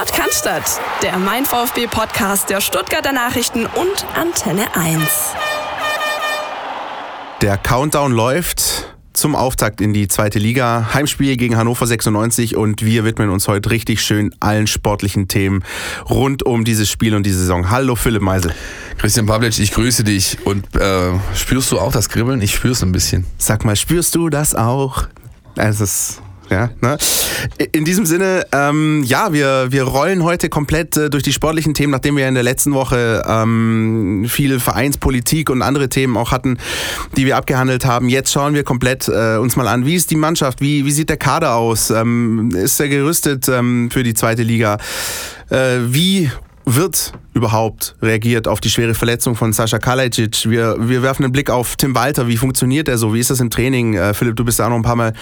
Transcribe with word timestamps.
Sport 0.00 0.14
kann 0.14 0.62
der 1.02 1.18
Mein 1.18 1.44
VfB 1.44 1.86
Podcast 1.86 2.48
der 2.48 2.62
Stuttgarter 2.62 3.12
Nachrichten 3.12 3.66
und 3.66 4.06
Antenne 4.14 4.74
1. 4.74 5.02
Der 7.42 7.58
Countdown 7.58 8.12
läuft 8.12 8.96
zum 9.12 9.36
Auftakt 9.36 9.82
in 9.82 9.92
die 9.92 10.08
zweite 10.08 10.38
Liga. 10.38 10.94
Heimspiel 10.94 11.36
gegen 11.36 11.58
Hannover 11.58 11.86
96 11.86 12.56
und 12.56 12.82
wir 12.82 13.04
widmen 13.04 13.28
uns 13.28 13.46
heute 13.46 13.70
richtig 13.70 14.00
schön 14.00 14.34
allen 14.40 14.66
sportlichen 14.66 15.28
Themen 15.28 15.62
rund 16.08 16.46
um 16.46 16.64
dieses 16.64 16.90
Spiel 16.90 17.14
und 17.14 17.26
die 17.26 17.32
Saison. 17.32 17.68
Hallo 17.68 17.94
Philipp 17.94 18.22
Meisel. 18.22 18.54
Christian 18.96 19.26
Pavlic, 19.26 19.58
ich 19.58 19.70
grüße 19.70 20.02
dich 20.02 20.38
und 20.46 20.64
äh, 20.76 21.10
spürst 21.34 21.72
du 21.72 21.78
auch 21.78 21.92
das 21.92 22.08
Kribbeln? 22.08 22.40
Ich 22.40 22.54
spür's 22.54 22.82
ein 22.82 22.92
bisschen. 22.92 23.26
Sag 23.36 23.66
mal, 23.66 23.76
spürst 23.76 24.14
du 24.14 24.30
das 24.30 24.54
auch? 24.54 25.08
Es 25.56 25.82
ist 25.82 26.22
ja, 26.50 26.70
ne? 26.80 26.98
In 27.72 27.84
diesem 27.84 28.06
Sinne, 28.06 28.44
ähm, 28.52 29.02
ja, 29.04 29.32
wir, 29.32 29.68
wir 29.70 29.84
rollen 29.84 30.24
heute 30.24 30.48
komplett 30.48 30.96
äh, 30.96 31.08
durch 31.08 31.22
die 31.22 31.32
sportlichen 31.32 31.74
Themen, 31.74 31.92
nachdem 31.92 32.16
wir 32.16 32.28
in 32.28 32.34
der 32.34 32.42
letzten 32.42 32.72
Woche 32.72 33.22
ähm, 33.26 34.26
viel 34.28 34.58
Vereinspolitik 34.60 35.48
und 35.48 35.62
andere 35.62 35.88
Themen 35.88 36.16
auch 36.16 36.32
hatten, 36.32 36.58
die 37.16 37.24
wir 37.24 37.36
abgehandelt 37.36 37.84
haben. 37.84 38.08
Jetzt 38.08 38.32
schauen 38.32 38.54
wir 38.54 38.64
komplett 38.64 39.08
äh, 39.08 39.36
uns 39.36 39.56
mal 39.56 39.68
an, 39.68 39.86
wie 39.86 39.94
ist 39.94 40.10
die 40.10 40.16
Mannschaft, 40.16 40.60
wie, 40.60 40.84
wie 40.84 40.90
sieht 40.90 41.08
der 41.08 41.16
Kader 41.16 41.54
aus, 41.54 41.90
ähm, 41.90 42.50
ist 42.54 42.80
er 42.80 42.88
gerüstet 42.88 43.48
ähm, 43.48 43.88
für 43.90 44.02
die 44.02 44.14
zweite 44.14 44.42
Liga, 44.42 44.78
äh, 45.50 45.78
wie 45.86 46.30
wird 46.74 47.12
überhaupt 47.32 47.96
reagiert 48.02 48.48
auf 48.48 48.60
die 48.60 48.70
schwere 48.70 48.94
Verletzung 48.94 49.34
von 49.34 49.52
Sascha 49.52 49.78
Kalajdzic? 49.78 50.48
Wir, 50.48 50.76
wir 50.78 51.02
werfen 51.02 51.24
einen 51.24 51.32
Blick 51.32 51.50
auf 51.50 51.76
Tim 51.76 51.94
Walter. 51.94 52.28
Wie 52.28 52.36
funktioniert 52.36 52.88
er 52.88 52.98
so? 52.98 53.14
Wie 53.14 53.20
ist 53.20 53.30
das 53.30 53.40
im 53.40 53.50
Training? 53.50 53.94
Äh, 53.94 54.14
Philipp, 54.14 54.36
du 54.36 54.44
bist 54.44 54.58
da 54.60 54.68
noch 54.68 54.76
ein 54.76 54.82
paar 54.82 54.96
Mal 54.96 55.12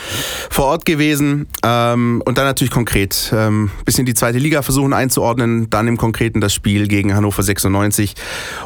vor 0.50 0.66
Ort 0.66 0.84
gewesen. 0.84 1.46
Ähm, 1.62 2.22
und 2.24 2.38
dann 2.38 2.44
natürlich 2.44 2.70
konkret. 2.70 3.32
Ähm, 3.32 3.70
bisschen 3.84 4.06
die 4.06 4.14
zweite 4.14 4.38
Liga 4.38 4.62
versuchen 4.62 4.92
einzuordnen. 4.92 5.70
Dann 5.70 5.88
im 5.88 5.96
Konkreten 5.96 6.40
das 6.40 6.54
Spiel 6.54 6.88
gegen 6.88 7.14
Hannover 7.14 7.42
96. 7.42 8.14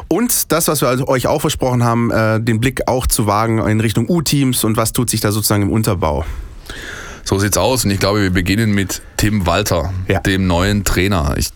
Und 0.07 0.51
das, 0.51 0.67
was 0.67 0.81
wir 0.81 0.89
also 0.89 1.07
euch 1.07 1.27
auch 1.27 1.41
versprochen 1.41 1.83
haben, 1.83 2.11
äh, 2.11 2.39
den 2.39 2.59
Blick 2.59 2.87
auch 2.87 3.07
zu 3.07 3.27
wagen 3.27 3.59
in 3.59 3.79
Richtung 3.79 4.09
U-Teams 4.09 4.63
und 4.63 4.77
was 4.77 4.93
tut 4.93 5.09
sich 5.09 5.21
da 5.21 5.31
sozusagen 5.31 5.63
im 5.63 5.71
Unterbau. 5.71 6.25
So 7.23 7.39
sieht's 7.39 7.57
aus. 7.57 7.85
Und 7.85 7.91
ich 7.91 7.99
glaube, 7.99 8.21
wir 8.21 8.31
beginnen 8.31 8.73
mit 8.73 9.01
Tim 9.17 9.45
Walter, 9.45 9.93
ja. 10.07 10.19
dem 10.19 10.47
neuen 10.47 10.83
Trainer. 10.83 11.35
Ich 11.37 11.49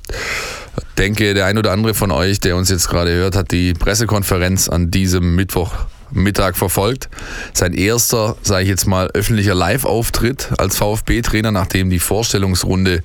denke, 0.98 1.34
der 1.34 1.45
ein 1.45 1.58
oder 1.58 1.72
andere 1.72 1.94
von 1.94 2.12
euch, 2.12 2.40
der 2.40 2.56
uns 2.56 2.70
jetzt 2.70 2.90
gerade 2.90 3.12
hört, 3.12 3.36
hat 3.36 3.52
die 3.52 3.73
Pressekonferenz 3.73 4.70
an 4.70 4.92
diesem 4.92 5.36
Mittwochmittag 5.36 6.56
verfolgt. 6.56 7.09
Sein 7.53 7.73
erster, 7.73 8.36
sage 8.42 8.64
ich 8.64 8.70
jetzt 8.70 8.88
mal, 8.88 9.08
öffentlicher 9.14 9.56
Live-Auftritt 9.56 10.50
als 10.58 10.78
VfB-Trainer, 10.78 11.52
nachdem 11.52 11.90
die 11.90 12.00
Vorstellungsrunde 12.00 13.03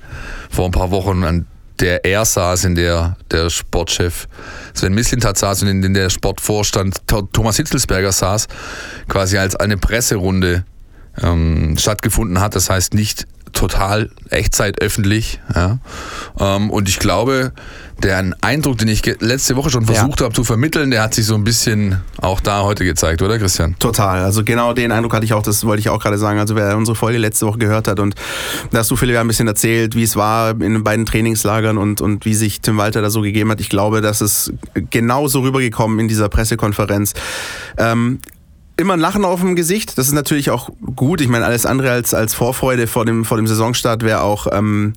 vor 0.49 0.65
ein 0.65 0.71
paar 0.71 0.91
Wochen 0.91 1.23
an 1.23 1.45
der 1.79 2.05
er 2.05 2.23
saß, 2.23 2.65
in 2.65 2.75
der 2.75 3.17
der 3.31 3.49
Sportchef 3.49 4.27
Sven 4.73 4.93
Mislintat 4.93 5.37
saß 5.37 5.63
und 5.63 5.83
in 5.83 5.93
der 5.93 6.09
Sportvorstand 6.09 7.01
Thomas 7.07 7.57
Hitzelsberger 7.57 8.11
saß, 8.11 8.47
quasi 9.09 9.37
als 9.37 9.55
eine 9.55 9.77
Presserunde 9.77 10.65
ähm, 11.21 11.75
stattgefunden 11.77 12.39
hat. 12.39 12.55
Das 12.55 12.69
heißt 12.69 12.93
nicht 12.93 13.25
total 13.53 14.09
Echtzeit 14.29 14.81
öffentlich. 14.81 15.39
Ja. 15.55 15.79
Ähm, 16.39 16.69
und 16.69 16.89
ich 16.89 16.99
glaube, 16.99 17.53
der 18.01 18.33
Eindruck, 18.41 18.77
den 18.77 18.87
ich 18.87 19.05
letzte 19.19 19.55
Woche 19.55 19.69
schon 19.69 19.85
versucht 19.85 20.19
ja. 20.19 20.25
habe 20.25 20.33
zu 20.33 20.43
vermitteln, 20.43 20.91
der 20.91 21.03
hat 21.03 21.13
sich 21.13 21.25
so 21.25 21.35
ein 21.35 21.43
bisschen 21.43 22.01
auch 22.21 22.39
da 22.39 22.63
heute 22.63 22.85
gezeigt, 22.85 23.21
oder 23.21 23.37
Christian? 23.37 23.75
Total. 23.79 24.23
Also 24.23 24.43
genau 24.43 24.73
den 24.73 24.91
Eindruck 24.91 25.13
hatte 25.13 25.25
ich 25.25 25.33
auch, 25.33 25.43
das 25.43 25.65
wollte 25.65 25.79
ich 25.79 25.89
auch 25.89 26.01
gerade 26.01 26.17
sagen. 26.17 26.39
Also 26.39 26.55
wer 26.55 26.75
unsere 26.75 26.95
Folge 26.95 27.17
letzte 27.17 27.45
Woche 27.45 27.59
gehört 27.59 27.87
hat 27.87 27.99
und 27.99 28.15
da 28.71 28.79
hast 28.79 28.91
du 28.91 28.95
Philipp 28.95 29.17
ein 29.17 29.27
bisschen 29.27 29.47
erzählt, 29.47 29.95
wie 29.95 30.03
es 30.03 30.15
war 30.15 30.51
in 30.51 30.59
den 30.59 30.83
beiden 30.83 31.05
Trainingslagern 31.05 31.77
und, 31.77 32.01
und 32.01 32.25
wie 32.25 32.33
sich 32.33 32.61
Tim 32.61 32.77
Walter 32.77 33.01
da 33.01 33.09
so 33.09 33.21
gegeben 33.21 33.51
hat. 33.51 33.61
Ich 33.61 33.69
glaube, 33.69 34.01
das 34.01 34.21
ist 34.21 34.53
genauso 34.89 35.41
rübergekommen 35.41 35.99
in 35.99 36.07
dieser 36.07 36.29
Pressekonferenz. 36.29 37.13
Ähm, 37.77 38.19
immer 38.75 38.93
ein 38.93 38.99
Lachen 38.99 39.23
auf 39.23 39.39
dem 39.39 39.55
Gesicht. 39.55 39.97
Das 39.97 40.07
ist 40.07 40.13
natürlich 40.13 40.49
auch 40.49 40.69
gut. 40.95 41.21
Ich 41.21 41.27
meine, 41.27 41.45
alles 41.45 41.65
andere 41.65 41.91
als, 41.91 42.13
als 42.13 42.33
Vorfreude 42.33 42.87
vor 42.87 43.05
dem, 43.05 43.23
vor 43.23 43.37
dem 43.37 43.47
Saisonstart 43.47 44.03
wäre 44.03 44.21
auch, 44.21 44.47
ähm, 44.51 44.93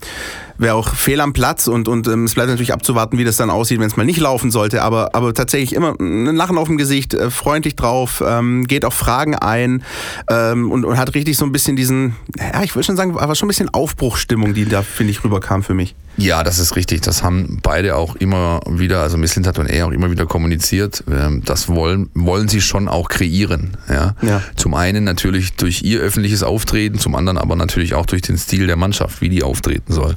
wär 0.58 0.74
auch 0.74 0.94
fehl 0.94 1.20
am 1.20 1.32
Platz 1.32 1.68
und, 1.68 1.88
und 1.88 2.08
ähm, 2.08 2.24
es 2.24 2.34
bleibt 2.34 2.48
natürlich 2.48 2.72
abzuwarten, 2.72 3.18
wie 3.18 3.24
das 3.24 3.36
dann 3.36 3.50
aussieht, 3.50 3.78
wenn 3.80 3.86
es 3.86 3.96
mal 3.96 4.04
nicht 4.04 4.20
laufen 4.20 4.50
sollte. 4.50 4.82
Aber, 4.82 5.14
aber 5.14 5.34
tatsächlich 5.34 5.74
immer 5.74 5.94
ein 5.98 6.36
Lachen 6.36 6.58
auf 6.58 6.68
dem 6.68 6.76
Gesicht, 6.76 7.14
äh, 7.14 7.30
freundlich 7.30 7.76
drauf, 7.76 8.22
ähm, 8.26 8.66
geht 8.66 8.84
auf 8.84 8.94
Fragen 8.94 9.34
ein 9.34 9.82
ähm, 10.30 10.70
und, 10.70 10.84
und 10.84 10.98
hat 10.98 11.14
richtig 11.14 11.36
so 11.36 11.44
ein 11.44 11.52
bisschen 11.52 11.76
diesen, 11.76 12.16
ja, 12.38 12.62
ich 12.62 12.74
würde 12.74 12.84
schon 12.84 12.96
sagen, 12.96 13.18
aber 13.18 13.34
schon 13.34 13.46
ein 13.46 13.50
bisschen 13.50 13.68
Aufbruchstimmung, 13.68 14.54
die 14.54 14.66
da, 14.66 14.82
finde 14.82 15.10
ich, 15.12 15.24
rüberkam 15.24 15.62
für 15.62 15.74
mich. 15.74 15.94
Ja, 16.18 16.42
das 16.42 16.58
ist 16.58 16.76
richtig. 16.76 17.02
Das 17.02 17.22
haben 17.22 17.58
beide 17.62 17.96
auch 17.96 18.16
immer 18.16 18.60
wieder, 18.66 19.02
also 19.02 19.18
Misslintat 19.18 19.58
und 19.58 19.66
er 19.66 19.86
auch 19.86 19.90
immer 19.90 20.10
wieder 20.10 20.24
kommuniziert. 20.24 21.04
Ähm, 21.10 21.42
das 21.44 21.68
wollen, 21.68 22.08
wollen 22.14 22.48
sie 22.48 22.62
schon 22.62 22.88
auch 22.88 23.08
kreieren. 23.08 23.76
Ja? 23.88 24.14
ja? 24.22 24.42
Zum 24.56 24.74
einen 24.74 25.04
natürlich 25.04 25.56
durch 25.56 25.82
ihr 25.82 26.00
öffentliches 26.00 26.42
Auftreten, 26.42 26.98
zum 26.98 27.14
anderen 27.14 27.36
aber 27.36 27.54
natürlich 27.56 27.94
auch 27.94 28.06
durch 28.06 28.22
den 28.22 28.38
Stil 28.38 28.66
der 28.66 28.76
Mannschaft, 28.76 29.20
wie 29.20 29.28
die 29.28 29.42
auftreten 29.42 29.92
soll. 29.92 30.16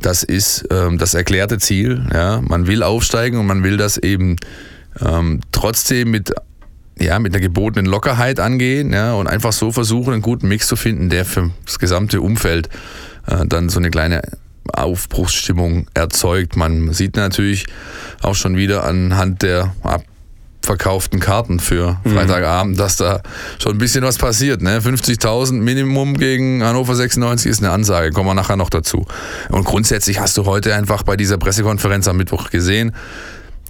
Das 0.00 0.22
ist 0.22 0.66
ähm, 0.70 0.98
das 0.98 1.14
erklärte 1.14 1.58
Ziel. 1.58 2.06
Ja? 2.12 2.40
Man 2.40 2.66
will 2.66 2.82
aufsteigen 2.82 3.38
und 3.38 3.46
man 3.46 3.62
will 3.64 3.76
das 3.76 3.98
eben 3.98 4.36
ähm, 5.00 5.40
trotzdem 5.52 6.10
mit 6.10 6.32
ja, 7.00 7.20
mit 7.20 7.32
einer 7.32 7.40
gebotenen 7.40 7.86
Lockerheit 7.86 8.40
angehen 8.40 8.92
ja, 8.92 9.14
und 9.14 9.28
einfach 9.28 9.52
so 9.52 9.70
versuchen, 9.70 10.14
einen 10.14 10.22
guten 10.22 10.48
Mix 10.48 10.66
zu 10.66 10.74
finden, 10.74 11.10
der 11.10 11.24
für 11.24 11.50
das 11.64 11.78
gesamte 11.78 12.20
Umfeld 12.20 12.68
äh, 13.28 13.46
dann 13.46 13.68
so 13.68 13.78
eine 13.78 13.90
kleine 13.90 14.22
Aufbruchsstimmung 14.72 15.86
erzeugt. 15.94 16.56
Man 16.56 16.92
sieht 16.92 17.16
natürlich 17.16 17.66
auch 18.20 18.34
schon 18.34 18.56
wieder 18.56 18.84
anhand 18.84 19.42
der 19.42 19.74
abverkauften 20.68 21.18
Karten 21.20 21.60
für 21.60 21.98
mhm. 22.04 22.10
Freitagabend, 22.10 22.78
dass 22.78 22.96
da 22.96 23.22
schon 23.58 23.72
ein 23.72 23.78
bisschen 23.78 24.04
was 24.04 24.18
passiert. 24.18 24.60
Ne? 24.60 24.80
50.000 24.80 25.54
Minimum 25.54 26.18
gegen 26.18 26.62
Hannover 26.62 26.94
96 26.94 27.50
ist 27.50 27.62
eine 27.62 27.72
Ansage, 27.72 28.10
kommen 28.10 28.28
wir 28.28 28.34
nachher 28.34 28.56
noch 28.56 28.70
dazu. 28.70 29.06
Und 29.48 29.64
grundsätzlich 29.64 30.20
hast 30.20 30.36
du 30.36 30.44
heute 30.44 30.74
einfach 30.74 31.02
bei 31.02 31.16
dieser 31.16 31.38
Pressekonferenz 31.38 32.06
am 32.08 32.18
Mittwoch 32.18 32.50
gesehen, 32.50 32.94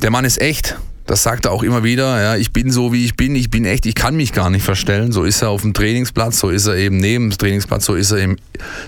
der 0.02 0.10
Mann 0.10 0.24
ist 0.24 0.40
echt. 0.40 0.76
Das 1.06 1.22
sagt 1.22 1.46
er 1.46 1.52
auch 1.52 1.62
immer 1.62 1.84
wieder. 1.84 2.20
Ja, 2.20 2.36
ich 2.36 2.52
bin 2.52 2.70
so, 2.70 2.92
wie 2.92 3.04
ich 3.04 3.16
bin. 3.16 3.34
Ich 3.34 3.48
bin 3.48 3.64
echt. 3.64 3.86
Ich 3.86 3.94
kann 3.94 4.14
mich 4.14 4.34
gar 4.34 4.50
nicht 4.50 4.62
verstellen. 4.62 5.10
So 5.10 5.24
ist 5.24 5.40
er 5.40 5.48
auf 5.48 5.62
dem 5.62 5.72
Trainingsplatz. 5.72 6.38
So 6.38 6.50
ist 6.50 6.66
er 6.66 6.76
eben 6.76 6.98
neben 6.98 7.30
dem 7.30 7.38
Trainingsplatz. 7.38 7.86
So 7.86 7.94
ist 7.94 8.10
er 8.10 8.18
im, 8.18 8.36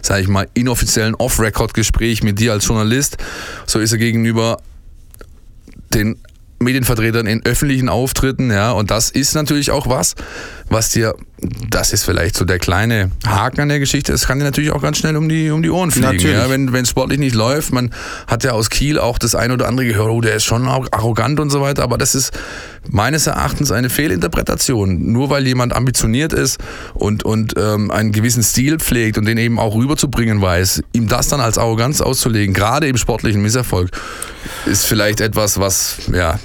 sage 0.02 0.20
ich 0.20 0.28
mal, 0.28 0.46
inoffiziellen 0.52 1.14
Off-Record-Gespräch 1.14 2.22
mit 2.22 2.38
dir 2.38 2.52
als 2.52 2.66
Journalist. 2.66 3.16
So 3.64 3.78
ist 3.78 3.92
er 3.92 3.98
gegenüber 3.98 4.58
den 5.94 6.16
Medienvertretern 6.62 7.26
in 7.26 7.44
öffentlichen 7.44 7.88
Auftritten, 7.88 8.50
ja, 8.50 8.72
und 8.72 8.90
das 8.90 9.10
ist 9.10 9.34
natürlich 9.34 9.70
auch 9.70 9.88
was, 9.88 10.14
was 10.68 10.90
dir, 10.90 11.14
das 11.70 11.92
ist 11.92 12.04
vielleicht 12.04 12.36
so 12.36 12.44
der 12.44 12.58
kleine 12.58 13.10
Haken 13.26 13.62
an 13.62 13.70
der 13.70 13.78
Geschichte, 13.78 14.12
es 14.12 14.26
kann 14.26 14.38
dir 14.38 14.44
natürlich 14.44 14.70
auch 14.70 14.82
ganz 14.82 14.98
schnell 14.98 15.16
um 15.16 15.28
die, 15.28 15.50
um 15.50 15.62
die 15.62 15.70
Ohren 15.70 15.90
fliegen, 15.90 16.08
natürlich. 16.08 16.36
ja, 16.36 16.50
wenn 16.50 16.74
es 16.74 16.90
sportlich 16.90 17.18
nicht 17.18 17.34
läuft, 17.34 17.72
man 17.72 17.94
hat 18.26 18.44
ja 18.44 18.52
aus 18.52 18.68
Kiel 18.68 18.98
auch 18.98 19.18
das 19.18 19.34
eine 19.34 19.54
oder 19.54 19.68
andere 19.68 19.86
gehört, 19.86 20.10
oh, 20.10 20.20
der 20.20 20.34
ist 20.34 20.44
schon 20.44 20.68
arrogant 20.68 21.40
und 21.40 21.48
so 21.48 21.62
weiter, 21.62 21.82
aber 21.82 21.96
das 21.96 22.14
ist 22.14 22.38
meines 22.90 23.26
Erachtens 23.26 23.72
eine 23.72 23.88
Fehlinterpretation, 23.88 25.12
nur 25.12 25.30
weil 25.30 25.46
jemand 25.46 25.72
ambitioniert 25.72 26.34
ist 26.34 26.58
und, 26.92 27.24
und 27.24 27.54
ähm, 27.56 27.90
einen 27.90 28.12
gewissen 28.12 28.42
Stil 28.42 28.78
pflegt 28.78 29.16
und 29.16 29.24
den 29.24 29.38
eben 29.38 29.58
auch 29.58 29.74
rüberzubringen 29.74 30.42
weiß, 30.42 30.82
ihm 30.92 31.08
das 31.08 31.28
dann 31.28 31.40
als 31.40 31.56
Arroganz 31.56 32.02
auszulegen, 32.02 32.52
gerade 32.52 32.86
im 32.86 32.98
sportlichen 32.98 33.40
Misserfolg, 33.40 33.90
ist 34.66 34.86
vielleicht 34.86 35.20
etwas, 35.20 35.58
was, 35.58 35.96
ja, 36.12 36.38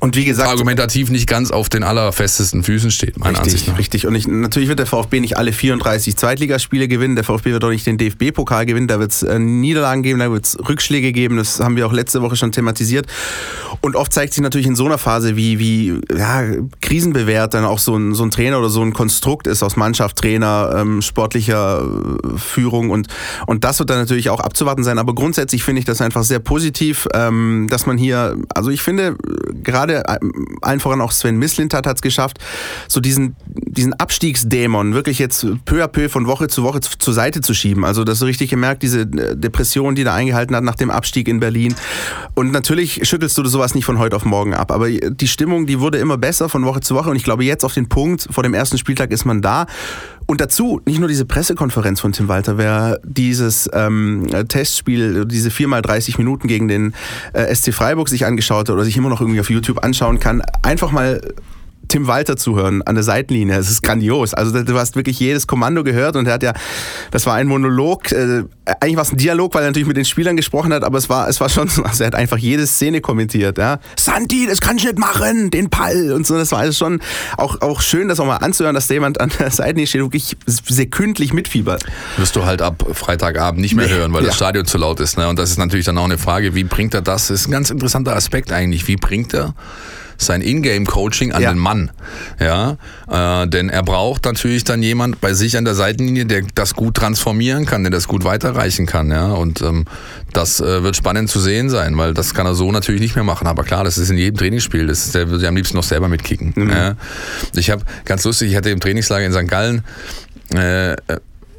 und 0.00 0.16
wie 0.16 0.24
gesagt. 0.24 0.48
Argumentativ 0.48 1.10
nicht 1.10 1.28
ganz 1.28 1.50
auf 1.50 1.68
den 1.68 1.84
allerfestesten 1.84 2.62
Füßen 2.62 2.90
steht, 2.90 3.18
meiner 3.18 3.38
richtig, 3.38 3.52
Ansicht 3.52 3.68
nach. 3.68 3.78
Richtig. 3.78 4.06
Und 4.06 4.14
ich, 4.14 4.26
natürlich 4.26 4.68
wird 4.68 4.78
der 4.78 4.86
VfB 4.86 5.20
nicht 5.20 5.36
alle 5.36 5.52
34 5.52 6.16
Zweitligaspiele 6.16 6.88
gewinnen. 6.88 7.14
Der 7.14 7.24
VfB 7.24 7.52
wird 7.52 7.62
auch 7.64 7.70
nicht 7.70 7.86
den 7.86 7.96
DFB-Pokal 7.98 8.66
gewinnen. 8.66 8.88
Da 8.88 8.98
wird 8.98 9.12
es 9.12 9.22
äh, 9.22 9.38
Niederlagen 9.38 10.02
geben, 10.02 10.18
da 10.18 10.30
wird 10.30 10.44
es 10.44 10.58
Rückschläge 10.68 11.12
geben. 11.12 11.36
Das 11.36 11.60
haben 11.60 11.76
wir 11.76 11.86
auch 11.86 11.92
letzte 11.92 12.22
Woche 12.22 12.36
schon 12.36 12.52
thematisiert. 12.52 13.06
Und 13.80 13.94
oft 13.94 14.12
zeigt 14.12 14.34
sich 14.34 14.42
natürlich 14.42 14.66
in 14.66 14.74
so 14.74 14.86
einer 14.86 14.98
Phase, 14.98 15.36
wie, 15.36 15.58
wie 15.58 16.00
ja, 16.16 16.42
krisenbewährt 16.80 17.54
dann 17.54 17.64
auch 17.64 17.78
so 17.78 17.96
ein, 17.96 18.14
so 18.14 18.24
ein 18.24 18.30
Trainer 18.30 18.58
oder 18.58 18.70
so 18.70 18.82
ein 18.82 18.92
Konstrukt 18.92 19.46
ist 19.46 19.62
aus 19.62 19.76
Mannschaft, 19.76 20.16
Trainer, 20.16 20.74
ähm, 20.76 21.02
sportlicher 21.02 21.82
äh, 21.84 22.38
Führung. 22.38 22.90
Und, 22.90 23.08
und 23.46 23.62
das 23.62 23.78
wird 23.78 23.90
dann 23.90 23.98
natürlich 23.98 24.30
auch 24.30 24.40
abzuwarten 24.40 24.82
sein. 24.82 24.98
Aber 24.98 25.14
grundsätzlich 25.14 25.62
finde 25.62 25.78
ich 25.78 25.84
das 25.84 26.00
einfach 26.00 26.24
sehr 26.24 26.40
positiv, 26.40 27.06
ähm, 27.14 27.68
dass 27.70 27.86
man 27.86 27.98
hier, 27.98 28.36
also 28.54 28.70
ich 28.70 28.82
finde, 28.82 29.16
gerade 29.62 29.75
gerade 29.76 30.04
äh, 30.06 30.18
allen 30.62 30.80
voran 30.80 31.00
auch 31.00 31.12
Sven 31.12 31.36
Mislintat 31.36 31.86
hat 31.86 31.96
es 31.96 32.02
geschafft, 32.02 32.38
so 32.88 33.00
diesen, 33.00 33.36
diesen 33.46 33.94
Abstiegsdämon 33.94 34.94
wirklich 34.94 35.18
jetzt 35.18 35.46
peu 35.64 35.84
à 35.84 35.88
peu 35.88 36.08
von 36.08 36.26
Woche 36.26 36.48
zu 36.48 36.62
Woche 36.62 36.80
zur 36.80 37.14
Seite 37.14 37.40
zu 37.40 37.54
schieben. 37.54 37.84
Also 37.84 38.04
das 38.04 38.18
so 38.18 38.26
richtig 38.26 38.50
gemerkt, 38.50 38.82
diese 38.82 39.02
äh, 39.02 39.36
Depression, 39.36 39.94
die 39.94 40.04
da 40.04 40.14
eingehalten 40.14 40.56
hat 40.56 40.64
nach 40.64 40.76
dem 40.76 40.90
Abstieg 40.90 41.28
in 41.28 41.40
Berlin. 41.40 41.74
Und 42.34 42.52
natürlich 42.52 43.06
schüttelst 43.06 43.36
du 43.38 43.44
sowas 43.46 43.74
nicht 43.74 43.84
von 43.84 43.98
heute 43.98 44.16
auf 44.16 44.24
morgen 44.24 44.54
ab. 44.54 44.72
Aber 44.72 44.90
die 44.90 45.28
Stimmung, 45.28 45.66
die 45.66 45.80
wurde 45.80 45.98
immer 45.98 46.18
besser 46.18 46.48
von 46.48 46.64
Woche 46.64 46.80
zu 46.80 46.94
Woche. 46.94 47.10
Und 47.10 47.16
ich 47.16 47.24
glaube, 47.24 47.44
jetzt 47.44 47.64
auf 47.64 47.74
den 47.74 47.88
Punkt, 47.88 48.28
vor 48.30 48.42
dem 48.42 48.54
ersten 48.54 48.78
Spieltag 48.78 49.10
ist 49.10 49.24
man 49.24 49.42
da. 49.42 49.66
Und 50.26 50.40
dazu 50.40 50.80
nicht 50.84 50.98
nur 50.98 51.08
diese 51.08 51.24
Pressekonferenz 51.24 52.00
von 52.00 52.12
Tim 52.12 52.26
Walter, 52.28 52.58
wer 52.58 52.98
dieses 53.04 53.70
ähm, 53.72 54.26
Testspiel, 54.48 55.24
diese 55.24 55.50
4x30 55.50 56.18
Minuten 56.18 56.48
gegen 56.48 56.66
den 56.66 56.94
äh, 57.32 57.54
SC 57.54 57.72
Freiburg 57.72 58.08
sich 58.08 58.26
angeschaut 58.26 58.68
hat 58.68 58.70
oder 58.70 58.84
sich 58.84 58.96
immer 58.96 59.08
noch 59.08 59.20
irgendwie 59.20 59.40
auf 59.40 59.50
YouTube 59.50 59.84
anschauen 59.84 60.18
kann, 60.18 60.42
einfach 60.62 60.90
mal 60.90 61.20
Tim 61.88 62.06
Walter 62.06 62.36
zuhören 62.36 62.82
an 62.82 62.94
der 62.94 63.04
Seitenlinie. 63.04 63.56
Es 63.56 63.70
ist 63.70 63.82
grandios. 63.82 64.34
Also 64.34 64.62
du 64.62 64.78
hast 64.78 64.96
wirklich 64.96 65.18
jedes 65.18 65.46
Kommando 65.46 65.84
gehört 65.84 66.16
und 66.16 66.26
er 66.26 66.34
hat 66.34 66.42
ja, 66.42 66.52
das 67.10 67.26
war 67.26 67.34
ein 67.34 67.46
Monolog, 67.46 68.12
äh, 68.12 68.44
eigentlich 68.80 68.96
war 68.96 69.02
es 69.02 69.12
ein 69.12 69.16
Dialog, 69.16 69.54
weil 69.54 69.62
er 69.62 69.68
natürlich 69.68 69.86
mit 69.86 69.96
den 69.96 70.04
Spielern 70.04 70.36
gesprochen 70.36 70.72
hat, 70.72 70.82
aber 70.82 70.98
es 70.98 71.08
war, 71.08 71.28
es 71.28 71.40
war 71.40 71.48
schon, 71.48 71.68
also 71.84 72.04
er 72.04 72.08
hat 72.08 72.14
einfach 72.14 72.38
jede 72.38 72.66
Szene 72.66 73.00
kommentiert. 73.00 73.58
Ja. 73.58 73.78
Santi, 73.96 74.46
das 74.46 74.60
kannst 74.60 74.84
du 74.84 74.88
nicht 74.88 74.98
machen, 74.98 75.50
den 75.50 75.70
Pall 75.70 76.12
und 76.12 76.26
so. 76.26 76.36
Das 76.36 76.52
war 76.52 76.60
alles 76.60 76.78
schon 76.78 77.00
auch, 77.36 77.60
auch 77.60 77.80
schön, 77.80 78.08
das 78.08 78.20
auch 78.20 78.26
mal 78.26 78.36
anzuhören, 78.36 78.74
dass 78.74 78.88
jemand 78.88 79.20
an 79.20 79.30
der 79.38 79.50
Seitenlinie 79.50 79.86
steht, 79.86 80.02
wirklich 80.02 80.36
sekündlich 80.46 81.32
mitfiebert. 81.32 81.84
Wirst 82.16 82.36
du 82.36 82.44
halt 82.44 82.62
ab 82.62 82.84
Freitagabend 82.92 83.60
nicht 83.60 83.74
mehr 83.74 83.88
hören, 83.88 84.12
weil 84.12 84.22
ja. 84.22 84.28
das 84.28 84.36
Stadion 84.36 84.66
zu 84.66 84.78
laut 84.78 85.00
ist. 85.00 85.16
Ne? 85.16 85.28
Und 85.28 85.38
das 85.38 85.50
ist 85.50 85.58
natürlich 85.58 85.86
dann 85.86 85.98
auch 85.98 86.04
eine 86.04 86.18
Frage, 86.18 86.54
wie 86.54 86.64
bringt 86.64 86.94
er 86.94 87.02
das? 87.02 87.28
Das 87.28 87.40
ist 87.40 87.48
ein 87.48 87.52
ganz 87.52 87.70
interessanter 87.70 88.16
Aspekt 88.16 88.52
eigentlich. 88.52 88.88
Wie 88.88 88.96
bringt 88.96 89.34
er 89.34 89.54
sein 90.18 90.42
Ingame-Coaching 90.42 91.32
an 91.32 91.42
ja. 91.42 91.52
den 91.52 91.58
Mann. 91.58 91.90
Ja, 92.40 92.76
äh, 93.10 93.46
denn 93.48 93.68
er 93.68 93.82
braucht 93.82 94.24
natürlich 94.24 94.64
dann 94.64 94.82
jemand 94.82 95.20
bei 95.20 95.34
sich 95.34 95.56
an 95.56 95.64
der 95.64 95.74
Seitenlinie, 95.74 96.26
der 96.26 96.42
das 96.54 96.74
gut 96.74 96.94
transformieren 96.94 97.66
kann, 97.66 97.82
der 97.84 97.90
das 97.90 98.08
gut 98.08 98.24
weiterreichen 98.24 98.86
kann. 98.86 99.10
Ja, 99.10 99.32
und 99.32 99.60
ähm, 99.62 99.84
das 100.32 100.60
äh, 100.60 100.82
wird 100.82 100.96
spannend 100.96 101.30
zu 101.30 101.40
sehen 101.40 101.70
sein, 101.70 101.96
weil 101.96 102.14
das 102.14 102.34
kann 102.34 102.46
er 102.46 102.54
so 102.54 102.70
natürlich 102.72 103.00
nicht 103.00 103.14
mehr 103.14 103.24
machen. 103.24 103.46
Aber 103.46 103.64
klar, 103.64 103.84
das 103.84 103.98
ist 103.98 104.10
in 104.10 104.18
jedem 104.18 104.36
Trainingsspiel. 104.36 104.86
Das 104.86 105.10
der 105.12 105.28
würde 105.28 105.46
am 105.48 105.56
liebsten 105.56 105.76
noch 105.76 105.84
selber 105.84 106.08
mitkicken. 106.08 106.52
Mhm. 106.54 106.70
Ja. 106.70 106.94
Ich 107.54 107.70
habe 107.70 107.82
ganz 108.04 108.24
lustig, 108.24 108.50
ich 108.50 108.56
hatte 108.56 108.70
im 108.70 108.80
Trainingslager 108.80 109.24
in 109.24 109.32
St. 109.32 109.48
Gallen 109.48 109.82
äh, 110.54 110.96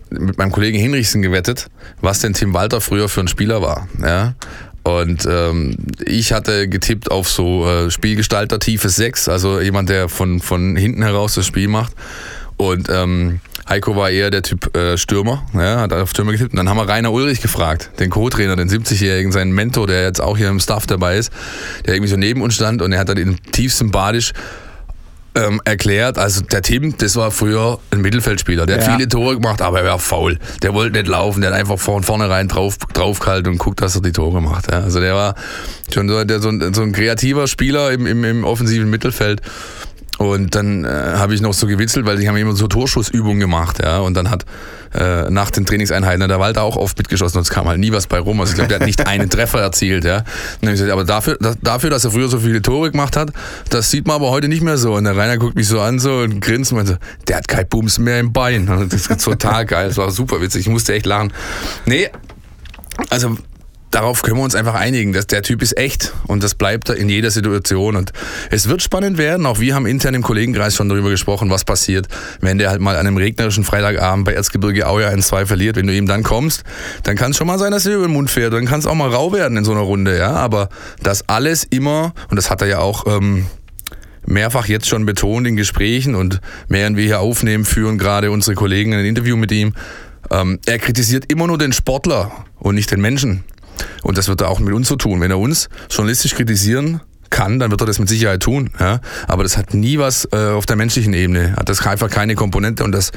mit 0.09 0.37
meinem 0.37 0.51
Kollegen 0.51 0.77
Hinrichsen 0.77 1.21
gewettet, 1.21 1.67
was 2.01 2.19
denn 2.19 2.33
Tim 2.33 2.53
Walter 2.53 2.81
früher 2.81 3.09
für 3.09 3.21
ein 3.21 3.27
Spieler 3.27 3.61
war. 3.61 3.87
Ja? 4.01 4.35
Und 4.87 5.27
ähm, 5.29 5.75
ich 6.05 6.31
hatte 6.31 6.69
getippt 6.69 7.11
auf 7.11 7.27
so 7.27 7.67
äh, 7.67 7.91
Spielgestalter 7.91 8.57
Tiefe 8.57 8.87
6, 8.87 9.27
also 9.27 9.59
jemand, 9.59 9.89
der 9.89 10.07
von, 10.07 10.39
von 10.39 10.77
hinten 10.77 11.03
heraus 11.03 11.35
das 11.35 11.45
Spiel 11.45 11.67
macht. 11.67 11.91
Und 12.55 12.87
ähm, 12.89 13.41
Heiko 13.67 13.97
war 13.97 14.09
eher 14.09 14.29
der 14.29 14.43
Typ 14.43 14.73
äh, 14.77 14.97
Stürmer, 14.97 15.45
ja, 15.53 15.81
hat 15.81 15.91
auf 15.91 16.11
Stürmer 16.11 16.31
getippt. 16.31 16.53
Und 16.53 16.57
dann 16.57 16.69
haben 16.69 16.77
wir 16.77 16.87
Rainer 16.87 17.11
Ulrich 17.11 17.41
gefragt, 17.41 17.91
den 17.99 18.09
Co-Trainer, 18.09 18.55
den 18.55 18.69
70-Jährigen, 18.69 19.33
seinen 19.33 19.51
Mentor, 19.51 19.87
der 19.87 20.03
jetzt 20.03 20.21
auch 20.21 20.37
hier 20.37 20.47
im 20.47 20.61
Staff 20.61 20.87
dabei 20.87 21.17
ist, 21.17 21.33
der 21.85 21.95
irgendwie 21.95 22.09
so 22.09 22.15
neben 22.15 22.41
uns 22.41 22.55
stand 22.55 22.81
und 22.81 22.93
er 22.93 22.99
hat 22.99 23.09
dann 23.09 23.17
in 23.17 23.35
tiefstem 23.51 23.91
Badisch 23.91 24.31
ähm, 25.37 25.61
erklärt, 25.65 26.17
also 26.17 26.41
der 26.41 26.61
Tim, 26.61 26.97
das 26.97 27.15
war 27.15 27.31
früher 27.31 27.79
ein 27.91 28.01
Mittelfeldspieler. 28.01 28.65
Der 28.65 28.77
hat 28.77 28.87
ja. 28.87 28.95
viele 28.95 29.07
Tore 29.07 29.35
gemacht, 29.35 29.61
aber 29.61 29.81
er 29.81 29.85
war 29.85 29.99
faul. 29.99 30.39
Der 30.63 30.73
wollte 30.73 30.97
nicht 30.97 31.07
laufen, 31.07 31.41
der 31.41 31.51
hat 31.51 31.59
einfach 31.59 31.79
von 31.79 32.03
vornherein 32.03 32.47
drauf, 32.47 32.77
draufgehalten 32.93 33.53
und 33.53 33.57
guckt, 33.59 33.81
dass 33.81 33.95
er 33.95 34.01
die 34.01 34.11
Tore 34.11 34.41
macht. 34.41 34.71
Ja. 34.71 34.79
Also 34.79 34.99
der 34.99 35.13
war 35.13 35.35
schon 35.93 36.09
so, 36.09 36.23
der, 36.23 36.39
so, 36.39 36.49
ein, 36.49 36.73
so 36.73 36.81
ein 36.81 36.91
kreativer 36.91 37.47
Spieler 37.47 37.91
im, 37.91 38.05
im, 38.07 38.23
im 38.23 38.43
offensiven 38.43 38.89
Mittelfeld. 38.89 39.41
Und 40.17 40.55
dann 40.55 40.83
äh, 40.83 40.87
habe 40.87 41.35
ich 41.35 41.41
noch 41.41 41.53
so 41.53 41.67
gewitzelt, 41.67 42.05
weil 42.05 42.17
die 42.17 42.27
haben 42.27 42.37
immer 42.37 42.55
so 42.55 42.67
Torschussübungen 42.67 43.39
gemacht, 43.39 43.79
ja. 43.83 43.99
Und 43.99 44.15
dann 44.15 44.31
hat 44.31 44.45
äh, 44.97 45.29
nach 45.29 45.51
den 45.51 45.65
Trainingseinheiten 45.65 46.27
der 46.27 46.39
Walter 46.39 46.63
auch 46.63 46.75
oft 46.75 46.97
mitgeschossen 46.97 47.37
und 47.37 47.43
es 47.43 47.49
kam 47.49 47.67
halt 47.67 47.79
nie 47.79 47.91
was 47.91 48.07
bei 48.07 48.19
rum. 48.19 48.39
Also 48.39 48.51
ich 48.51 48.55
glaube, 48.55 48.69
der 48.69 48.79
hat 48.79 48.85
nicht 48.85 49.07
einen 49.07 49.29
Treffer 49.29 49.61
erzielt, 49.61 50.03
ja. 50.03 50.23
Gesagt, 50.61 50.91
aber 50.91 51.03
dafür, 51.03 51.37
das, 51.39 51.57
dafür, 51.61 51.89
dass 51.89 52.05
er 52.05 52.11
früher 52.11 52.27
so 52.27 52.39
viele 52.39 52.61
Tore 52.61 52.91
gemacht 52.91 53.15
hat, 53.15 53.31
das 53.69 53.91
sieht 53.91 54.07
man 54.07 54.17
aber 54.17 54.29
heute 54.29 54.47
nicht 54.47 54.63
mehr 54.63 54.77
so. 54.77 54.95
Und 54.95 55.03
der 55.03 55.15
Rainer 55.15 55.37
guckt 55.37 55.55
mich 55.55 55.67
so 55.67 55.79
an 55.79 55.99
so 55.99 56.17
und 56.19 56.41
grinst 56.41 56.71
und 56.71 56.77
meinte, 56.77 56.99
der 57.27 57.37
hat 57.37 57.47
kein 57.47 57.67
Bums 57.67 57.99
mehr 57.99 58.19
im 58.19 58.33
Bein. 58.33 58.65
Das 58.89 59.07
ist 59.07 59.23
total 59.23 59.65
geil. 59.65 59.87
Das 59.87 59.97
war 59.97 60.11
super 60.11 60.41
witzig. 60.41 60.61
Ich 60.61 60.69
musste 60.69 60.93
echt 60.93 61.05
lachen. 61.05 61.31
Nee, 61.85 62.09
also 63.09 63.37
darauf 63.91 64.21
können 64.21 64.37
wir 64.37 64.43
uns 64.43 64.55
einfach 64.55 64.73
einigen, 64.73 65.13
dass 65.13 65.27
der 65.27 65.41
Typ 65.41 65.61
ist 65.61 65.77
echt 65.77 66.13
und 66.27 66.43
das 66.43 66.55
bleibt 66.55 66.89
er 66.89 66.95
in 66.95 67.09
jeder 67.09 67.31
Situation 67.31 67.95
und 67.95 68.11
es 68.51 68.67
wird 68.67 68.81
spannend 68.81 69.17
werden. 69.17 69.45
Auch 69.45 69.59
wir 69.59 69.75
haben 69.75 69.85
intern 69.85 70.13
im 70.13 70.23
Kollegenkreis 70.23 70.75
schon 70.75 70.89
darüber 70.89 71.09
gesprochen, 71.09 71.49
was 71.49 71.63
passiert, 71.63 72.07
wenn 72.41 72.57
der 72.57 72.69
halt 72.69 72.81
mal 72.81 72.95
an 72.95 73.07
einem 73.07 73.17
regnerischen 73.17 73.63
Freitagabend 73.63 74.25
bei 74.25 74.33
Erzgebirge 74.33 74.87
Aue 74.87 75.07
1-2 75.07 75.45
verliert. 75.45 75.75
Wenn 75.77 75.87
du 75.87 75.93
ihm 75.93 76.07
dann 76.07 76.23
kommst, 76.23 76.63
dann 77.03 77.15
kann 77.15 77.31
es 77.31 77.37
schon 77.37 77.47
mal 77.47 77.59
sein, 77.59 77.71
dass 77.71 77.85
er 77.85 77.95
über 77.95 78.07
den 78.07 78.13
Mund 78.13 78.29
fährt. 78.29 78.53
Dann 78.53 78.65
kann 78.65 78.79
es 78.79 78.85
auch 78.85 78.95
mal 78.95 79.09
rau 79.09 79.31
werden 79.33 79.57
in 79.57 79.63
so 79.63 79.71
einer 79.71 79.81
Runde, 79.81 80.17
ja. 80.17 80.31
Aber 80.31 80.69
das 81.01 81.27
alles 81.29 81.63
immer, 81.63 82.13
und 82.29 82.35
das 82.35 82.49
hat 82.49 82.61
er 82.61 82.67
ja 82.67 82.79
auch 82.79 83.05
ähm, 83.07 83.45
mehrfach 84.25 84.67
jetzt 84.67 84.87
schon 84.87 85.05
betont 85.05 85.47
in 85.47 85.55
Gesprächen 85.55 86.13
und 86.13 86.41
während 86.67 86.97
wir 86.97 87.05
hier 87.05 87.19
aufnehmen, 87.21 87.65
führen 87.65 87.97
gerade 87.97 88.29
unsere 88.29 88.55
Kollegen 88.55 88.93
ein 88.93 89.05
Interview 89.05 89.37
mit 89.37 89.51
ihm. 89.51 89.73
Ähm, 90.29 90.59
er 90.65 90.79
kritisiert 90.79 91.31
immer 91.31 91.47
nur 91.47 91.57
den 91.57 91.71
Sportler 91.71 92.31
und 92.59 92.75
nicht 92.75 92.91
den 92.91 93.01
Menschen. 93.01 93.43
Und 94.03 94.17
das 94.17 94.27
wird 94.27 94.41
er 94.41 94.49
auch 94.49 94.59
mit 94.59 94.73
uns 94.73 94.87
so 94.87 94.95
tun. 94.95 95.21
Wenn 95.21 95.31
er 95.31 95.39
uns 95.39 95.69
journalistisch 95.89 96.35
kritisieren 96.35 97.01
kann, 97.29 97.59
dann 97.59 97.71
wird 97.71 97.81
er 97.81 97.87
das 97.87 97.99
mit 97.99 98.09
Sicherheit 98.09 98.41
tun. 98.41 98.71
Ja? 98.79 98.99
Aber 99.27 99.43
das 99.43 99.57
hat 99.57 99.73
nie 99.73 99.97
was 99.97 100.27
äh, 100.31 100.49
auf 100.49 100.65
der 100.65 100.75
menschlichen 100.75 101.13
Ebene. 101.13 101.55
Hat 101.55 101.69
das 101.69 101.85
einfach 101.85 102.09
keine 102.09 102.35
Komponente 102.35 102.83
und 102.83 102.91
das 102.91 103.11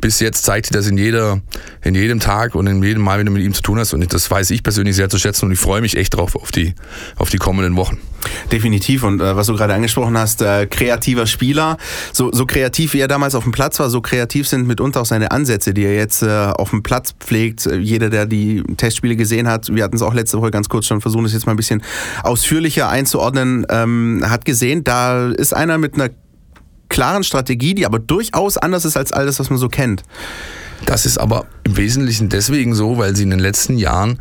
bis 0.00 0.20
jetzt 0.20 0.44
zeigt 0.44 0.66
sich 0.66 0.72
das 0.74 0.86
in 0.86 0.98
jeder, 0.98 1.40
in 1.82 1.94
jedem 1.94 2.20
Tag 2.20 2.54
und 2.54 2.66
in 2.66 2.82
jedem 2.82 3.02
Mal, 3.02 3.18
wenn 3.18 3.26
du 3.26 3.32
mit 3.32 3.42
ihm 3.42 3.54
zu 3.54 3.62
tun 3.62 3.78
hast. 3.78 3.94
Und 3.94 4.12
das 4.12 4.30
weiß 4.30 4.50
ich 4.50 4.62
persönlich 4.62 4.96
sehr 4.96 5.08
zu 5.08 5.18
schätzen 5.18 5.46
und 5.46 5.52
ich 5.52 5.58
freue 5.58 5.80
mich 5.80 5.96
echt 5.96 6.16
drauf 6.16 6.36
auf 6.36 6.52
die, 6.52 6.74
auf 7.16 7.30
die 7.30 7.38
kommenden 7.38 7.76
Wochen. 7.76 7.98
Definitiv. 8.50 9.02
Und 9.02 9.20
äh, 9.20 9.36
was 9.36 9.46
du 9.46 9.54
gerade 9.54 9.74
angesprochen 9.74 10.16
hast, 10.16 10.42
äh, 10.42 10.66
kreativer 10.66 11.26
Spieler. 11.26 11.76
So, 12.12 12.32
so 12.32 12.46
kreativ 12.46 12.94
wie 12.94 13.00
er 13.00 13.08
damals 13.08 13.34
auf 13.34 13.44
dem 13.44 13.52
Platz 13.52 13.78
war, 13.78 13.90
so 13.90 14.00
kreativ 14.00 14.48
sind 14.48 14.66
mitunter 14.66 15.00
auch 15.00 15.06
seine 15.06 15.30
Ansätze, 15.30 15.74
die 15.74 15.84
er 15.84 15.94
jetzt 15.94 16.22
äh, 16.22 16.28
auf 16.28 16.70
dem 16.70 16.82
Platz 16.82 17.14
pflegt. 17.18 17.66
Jeder, 17.66 18.10
der 18.10 18.26
die 18.26 18.62
Testspiele 18.76 19.16
gesehen 19.16 19.48
hat, 19.48 19.74
wir 19.74 19.82
hatten 19.84 19.96
es 19.96 20.02
auch 20.02 20.14
letzte 20.14 20.38
Woche 20.38 20.50
ganz 20.50 20.68
kurz 20.68 20.86
schon 20.86 21.00
versucht, 21.00 21.24
das 21.24 21.32
jetzt 21.32 21.46
mal 21.46 21.52
ein 21.52 21.56
bisschen 21.56 21.82
ausführlicher 22.22 22.88
einzuordnen, 22.88 23.51
ähm, 23.68 24.22
hat 24.26 24.44
gesehen, 24.44 24.84
da 24.84 25.30
ist 25.30 25.54
einer 25.54 25.78
mit 25.78 25.94
einer 25.94 26.10
klaren 26.88 27.24
Strategie, 27.24 27.74
die 27.74 27.86
aber 27.86 27.98
durchaus 27.98 28.58
anders 28.58 28.84
ist 28.84 28.96
als 28.96 29.12
alles, 29.12 29.38
was 29.40 29.50
man 29.50 29.58
so 29.58 29.68
kennt. 29.68 30.02
Das 30.84 31.06
ist 31.06 31.18
aber 31.18 31.46
im 31.64 31.76
Wesentlichen 31.76 32.28
deswegen 32.28 32.74
so, 32.74 32.98
weil 32.98 33.14
sie 33.16 33.22
in 33.22 33.30
den 33.30 33.38
letzten 33.38 33.78
Jahren 33.78 34.18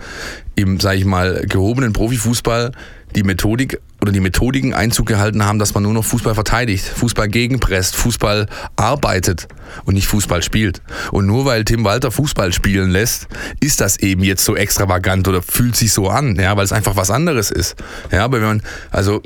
im, 0.56 0.80
sage 0.80 0.98
ich 0.98 1.06
mal, 1.06 1.44
gehobenen 1.48 1.92
Profifußball 1.92 2.72
die 3.16 3.24
Methodik 3.24 3.80
oder 4.02 4.12
die 4.12 4.20
Methodiken 4.20 4.74
Einzug 4.74 5.06
gehalten 5.06 5.46
haben, 5.46 5.60
dass 5.60 5.74
man 5.74 5.84
nur 5.84 5.94
noch 5.94 6.04
Fußball 6.04 6.34
verteidigt, 6.34 6.86
Fußball 6.86 7.28
gegenpresst, 7.28 7.96
Fußball 7.96 8.48
arbeitet 8.76 9.48
und 9.86 9.94
nicht 9.94 10.08
Fußball 10.08 10.42
spielt. 10.42 10.82
Und 11.12 11.28
nur 11.28 11.46
weil 11.46 11.64
Tim 11.66 11.84
Walter 11.84 12.12
Fußball 12.12 12.52
spielen 12.52 12.90
lässt, 12.90 13.28
ist 13.60 13.80
das 13.80 13.98
eben 14.00 14.24
jetzt 14.24 14.44
so 14.44 14.56
extravagant 14.56 15.28
oder 15.28 15.42
fühlt 15.42 15.76
sich 15.76 15.94
so 15.94 16.10
an, 16.10 16.36
ja, 16.36 16.58
weil 16.58 16.66
es 16.66 16.72
einfach 16.72 16.96
was 16.96 17.12
anderes 17.12 17.52
ist. 17.52 17.76
Ja, 18.12 18.24
aber 18.24 18.42
wenn 18.42 18.48
man, 18.48 18.62
also 18.90 19.22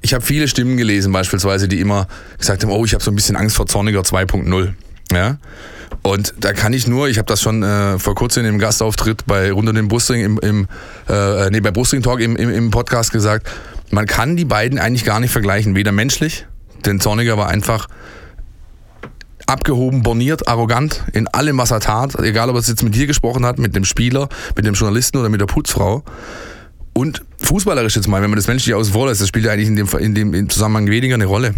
ich 0.00 0.14
habe 0.14 0.24
viele 0.24 0.46
Stimmen 0.46 0.76
gelesen 0.76 1.12
beispielsweise, 1.12 1.66
die 1.66 1.80
immer 1.80 2.06
gesagt 2.38 2.62
haben, 2.62 2.70
oh, 2.70 2.84
ich 2.84 2.94
habe 2.94 3.02
so 3.02 3.10
ein 3.10 3.16
bisschen 3.16 3.36
Angst 3.36 3.56
vor 3.56 3.66
Zorniger 3.66 4.02
2.0. 4.02 4.74
Ja, 5.12 5.38
und 6.02 6.34
da 6.38 6.52
kann 6.52 6.72
ich 6.72 6.86
nur, 6.86 7.08
ich 7.08 7.18
habe 7.18 7.26
das 7.26 7.42
schon 7.42 7.62
äh, 7.62 7.98
vor 7.98 8.14
kurzem 8.14 8.46
im 8.46 8.58
Gastauftritt 8.58 9.26
bei 9.26 9.52
Rund 9.52 9.68
um 9.68 9.74
den 9.74 9.88
Brustring 9.88 10.22
im, 10.22 10.38
im 10.38 10.68
äh, 11.08 11.50
nee, 11.50 11.60
bei 11.60 11.70
Brustring 11.70 12.02
Talk 12.02 12.20
im, 12.20 12.36
im, 12.36 12.50
im 12.50 12.70
Podcast 12.70 13.12
gesagt, 13.12 13.48
man 13.90 14.06
kann 14.06 14.36
die 14.36 14.44
beiden 14.44 14.78
eigentlich 14.78 15.04
gar 15.04 15.20
nicht 15.20 15.30
vergleichen, 15.30 15.74
weder 15.74 15.92
menschlich, 15.92 16.46
denn 16.86 17.00
Zorniger 17.00 17.36
war 17.36 17.48
einfach 17.48 17.88
abgehoben, 19.46 20.02
borniert, 20.02 20.48
arrogant 20.48 21.04
in 21.12 21.26
allem, 21.28 21.58
was 21.58 21.70
er 21.70 21.80
tat, 21.80 22.14
egal 22.20 22.48
ob 22.48 22.56
er 22.56 22.62
jetzt 22.62 22.82
mit 22.82 22.94
dir 22.94 23.06
gesprochen 23.06 23.44
hat, 23.44 23.58
mit 23.58 23.74
dem 23.74 23.84
Spieler, 23.84 24.28
mit 24.56 24.64
dem 24.64 24.74
Journalisten 24.74 25.18
oder 25.18 25.28
mit 25.28 25.40
der 25.40 25.46
Putzfrau. 25.46 26.04
Und 26.92 27.22
fußballerisch 27.38 27.96
jetzt 27.96 28.08
mal, 28.08 28.22
wenn 28.22 28.30
man 28.30 28.36
das 28.36 28.46
menschlich 28.46 28.74
außen 28.74 28.92
vor 28.92 29.08
lässt, 29.08 29.20
das 29.20 29.28
spielt 29.28 29.44
ja 29.44 29.52
eigentlich 29.52 29.68
in 29.68 29.76
dem, 29.76 29.88
in 29.98 30.14
dem 30.14 30.48
Zusammenhang 30.48 30.88
weniger 30.88 31.14
eine 31.14 31.26
Rolle. 31.26 31.54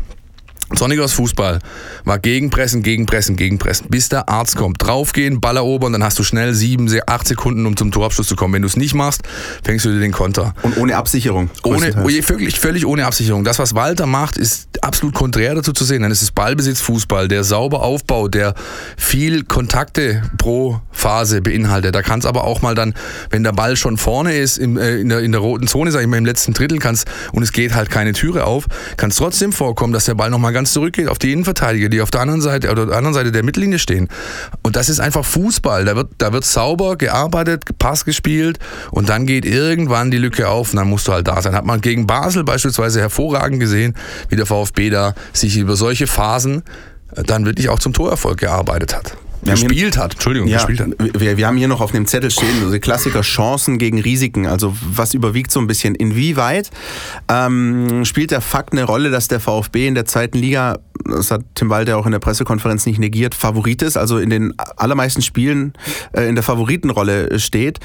Sonnigers 0.74 1.12
Fußball 1.12 1.58
war 2.04 2.18
gegenpressen, 2.18 2.82
gegenpressen, 2.82 3.36
gegenpressen, 3.36 3.86
bis 3.88 4.08
der 4.08 4.28
Arzt 4.28 4.56
kommt. 4.56 4.82
Draufgehen, 4.82 5.40
Ball 5.40 5.56
erobern, 5.56 5.92
dann 5.92 6.04
hast 6.04 6.18
du 6.18 6.22
schnell 6.22 6.54
sieben, 6.54 6.90
acht 7.06 7.26
Sekunden, 7.26 7.66
um 7.66 7.76
zum 7.76 7.90
Torabschluss 7.90 8.26
zu 8.26 8.36
kommen. 8.36 8.54
Wenn 8.54 8.62
du 8.62 8.68
es 8.68 8.76
nicht 8.76 8.94
machst, 8.94 9.22
fängst 9.64 9.84
du 9.84 9.92
dir 9.92 10.00
den 10.00 10.12
Konter. 10.12 10.54
Und 10.62 10.76
ohne 10.78 10.96
Absicherung. 10.96 11.50
Ohne, 11.62 11.92
völlig, 12.22 12.58
völlig 12.58 12.86
ohne 12.86 13.06
Absicherung. 13.06 13.44
Das, 13.44 13.58
was 13.58 13.74
Walter 13.74 14.06
macht, 14.06 14.36
ist 14.36 14.68
absolut 14.82 15.14
konträr 15.14 15.54
dazu 15.54 15.72
zu 15.72 15.84
sehen. 15.84 16.02
Dann 16.02 16.10
ist 16.10 16.22
es 16.22 16.30
Ballbesitzfußball, 16.30 17.28
der 17.28 17.44
sauber 17.44 17.82
Aufbau, 17.82 18.28
der 18.28 18.54
viel 18.96 19.44
Kontakte 19.44 20.22
pro 20.38 20.80
Phase 20.90 21.40
beinhaltet. 21.40 21.94
Da 21.94 22.02
kann 22.02 22.20
es 22.20 22.26
aber 22.26 22.44
auch 22.44 22.62
mal 22.62 22.74
dann, 22.74 22.94
wenn 23.30 23.42
der 23.42 23.52
Ball 23.52 23.76
schon 23.76 23.96
vorne 23.96 24.36
ist, 24.36 24.58
im, 24.58 24.76
äh, 24.76 24.96
in, 24.96 25.08
der, 25.08 25.20
in 25.20 25.32
der 25.32 25.40
roten 25.40 25.66
Zone, 25.66 25.90
sag 25.90 26.02
ich 26.02 26.06
mal, 26.06 26.16
im 26.16 26.26
letzten 26.26 26.52
Drittel 26.52 26.78
kannst 26.78 27.06
und 27.32 27.42
es 27.42 27.52
geht 27.52 27.74
halt 27.74 27.90
keine 27.90 28.12
Türe 28.12 28.44
auf, 28.44 28.66
kann 28.96 29.10
es 29.10 29.16
trotzdem 29.16 29.52
vorkommen, 29.52 29.92
dass 29.92 30.04
der 30.04 30.14
Ball 30.14 30.30
nochmal 30.30 30.51
ganz 30.52 30.62
ganz 30.62 30.74
zurückgeht 30.74 31.08
auf 31.08 31.18
die 31.18 31.32
Innenverteidiger, 31.32 31.88
die 31.88 32.00
auf 32.00 32.12
der 32.12 32.20
anderen 32.20 32.40
Seite 32.40 32.70
oder 32.70 32.86
der 32.86 32.96
anderen 32.96 33.14
Seite 33.14 33.32
der 33.32 33.42
Mittellinie 33.42 33.80
stehen. 33.80 34.08
Und 34.62 34.76
das 34.76 34.88
ist 34.88 35.00
einfach 35.00 35.24
Fußball. 35.24 35.84
Da 35.84 35.96
wird, 35.96 36.12
da 36.18 36.32
wird 36.32 36.44
sauber 36.44 36.96
gearbeitet, 36.96 37.64
Pass 37.80 38.04
gespielt 38.04 38.60
und 38.92 39.08
dann 39.08 39.26
geht 39.26 39.44
irgendwann 39.44 40.12
die 40.12 40.18
Lücke 40.18 40.48
auf 40.48 40.72
und 40.72 40.76
dann 40.76 40.88
musst 40.88 41.08
du 41.08 41.12
halt 41.12 41.26
da 41.26 41.42
sein. 41.42 41.56
Hat 41.56 41.64
man 41.64 41.80
gegen 41.80 42.06
Basel 42.06 42.44
beispielsweise 42.44 43.00
hervorragend 43.00 43.58
gesehen, 43.58 43.94
wie 44.28 44.36
der 44.36 44.46
VfB 44.46 44.90
da 44.90 45.14
sich 45.32 45.56
über 45.56 45.74
solche 45.74 46.06
Phasen 46.06 46.62
dann 47.12 47.44
wirklich 47.44 47.68
auch 47.68 47.80
zum 47.80 47.92
Torerfolg 47.92 48.38
gearbeitet 48.38 48.94
hat. 48.94 49.16
Gespielt 49.42 49.96
hat. 49.96 50.14
Entschuldigung, 50.14 50.48
ja, 50.48 50.58
gespielt 50.58 50.80
hat. 50.80 51.20
Wir, 51.20 51.36
wir 51.36 51.46
haben 51.46 51.56
hier 51.56 51.68
noch 51.68 51.80
auf 51.80 51.92
dem 51.92 52.06
Zettel 52.06 52.30
stehen, 52.30 52.62
also 52.62 52.78
Klassiker 52.78 53.22
Chancen 53.22 53.78
gegen 53.78 54.00
Risiken. 54.00 54.46
Also 54.46 54.74
was 54.80 55.14
überwiegt 55.14 55.50
so 55.50 55.60
ein 55.60 55.66
bisschen? 55.66 55.94
Inwieweit 55.94 56.70
ähm, 57.28 58.04
spielt 58.04 58.30
der 58.30 58.40
Fakt 58.40 58.72
eine 58.72 58.84
Rolle, 58.84 59.10
dass 59.10 59.28
der 59.28 59.40
VfB 59.40 59.86
in 59.86 59.94
der 59.94 60.04
zweiten 60.04 60.38
Liga, 60.38 60.78
das 61.04 61.30
hat 61.30 61.42
Tim 61.54 61.70
Walter 61.70 61.96
auch 61.98 62.06
in 62.06 62.12
der 62.12 62.18
Pressekonferenz 62.18 62.86
nicht 62.86 62.98
negiert, 62.98 63.34
Favorit 63.34 63.82
ist, 63.82 63.96
also 63.96 64.18
in 64.18 64.30
den 64.30 64.54
allermeisten 64.76 65.22
Spielen 65.22 65.72
äh, 66.12 66.28
in 66.28 66.34
der 66.34 66.44
Favoritenrolle 66.44 67.38
steht 67.38 67.80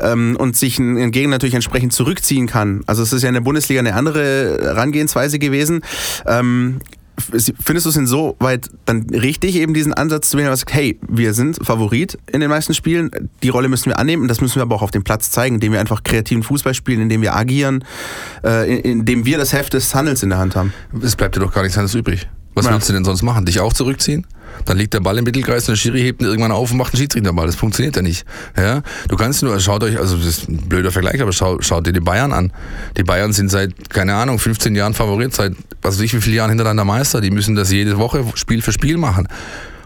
ähm, 0.00 0.36
und 0.38 0.56
sich 0.56 0.78
ein 0.78 1.10
Gegner 1.10 1.32
natürlich 1.32 1.54
entsprechend 1.54 1.92
zurückziehen 1.92 2.46
kann. 2.46 2.82
Also 2.86 3.02
es 3.02 3.12
ist 3.12 3.22
ja 3.22 3.28
in 3.28 3.34
der 3.34 3.42
Bundesliga 3.42 3.80
eine 3.80 3.94
andere 3.94 4.58
Herangehensweise 4.62 5.38
gewesen. 5.38 5.82
Ähm, 6.26 6.80
findest 7.22 7.86
du 7.86 7.90
es 7.90 7.96
insoweit 7.96 8.70
dann 8.84 9.06
richtig, 9.10 9.56
eben 9.56 9.74
diesen 9.74 9.92
Ansatz 9.92 10.30
zu 10.30 10.38
wählen, 10.38 10.48
dass 10.48 10.60
sagt, 10.62 10.74
hey, 10.74 10.98
wir 11.08 11.34
sind 11.34 11.58
Favorit 11.64 12.18
in 12.30 12.40
den 12.40 12.50
meisten 12.50 12.74
Spielen, 12.74 13.10
die 13.42 13.48
Rolle 13.48 13.68
müssen 13.68 13.86
wir 13.86 13.98
annehmen 13.98 14.22
und 14.22 14.28
das 14.28 14.40
müssen 14.40 14.56
wir 14.56 14.62
aber 14.62 14.76
auch 14.76 14.82
auf 14.82 14.90
dem 14.90 15.04
Platz 15.04 15.30
zeigen, 15.30 15.56
indem 15.56 15.72
wir 15.72 15.80
einfach 15.80 16.02
kreativen 16.02 16.42
Fußball 16.42 16.74
spielen, 16.74 17.00
indem 17.00 17.22
wir 17.22 17.34
agieren, 17.34 17.84
äh, 18.44 18.80
indem 18.80 19.24
wir 19.24 19.38
das 19.38 19.52
Heft 19.52 19.74
des 19.74 19.94
Handels 19.94 20.22
in 20.22 20.30
der 20.30 20.38
Hand 20.38 20.56
haben. 20.56 20.72
Es 21.02 21.16
bleibt 21.16 21.36
dir 21.36 21.40
doch 21.40 21.52
gar 21.52 21.62
nichts 21.62 21.76
anderes 21.76 21.94
übrig. 21.94 22.28
Was 22.54 22.66
ja. 22.66 22.72
willst 22.72 22.88
du 22.88 22.92
denn 22.92 23.04
sonst 23.04 23.22
machen? 23.22 23.44
Dich 23.44 23.60
auch 23.60 23.72
zurückziehen? 23.72 24.26
Dann 24.64 24.76
liegt 24.76 24.94
der 24.94 25.00
Ball 25.00 25.18
im 25.18 25.24
Mittelkreis 25.24 25.68
und 25.68 25.72
der 25.72 25.76
Schiri 25.76 26.02
hebt 26.02 26.20
ihn 26.20 26.28
irgendwann 26.28 26.52
auf 26.52 26.70
und 26.70 26.76
macht 26.76 26.92
einen 26.92 27.00
Schiedsrichterball. 27.00 27.46
Das 27.46 27.56
funktioniert 27.56 27.96
ja 27.96 28.02
nicht. 28.02 28.24
Ja? 28.56 28.82
Du 29.08 29.16
kannst 29.16 29.42
nur, 29.42 29.58
schaut 29.60 29.82
euch, 29.82 29.98
also 29.98 30.16
das 30.16 30.26
ist 30.26 30.48
ein 30.48 30.68
blöder 30.68 30.92
Vergleich, 30.92 31.20
aber 31.22 31.32
schaut, 31.32 31.64
schaut 31.64 31.86
dir 31.86 31.92
die 31.92 32.00
Bayern 32.00 32.32
an. 32.32 32.52
Die 32.96 33.02
Bayern 33.02 33.32
sind 33.32 33.50
seit, 33.50 33.90
keine 33.90 34.14
Ahnung, 34.14 34.38
15 34.38 34.74
Jahren 34.74 34.94
Favorit, 34.94 35.34
seit 35.34 35.54
was 35.80 35.96
weiß 35.96 36.02
ich 36.02 36.14
wie 36.14 36.20
viele 36.20 36.36
Jahren 36.36 36.50
hintereinander 36.50 36.84
Meister. 36.84 37.20
Die 37.20 37.30
müssen 37.30 37.54
das 37.54 37.72
jede 37.72 37.98
Woche 37.98 38.24
Spiel 38.34 38.62
für 38.62 38.72
Spiel 38.72 38.98
machen. 38.98 39.26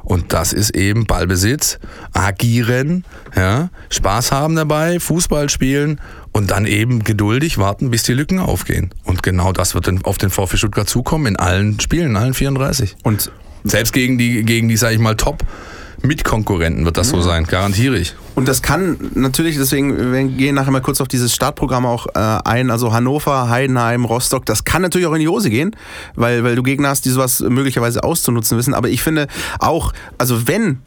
Und 0.07 0.33
das 0.33 0.53
ist 0.53 0.77
eben 0.77 1.05
Ballbesitz, 1.05 1.81
agieren, 2.13 3.05
ja, 3.35 3.71
Spaß 3.91 4.31
haben 4.31 4.55
dabei, 4.55 5.01
Fußball 5.01 5.51
spielen 5.51 6.01
und 6.31 6.53
dann 6.53 6.65
eben 6.65 7.03
geduldig 7.03 7.59
warten, 7.59 7.91
bis 7.91 8.05
die 8.05 8.13
Lücken 8.13 8.39
aufgehen. 8.39 8.91
Und 9.03 9.25
genau 9.25 9.51
das 9.51 9.75
wird 9.75 9.89
dann 9.89 10.05
auf 10.05 10.17
den 10.17 10.31
VfB 10.31 10.59
Stuttgart 10.59 10.89
zukommen 10.89 11.27
in 11.27 11.37
allen 11.37 11.81
Spielen, 11.81 12.11
in 12.11 12.17
allen 12.17 12.35
34. 12.35 12.95
Und 13.03 13.33
selbst 13.65 13.93
gegen 13.93 14.17
die, 14.17 14.45
gegen 14.45 14.69
die, 14.69 14.77
sag 14.77 14.93
ich 14.93 15.01
mal, 15.01 15.17
Top. 15.17 15.43
Mitkonkurrenten 16.03 16.85
wird 16.85 16.97
das 16.97 17.09
so 17.09 17.21
sein, 17.21 17.45
garantiere 17.45 17.97
ich. 17.97 18.15
Und 18.35 18.49
das 18.49 18.63
kann 18.63 18.97
natürlich, 19.15 19.57
deswegen, 19.57 20.13
wir 20.13 20.25
gehen 20.25 20.55
nachher 20.55 20.71
mal 20.71 20.81
kurz 20.81 21.01
auf 21.01 21.09
dieses 21.09 21.35
Startprogramm 21.35 21.87
auch 21.87 22.07
äh, 22.15 22.39
ein, 22.45 22.71
also 22.71 22.93
Hannover, 22.93 23.49
Heidenheim, 23.49 24.05
Rostock, 24.05 24.45
das 24.47 24.65
kann 24.65 24.83
natürlich 24.83 25.07
auch 25.07 25.15
in 25.15 25.21
die 25.21 25.29
Hose 25.29 25.51
gehen, 25.51 25.75
weil, 26.15 26.45
weil 26.45 26.55
du 26.55 26.63
Gegner 26.63 26.89
hast, 26.89 27.05
die 27.05 27.11
sowas 27.11 27.41
möglicherweise 27.41 28.05
auszunutzen 28.05 28.59
wissen. 28.59 28.75
Aber 28.75 28.89
ich 28.89 29.03
finde 29.03 29.27
auch, 29.59 29.93
also 30.19 30.47
wenn 30.47 30.83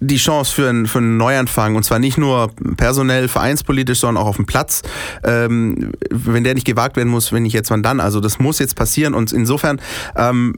die 0.00 0.16
Chance 0.16 0.54
für, 0.54 0.68
ein, 0.68 0.86
für 0.86 0.98
einen 0.98 1.16
Neuanfang 1.16 1.74
und 1.76 1.82
zwar 1.82 1.98
nicht 1.98 2.18
nur 2.18 2.50
personell, 2.76 3.28
vereinspolitisch, 3.28 4.00
sondern 4.00 4.22
auch 4.22 4.28
auf 4.28 4.36
dem 4.36 4.46
Platz. 4.46 4.82
Ähm, 5.24 5.92
wenn 6.10 6.44
der 6.44 6.54
nicht 6.54 6.66
gewagt 6.66 6.96
werden 6.96 7.08
muss, 7.08 7.32
wenn 7.32 7.42
nicht 7.42 7.52
jetzt, 7.52 7.70
wann 7.70 7.82
dann? 7.82 8.00
Also 8.00 8.20
das 8.20 8.38
muss 8.38 8.58
jetzt 8.58 8.76
passieren 8.76 9.14
und 9.14 9.32
insofern, 9.32 9.80
ähm, 10.16 10.54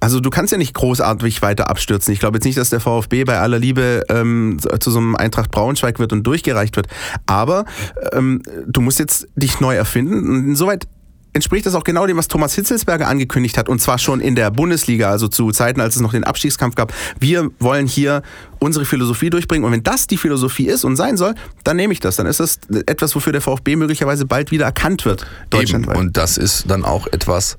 also 0.00 0.20
du 0.20 0.30
kannst 0.30 0.52
ja 0.52 0.58
nicht 0.58 0.74
großartig 0.74 1.42
weiter 1.42 1.68
abstürzen. 1.68 2.12
Ich 2.12 2.20
glaube 2.20 2.36
jetzt 2.36 2.44
nicht, 2.44 2.58
dass 2.58 2.70
der 2.70 2.80
VfB 2.80 3.24
bei 3.24 3.38
aller 3.38 3.58
Liebe 3.58 4.04
ähm, 4.08 4.58
zu 4.80 4.90
so 4.90 4.98
einem 4.98 5.16
Eintracht 5.16 5.50
Braunschweig 5.50 5.98
wird 5.98 6.12
und 6.12 6.24
durchgereicht 6.24 6.76
wird, 6.76 6.88
aber 7.26 7.64
ähm, 8.12 8.42
du 8.66 8.80
musst 8.80 8.98
jetzt 8.98 9.28
dich 9.36 9.60
neu 9.60 9.74
erfinden 9.74 10.28
und 10.28 10.48
insoweit 10.48 10.86
entspricht 11.32 11.66
das 11.66 11.74
auch 11.74 11.84
genau 11.84 12.06
dem, 12.06 12.16
was 12.16 12.28
Thomas 12.28 12.54
Hitzelsberger 12.54 13.08
angekündigt 13.08 13.56
hat, 13.58 13.68
und 13.68 13.80
zwar 13.80 13.98
schon 13.98 14.20
in 14.20 14.34
der 14.34 14.50
Bundesliga, 14.50 15.10
also 15.10 15.28
zu 15.28 15.50
Zeiten, 15.50 15.80
als 15.80 15.96
es 15.96 16.02
noch 16.02 16.12
den 16.12 16.24
Abstiegskampf 16.24 16.74
gab. 16.74 16.92
Wir 17.18 17.50
wollen 17.58 17.86
hier 17.86 18.22
unsere 18.58 18.84
Philosophie 18.84 19.30
durchbringen 19.30 19.64
und 19.64 19.72
wenn 19.72 19.82
das 19.82 20.06
die 20.06 20.16
Philosophie 20.16 20.66
ist 20.66 20.84
und 20.84 20.96
sein 20.96 21.16
soll, 21.16 21.34
dann 21.64 21.76
nehme 21.76 21.92
ich 21.92 22.00
das. 22.00 22.16
Dann 22.16 22.26
ist 22.26 22.40
das 22.40 22.58
etwas, 22.86 23.14
wofür 23.14 23.32
der 23.32 23.40
VfB 23.40 23.76
möglicherweise 23.76 24.26
bald 24.26 24.50
wieder 24.50 24.66
erkannt 24.66 25.04
wird. 25.04 25.26
Deutschlandweit. 25.50 25.96
Eben. 25.96 26.06
Und 26.06 26.16
das 26.16 26.36
ist 26.36 26.70
dann 26.70 26.84
auch 26.84 27.06
etwas, 27.08 27.58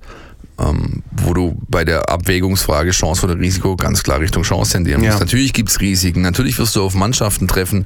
ähm, 0.60 1.04
wo 1.12 1.34
du 1.34 1.58
bei 1.68 1.84
der 1.84 2.10
Abwägungsfrage 2.10 2.92
Chance 2.92 3.26
oder 3.26 3.40
Risiko 3.40 3.76
ganz 3.76 4.04
klar 4.04 4.20
Richtung 4.20 4.44
Chance 4.44 4.74
tendieren 4.74 5.02
musst. 5.02 5.14
Ja. 5.14 5.20
Natürlich 5.20 5.54
gibt 5.54 5.70
es 5.70 5.80
Risiken. 5.80 6.22
Natürlich 6.22 6.58
wirst 6.60 6.76
du 6.76 6.84
auf 6.84 6.94
Mannschaften 6.94 7.48
treffen, 7.48 7.86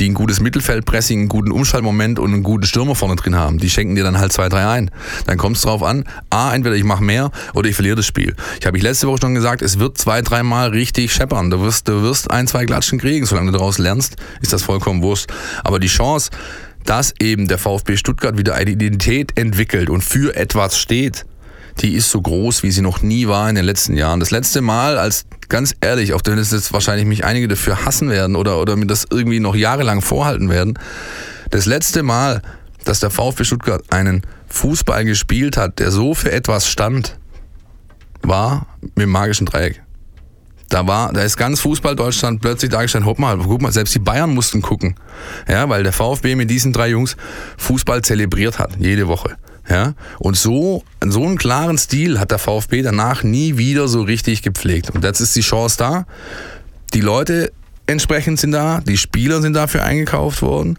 die 0.00 0.08
ein 0.08 0.14
gutes 0.14 0.40
Mittelfeldpressing, 0.40 1.20
einen 1.20 1.28
guten 1.28 1.52
Umschaltmoment 1.52 2.18
und 2.18 2.32
einen 2.32 2.42
guten 2.42 2.66
Stürmer 2.66 2.94
vorne 2.94 3.16
drin 3.16 3.36
haben. 3.36 3.58
Die 3.58 3.68
schenken 3.68 3.94
dir 3.94 4.04
dann 4.04 4.18
halt 4.18 4.32
zwei, 4.32 4.48
drei 4.48 4.66
ein. 4.66 4.90
Dann 5.26 5.36
kommt 5.36 5.56
es 5.56 5.62
darauf 5.62 5.82
an, 5.82 6.04
A, 6.30 6.54
entweder 6.54 6.76
ich 6.76 6.84
mache 6.84 7.04
mehr 7.04 7.30
oder 7.54 7.68
ich 7.68 7.74
verliere 7.74 7.96
das 7.96 8.06
Spiel. 8.06 8.34
Ich 8.60 8.66
habe 8.66 8.76
ich 8.76 8.82
letzte 8.82 9.08
Woche 9.08 9.18
schon 9.20 9.34
gesagt, 9.34 9.62
es 9.62 9.78
wird 9.78 9.98
zwei, 9.98 10.22
dreimal 10.22 10.70
richtig 10.70 11.12
scheppern. 11.12 11.50
Du 11.50 11.60
wirst, 11.60 11.88
du 11.88 12.02
wirst 12.02 12.30
ein, 12.30 12.46
zwei 12.46 12.64
Klatschen 12.64 12.98
kriegen. 12.98 13.26
Solange 13.26 13.52
du 13.52 13.58
daraus 13.58 13.78
lernst, 13.78 14.16
ist 14.40 14.52
das 14.52 14.62
vollkommen 14.62 15.02
wurscht. 15.02 15.30
Aber 15.64 15.78
die 15.78 15.88
Chance, 15.88 16.30
dass 16.84 17.14
eben 17.20 17.48
der 17.48 17.58
VfB 17.58 17.96
Stuttgart 17.96 18.38
wieder 18.38 18.54
eine 18.54 18.70
Identität 18.70 19.38
entwickelt 19.38 19.90
und 19.90 20.02
für 20.02 20.34
etwas 20.36 20.78
steht, 20.78 21.26
die 21.80 21.94
ist 21.94 22.10
so 22.10 22.20
groß, 22.20 22.62
wie 22.62 22.70
sie 22.70 22.80
noch 22.80 23.02
nie 23.02 23.28
war 23.28 23.48
in 23.48 23.54
den 23.54 23.64
letzten 23.64 23.96
Jahren. 23.96 24.20
Das 24.20 24.30
letzte 24.30 24.60
Mal, 24.60 24.98
als 24.98 25.26
ganz 25.48 25.74
ehrlich, 25.80 26.14
auch 26.14 26.22
wenn 26.24 26.38
es 26.38 26.50
jetzt 26.50 26.72
wahrscheinlich 26.72 27.06
mich 27.06 27.24
einige 27.24 27.48
dafür 27.48 27.84
hassen 27.84 28.10
werden 28.10 28.36
oder, 28.36 28.60
oder 28.60 28.76
mir 28.76 28.86
das 28.86 29.06
irgendwie 29.10 29.40
noch 29.40 29.54
jahrelang 29.54 30.00
vorhalten 30.00 30.48
werden, 30.48 30.78
das 31.50 31.66
letzte 31.66 32.02
Mal, 32.02 32.42
dass 32.84 33.00
der 33.00 33.10
VfB 33.10 33.44
Stuttgart 33.44 33.84
einen 33.90 34.22
Fußball 34.48 35.04
gespielt 35.04 35.56
hat, 35.56 35.78
der 35.78 35.90
so 35.90 36.14
für 36.14 36.32
etwas 36.32 36.68
stand, 36.68 37.18
war 38.22 38.66
mit 38.80 39.04
dem 39.04 39.10
magischen 39.10 39.46
Dreieck. 39.46 39.82
Da 40.68 40.86
war, 40.86 41.12
da 41.12 41.22
ist 41.22 41.36
ganz 41.36 41.60
Fußball 41.60 41.94
Deutschland 41.94 42.40
plötzlich 42.40 42.70
dargestellt, 42.72 43.04
hopp 43.04 43.20
mal, 43.20 43.38
guck 43.38 43.62
mal, 43.62 43.70
selbst 43.70 43.94
die 43.94 44.00
Bayern 44.00 44.34
mussten 44.34 44.62
gucken. 44.62 44.96
Ja, 45.48 45.68
weil 45.68 45.84
der 45.84 45.92
VfB 45.92 46.34
mit 46.34 46.50
diesen 46.50 46.72
drei 46.72 46.88
Jungs 46.88 47.16
Fußball 47.56 48.02
zelebriert 48.02 48.58
hat, 48.58 48.76
jede 48.78 49.06
Woche. 49.06 49.36
Ja? 49.68 49.94
Und 50.18 50.36
so, 50.36 50.84
so 51.04 51.24
einen 51.24 51.38
klaren 51.38 51.78
Stil 51.78 52.18
hat 52.18 52.30
der 52.30 52.38
VfB 52.38 52.82
danach 52.82 53.22
nie 53.22 53.56
wieder 53.56 53.88
so 53.88 54.02
richtig 54.02 54.42
gepflegt. 54.42 54.90
Und 54.90 55.04
jetzt 55.04 55.20
ist 55.20 55.34
die 55.36 55.40
Chance 55.40 55.76
da. 55.78 56.06
Die 56.94 57.00
Leute 57.00 57.52
entsprechend 57.86 58.38
sind 58.38 58.52
da, 58.52 58.80
die 58.80 58.96
Spieler 58.96 59.40
sind 59.40 59.54
dafür 59.54 59.84
eingekauft 59.84 60.42
worden. 60.42 60.78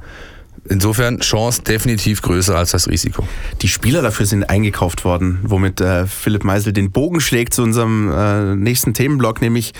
Insofern 0.69 1.19
Chance 1.19 1.61
definitiv 1.61 2.21
größer 2.21 2.57
als 2.57 2.71
das 2.71 2.89
Risiko. 2.89 3.25
Die 3.61 3.69
Spieler 3.69 4.01
dafür 4.01 4.25
sind 4.25 4.49
eingekauft 4.49 5.05
worden, 5.05 5.39
womit 5.43 5.79
äh, 5.79 6.05
Philipp 6.07 6.43
Meisel 6.43 6.73
den 6.73 6.91
Bogen 6.91 7.21
schlägt 7.21 7.53
zu 7.53 7.63
unserem 7.63 8.11
äh, 8.11 8.55
nächsten 8.55 8.93
Themenblock, 8.93 9.41
nämlich, 9.41 9.73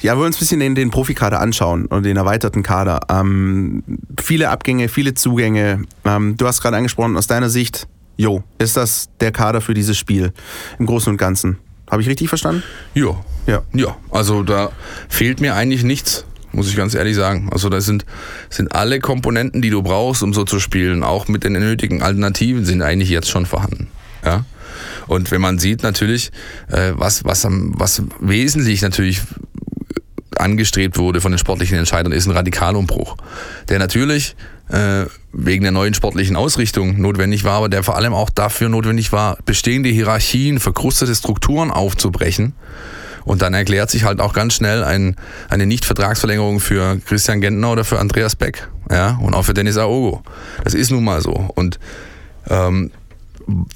ja, 0.00 0.16
wir 0.16 0.24
uns 0.24 0.36
ein 0.36 0.38
bisschen 0.38 0.60
den, 0.60 0.74
den 0.74 0.90
Profikader 0.90 1.38
anschauen 1.40 1.84
und 1.84 2.04
den 2.04 2.16
erweiterten 2.16 2.62
Kader. 2.62 3.00
Ähm, 3.10 3.82
viele 4.18 4.48
Abgänge, 4.48 4.88
viele 4.88 5.12
Zugänge. 5.12 5.82
Ähm, 6.06 6.36
du 6.38 6.46
hast 6.46 6.62
gerade 6.62 6.78
angesprochen, 6.78 7.18
aus 7.18 7.26
deiner 7.26 7.50
Sicht 7.50 7.86
Jo, 8.16 8.42
ist 8.58 8.76
das 8.76 9.08
der 9.20 9.32
Kader 9.32 9.60
für 9.60 9.74
dieses 9.74 9.96
Spiel 9.96 10.32
im 10.78 10.86
Großen 10.86 11.10
und 11.10 11.16
Ganzen? 11.16 11.58
Habe 11.90 12.02
ich 12.02 12.08
richtig 12.08 12.28
verstanden? 12.28 12.62
Jo. 12.94 13.22
Ja. 13.46 13.62
Ja, 13.72 13.96
also 14.10 14.42
da 14.42 14.70
fehlt 15.08 15.40
mir 15.40 15.54
eigentlich 15.54 15.82
nichts, 15.82 16.24
muss 16.52 16.68
ich 16.68 16.76
ganz 16.76 16.94
ehrlich 16.94 17.16
sagen. 17.16 17.48
Also 17.52 17.68
da 17.68 17.80
sind, 17.80 18.06
sind 18.50 18.74
alle 18.74 19.00
Komponenten, 19.00 19.62
die 19.62 19.70
du 19.70 19.82
brauchst, 19.82 20.22
um 20.22 20.32
so 20.32 20.44
zu 20.44 20.60
spielen, 20.60 21.02
auch 21.02 21.28
mit 21.28 21.44
den 21.44 21.52
nötigen 21.54 22.02
Alternativen, 22.02 22.64
sind 22.64 22.82
eigentlich 22.82 23.10
jetzt 23.10 23.28
schon 23.28 23.46
vorhanden. 23.46 23.88
Ja. 24.24 24.44
Und 25.06 25.30
wenn 25.30 25.40
man 25.40 25.58
sieht 25.58 25.82
natürlich, 25.82 26.30
äh, 26.68 26.92
was, 26.94 27.24
was, 27.24 27.46
was 27.48 28.02
wesentlich 28.20 28.82
natürlich 28.82 29.20
angestrebt 30.36 30.98
wurde 30.98 31.20
von 31.20 31.32
den 31.32 31.38
sportlichen 31.38 31.78
Entscheidern, 31.78 32.12
ist 32.12 32.26
ein 32.26 32.32
Radikalumbruch. 32.32 33.16
Der 33.68 33.78
natürlich 33.78 34.36
wegen 35.32 35.62
der 35.62 35.72
neuen 35.72 35.92
sportlichen 35.92 36.36
Ausrichtung 36.36 37.00
notwendig 37.00 37.44
war, 37.44 37.54
aber 37.54 37.68
der 37.68 37.82
vor 37.82 37.96
allem 37.96 38.14
auch 38.14 38.30
dafür 38.30 38.68
notwendig 38.68 39.12
war, 39.12 39.36
bestehende 39.44 39.90
Hierarchien, 39.90 40.60
verkrustete 40.60 41.14
Strukturen 41.14 41.70
aufzubrechen. 41.70 42.54
Und 43.24 43.42
dann 43.42 43.54
erklärt 43.54 43.90
sich 43.90 44.04
halt 44.04 44.20
auch 44.20 44.32
ganz 44.32 44.54
schnell 44.54 44.82
ein, 44.82 45.16
eine 45.48 45.66
Nichtvertragsverlängerung 45.66 46.58
für 46.60 46.98
Christian 47.04 47.40
Gentner 47.40 47.72
oder 47.72 47.84
für 47.84 47.98
Andreas 47.98 48.34
Beck. 48.34 48.68
Ja, 48.90 49.18
und 49.22 49.34
auch 49.34 49.44
für 49.44 49.54
Dennis 49.54 49.76
Aogo. 49.78 50.22
Das 50.64 50.74
ist 50.74 50.90
nun 50.90 51.04
mal 51.04 51.20
so. 51.20 51.32
Und 51.54 51.78
ähm, 52.48 52.90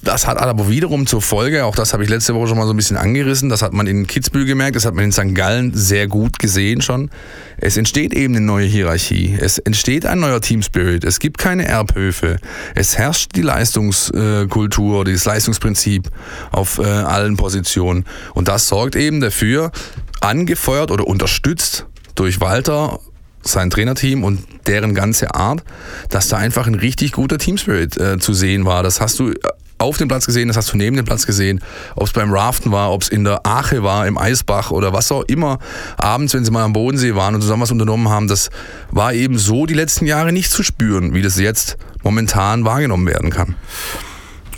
das 0.02 0.26
hat 0.26 0.38
aber 0.38 0.68
wiederum 0.68 1.06
zur 1.06 1.22
Folge, 1.22 1.64
auch 1.64 1.74
das 1.74 1.92
habe 1.92 2.04
ich 2.04 2.10
letzte 2.10 2.34
Woche 2.34 2.48
schon 2.48 2.58
mal 2.58 2.66
so 2.66 2.72
ein 2.72 2.76
bisschen 2.76 2.96
angerissen, 2.96 3.48
das 3.48 3.62
hat 3.62 3.72
man 3.72 3.86
in 3.86 4.06
Kitzbühel 4.06 4.44
gemerkt, 4.44 4.76
das 4.76 4.84
hat 4.84 4.94
man 4.94 5.04
in 5.04 5.12
St. 5.12 5.34
Gallen 5.34 5.72
sehr 5.74 6.06
gut 6.08 6.38
gesehen 6.38 6.80
schon. 6.82 7.10
Es 7.58 7.76
entsteht 7.76 8.12
eben 8.12 8.36
eine 8.36 8.44
neue 8.44 8.66
Hierarchie, 8.66 9.36
es 9.40 9.58
entsteht 9.58 10.06
ein 10.06 10.20
neuer 10.20 10.40
Teamspirit, 10.40 11.04
es 11.04 11.18
gibt 11.18 11.38
keine 11.38 11.66
Erbhöfe, 11.66 12.36
es 12.74 12.98
herrscht 12.98 13.30
die 13.34 13.42
Leistungskultur, 13.42 15.04
dieses 15.04 15.24
Leistungsprinzip 15.24 16.10
auf 16.52 16.78
äh, 16.78 16.84
allen 16.84 17.36
Positionen 17.36 18.04
und 18.34 18.48
das 18.48 18.68
sorgt 18.68 18.96
eben 18.96 19.20
dafür, 19.20 19.72
angefeuert 20.20 20.90
oder 20.90 21.06
unterstützt 21.06 21.86
durch 22.14 22.40
Walter 22.40 23.00
sein 23.48 23.70
Trainerteam 23.70 24.24
und 24.24 24.40
deren 24.66 24.94
ganze 24.94 25.34
Art, 25.34 25.62
dass 26.10 26.28
da 26.28 26.36
einfach 26.36 26.66
ein 26.66 26.74
richtig 26.74 27.12
guter 27.12 27.38
Teamspirit 27.38 27.96
äh, 27.96 28.18
zu 28.18 28.34
sehen 28.34 28.64
war. 28.64 28.82
Das 28.82 29.00
hast 29.00 29.18
du 29.18 29.32
auf 29.78 29.98
dem 29.98 30.08
Platz 30.08 30.26
gesehen, 30.26 30.48
das 30.48 30.56
hast 30.56 30.72
du 30.72 30.76
neben 30.76 30.96
dem 30.96 31.04
Platz 31.04 31.26
gesehen, 31.26 31.60
ob 31.94 32.06
es 32.06 32.12
beim 32.12 32.32
Raften 32.32 32.72
war, 32.72 32.92
ob 32.92 33.02
es 33.02 33.08
in 33.08 33.24
der 33.24 33.46
Ache 33.46 33.82
war, 33.82 34.06
im 34.06 34.18
Eisbach 34.18 34.70
oder 34.70 34.92
was 34.92 35.12
auch 35.12 35.22
immer, 35.24 35.58
abends, 35.98 36.34
wenn 36.34 36.44
sie 36.44 36.50
mal 36.50 36.64
am 36.64 36.72
Bodensee 36.72 37.14
waren 37.14 37.34
und 37.34 37.42
zusammen 37.42 37.62
was 37.62 37.70
unternommen 37.70 38.08
haben, 38.08 38.28
das 38.28 38.50
war 38.90 39.12
eben 39.12 39.38
so 39.38 39.66
die 39.66 39.74
letzten 39.74 40.06
Jahre 40.06 40.32
nicht 40.32 40.50
zu 40.50 40.62
spüren, 40.62 41.14
wie 41.14 41.22
das 41.22 41.38
jetzt 41.38 41.76
momentan 42.02 42.64
wahrgenommen 42.64 43.06
werden 43.06 43.30
kann. 43.30 43.54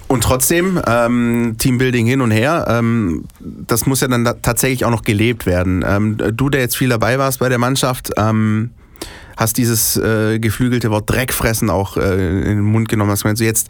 Und 0.08 0.22
trotzdem, 0.22 0.80
ähm, 0.87 1.56
Teambuilding 1.58 2.06
hin 2.06 2.22
und 2.22 2.30
her, 2.30 2.66
ähm, 2.68 3.25
das 3.40 3.84
muss 3.84 4.00
ja 4.00 4.08
dann 4.08 4.25
tatsächlich 4.40 4.87
auch 4.87 4.90
noch 4.90 5.02
gelebt 5.02 5.44
werden. 5.44 5.84
Ähm, 5.87 6.16
du, 6.16 6.48
der 6.48 6.62
jetzt 6.62 6.78
viel 6.78 6.88
dabei 6.88 7.18
warst 7.18 7.40
bei 7.40 7.50
der 7.50 7.58
Mannschaft, 7.58 8.12
ähm, 8.16 8.70
hast 9.37 9.58
dieses 9.58 9.98
äh, 9.98 10.38
geflügelte 10.38 10.90
Wort 10.90 11.10
Dreckfressen 11.10 11.68
auch 11.68 11.98
äh, 11.98 12.38
in 12.38 12.56
den 12.56 12.62
Mund 12.62 12.88
genommen. 12.88 13.10
Hast 13.10 13.25
meinst 13.25 13.40
du 13.40 13.44
jetzt, 13.44 13.68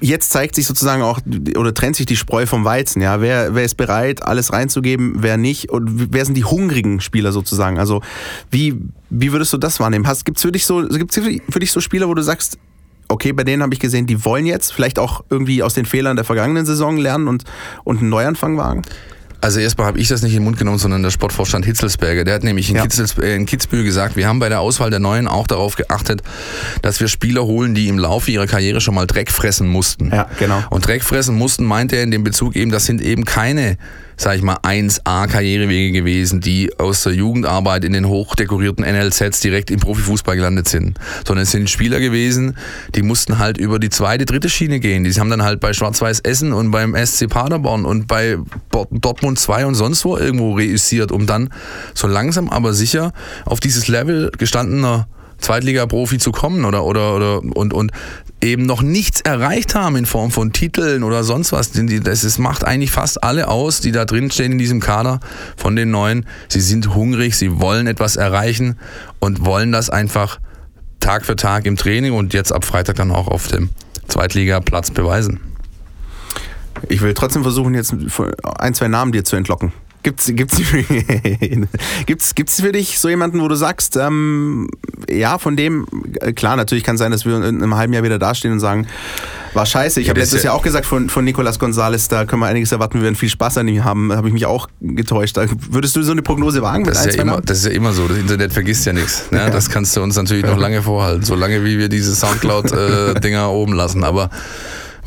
jetzt 0.00 0.30
zeigt 0.30 0.54
sich 0.54 0.66
sozusagen 0.66 1.02
auch 1.02 1.20
oder 1.56 1.72
trennt 1.72 1.96
sich 1.96 2.06
die 2.06 2.16
Spreu 2.16 2.46
vom 2.46 2.64
Weizen. 2.64 3.00
Ja, 3.02 3.20
wer, 3.20 3.54
wer 3.54 3.64
ist 3.64 3.76
bereit, 3.76 4.22
alles 4.22 4.52
reinzugeben, 4.52 5.16
wer 5.18 5.36
nicht 5.36 5.70
und 5.70 6.12
wer 6.12 6.24
sind 6.24 6.34
die 6.34 6.44
hungrigen 6.44 7.00
Spieler 7.00 7.32
sozusagen? 7.32 7.78
Also 7.78 8.02
wie, 8.50 8.76
wie 9.10 9.32
würdest 9.32 9.52
du 9.52 9.58
das 9.58 9.80
wahrnehmen? 9.80 10.06
Gibt 10.24 10.38
es 10.38 10.42
für 10.42 10.52
dich 10.52 10.66
so 10.66 10.86
gibt's 10.86 11.16
für 11.16 11.58
dich 11.58 11.72
so 11.72 11.80
Spieler, 11.80 12.08
wo 12.08 12.14
du 12.14 12.22
sagst, 12.22 12.58
okay, 13.08 13.32
bei 13.32 13.44
denen 13.44 13.62
habe 13.62 13.74
ich 13.74 13.80
gesehen, 13.80 14.06
die 14.06 14.24
wollen 14.24 14.46
jetzt 14.46 14.72
vielleicht 14.72 14.98
auch 14.98 15.24
irgendwie 15.30 15.62
aus 15.62 15.74
den 15.74 15.86
Fehlern 15.86 16.16
der 16.16 16.24
vergangenen 16.24 16.66
Saison 16.66 16.98
lernen 16.98 17.28
und, 17.28 17.44
und 17.84 18.00
einen 18.00 18.10
Neuanfang 18.10 18.56
wagen? 18.56 18.82
Also 19.40 19.60
erstmal 19.60 19.86
habe 19.86 20.00
ich 20.00 20.08
das 20.08 20.22
nicht 20.22 20.32
in 20.32 20.40
den 20.40 20.44
Mund 20.44 20.58
genommen, 20.58 20.78
sondern 20.78 21.02
der 21.02 21.10
Sportvorstand 21.10 21.64
Hitzelsberger. 21.64 22.24
Der 22.24 22.34
hat 22.34 22.42
nämlich 22.42 22.70
in, 22.70 22.76
ja. 22.76 22.84
Äh, 23.20 23.36
in 23.36 23.46
Kitzbühel 23.46 23.84
gesagt, 23.84 24.16
wir 24.16 24.26
haben 24.26 24.40
bei 24.40 24.48
der 24.48 24.60
Auswahl 24.60 24.90
der 24.90 24.98
Neuen 24.98 25.28
auch 25.28 25.46
darauf 25.46 25.76
geachtet, 25.76 26.22
dass 26.82 27.00
wir 27.00 27.08
Spieler 27.08 27.44
holen, 27.44 27.74
die 27.74 27.88
im 27.88 27.98
Laufe 27.98 28.30
ihrer 28.30 28.46
Karriere 28.46 28.80
schon 28.80 28.94
mal 28.94 29.06
Dreck 29.06 29.30
fressen 29.30 29.68
mussten. 29.68 30.10
Ja, 30.10 30.28
genau. 30.38 30.62
Und 30.70 30.86
Dreck 30.86 31.04
fressen 31.04 31.36
mussten 31.36 31.64
meint 31.64 31.92
er 31.92 32.02
in 32.02 32.10
dem 32.10 32.24
Bezug 32.24 32.56
eben, 32.56 32.72
das 32.72 32.86
sind 32.86 33.00
eben 33.00 33.24
keine 33.24 33.78
sag 34.18 34.36
ich 34.36 34.42
mal, 34.42 34.56
1A-Karrierewege 34.56 35.92
gewesen, 35.92 36.40
die 36.40 36.76
aus 36.78 37.04
der 37.04 37.14
Jugendarbeit 37.14 37.84
in 37.84 37.92
den 37.92 38.08
hochdekorierten 38.08 38.84
NLZs 38.84 39.40
direkt 39.40 39.70
im 39.70 39.78
Profifußball 39.78 40.36
gelandet 40.36 40.68
sind. 40.68 40.98
Sondern 41.26 41.44
es 41.44 41.52
sind 41.52 41.70
Spieler 41.70 42.00
gewesen, 42.00 42.56
die 42.96 43.02
mussten 43.02 43.38
halt 43.38 43.58
über 43.58 43.78
die 43.78 43.90
zweite, 43.90 44.26
dritte 44.26 44.50
Schiene 44.50 44.80
gehen. 44.80 45.04
Die 45.04 45.12
haben 45.12 45.30
dann 45.30 45.44
halt 45.44 45.60
bei 45.60 45.72
Schwarz-Weiß 45.72 46.20
Essen 46.20 46.52
und 46.52 46.72
beim 46.72 46.94
SC 46.94 47.28
Paderborn 47.28 47.84
und 47.84 48.08
bei 48.08 48.36
Dortmund 48.90 49.38
2 49.38 49.66
und 49.66 49.74
sonst 49.76 50.04
wo 50.04 50.16
irgendwo 50.16 50.54
reüssiert, 50.54 51.12
um 51.12 51.26
dann 51.26 51.50
so 51.94 52.08
langsam 52.08 52.50
aber 52.50 52.74
sicher 52.74 53.12
auf 53.46 53.60
dieses 53.60 53.86
Level 53.86 54.32
gestandener 54.36 55.06
Zweitliga-Profi 55.38 56.18
zu 56.18 56.32
kommen 56.32 56.64
oder, 56.64 56.84
oder, 56.84 57.14
oder 57.14 57.38
und, 57.38 57.72
und 57.72 57.92
eben 58.40 58.66
noch 58.66 58.82
nichts 58.82 59.20
erreicht 59.20 59.74
haben 59.74 59.96
in 59.96 60.06
Form 60.06 60.30
von 60.30 60.52
Titeln 60.52 61.02
oder 61.02 61.24
sonst 61.24 61.52
was. 61.52 61.72
Das 61.72 62.38
macht 62.38 62.64
eigentlich 62.64 62.90
fast 62.90 63.22
alle 63.22 63.48
aus, 63.48 63.80
die 63.80 63.92
da 63.92 64.04
drin 64.04 64.30
stehen 64.30 64.52
in 64.52 64.58
diesem 64.58 64.80
Kader 64.80 65.20
von 65.56 65.74
den 65.76 65.90
Neuen. 65.90 66.26
Sie 66.48 66.60
sind 66.60 66.94
hungrig, 66.94 67.36
sie 67.36 67.60
wollen 67.60 67.86
etwas 67.86 68.16
erreichen 68.16 68.78
und 69.18 69.44
wollen 69.44 69.72
das 69.72 69.90
einfach 69.90 70.38
Tag 71.00 71.24
für 71.24 71.36
Tag 71.36 71.66
im 71.66 71.76
Training 71.76 72.12
und 72.12 72.34
jetzt 72.34 72.52
ab 72.52 72.64
Freitag 72.64 72.96
dann 72.96 73.10
auch 73.10 73.28
auf 73.28 73.48
dem 73.48 73.70
Zweitligaplatz 74.08 74.90
beweisen. 74.90 75.40
Ich 76.88 77.00
will 77.00 77.14
trotzdem 77.14 77.42
versuchen, 77.42 77.74
jetzt 77.74 77.94
ein, 78.58 78.74
zwei 78.74 78.88
Namen 78.88 79.12
dir 79.12 79.24
zu 79.24 79.36
entlocken. 79.36 79.72
Gibt's, 80.02 80.30
gibt's, 80.34 80.60
gibt's, 82.06 82.34
gibt's 82.34 82.60
für 82.60 82.72
dich 82.72 82.98
so 82.98 83.08
jemanden, 83.08 83.40
wo 83.40 83.48
du 83.48 83.56
sagst, 83.56 83.96
ähm, 83.96 84.68
ja, 85.10 85.38
von 85.38 85.56
dem, 85.56 85.86
äh, 86.20 86.32
klar, 86.32 86.56
natürlich 86.56 86.84
kann 86.84 86.94
es 86.94 87.00
sein, 87.00 87.10
dass 87.10 87.26
wir 87.26 87.36
in 87.36 87.62
einem 87.62 87.74
halben 87.74 87.92
Jahr 87.92 88.04
wieder 88.04 88.18
dastehen 88.18 88.52
und 88.52 88.60
sagen, 88.60 88.86
war 89.54 89.66
scheiße. 89.66 90.00
Ich 90.00 90.06
ja, 90.06 90.10
habe 90.10 90.20
letztes 90.20 90.42
Jahr 90.42 90.54
auch 90.54 90.62
gesagt 90.62 90.86
von, 90.86 91.08
von 91.08 91.24
Nicolas 91.24 91.58
Gonzalez, 91.58 92.08
da 92.08 92.24
können 92.24 92.40
wir 92.40 92.46
einiges 92.46 92.70
erwarten, 92.70 92.94
wir 92.98 93.02
werden 93.02 93.16
viel 93.16 93.28
Spaß 93.28 93.58
an 93.58 93.68
ihm 93.68 93.84
haben. 93.84 94.12
Habe 94.12 94.28
ich 94.28 94.34
mich 94.34 94.46
auch 94.46 94.68
getäuscht. 94.80 95.36
Würdest 95.70 95.96
du 95.96 96.02
so 96.02 96.12
eine 96.12 96.22
Prognose 96.22 96.62
wagen? 96.62 96.84
Das, 96.84 97.04
ist 97.04 97.16
ja, 97.16 97.22
immer, 97.22 97.40
das 97.40 97.58
ist 97.58 97.66
ja 97.66 97.72
immer 97.72 97.92
so. 97.92 98.06
Das 98.06 98.18
Internet 98.18 98.52
vergisst 98.52 98.86
ja 98.86 98.92
nichts. 98.92 99.30
Ne? 99.30 99.38
Ja. 99.38 99.50
Das 99.50 99.68
kannst 99.68 99.96
du 99.96 100.02
uns 100.02 100.16
natürlich 100.16 100.44
noch 100.44 100.58
lange 100.58 100.82
vorhalten, 100.82 101.24
solange 101.24 101.64
wie 101.64 101.78
wir 101.78 101.88
diese 101.88 102.14
Soundcloud-Dinger 102.14 103.42
äh, 103.42 103.46
oben 103.46 103.72
lassen. 103.72 104.04
Aber 104.04 104.30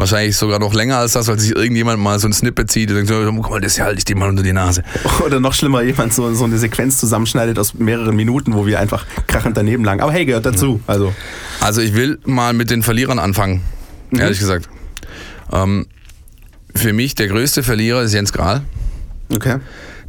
Wahrscheinlich 0.02 0.36
sogar 0.36 0.58
noch 0.58 0.74
länger 0.74 0.98
als 0.98 1.14
das, 1.14 1.28
weil 1.28 1.38
sich 1.38 1.56
irgendjemand 1.56 2.00
mal 2.00 2.18
so 2.18 2.28
ein 2.28 2.34
Snippet 2.34 2.72
zieht 2.72 2.90
und 2.90 2.96
denkt, 2.96 3.10
so, 3.10 3.24
guck 3.24 3.52
mal, 3.52 3.62
das 3.62 3.80
halte 3.80 4.00
ich 4.00 4.04
dir 4.04 4.16
mal 4.16 4.30
unter 4.30 4.42
die 4.42 4.52
Nase. 4.52 4.82
Oder 5.24 5.40
noch 5.40 5.54
schlimmer, 5.54 5.84
jemand 5.84 6.12
so, 6.12 6.34
so 6.34 6.44
eine 6.44 6.58
Sequenz 6.58 6.98
zusammenschneidet 6.98 7.60
aus 7.60 7.76
mehreren 7.76 8.16
Minuten, 8.16 8.56
wo 8.56 8.66
wir 8.66 8.80
einfach 8.80 9.06
krachend 9.28 9.58
daneben 9.58 9.86
lagen. 9.86 10.02
Aber 10.02 10.12
hey, 10.12 10.26
gehört 10.26 10.48
dazu. 10.48 10.82
Also, 10.88 11.14
also 11.60 11.82
ich 11.82 11.94
will 11.94 12.18
mal 12.26 12.54
mit 12.54 12.72
den 12.72 12.82
Verlierern 12.82 13.20
anfangen, 13.20 13.62
mhm. 14.10 14.22
ehrlich 14.22 14.40
gesagt. 14.40 14.70
Ähm, 15.52 15.86
für 16.74 16.94
mich 16.94 17.14
der 17.14 17.28
größte 17.28 17.62
Verlierer 17.62 18.02
ist 18.02 18.14
Jens 18.14 18.34
Grahl. 18.34 18.64
Okay. 19.32 19.58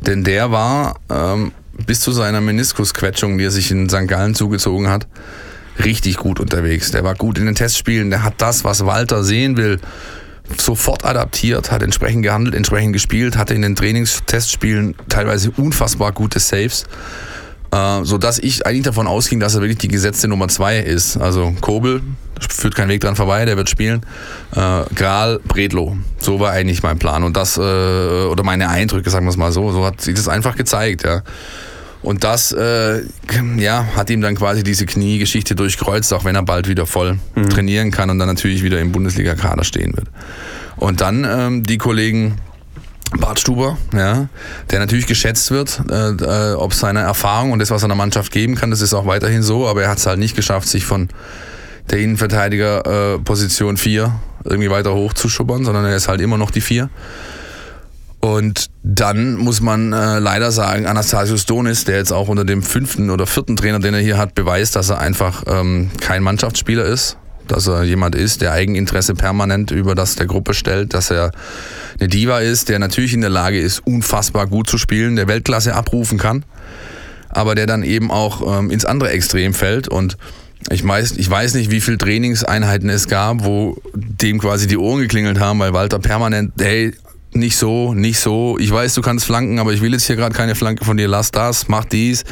Denn 0.00 0.24
der 0.24 0.50
war 0.50 1.00
ähm, 1.10 1.52
bis 1.86 2.00
zu 2.00 2.12
seiner 2.12 2.40
Meniskusquetschung, 2.40 3.36
die 3.36 3.44
er 3.44 3.50
sich 3.50 3.70
in 3.70 3.90
St. 3.90 4.08
Gallen 4.08 4.34
zugezogen 4.34 4.88
hat, 4.88 5.06
richtig 5.84 6.16
gut 6.16 6.40
unterwegs. 6.40 6.90
Der 6.90 7.04
war 7.04 7.14
gut 7.14 7.38
in 7.38 7.46
den 7.46 7.54
Testspielen, 7.54 8.10
der 8.10 8.22
hat 8.22 8.34
das, 8.38 8.64
was 8.64 8.84
Walter 8.86 9.24
sehen 9.24 9.56
will, 9.56 9.80
sofort 10.58 11.04
adaptiert, 11.04 11.70
hat 11.70 11.82
entsprechend 11.82 12.22
gehandelt, 12.22 12.54
entsprechend 12.54 12.92
gespielt, 12.92 13.36
hatte 13.36 13.54
in 13.54 13.62
den 13.62 13.76
Trainingstestspielen 13.76 14.94
teilweise 15.08 15.50
unfassbar 15.50 16.12
gute 16.12 16.40
Saves. 16.40 16.84
Äh, 17.72 18.04
so 18.04 18.18
dass 18.18 18.38
ich 18.38 18.66
eigentlich 18.66 18.82
davon 18.82 19.06
ausging, 19.06 19.40
dass 19.40 19.54
er 19.54 19.62
wirklich 19.62 19.78
die 19.78 19.88
gesetzte 19.88 20.28
Nummer 20.28 20.48
zwei 20.48 20.78
ist. 20.78 21.16
Also 21.16 21.54
Kobel 21.60 22.02
führt 22.50 22.74
kein 22.74 22.88
Weg 22.88 23.00
dran 23.00 23.16
vorbei, 23.16 23.44
der 23.44 23.56
wird 23.56 23.70
spielen. 23.70 24.04
Äh, 24.54 24.82
Gral, 24.94 25.40
Bredlo, 25.44 25.96
so 26.18 26.38
war 26.38 26.52
eigentlich 26.52 26.82
mein 26.82 26.98
Plan 26.98 27.24
und 27.24 27.36
das 27.36 27.56
äh, 27.56 27.60
oder 27.60 28.42
meine 28.42 28.68
Eindrücke, 28.68 29.08
sagen 29.08 29.24
wir 29.24 29.30
es 29.30 29.36
mal 29.36 29.52
so, 29.52 29.72
so 29.72 29.86
hat 29.86 30.00
sich 30.00 30.14
das 30.14 30.28
einfach 30.28 30.56
gezeigt. 30.56 31.04
Ja. 31.04 31.22
Und 32.02 32.24
das 32.24 32.52
äh, 32.52 33.02
ja, 33.56 33.86
hat 33.94 34.10
ihm 34.10 34.20
dann 34.20 34.34
quasi 34.34 34.64
diese 34.64 34.86
Kniegeschichte 34.86 35.54
durchkreuzt, 35.54 36.12
auch 36.12 36.24
wenn 36.24 36.34
er 36.34 36.42
bald 36.42 36.68
wieder 36.68 36.86
voll 36.86 37.18
mhm. 37.34 37.48
trainieren 37.48 37.90
kann 37.90 38.10
und 38.10 38.18
dann 38.18 38.28
natürlich 38.28 38.62
wieder 38.62 38.80
im 38.80 38.90
Bundesliga-Kader 38.90 39.64
stehen 39.64 39.96
wird. 39.96 40.08
Und 40.76 41.00
dann 41.00 41.24
ähm, 41.24 41.62
die 41.62 41.78
Kollegen 41.78 42.38
Bart 43.18 43.38
Stuber, 43.38 43.76
ja, 43.92 44.28
der 44.70 44.78
natürlich 44.78 45.06
geschätzt 45.06 45.50
wird, 45.50 45.82
äh, 45.90 46.10
äh, 46.10 46.54
ob 46.54 46.74
seine 46.74 47.00
Erfahrung 47.00 47.52
und 47.52 47.58
das, 47.58 47.70
was 47.70 47.82
er 47.82 47.88
der 47.88 47.96
Mannschaft 47.96 48.32
geben 48.32 48.54
kann, 48.54 48.70
das 48.70 48.80
ist 48.80 48.94
auch 48.94 49.06
weiterhin 49.06 49.42
so, 49.42 49.68
aber 49.68 49.82
er 49.82 49.90
hat 49.90 49.98
es 49.98 50.06
halt 50.06 50.18
nicht 50.18 50.34
geschafft, 50.34 50.68
sich 50.68 50.84
von 50.84 51.08
der 51.90 51.98
Innenverteidiger 51.98 53.14
äh, 53.14 53.18
Position 53.18 53.76
4 53.76 54.12
irgendwie 54.44 54.70
weiter 54.70 54.94
hochzuschubbern, 54.94 55.64
sondern 55.64 55.84
er 55.84 55.94
ist 55.94 56.08
halt 56.08 56.20
immer 56.20 56.38
noch 56.38 56.50
die 56.50 56.60
4. 56.60 56.88
Und 58.24 58.70
dann 58.84 59.34
muss 59.34 59.60
man 59.60 59.92
äh, 59.92 60.20
leider 60.20 60.52
sagen, 60.52 60.86
Anastasius 60.86 61.44
Donis, 61.44 61.84
der 61.84 61.96
jetzt 61.96 62.12
auch 62.12 62.28
unter 62.28 62.44
dem 62.44 62.62
fünften 62.62 63.10
oder 63.10 63.26
vierten 63.26 63.56
Trainer, 63.56 63.80
den 63.80 63.94
er 63.94 64.00
hier 64.00 64.16
hat, 64.16 64.36
beweist, 64.36 64.76
dass 64.76 64.90
er 64.90 65.00
einfach 65.00 65.42
ähm, 65.48 65.90
kein 66.00 66.22
Mannschaftsspieler 66.22 66.84
ist, 66.84 67.18
dass 67.48 67.66
er 67.66 67.82
jemand 67.82 68.14
ist, 68.14 68.40
der 68.40 68.52
Eigeninteresse 68.52 69.14
permanent 69.14 69.72
über 69.72 69.96
das 69.96 70.14
der 70.14 70.26
Gruppe 70.26 70.54
stellt, 70.54 70.94
dass 70.94 71.10
er 71.10 71.32
eine 71.98 72.08
Diva 72.08 72.38
ist, 72.38 72.68
der 72.68 72.78
natürlich 72.78 73.12
in 73.12 73.22
der 73.22 73.30
Lage 73.30 73.58
ist, 73.58 73.84
unfassbar 73.84 74.46
gut 74.46 74.70
zu 74.70 74.78
spielen, 74.78 75.16
der 75.16 75.26
Weltklasse 75.26 75.74
abrufen 75.74 76.16
kann, 76.16 76.44
aber 77.28 77.56
der 77.56 77.66
dann 77.66 77.82
eben 77.82 78.12
auch 78.12 78.56
ähm, 78.56 78.70
ins 78.70 78.84
andere 78.84 79.10
Extrem 79.10 79.52
fällt. 79.52 79.88
Und 79.88 80.16
ich 80.70 80.86
weiß, 80.86 81.14
ich 81.16 81.28
weiß 81.28 81.54
nicht, 81.54 81.72
wie 81.72 81.80
viele 81.80 81.98
Trainingseinheiten 81.98 82.88
es 82.88 83.08
gab, 83.08 83.44
wo 83.44 83.78
dem 83.94 84.38
quasi 84.38 84.68
die 84.68 84.78
Ohren 84.78 85.00
geklingelt 85.00 85.40
haben, 85.40 85.58
weil 85.58 85.72
Walter 85.72 85.98
permanent, 85.98 86.52
hey, 86.60 86.92
nicht 87.34 87.56
so, 87.56 87.94
nicht 87.94 88.20
so. 88.20 88.58
Ich 88.58 88.70
weiß, 88.70 88.94
du 88.94 89.02
kannst 89.02 89.24
flanken, 89.24 89.58
aber 89.58 89.72
ich 89.72 89.80
will 89.80 89.92
jetzt 89.92 90.06
hier 90.06 90.16
gerade 90.16 90.34
keine 90.34 90.54
Flanke 90.54 90.84
von 90.84 90.96
dir. 90.96 91.08
Lass 91.08 91.30
das, 91.30 91.68
mach 91.68 91.84
dies. 91.84 92.24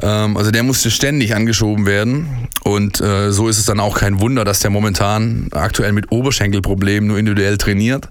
Ähm, 0.00 0.36
also 0.36 0.50
der 0.50 0.62
musste 0.62 0.90
ständig 0.90 1.34
angeschoben 1.34 1.86
werden. 1.86 2.48
Und 2.64 3.00
äh, 3.00 3.32
so 3.32 3.48
ist 3.48 3.58
es 3.58 3.64
dann 3.64 3.80
auch 3.80 3.98
kein 3.98 4.20
Wunder, 4.20 4.44
dass 4.44 4.60
der 4.60 4.70
momentan 4.70 5.48
aktuell 5.52 5.92
mit 5.92 6.10
Oberschenkelproblemen 6.10 7.08
nur 7.08 7.18
individuell 7.18 7.58
trainiert. 7.58 8.08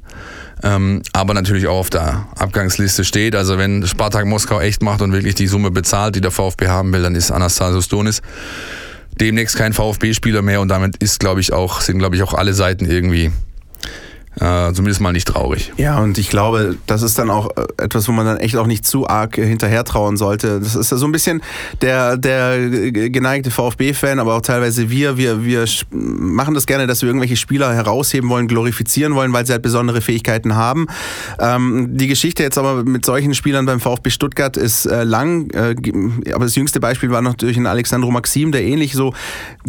Ähm, 0.64 1.02
aber 1.14 1.34
natürlich 1.34 1.66
auch 1.66 1.80
auf 1.80 1.90
der 1.90 2.28
Abgangsliste 2.38 3.04
steht. 3.04 3.36
Also 3.36 3.58
wenn 3.58 3.86
Spartak 3.88 4.26
Moskau 4.26 4.60
echt 4.60 4.84
macht 4.84 5.02
und 5.02 5.12
wirklich 5.12 5.34
die 5.34 5.48
Summe 5.48 5.72
bezahlt, 5.72 6.16
die 6.16 6.22
der 6.22 6.32
VfB 6.32 6.68
haben 6.68 6.94
will, 6.94 7.02
dann 7.02 7.16
ist 7.16 7.32
Anastasios 7.32 7.88
Donis 7.88 8.22
demnächst 9.20 9.56
kein 9.56 9.74
VfB-Spieler 9.74 10.42
mehr 10.42 10.62
und 10.62 10.70
damit 10.70 10.98
ist, 10.98 11.20
glaube 11.20 11.42
ich, 11.42 11.54
auch, 11.54 11.82
sind, 11.82 12.00
glaube 12.00 12.16
ich, 12.16 12.24
auch 12.24 12.34
alle 12.34 12.54
Seiten 12.54 12.86
irgendwie 12.86 13.32
Äh, 14.40 14.72
zumindest 14.72 15.02
mal 15.02 15.12
nicht 15.12 15.28
traurig. 15.28 15.74
Ja, 15.76 16.00
und 16.00 16.18
ich 16.18 16.30
glaube, 16.30 16.78
das 16.88 17.02
ist 17.02 17.20
dann 17.20 17.30
auch 17.30 17.50
äh, 17.58 17.84
etwas, 17.84 18.08
wo 18.08 18.14
man 18.14 18.26
dann 18.26 18.38
echt 18.38 18.56
auch 18.56 18.66
nicht 18.66 18.86
zu 18.86 19.06
arg 19.06 19.36
hinterher 19.36 19.84
trauen 19.84 20.16
sollte. 20.16 20.62
Das 20.62 20.74
ist 20.74 20.90
ja 20.90 20.96
so 20.96 21.06
ein 21.06 21.12
bisschen 21.12 21.42
der, 21.82 22.16
der 22.16 22.72
geneigte 22.92 23.52
VfB-Fan, 23.52 24.20
aber 24.20 24.36
auch 24.36 24.42
teilweise 24.42 24.90
wir, 24.90 25.18
wir, 25.18 25.44
wir 25.44 25.66
machen 25.92 26.54
das 26.54 26.66
gerne, 26.66 26.88
dass 26.88 27.02
wir 27.02 27.08
irgendwelche 27.08 27.36
Spieler 27.36 27.74
herausheben 27.74 28.30
wollen, 28.30 28.48
glorifizieren 28.48 29.16
wollen, 29.16 29.34
weil 29.34 29.46
sie 29.46 29.52
halt 29.52 29.64
besondere 29.64 30.00
Fähigkeiten 30.00 30.56
haben. 30.56 30.88
Ähm, 31.38 31.90
die 31.98 32.08
Geschichte 32.08 32.42
jetzt 32.42 32.58
aber 32.58 32.86
mit 32.86 33.06
solchen 33.06 33.34
Spielern 33.34 33.66
beim 33.66 33.82
VfB 33.82 34.12
Stuttgart 34.12 34.56
ist 34.56 34.86
äh, 34.86 35.04
lang, 35.04 35.50
äh, 35.52 35.76
aber 36.34 36.46
das 36.46 36.56
jüngste 36.56 36.80
Beispiel 36.80 37.12
war 37.12 37.22
natürlich 37.22 37.58
ein 37.58 37.68
Alexandro 37.68 38.12
Maxim, 38.12 38.54
der 38.54 38.64
ähnlich 38.64 38.94
so 38.94 39.14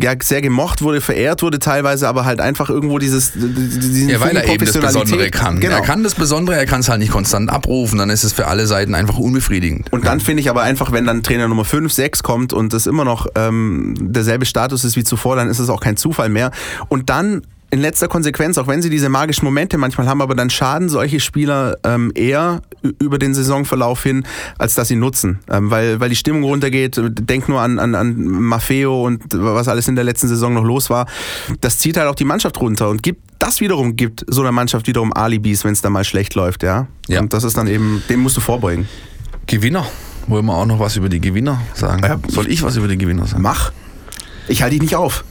ja, 0.00 0.12
sehr 0.22 0.40
gemocht 0.40 0.82
wurde, 0.82 1.00
verehrt 1.00 1.42
wurde 1.42 1.58
teilweise, 1.58 2.06
aber 2.06 2.24
halt 2.24 2.40
einfach 2.40 2.70
irgendwo 2.70 3.00
dieses 3.00 3.32
diesen 3.32 4.08
ja, 4.08 4.20
weil 4.20 4.36
er 4.36 4.51
das 4.58 4.78
Besondere 4.78 5.30
kann. 5.30 5.60
Genau. 5.60 5.76
Er 5.76 5.82
kann 5.82 6.02
das 6.02 6.14
Besondere, 6.14 6.56
er 6.56 6.66
kann 6.66 6.80
es 6.80 6.88
halt 6.88 7.00
nicht 7.00 7.12
konstant 7.12 7.50
abrufen, 7.50 7.98
dann 7.98 8.10
ist 8.10 8.24
es 8.24 8.32
für 8.32 8.46
alle 8.46 8.66
Seiten 8.66 8.94
einfach 8.94 9.18
unbefriedigend. 9.18 9.92
Und 9.92 10.06
dann 10.06 10.20
finde 10.20 10.40
ich 10.40 10.50
aber 10.50 10.62
einfach, 10.62 10.92
wenn 10.92 11.06
dann 11.06 11.22
Trainer 11.22 11.48
Nummer 11.48 11.64
5, 11.64 11.92
6 11.92 12.22
kommt 12.22 12.52
und 12.52 12.72
das 12.72 12.86
immer 12.86 13.04
noch 13.04 13.26
ähm, 13.34 13.94
derselbe 13.98 14.46
Status 14.46 14.84
ist 14.84 14.96
wie 14.96 15.04
zuvor, 15.04 15.36
dann 15.36 15.48
ist 15.48 15.58
es 15.58 15.68
auch 15.68 15.80
kein 15.80 15.96
Zufall 15.96 16.28
mehr. 16.28 16.50
Und 16.88 17.10
dann 17.10 17.42
in 17.72 17.80
letzter 17.80 18.06
Konsequenz, 18.06 18.58
auch 18.58 18.66
wenn 18.66 18.82
sie 18.82 18.90
diese 18.90 19.08
magischen 19.08 19.46
Momente 19.46 19.78
manchmal 19.78 20.06
haben, 20.06 20.20
aber 20.20 20.34
dann 20.34 20.50
schaden 20.50 20.90
solche 20.90 21.20
Spieler 21.20 21.78
ähm, 21.84 22.12
eher 22.14 22.60
über 23.00 23.18
den 23.18 23.32
Saisonverlauf 23.32 24.02
hin, 24.02 24.24
als 24.58 24.74
dass 24.74 24.88
sie 24.88 24.94
nutzen. 24.94 25.38
Ähm, 25.50 25.70
weil, 25.70 25.98
weil 25.98 26.10
die 26.10 26.16
Stimmung 26.16 26.44
runtergeht. 26.44 27.00
Denk 27.02 27.48
nur 27.48 27.62
an, 27.62 27.78
an, 27.78 27.94
an 27.94 28.14
Maffeo 28.24 29.06
und 29.06 29.22
was 29.32 29.68
alles 29.68 29.88
in 29.88 29.94
der 29.94 30.04
letzten 30.04 30.28
Saison 30.28 30.52
noch 30.52 30.64
los 30.64 30.90
war. 30.90 31.06
Das 31.62 31.78
zieht 31.78 31.96
halt 31.96 32.08
auch 32.08 32.14
die 32.14 32.26
Mannschaft 32.26 32.60
runter 32.60 32.90
und 32.90 33.02
gibt 33.02 33.22
das 33.38 33.60
wiederum 33.60 33.96
gibt 33.96 34.24
so 34.28 34.42
einer 34.42 34.52
Mannschaft 34.52 34.86
wiederum 34.86 35.12
Alibis, 35.12 35.64
wenn 35.64 35.72
es 35.72 35.80
da 35.80 35.88
mal 35.88 36.04
schlecht 36.04 36.34
läuft, 36.34 36.62
ja? 36.62 36.86
ja. 37.08 37.20
Und 37.20 37.32
das 37.32 37.42
ist 37.42 37.56
dann 37.56 37.68
eben, 37.68 38.02
dem 38.10 38.20
musst 38.20 38.36
du 38.36 38.42
vorbeugen. 38.42 38.86
Gewinner. 39.46 39.86
Wollen 40.26 40.44
wir 40.44 40.54
auch 40.54 40.66
noch 40.66 40.78
was 40.78 40.96
über 40.96 41.08
die 41.08 41.20
Gewinner 41.20 41.60
sagen? 41.72 42.02
Ja. 42.04 42.20
Soll 42.28 42.50
ich 42.50 42.62
was 42.62 42.76
über 42.76 42.86
die 42.86 42.98
Gewinner 42.98 43.26
sagen? 43.26 43.42
Mach. 43.42 43.72
Ich 44.46 44.62
halte 44.62 44.74
dich 44.74 44.82
nicht 44.82 44.94
auf. 44.94 45.24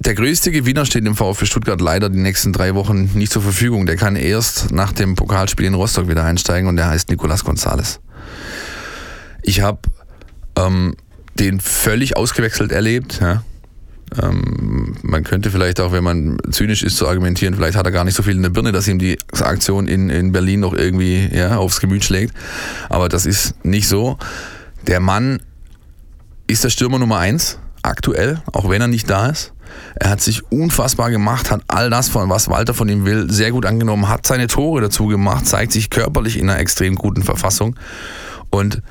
Der 0.00 0.14
größte 0.14 0.50
Gewinner 0.50 0.84
steht 0.86 1.06
im 1.06 1.14
VfB 1.14 1.46
Stuttgart 1.46 1.80
leider 1.80 2.10
die 2.10 2.18
nächsten 2.18 2.52
drei 2.52 2.74
Wochen 2.74 3.10
nicht 3.14 3.32
zur 3.32 3.42
Verfügung. 3.42 3.86
Der 3.86 3.96
kann 3.96 4.16
erst 4.16 4.72
nach 4.72 4.92
dem 4.92 5.14
Pokalspiel 5.14 5.66
in 5.66 5.74
Rostock 5.74 6.08
wieder 6.08 6.24
einsteigen 6.24 6.68
und 6.68 6.76
der 6.76 6.88
heißt 6.88 7.10
Nicolas 7.10 7.44
González. 7.44 8.00
Ich 9.42 9.60
habe 9.60 9.78
ähm, 10.56 10.96
den 11.38 11.60
völlig 11.60 12.16
ausgewechselt 12.16 12.72
erlebt. 12.72 13.20
Ja. 13.20 13.44
Ähm, 14.20 14.96
man 15.02 15.22
könnte 15.22 15.50
vielleicht 15.50 15.80
auch, 15.80 15.92
wenn 15.92 16.04
man 16.04 16.38
zynisch 16.50 16.82
ist, 16.82 16.96
zu 16.96 17.08
argumentieren, 17.08 17.54
vielleicht 17.54 17.76
hat 17.76 17.86
er 17.86 17.92
gar 17.92 18.04
nicht 18.04 18.14
so 18.14 18.22
viel 18.22 18.34
in 18.34 18.42
der 18.42 18.50
Birne, 18.50 18.72
dass 18.72 18.88
ihm 18.88 18.98
die 18.98 19.18
Aktion 19.32 19.86
in, 19.86 20.10
in 20.10 20.32
Berlin 20.32 20.60
noch 20.60 20.74
irgendwie 20.74 21.28
ja, 21.32 21.56
aufs 21.56 21.80
Gemüt 21.80 22.04
schlägt. 22.04 22.34
Aber 22.88 23.08
das 23.08 23.26
ist 23.26 23.64
nicht 23.64 23.88
so. 23.88 24.18
Der 24.88 24.98
Mann 24.98 25.40
ist 26.46 26.64
der 26.64 26.70
Stürmer 26.70 26.98
Nummer 26.98 27.18
eins 27.18 27.58
aktuell, 27.82 28.42
auch 28.52 28.68
wenn 28.68 28.80
er 28.80 28.88
nicht 28.88 29.08
da 29.08 29.28
ist. 29.28 29.53
Er 29.96 30.10
hat 30.10 30.20
sich 30.20 30.42
unfassbar 30.50 31.10
gemacht, 31.10 31.50
hat 31.50 31.62
all 31.68 31.88
das, 31.88 32.08
von 32.08 32.28
was 32.28 32.48
Walter 32.48 32.74
von 32.74 32.88
ihm 32.88 33.04
will, 33.04 33.30
sehr 33.30 33.52
gut 33.52 33.64
angenommen, 33.64 34.08
hat 34.08 34.26
seine 34.26 34.48
Tore 34.48 34.80
dazu 34.80 35.06
gemacht, 35.06 35.46
zeigt 35.46 35.72
sich 35.72 35.88
körperlich 35.88 36.36
in 36.36 36.50
einer 36.50 36.58
extrem 36.58 36.96
guten 36.96 37.22
Verfassung. 37.22 37.76
Und 38.50 38.82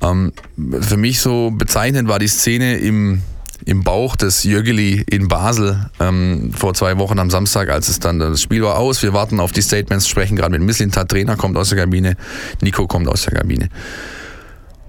ähm, 0.00 0.32
für 0.80 0.96
mich 0.96 1.20
so 1.20 1.50
bezeichnend 1.50 2.08
war 2.08 2.18
die 2.18 2.28
Szene 2.28 2.78
im, 2.78 3.22
im 3.64 3.84
Bauch 3.84 4.16
des 4.16 4.44
Jögeli 4.44 5.04
in 5.08 5.28
Basel 5.28 5.90
ähm, 6.00 6.52
vor 6.56 6.74
zwei 6.74 6.98
Wochen 6.98 7.18
am 7.18 7.30
Samstag, 7.30 7.68
als 7.68 7.88
es 7.88 8.00
dann 8.00 8.18
das 8.18 8.42
Spiel 8.42 8.62
war 8.62 8.78
aus. 8.78 9.02
Wir 9.02 9.12
warten 9.12 9.40
auf 9.40 9.52
die 9.52 9.62
Statements, 9.62 10.08
sprechen 10.08 10.36
gerade 10.36 10.52
mit 10.52 10.62
Misslintat, 10.62 11.08
Trainer 11.08 11.36
kommt 11.36 11.56
aus 11.56 11.68
der 11.68 11.78
Kabine, 11.78 12.16
Nico 12.62 12.86
kommt 12.86 13.08
aus 13.08 13.22
der 13.22 13.34
Kabine. 13.34 13.68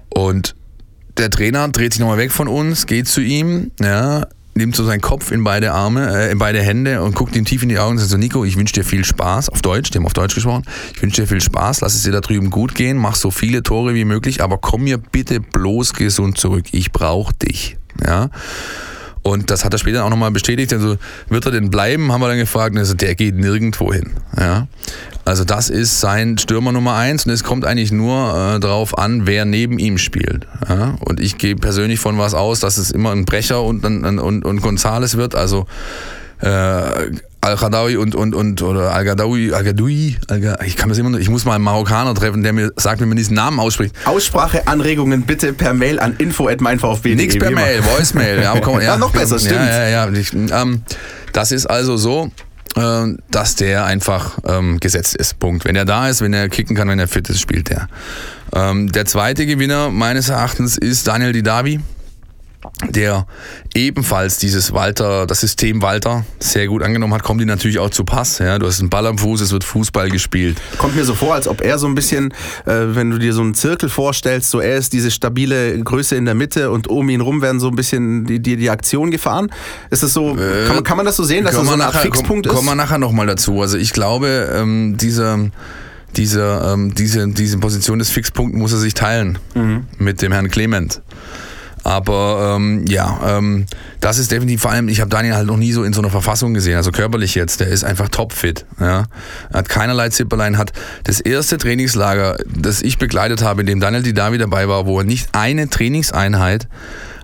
Und 0.08 0.56
der 1.16 1.30
Trainer 1.30 1.68
dreht 1.68 1.92
sich 1.92 2.00
nochmal 2.00 2.18
weg 2.18 2.32
von 2.32 2.48
uns, 2.48 2.86
geht 2.86 3.08
zu 3.08 3.20
ihm, 3.20 3.70
ja, 3.80 4.26
nimmt 4.60 4.76
so 4.76 4.84
seinen 4.84 5.00
Kopf 5.00 5.32
in 5.32 5.42
beide 5.42 5.72
Arme, 5.72 6.14
äh, 6.14 6.30
in 6.30 6.38
beide 6.38 6.62
Hände 6.62 7.02
und 7.02 7.14
guckt 7.14 7.34
ihm 7.34 7.44
tief 7.44 7.62
in 7.62 7.68
die 7.68 7.78
Augen 7.78 7.92
und 7.92 7.98
sagt 7.98 8.10
so, 8.10 8.16
Nico, 8.16 8.44
ich 8.44 8.56
wünsche 8.56 8.74
dir 8.74 8.84
viel 8.84 9.04
Spaß, 9.04 9.48
auf 9.48 9.62
Deutsch, 9.62 9.90
haben 9.94 10.06
auf 10.06 10.12
Deutsch 10.12 10.34
gesprochen, 10.34 10.64
ich 10.94 11.02
wünsche 11.02 11.22
dir 11.22 11.26
viel 11.26 11.40
Spaß, 11.40 11.80
lass 11.80 11.94
es 11.94 12.02
dir 12.02 12.12
da 12.12 12.20
drüben 12.20 12.50
gut 12.50 12.74
gehen, 12.74 12.96
mach 12.96 13.16
so 13.16 13.30
viele 13.30 13.62
Tore 13.62 13.94
wie 13.94 14.04
möglich, 14.04 14.42
aber 14.42 14.58
komm 14.58 14.84
mir 14.84 14.98
bitte 14.98 15.40
bloß 15.40 15.94
gesund 15.94 16.38
zurück, 16.38 16.66
ich 16.72 16.92
brauche 16.92 17.34
dich, 17.34 17.76
ja. 18.04 18.30
Und 19.22 19.50
das 19.50 19.64
hat 19.64 19.74
er 19.74 19.78
später 19.78 20.04
auch 20.04 20.10
nochmal 20.10 20.30
bestätigt. 20.30 20.72
Also 20.72 20.96
wird 21.28 21.44
er 21.44 21.52
denn 21.52 21.70
bleiben, 21.70 22.10
haben 22.12 22.20
wir 22.20 22.28
dann 22.28 22.38
gefragt. 22.38 22.76
Also 22.76 22.94
der 22.94 23.14
geht 23.14 23.34
nirgendwo 23.34 23.92
hin. 23.92 24.12
Ja. 24.38 24.66
Also 25.24 25.44
das 25.44 25.68
ist 25.68 26.00
sein 26.00 26.38
Stürmer 26.38 26.72
Nummer 26.72 26.94
eins 26.94 27.26
und 27.26 27.32
es 27.32 27.44
kommt 27.44 27.64
eigentlich 27.64 27.92
nur 27.92 28.56
äh, 28.56 28.60
darauf 28.60 28.96
an, 28.96 29.26
wer 29.26 29.44
neben 29.44 29.78
ihm 29.78 29.98
spielt. 29.98 30.46
Ja? 30.68 30.96
Und 31.00 31.20
ich 31.20 31.36
gehe 31.36 31.56
persönlich 31.56 32.00
von 32.00 32.18
was 32.18 32.34
aus, 32.34 32.60
dass 32.60 32.78
es 32.78 32.90
immer 32.90 33.12
ein 33.12 33.26
Brecher 33.26 33.62
und, 33.62 33.84
und, 33.84 34.18
und, 34.18 34.44
und 34.44 34.60
Gonzales 34.62 35.16
wird. 35.16 35.34
Also 35.34 35.66
äh, 36.40 37.10
Al-Khadawi 37.42 37.96
und, 37.96 38.14
und, 38.14 38.34
und, 38.34 38.60
oder 38.62 38.92
Al-Gadawi, 38.92 39.52
Al-Gadoui, 39.54 40.16
Al 40.28 40.58
ich 40.66 40.76
kann 40.76 40.90
das 40.90 40.98
immer 40.98 41.18
ich 41.18 41.30
muss 41.30 41.46
mal 41.46 41.54
einen 41.54 41.64
Marokkaner 41.64 42.14
treffen, 42.14 42.42
der 42.42 42.52
mir 42.52 42.70
sagt, 42.76 43.00
wie 43.00 43.06
man 43.06 43.16
diesen 43.16 43.34
Namen 43.34 43.58
ausspricht. 43.58 43.94
Ausspracheanregungen 44.04 45.22
bitte 45.22 45.54
per 45.54 45.72
Mail 45.72 46.00
an 46.00 46.16
info.meinvfb.de. 46.18 47.14
Nix 47.14 47.38
per 47.38 47.50
Mail, 47.50 47.82
Voicemail. 47.82 48.42
Ja, 48.42 48.60
komm, 48.60 48.74
ja, 48.80 48.82
ja, 48.82 48.96
noch 48.98 49.12
besser, 49.12 49.38
stimmt. 49.38 49.54
Ja, 49.54 49.88
ja, 49.88 50.06
ja. 50.06 50.12
Ich, 50.12 50.34
ähm, 50.34 50.82
das 51.32 51.50
ist 51.50 51.66
also 51.66 51.96
so, 51.96 52.30
äh, 52.76 53.06
dass 53.30 53.56
der 53.56 53.86
einfach 53.86 54.38
ähm, 54.46 54.78
gesetzt 54.78 55.16
ist. 55.16 55.38
Punkt. 55.38 55.64
Wenn 55.64 55.76
er 55.76 55.86
da 55.86 56.08
ist, 56.08 56.20
wenn 56.20 56.34
er 56.34 56.50
kicken 56.50 56.76
kann, 56.76 56.88
wenn 56.88 56.98
er 56.98 57.08
fit 57.08 57.28
ist, 57.30 57.40
spielt 57.40 57.70
er. 57.70 57.88
Ähm, 58.52 58.92
der 58.92 59.06
zweite 59.06 59.46
Gewinner 59.46 59.88
meines 59.90 60.28
Erachtens 60.28 60.76
ist 60.76 61.06
Daniel 61.08 61.32
Didavi 61.32 61.80
der 62.88 63.26
ebenfalls 63.74 64.38
dieses 64.38 64.72
Walter, 64.72 65.26
das 65.26 65.40
System 65.40 65.82
Walter 65.82 66.24
sehr 66.38 66.66
gut 66.66 66.82
angenommen 66.82 67.14
hat, 67.14 67.22
kommt 67.22 67.40
ihm 67.40 67.48
natürlich 67.48 67.78
auch 67.78 67.90
zu 67.90 68.04
Pass. 68.04 68.38
Ja, 68.38 68.58
du 68.58 68.66
hast 68.66 68.80
einen 68.80 68.90
Ball 68.90 69.06
am 69.06 69.18
Fuß, 69.18 69.40
es 69.40 69.52
wird 69.52 69.64
Fußball 69.64 70.10
gespielt. 70.10 70.58
Kommt 70.78 70.96
mir 70.96 71.04
so 71.04 71.14
vor, 71.14 71.34
als 71.34 71.48
ob 71.48 71.62
er 71.62 71.78
so 71.78 71.86
ein 71.86 71.94
bisschen, 71.94 72.32
äh, 72.66 72.94
wenn 72.94 73.10
du 73.10 73.18
dir 73.18 73.32
so 73.32 73.42
einen 73.42 73.54
Zirkel 73.54 73.88
vorstellst, 73.88 74.50
so 74.50 74.60
er 74.60 74.76
ist 74.76 74.92
diese 74.92 75.10
stabile 75.10 75.78
Größe 75.78 76.16
in 76.16 76.24
der 76.24 76.34
Mitte 76.34 76.70
und 76.70 76.88
um 76.88 77.08
ihn 77.08 77.20
rum 77.20 77.42
werden 77.42 77.60
so 77.60 77.68
ein 77.68 77.76
bisschen 77.76 78.24
die, 78.24 78.40
die, 78.40 78.56
die 78.56 78.70
Aktion 78.70 79.10
gefahren. 79.10 79.50
Ist 79.90 80.02
es 80.02 80.12
so, 80.12 80.36
äh, 80.36 80.66
kann, 80.66 80.76
man, 80.76 80.84
kann 80.84 80.96
man 80.96 81.06
das 81.06 81.16
so 81.16 81.24
sehen, 81.24 81.44
dass 81.44 81.54
das 81.54 81.66
so 81.66 81.72
eine 81.72 81.86
Art 81.86 81.96
Fixpunkt 81.96 82.46
komm, 82.46 82.56
ist? 82.56 82.56
Kommen 82.56 82.68
wir 82.68 82.74
nachher 82.74 82.98
nochmal 82.98 83.26
dazu. 83.26 83.60
Also 83.60 83.78
ich 83.78 83.92
glaube, 83.92 84.50
ähm, 84.54 84.96
dieser 84.98 85.50
diese, 86.16 86.62
ähm, 86.66 86.92
diese, 86.94 87.28
diese 87.28 87.58
Position 87.58 88.00
des 88.00 88.10
Fixpunkts 88.10 88.58
muss 88.58 88.72
er 88.72 88.78
sich 88.78 88.94
teilen 88.94 89.38
mhm. 89.54 89.86
mit 89.98 90.22
dem 90.22 90.32
Herrn 90.32 90.50
Clement. 90.50 91.02
Aber 91.82 92.56
ähm, 92.56 92.84
ja, 92.86 93.38
ähm, 93.38 93.66
das 94.00 94.18
ist 94.18 94.30
definitiv 94.30 94.62
vor 94.62 94.70
allem, 94.70 94.88
ich 94.88 95.00
habe 95.00 95.10
Daniel 95.10 95.34
halt 95.34 95.46
noch 95.46 95.56
nie 95.56 95.72
so 95.72 95.82
in 95.82 95.92
so 95.92 96.00
einer 96.00 96.10
Verfassung 96.10 96.54
gesehen, 96.54 96.76
also 96.76 96.90
körperlich 96.90 97.34
jetzt, 97.34 97.60
der 97.60 97.68
ist 97.68 97.84
einfach 97.84 98.08
topfit. 98.08 98.66
Ja. 98.78 99.04
Er 99.50 99.58
hat 99.58 99.68
keinerlei 99.68 100.10
Zipperlein, 100.10 100.58
hat 100.58 100.72
das 101.04 101.20
erste 101.20 101.58
Trainingslager, 101.58 102.36
das 102.46 102.82
ich 102.82 102.98
begleitet 102.98 103.42
habe, 103.42 103.62
in 103.62 103.66
dem 103.66 103.80
Daniel 103.80 104.02
Didavi 104.02 104.38
dabei 104.38 104.68
war, 104.68 104.86
wo 104.86 104.98
er 104.98 105.04
nicht 105.04 105.30
eine 105.32 105.70
Trainingseinheit 105.70 106.68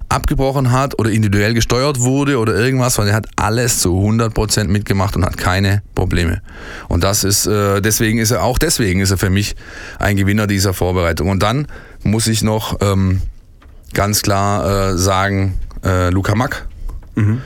abgebrochen 0.09 0.71
hat 0.71 0.99
oder 0.99 1.11
individuell 1.11 1.53
gesteuert 1.53 2.01
wurde 2.01 2.39
oder 2.39 2.55
irgendwas, 2.55 2.95
sondern 2.95 3.15
er 3.15 3.17
hat 3.17 3.27
alles 3.37 3.81
zu 3.81 3.91
100% 3.91 4.69
mitgemacht 4.69 5.17
und 5.17 5.25
hat 5.25 5.37
keine 5.37 5.83
Probleme. 5.95 6.43
Und 6.89 7.03
das 7.03 7.25
ist, 7.25 7.47
äh, 7.47 7.81
deswegen 7.81 8.19
ist 8.19 8.31
er, 8.31 8.45
auch 8.45 8.59
deswegen 8.59 9.01
ist 9.01 9.11
er 9.11 9.19
für 9.19 9.31
mich 9.31 9.57
ein 9.99 10.17
Gewinner 10.17 10.47
dieser 10.47 10.75
Vorbereitung. 10.75 11.29
Und 11.29 11.43
dann 11.43 11.67
muss 12.03 12.27
ich 12.27 12.43
noch... 12.43 12.79
Ähm, 12.81 13.21
ganz 13.97 14.21
klar 14.21 14.93
äh, 14.93 14.99
sagen, 14.99 15.59
äh, 15.83 16.11
Luca 16.11 16.35
Mack, 16.35 16.69
mhm. 17.15 17.41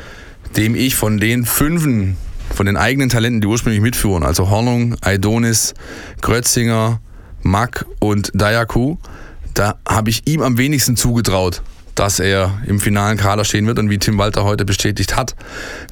dem 0.56 0.74
ich 0.74 0.96
von 0.96 1.18
den 1.18 1.46
Fünfen, 1.46 2.16
von 2.52 2.66
den 2.66 2.76
eigenen 2.76 3.08
Talenten, 3.08 3.40
die 3.40 3.46
ursprünglich 3.46 3.80
mitführen, 3.80 4.24
also 4.24 4.50
Hornung, 4.50 4.96
Aidonis, 5.00 5.74
Grötzinger, 6.20 7.00
Mack 7.42 7.86
und 8.00 8.32
Dayaku, 8.34 8.96
da 9.54 9.78
habe 9.88 10.10
ich 10.10 10.26
ihm 10.26 10.42
am 10.42 10.58
wenigsten 10.58 10.96
zugetraut 10.96 11.62
dass 11.94 12.20
er 12.20 12.58
im 12.66 12.80
finalen 12.80 13.16
Kader 13.16 13.44
stehen 13.44 13.66
wird 13.66 13.78
und 13.78 13.90
wie 13.90 13.98
Tim 13.98 14.18
Walter 14.18 14.44
heute 14.44 14.64
bestätigt 14.64 15.16
hat, 15.16 15.34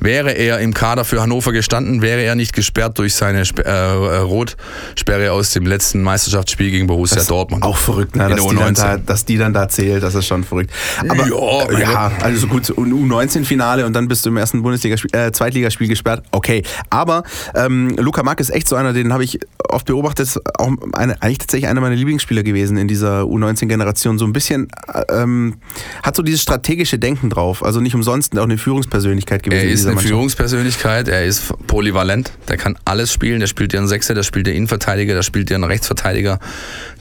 wäre 0.00 0.32
er 0.32 0.58
im 0.60 0.74
Kader 0.74 1.04
für 1.04 1.20
Hannover 1.20 1.52
gestanden, 1.52 2.02
wäre 2.02 2.22
er 2.22 2.34
nicht 2.34 2.52
gesperrt 2.52 2.98
durch 2.98 3.14
seine 3.14 3.42
Sp 3.44 3.62
äh, 3.62 3.70
Rotsperre 4.18 5.32
aus 5.32 5.52
dem 5.52 5.66
letzten 5.66 6.02
Meisterschaftsspiel 6.02 6.70
gegen 6.70 6.86
Borussia 6.86 7.22
Dortmund. 7.22 7.62
Auch 7.62 7.76
verrückt, 7.76 8.16
ne? 8.16 8.28
dass, 8.28 8.46
die 8.46 8.74
da, 8.74 8.96
dass, 8.96 9.24
die 9.24 9.36
dann 9.36 9.52
da 9.52 9.68
zählt, 9.68 10.02
das 10.02 10.14
ist 10.14 10.26
schon 10.26 10.44
verrückt. 10.44 10.70
Aber 11.08 11.26
ja, 11.72 11.78
ja 11.78 12.12
also 12.22 12.46
gut, 12.46 12.64
U19-Finale 12.64 13.84
und 13.86 13.92
dann 13.92 14.08
bist 14.08 14.24
du 14.24 14.30
im 14.30 14.36
ersten 14.36 14.62
Bundesligaspiel, 14.62 15.10
äh, 15.12 15.32
Zweitligaspiel 15.32 15.88
gesperrt, 15.88 16.24
okay. 16.30 16.62
Aber 16.90 17.22
ähm, 17.54 17.96
Luca 17.96 18.22
Mack 18.22 18.40
ist 18.40 18.50
echt 18.50 18.68
so 18.68 18.76
einer, 18.76 18.92
den 18.92 19.12
habe 19.12 19.24
ich 19.24 19.38
oft 19.68 19.86
beobachtet, 19.86 20.38
auch 20.58 20.70
eine, 20.92 21.20
eigentlich 21.22 21.38
tatsächlich 21.38 21.68
einer 21.68 21.80
meiner 21.80 21.96
Lieblingsspieler 21.96 22.42
gewesen 22.42 22.76
in 22.76 22.88
dieser 22.88 23.22
U19-Generation. 23.22 24.18
So 24.18 24.24
ein 24.24 24.32
bisschen 24.32 24.68
äh, 24.92 25.02
ähm, 25.10 25.56
hat 26.02 26.16
so 26.16 26.22
dieses 26.22 26.42
strategische 26.42 26.98
Denken 26.98 27.30
drauf. 27.30 27.64
Also 27.64 27.80
nicht 27.80 27.94
umsonst 27.94 28.38
auch 28.38 28.44
eine 28.44 28.58
Führungspersönlichkeit 28.58 29.42
gewesen. 29.42 29.66
Er 29.66 29.72
ist 29.72 29.80
eine 29.84 29.94
Mannschaft. 29.94 30.08
Führungspersönlichkeit, 30.08 31.08
er 31.08 31.24
ist 31.24 31.52
polyvalent, 31.66 32.32
der 32.48 32.56
kann 32.56 32.78
alles 32.84 33.12
spielen. 33.12 33.40
Der 33.40 33.46
spielt 33.46 33.72
ja 33.72 33.80
einen 33.80 33.88
Sechser, 33.88 34.14
der 34.14 34.22
spielt 34.22 34.46
ja 34.46 34.54
Innenverteidiger, 34.54 35.14
der 35.14 35.22
spielt 35.22 35.50
ja 35.50 35.56
einen 35.56 35.64
Rechtsverteidiger. 35.64 36.38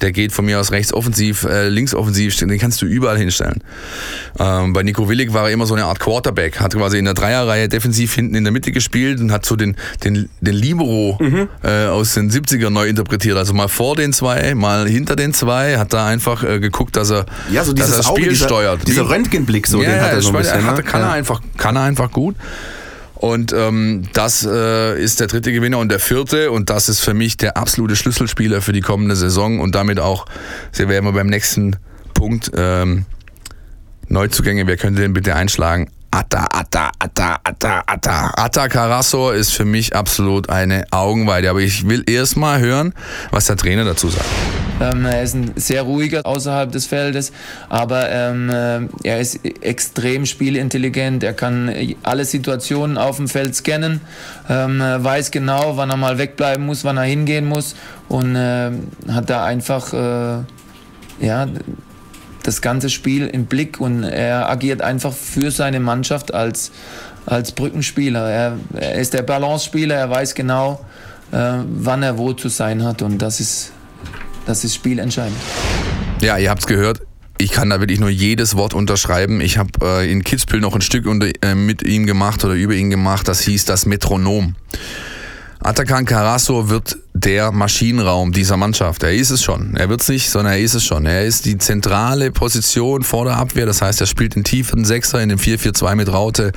Der 0.02 0.12
geht 0.12 0.32
von 0.32 0.46
mir 0.46 0.60
aus 0.60 0.72
rechts 0.72 0.94
offensiv, 0.94 1.44
äh, 1.44 1.70
links 1.70 1.94
offensiv, 1.94 2.36
den 2.38 2.58
kannst 2.58 2.82
du 2.82 2.86
überall 2.86 3.18
hinstellen. 3.18 3.64
Ähm, 4.40 4.74
bei 4.74 4.84
Nico 4.84 5.10
Willig 5.10 5.34
war 5.34 5.48
er 5.48 5.54
immer 5.54 5.66
so 5.66 5.76
eine 5.76 5.86
Art 5.86 6.00
Quarterback, 6.00 6.60
hat 6.60 6.76
quasi 6.76 6.98
in 6.98 7.06
der 7.06 7.14
Dreierreihe 7.14 7.68
defensiv 7.70 8.14
hinten 8.14 8.36
in 8.36 8.44
der 8.44 8.54
Mitte 8.54 8.72
gespielt 8.72 9.20
und 9.20 9.32
hat 9.32 9.46
so 9.46 9.56
den, 9.56 9.76
den, 10.04 10.30
den 10.42 10.54
Libero 10.54 11.18
mhm. 11.20 11.50
äh, 11.64 11.86
aus 11.86 12.14
den 12.14 12.32
70ern 12.32 12.70
neu 12.70 12.88
interpretiert. 12.88 13.38
Also 13.38 13.54
mal 13.54 13.68
vor 13.68 13.96
den 13.96 14.14
zwei, 14.14 14.56
mal 14.56 14.88
hinter 14.88 15.16
den 15.16 15.34
zwei, 15.34 15.78
hat 15.78 15.94
da 15.94 16.08
einfach 16.08 16.44
äh, 16.44 16.60
geguckt, 16.60 16.96
dass 16.96 17.12
er, 17.12 17.26
ja, 17.52 17.64
so 17.64 17.74
dass 17.74 17.92
er 17.92 17.98
das 17.98 18.08
Spiel 18.08 18.30
dieser, 18.30 18.46
steuert. 18.46 18.77
Dieser 18.86 19.10
Röntgenblick, 19.10 19.68
so, 19.68 19.82
ja, 19.82 19.90
den 19.90 20.02
hat 20.02 20.12
er 20.14 20.22
so 20.22 20.30
ein 20.30 20.38
bisschen. 20.38 20.66
Hat, 20.66 20.78
ne? 20.78 20.84
kann, 20.84 21.02
er 21.02 21.12
einfach, 21.12 21.42
kann 21.58 21.76
er 21.76 21.84
einfach 21.84 22.12
gut. 22.12 22.36
Und 23.16 23.52
ähm, 23.52 24.04
das 24.14 24.46
äh, 24.46 25.02
ist 25.02 25.20
der 25.20 25.28
dritte 25.28 25.52
Gewinner 25.52 25.80
und 25.80 25.90
der 25.90 26.00
vierte 26.00 26.52
und 26.52 26.70
das 26.70 26.88
ist 26.88 27.00
für 27.00 27.16
mich 27.16 27.36
der 27.36 27.58
absolute 27.58 27.96
Schlüsselspieler 27.96 28.62
für 28.62 28.74
die 28.74 28.82
kommende 28.82 29.16
Saison 29.16 29.60
und 29.60 29.74
damit 29.74 30.00
auch, 30.00 30.28
sehr 30.72 30.88
werden 30.88 31.06
wir 31.06 31.14
beim 31.14 31.28
nächsten 31.28 31.78
Punkt, 32.14 32.52
ähm, 32.56 33.06
Neuzugänge, 34.08 34.68
wer 34.68 34.78
könnte 34.78 35.02
den 35.02 35.14
bitte 35.14 35.36
einschlagen? 35.36 35.90
Atta, 36.12 36.46
Atta, 36.52 36.92
Atta, 37.00 37.40
Atta, 37.44 37.84
Atta. 37.86 38.32
Atta 38.36 38.68
Carasso 38.68 39.32
ist 39.32 39.54
für 39.54 39.66
mich 39.66 39.96
absolut 39.96 40.50
eine 40.50 40.86
Augenweide. 40.92 41.50
Aber 41.50 41.60
ich 41.60 41.88
will 41.88 42.04
erst 42.08 42.38
mal 42.38 42.60
hören, 42.60 42.94
was 43.32 43.46
der 43.46 43.58
Trainer 43.58 43.86
dazu 43.86 44.10
sagt. 44.10 44.26
Ähm, 44.80 45.06
er 45.06 45.24
ist 45.24 45.34
ein 45.34 45.54
sehr 45.56 45.82
ruhiger 45.82 46.26
außerhalb 46.26 46.72
des 46.72 46.86
Feldes, 46.86 47.32
aber 47.68 48.10
ähm, 48.12 48.50
er 49.04 49.20
ist 49.20 49.40
extrem 49.62 50.26
spielintelligent. 50.26 51.24
Er 51.24 51.34
kann 51.34 51.74
alle 52.04 52.26
Situationen 52.26 52.98
auf 52.98 53.18
dem 53.18 53.28
Feld 53.28 53.56
scannen, 53.56 54.02
ähm, 54.50 54.80
weiß 54.80 55.32
genau, 55.32 55.78
wann 55.78 55.90
er 55.90 55.98
mal 55.98 56.20
wegbleiben 56.20 56.66
muss, 56.66 56.84
wann 56.84 56.98
er 56.98 57.04
hingehen 57.04 57.46
muss 57.46 57.76
und 58.08 58.36
äh, 58.36 58.72
hat 59.10 59.30
da 59.32 59.46
einfach 59.46 59.94
äh, 59.94 60.44
ja, 61.20 61.48
das 62.48 62.62
ganze 62.62 62.90
Spiel 62.90 63.28
im 63.28 63.46
Blick 63.46 63.82
und 63.82 64.04
er 64.04 64.50
agiert 64.50 64.82
einfach 64.82 65.14
für 65.14 65.52
seine 65.52 65.82
Mannschaft 65.82 66.34
als, 66.34 66.72
als 67.26 67.52
Brückenspieler. 67.52 68.32
Er, 68.32 68.58
er 68.74 68.96
ist 68.96 69.14
der 69.14 69.22
Balance-Spieler, 69.22 69.96
er 69.96 70.10
weiß 70.10 70.34
genau, 70.34 70.86
äh, 71.34 71.58
wann 71.68 72.04
er 72.04 72.18
wo 72.18 72.32
zu 72.32 72.48
sein 72.48 72.84
hat 72.84 73.02
und 73.02 73.22
das 73.22 73.42
ist, 73.42 73.74
das 74.46 74.64
ist 74.64 74.76
spielentscheidend. 74.76 75.36
Ja, 76.22 76.38
ihr 76.38 76.50
habt 76.50 76.62
es 76.62 76.68
gehört. 76.68 77.02
Ich 77.38 77.52
kann 77.52 77.70
da 77.70 77.82
wirklich 77.82 78.00
nur 78.00 78.10
jedes 78.10 78.56
Wort 78.56 78.74
unterschreiben. 78.74 79.42
Ich 79.42 79.58
habe 79.58 79.70
äh, 79.84 80.12
in 80.12 80.24
Kitzbühel 80.24 80.62
noch 80.62 80.74
ein 80.74 80.82
Stück 80.82 81.06
unter, 81.06 81.30
äh, 81.42 81.54
mit 81.54 81.84
ihm 81.84 82.06
gemacht 82.06 82.46
oder 82.46 82.54
über 82.54 82.74
ihn 82.74 82.90
gemacht. 82.90 83.28
Das 83.28 83.42
hieß 83.42 83.66
das 83.66 83.86
Metronom. 83.86 84.56
Atakan 85.60 86.06
Carasso 86.06 86.70
wird 86.70 86.98
der 87.14 87.52
Maschinenraum 87.52 88.32
dieser 88.32 88.58
Mannschaft. 88.58 89.04
Er 89.04 89.14
ist 89.14 89.32
es 89.32 89.44
schon. 89.44 89.76
Er 89.76 89.90
wird 89.90 90.02
es 90.02 90.10
nicht, 90.10 90.30
sondern 90.30 90.54
er 90.54 90.60
ist 90.60 90.76
es 90.76 90.86
schon. 90.86 91.06
Er 91.06 91.26
ist 91.26 91.46
die 91.46 91.58
zentrale 91.58 92.32
Position 92.32 93.04
vor 93.04 93.26
der 93.26 93.38
Abwehr. 93.38 93.66
Das 93.66 93.82
heißt, 93.82 94.00
er 94.00 94.08
spielt 94.08 94.36
den 94.36 94.44
tiefen 94.44 94.86
Sechser 94.86 95.22
in 95.22 95.30
dem 95.30 95.40
4-4-2 95.40 95.96
mit 95.96 96.12
Raute. 96.12 96.52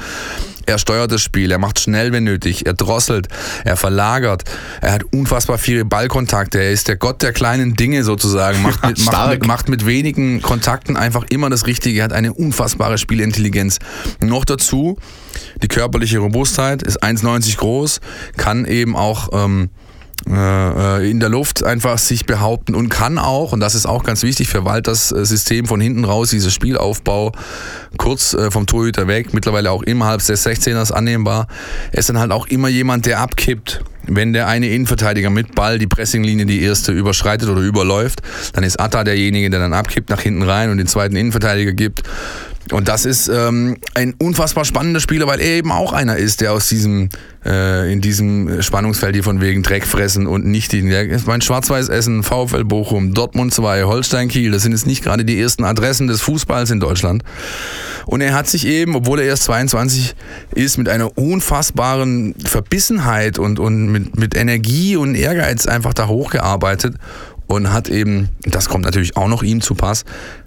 Er 0.70 0.78
steuert 0.78 1.11
das 1.11 1.20
Spiel, 1.20 1.50
er 1.50 1.59
macht 1.59 1.80
schnell, 1.80 2.12
wenn 2.12 2.22
nötig, 2.22 2.64
er 2.64 2.74
drosselt, 2.74 3.26
er 3.64 3.76
verlagert, 3.76 4.44
er 4.80 4.92
hat 4.92 5.02
unfassbar 5.12 5.59
viele 5.59 5.85
Ballkontakte, 5.85 6.61
er 6.61 6.70
ist 6.70 6.87
der 6.87 6.94
Gott 6.94 7.22
der 7.22 7.33
kleinen 7.33 7.74
Dinge 7.74 8.04
sozusagen, 8.04 8.62
macht 8.62 8.80
mit, 8.87 9.04
macht 9.04 9.30
mit, 9.30 9.46
macht 9.46 9.68
mit 9.68 9.85
wenigen 9.85 10.40
Kontakten 10.42 10.96
einfach 10.96 11.24
immer 11.28 11.50
das 11.50 11.66
Richtige, 11.66 11.98
er 11.98 12.04
hat 12.04 12.12
eine 12.12 12.33
unfassbare 12.33 12.98
Spielintelligenz. 12.98 13.80
Noch 14.20 14.44
dazu, 14.44 14.96
die 15.61 15.66
körperliche 15.66 16.20
Robustheit, 16.20 16.85
ist 16.85 17.02
1,90 17.02 17.56
groß, 17.56 18.00
kann 18.37 18.64
eben 18.64 18.94
auch 18.94 19.30
ähm, 19.33 19.70
äh, 19.70 19.89
in 20.26 21.20
der 21.20 21.28
Luft 21.28 21.64
einfach 21.64 21.98
sich 21.98 22.26
behaupten 22.26 22.74
und 22.74 22.88
kann 22.88 23.18
auch, 23.18 23.52
und 23.52 23.61
das 23.61 23.74
ist 23.74 23.87
auch 23.87 24.02
ganz 24.02 24.22
wichtig 24.22 24.48
für 24.48 24.64
Walters 24.64 25.12
äh, 25.12 25.24
System 25.24 25.66
von 25.66 25.80
hinten 25.80 26.04
raus, 26.04 26.30
dieser 26.30 26.50
Spielaufbau 26.50 27.33
kurz 27.96 28.35
äh, 28.35 28.50
vom 28.50 28.66
Torhüter 28.66 29.06
weg, 29.06 29.33
mittlerweile 29.33 29.70
auch 29.70 29.83
innerhalb 29.83 30.24
des 30.24 30.46
16ers 30.46 30.92
annehmbar. 30.92 31.46
Ist 31.92 32.09
dann 32.09 32.18
halt 32.18 32.33
auch 32.33 32.46
immer 32.46 32.68
jemand, 32.68 33.06
der 33.06 33.20
abkippt. 33.20 33.83
Wenn 34.12 34.33
der 34.33 34.49
eine 34.49 34.68
Innenverteidiger 34.68 35.31
mit 35.31 35.55
Ball 35.55 35.79
die 35.79 35.87
Pressinglinie 35.87 36.46
die 36.46 36.62
erste 36.62 36.92
überschreitet 36.92 37.49
oder 37.49 37.61
überläuft, 37.61 38.20
dann 38.53 38.64
ist 38.64 38.81
Atta 38.81 39.05
derjenige, 39.05 39.51
der 39.51 39.61
dann 39.61 39.73
abkippt 39.73 40.11
nach 40.11 40.20
hinten 40.20 40.42
rein 40.42 40.70
und 40.70 40.79
den 40.79 40.87
zweiten 40.87 41.16
Innenverteidiger 41.16 41.73
gibt. 41.73 42.03
Und 42.73 42.88
das 42.88 43.05
ist 43.05 43.29
ähm, 43.29 43.79
ein 43.94 44.14
unfassbar 44.18 44.64
spannender 44.64 45.01
Spieler, 45.01 45.27
weil 45.27 45.40
er 45.40 45.57
eben 45.57 45.73
auch 45.73 45.92
einer 45.92 46.16
ist, 46.16 46.40
der 46.40 46.53
aus 46.53 46.68
diesem, 46.68 47.09
äh, 47.44 47.92
in 47.92 48.01
diesem 48.01 48.62
Spannungsfeld 48.62 49.14
hier 49.14 49.25
von 49.25 49.40
wegen 49.40 49.62
Dreck 49.62 49.85
fressen 49.85 50.27
und 50.27 50.46
nicht 50.46 50.73
den, 50.73 50.88
der 50.88 51.09
ist 51.09 51.27
mein 51.27 51.40
Schwarz-Weiß 51.40 51.88
Essen, 51.88 52.23
VfL 52.23 52.64
Bochum, 52.64 53.12
Dortmund 53.12 53.53
2, 53.53 53.85
Holstein 53.85 54.29
Kiel, 54.29 54.53
das 54.53 54.62
sind 54.62 54.73
jetzt 54.73 54.87
nicht 54.87 55.03
gerade 55.03 55.25
die 55.25 55.40
ersten 55.40 55.64
Adressen 55.64 56.07
des 56.07 56.20
Fußballs 56.20 56.70
in 56.70 56.79
Deutschland. 56.79 57.25
Und 58.07 58.20
er 58.20 58.35
hat 58.35 58.49
sich 58.49 58.66
eben, 58.66 58.94
obwohl 58.94 59.20
er 59.20 59.27
erst 59.27 59.44
22 59.44 60.14
ist, 60.55 60.79
mit 60.79 60.88
einer 60.88 61.16
unfassbaren 61.18 62.35
Verbissenheit 62.44 63.38
und, 63.38 63.59
und 63.59 63.87
mit, 63.87 63.99
mit 64.16 64.36
Energie 64.36 64.96
und 64.96 65.14
Ehrgeiz 65.14 65.66
einfach 65.66 65.94
da 65.94 66.08
hochgearbeitet 66.08 66.96
und 67.46 67.72
hat 67.72 67.88
eben, 67.88 68.28
das 68.42 68.68
kommt 68.68 68.84
natürlich 68.84 69.16
auch 69.16 69.26
noch 69.26 69.42
ihm 69.42 69.60
zu 69.60 69.74
Pass, 69.74 70.04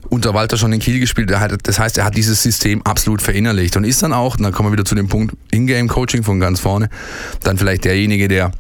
unter 0.10 0.34
Walter 0.34 0.56
schon 0.58 0.72
in 0.72 0.80
Kiel 0.80 1.00
gespielt. 1.00 1.32
Das 1.64 1.80
heißt, 1.80 1.98
er 1.98 2.06
hat 2.06 2.16
dieses 2.16 2.42
System 2.42 2.82
absolut 2.84 3.22
verinnerlicht 3.22 3.76
und 3.76 3.84
ist 3.84 4.02
dann 4.04 4.14
auch, 4.14 4.38
und 4.38 4.44
dann 4.44 4.54
kommen 4.54 4.70
wir 4.70 4.74
wieder 4.74 4.86
zu 4.86 4.96
dem 4.96 5.10
Punkt 5.10 5.36
Ingame-Coaching 5.52 6.24
von 6.24 6.40
ganz 6.40 6.62
vorne, 6.62 6.90
dann 7.42 7.58
vielleicht 7.58 7.84
derjenige, 7.84 8.28
der 8.28 8.52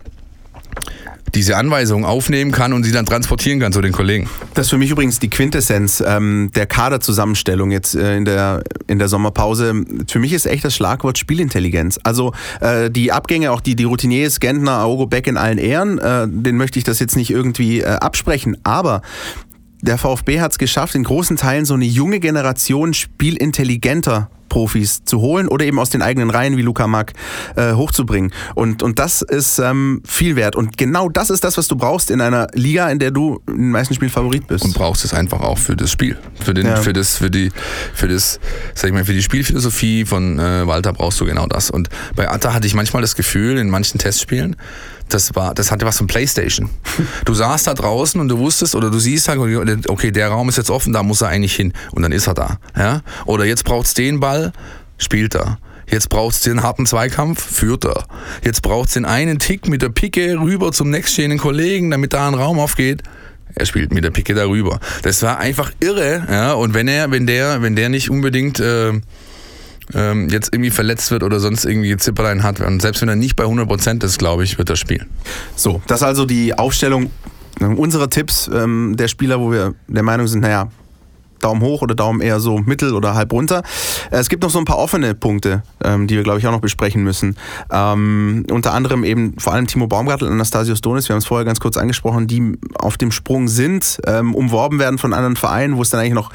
diese 1.36 1.58
Anweisungen 1.58 2.06
aufnehmen 2.06 2.52
kann 2.52 2.74
und 2.74 2.84
sie 2.84 2.91
dann 2.91 3.06
transportieren 3.06 3.60
kann 3.60 3.74
zu 3.74 3.82
den 3.82 3.91
Kollegen. 3.91 4.30
Das 4.54 4.67
ist 4.67 4.69
für 4.69 4.78
mich 4.78 4.91
übrigens 4.91 5.19
die 5.19 5.30
Quintessenz 5.30 6.04
ähm, 6.06 6.52
der 6.56 6.65
Kaderzusammenstellung 6.65 7.72
jetzt 7.72 7.96
äh, 7.96 8.15
in, 8.17 8.26
der, 8.26 8.63
in 8.88 9.00
der 9.00 9.08
Sommerpause. 9.08 9.84
Für 10.08 10.19
mich 10.19 10.34
ist 10.34 10.46
echt 10.46 10.63
das 10.63 10.76
Schlagwort 10.76 11.17
Spielintelligenz. 11.17 12.00
Also 12.04 12.34
äh, 12.60 12.89
die 12.89 13.12
Abgänge, 13.12 13.52
auch 13.52 13.62
die, 13.62 13.76
die 13.76 13.84
Routiniers, 13.84 14.39
Gentner, 14.39 14.80
Aogo 14.80 15.08
Beck 15.08 15.28
in 15.28 15.38
allen 15.38 15.58
Ehren, 15.58 15.98
äh, 15.98 16.28
den 16.28 16.58
möchte 16.58 16.78
ich 16.80 16.86
das 16.86 17.00
jetzt 17.00 17.15
nicht 17.15 17.32
irgendwie 17.32 17.82
äh, 17.82 17.86
absprechen, 17.86 18.58
aber 18.63 19.02
der 19.84 19.98
VfB 19.98 20.39
hat 20.39 20.54
es 20.54 20.58
geschafft, 20.58 20.96
in 20.96 21.04
großen 21.04 21.36
Teilen 21.36 21.65
so 21.65 21.74
eine 21.74 21.86
junge 21.86 22.22
Generation 22.22 22.93
spielintelligenter 22.93 24.30
Profis 24.48 25.04
zu 25.04 25.19
holen 25.19 25.48
oder 25.48 25.65
eben 25.65 25.80
aus 25.80 25.89
den 25.89 26.02
eigenen 26.02 26.30
Reihen 26.30 26.56
wie 26.58 26.62
Luca 26.62 26.88
Mack 26.88 27.13
äh, 27.56 27.74
hochzubringen. 27.74 28.32
Und, 28.56 28.82
und 28.82 29.00
das 29.00 29.22
ist 29.22 29.60
ähm, 29.60 30.02
viel 30.06 30.36
wert. 30.36 30.56
Und 30.56 30.78
genau 30.78 31.10
das 31.10 31.30
ist 31.32 31.43
das, 31.43 31.58
was 31.58 31.67
du 31.67 31.76
brauchst 31.76 32.12
in 32.12 32.22
einer 32.22 32.48
Liga, 32.54 32.88
in 32.89 33.00
der 33.00 33.12
du 33.12 33.41
in 33.48 33.58
den 33.58 33.72
meisten 33.72 33.93
Spielen 33.93 34.12
Favorit 34.12 34.48
bist. 34.48 34.63
Und 34.63 34.74
brauchst 34.76 35.04
es 35.04 35.13
einfach 35.13 35.41
auch 35.41 35.58
für 35.58 35.76
das 35.76 35.91
Spiel. 35.91 36.17
Für, 36.39 36.54
den, 36.54 36.67
ja. 36.67 36.76
für, 36.78 36.93
das, 36.93 37.17
für, 37.17 37.32
die, 37.32 37.52
für, 37.93 38.08
das, 38.08 38.39
sag 38.76 38.89
ich 38.89 38.93
mal, 38.93 39.04
für 39.04 39.13
die 39.13 39.24
Spielphilosophie 39.24 40.06
von 40.06 40.39
äh, 40.39 40.65
Walter 40.65 40.93
brauchst 40.93 41.19
du 41.19 41.26
genau 41.26 41.48
das. 41.48 41.72
Und 41.72 41.89
bei 42.15 42.30
Atta 42.30 42.54
hatte 42.54 42.67
ich 42.67 42.76
manchmal 42.76 43.02
das 43.02 43.15
Gefühl, 43.15 43.58
in 43.58 43.69
manchen 43.69 43.98
Testspielen, 43.98 44.56
das 45.10 45.36
war, 45.36 45.54
das 45.54 45.72
hatte 45.72 45.86
was 45.86 45.98
von 45.98 46.08
Playstation. 46.08 46.70
Du 47.26 47.34
saßt 47.34 47.68
da 47.68 47.74
draußen 47.74 48.20
und 48.20 48.28
du 48.30 48.38
wusstest 48.38 48.76
oder 48.76 48.89
du 48.89 49.00
siehst 49.00 49.28
halt, 49.28 49.39
okay, 49.88 50.12
der 50.12 50.30
Raum 50.30 50.50
ist 50.50 50.58
jetzt 50.58 50.70
offen, 50.70 50.94
da 50.94 51.04
muss 51.04 51.22
er 51.22 51.30
eigentlich 51.30 51.56
hin 51.56 51.74
und 51.92 52.02
dann 52.04 52.12
ist 52.12 52.28
er 52.28 52.34
da. 52.34 52.58
Ja? 52.78 53.02
Oder 53.26 53.46
jetzt 53.46 53.63
braucht 53.63 53.88
es 53.88 53.94
den 53.94 54.20
Ball, 54.20 54.52
spielt 54.98 55.36
er. 55.36 55.58
Jetzt 55.89 56.10
braucht 56.10 56.36
es 56.36 56.42
den 56.42 56.63
harten 56.63 56.86
Zweikampf, 56.86 57.42
führt 57.44 57.86
er. 57.86 58.06
Jetzt 58.44 58.62
braucht 58.62 58.88
es 58.88 58.94
den 58.94 59.06
einen 59.06 59.39
Tick 59.39 59.68
mit 59.68 59.82
der 59.82 59.89
Picke 59.89 60.39
rüber 60.39 60.72
zum 60.72 60.89
nächststehenden 60.89 61.39
Kollegen, 61.39 61.92
damit 61.92 62.13
da 62.13 62.28
ein 62.28 62.34
Raum 62.34 62.60
aufgeht. 62.60 63.04
Er 63.56 63.66
spielt 63.66 63.94
mit 63.94 64.04
der 64.04 64.10
Picke 64.10 64.34
darüber. 64.34 64.80
Das 65.04 65.22
war 65.22 65.38
einfach 65.38 65.72
irre. 65.80 66.26
Ja? 66.30 66.54
Und 66.54 66.74
wenn 66.74 66.88
er, 66.88 67.12
wenn 67.12 67.28
der, 67.28 67.62
wenn 67.62 67.76
der 67.76 67.89
nicht 67.89 68.10
unbedingt 68.10 68.60
äh, 68.60 68.94
ähm, 69.93 70.30
jetzt 70.30 70.54
irgendwie 70.54 70.72
verletzt 70.72 71.12
wird 71.12 71.24
oder 71.24 71.39
sonst 71.39 71.65
irgendwie 71.65 71.96
Zipperlein 71.98 72.43
hat. 72.43 72.60
Und 72.60 72.82
selbst 72.82 73.02
wenn 73.02 73.10
er 73.10 73.15
nicht 73.15 73.36
bei 73.36 73.43
100% 73.43 74.04
ist, 74.04 74.19
glaube 74.19 74.43
ich, 74.43 74.58
wird 74.58 74.69
er 74.69 74.76
spielen. 74.76 75.08
So, 75.56 75.82
das 75.88 76.02
ist 76.02 76.08
also 76.08 76.26
die 76.26 76.58
Aufstellung 76.58 77.12
unserer 77.60 78.10
Tipps 78.10 78.50
ähm, 78.54 78.96
der 78.98 79.08
Spieler, 79.08 79.39
wo 79.39 79.52
wir 79.52 79.76
der 79.88 80.04
Meinung 80.04 80.28
sind, 80.28 80.41
naja, 80.41 80.69
Daumen 81.43 81.62
hoch 81.62 81.82
oder 81.82 81.95
Daumen 81.95 82.21
eher 82.21 82.39
so 82.39 82.60
mittel 82.60 82.93
oder 82.93 83.13
halb 83.13 83.32
runter. 83.32 83.63
Äh, 84.12 84.17
es 84.17 84.29
gibt 84.29 84.43
noch 84.43 84.49
so 84.49 84.60
ein 84.60 84.65
paar 84.65 84.77
offene 84.77 85.13
Punkte, 85.15 85.63
ähm, 85.84 86.08
die 86.08 86.15
wir, 86.15 86.23
glaube 86.23 86.39
ich, 86.39 86.47
auch 86.47 86.51
noch 86.51 86.62
besprechen 86.62 87.03
müssen. 87.03 87.36
Ähm, 87.71 88.45
unter 88.51 88.73
anderem 88.73 89.03
eben 89.03 89.39
vor 89.39 89.53
allem 89.53 89.67
Timo 89.67 89.88
Baumgartel 89.88 90.27
und 90.27 90.34
Anastasios 90.34 90.82
Donis, 90.82 91.10
wir 91.10 91.13
haben 91.13 91.19
es 91.19 91.25
vorher 91.25 91.45
ganz 91.45 91.60
kurz 91.60 91.77
angesprochen, 91.77 92.27
die 92.27 92.58
auf 92.75 92.97
dem 92.97 93.12
Sprung 93.12 93.47
sind, 93.47 93.99
ähm, 94.08 94.36
umworben 94.36 94.79
werden 94.79 94.97
von 94.97 95.13
anderen 95.13 95.36
Vereinen, 95.36 95.77
wo 95.77 95.82
es 95.82 95.89
dann 95.89 95.99
eigentlich 95.99 96.13
noch 96.13 96.32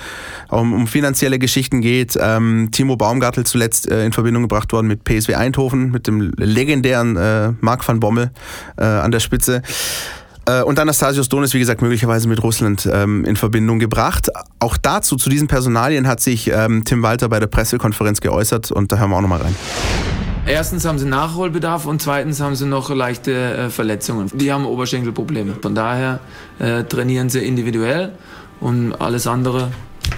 um, 0.48 0.72
um 0.72 0.86
finanzielle 0.86 1.38
Geschichten 1.38 1.80
geht. 1.80 2.18
Ähm, 2.20 2.68
Timo 2.72 2.96
Baumgartel 2.96 3.44
zuletzt 3.44 3.90
äh, 3.90 4.04
in 4.04 4.12
Verbindung 4.12 4.42
gebracht 4.42 4.72
worden 4.72 4.86
mit 4.86 5.04
PSW 5.04 5.34
Eindhoven, 5.34 5.90
mit 5.90 6.06
dem 6.06 6.32
legendären 6.36 7.16
äh, 7.16 7.52
Marc 7.60 7.86
van 7.86 8.00
Bommel 8.00 8.30
äh, 8.76 8.84
an 8.84 9.10
der 9.10 9.20
Spitze. 9.20 9.62
Äh, 10.48 10.62
und 10.62 10.78
Anastasios 10.78 11.28
Donis, 11.28 11.52
wie 11.52 11.58
gesagt, 11.58 11.82
möglicherweise 11.82 12.26
mit 12.26 12.42
Russland 12.42 12.88
ähm, 12.90 13.24
in 13.24 13.37
Verbindung 13.37 13.78
gebracht. 13.78 14.30
Auch 14.61 14.76
dazu, 14.76 15.16
zu 15.16 15.28
diesen 15.28 15.46
Personalien, 15.46 16.06
hat 16.08 16.20
sich 16.20 16.50
ähm, 16.50 16.84
Tim 16.84 17.02
Walter 17.02 17.28
bei 17.28 17.38
der 17.38 17.48
Pressekonferenz 17.48 18.20
geäußert 18.20 18.70
und 18.70 18.90
da 18.90 18.98
hören 18.98 19.11
wir 19.11 19.16
auch 19.16 19.20
nochmal 19.20 19.42
rein. 19.42 19.54
Erstens 20.46 20.87
haben 20.87 20.98
sie 20.98 21.04
Nachholbedarf 21.04 21.84
und 21.84 22.00
zweitens 22.00 22.40
haben 22.40 22.56
sie 22.56 22.64
noch 22.64 22.88
leichte 22.88 23.32
äh, 23.32 23.70
Verletzungen. 23.70 24.30
Die 24.32 24.50
haben 24.50 24.64
Oberschenkelprobleme. 24.64 25.56
Von 25.61 25.74
daher 25.74 26.20
äh, 26.58 26.84
trainieren 26.84 27.28
sie 27.28 27.40
individuell 27.40 28.12
und 28.61 28.94
alles 28.94 29.26
andere 29.26 29.70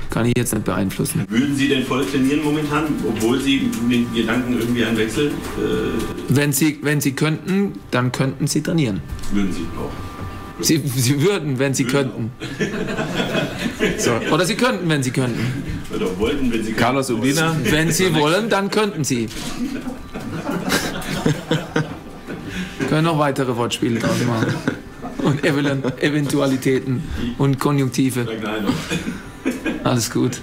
kann 0.08 0.26
ich 0.26 0.34
jetzt 0.36 0.52
nicht 0.52 0.64
beeinflussen. 0.64 1.24
Würden 1.28 1.56
Sie 1.56 1.68
denn 1.68 1.84
voll 1.84 2.04
trainieren 2.04 2.42
momentan, 2.44 2.84
obwohl 3.08 3.40
Sie 3.40 3.70
den 3.90 4.12
Gedanken 4.14 4.58
irgendwie 4.58 4.84
einen 4.84 4.96
Wechsel? 4.96 5.28
Äh 5.28 5.32
wenn, 6.28 6.52
Sie, 6.52 6.78
wenn 6.82 7.00
Sie 7.00 7.12
könnten, 7.12 7.74
dann 7.90 8.12
könnten 8.12 8.46
Sie 8.46 8.62
trainieren. 8.62 9.00
Würden 9.32 9.52
Sie 9.52 9.66
auch? 9.76 10.09
Sie, 10.60 10.82
Sie 10.96 11.22
würden, 11.22 11.58
wenn 11.58 11.74
Sie 11.74 11.84
könnten. 11.84 12.32
So. 13.98 14.12
Oder 14.32 14.44
Sie 14.44 14.54
könnten, 14.56 14.88
wenn 14.88 15.02
Sie 15.02 15.10
könnten. 15.10 15.62
Oder 15.94 16.18
wollten, 16.18 16.52
wenn 16.52 16.62
Sie 16.62 16.72
könnten. 16.72 16.76
Carlos 16.76 17.10
Urbina. 17.10 17.56
Wenn 17.64 17.90
Sie 17.90 18.14
wollen, 18.14 18.48
dann 18.48 18.70
könnten 18.70 19.04
Sie. 19.04 19.28
Können 22.88 23.04
noch 23.04 23.18
weitere 23.18 23.56
Wortspiele 23.56 24.00
draus 24.00 24.24
machen. 24.26 24.54
Und 25.18 25.44
Eventualitäten 25.44 27.02
und 27.38 27.58
Konjunktive. 27.58 28.26
Alles 29.84 30.10
gut. 30.10 30.40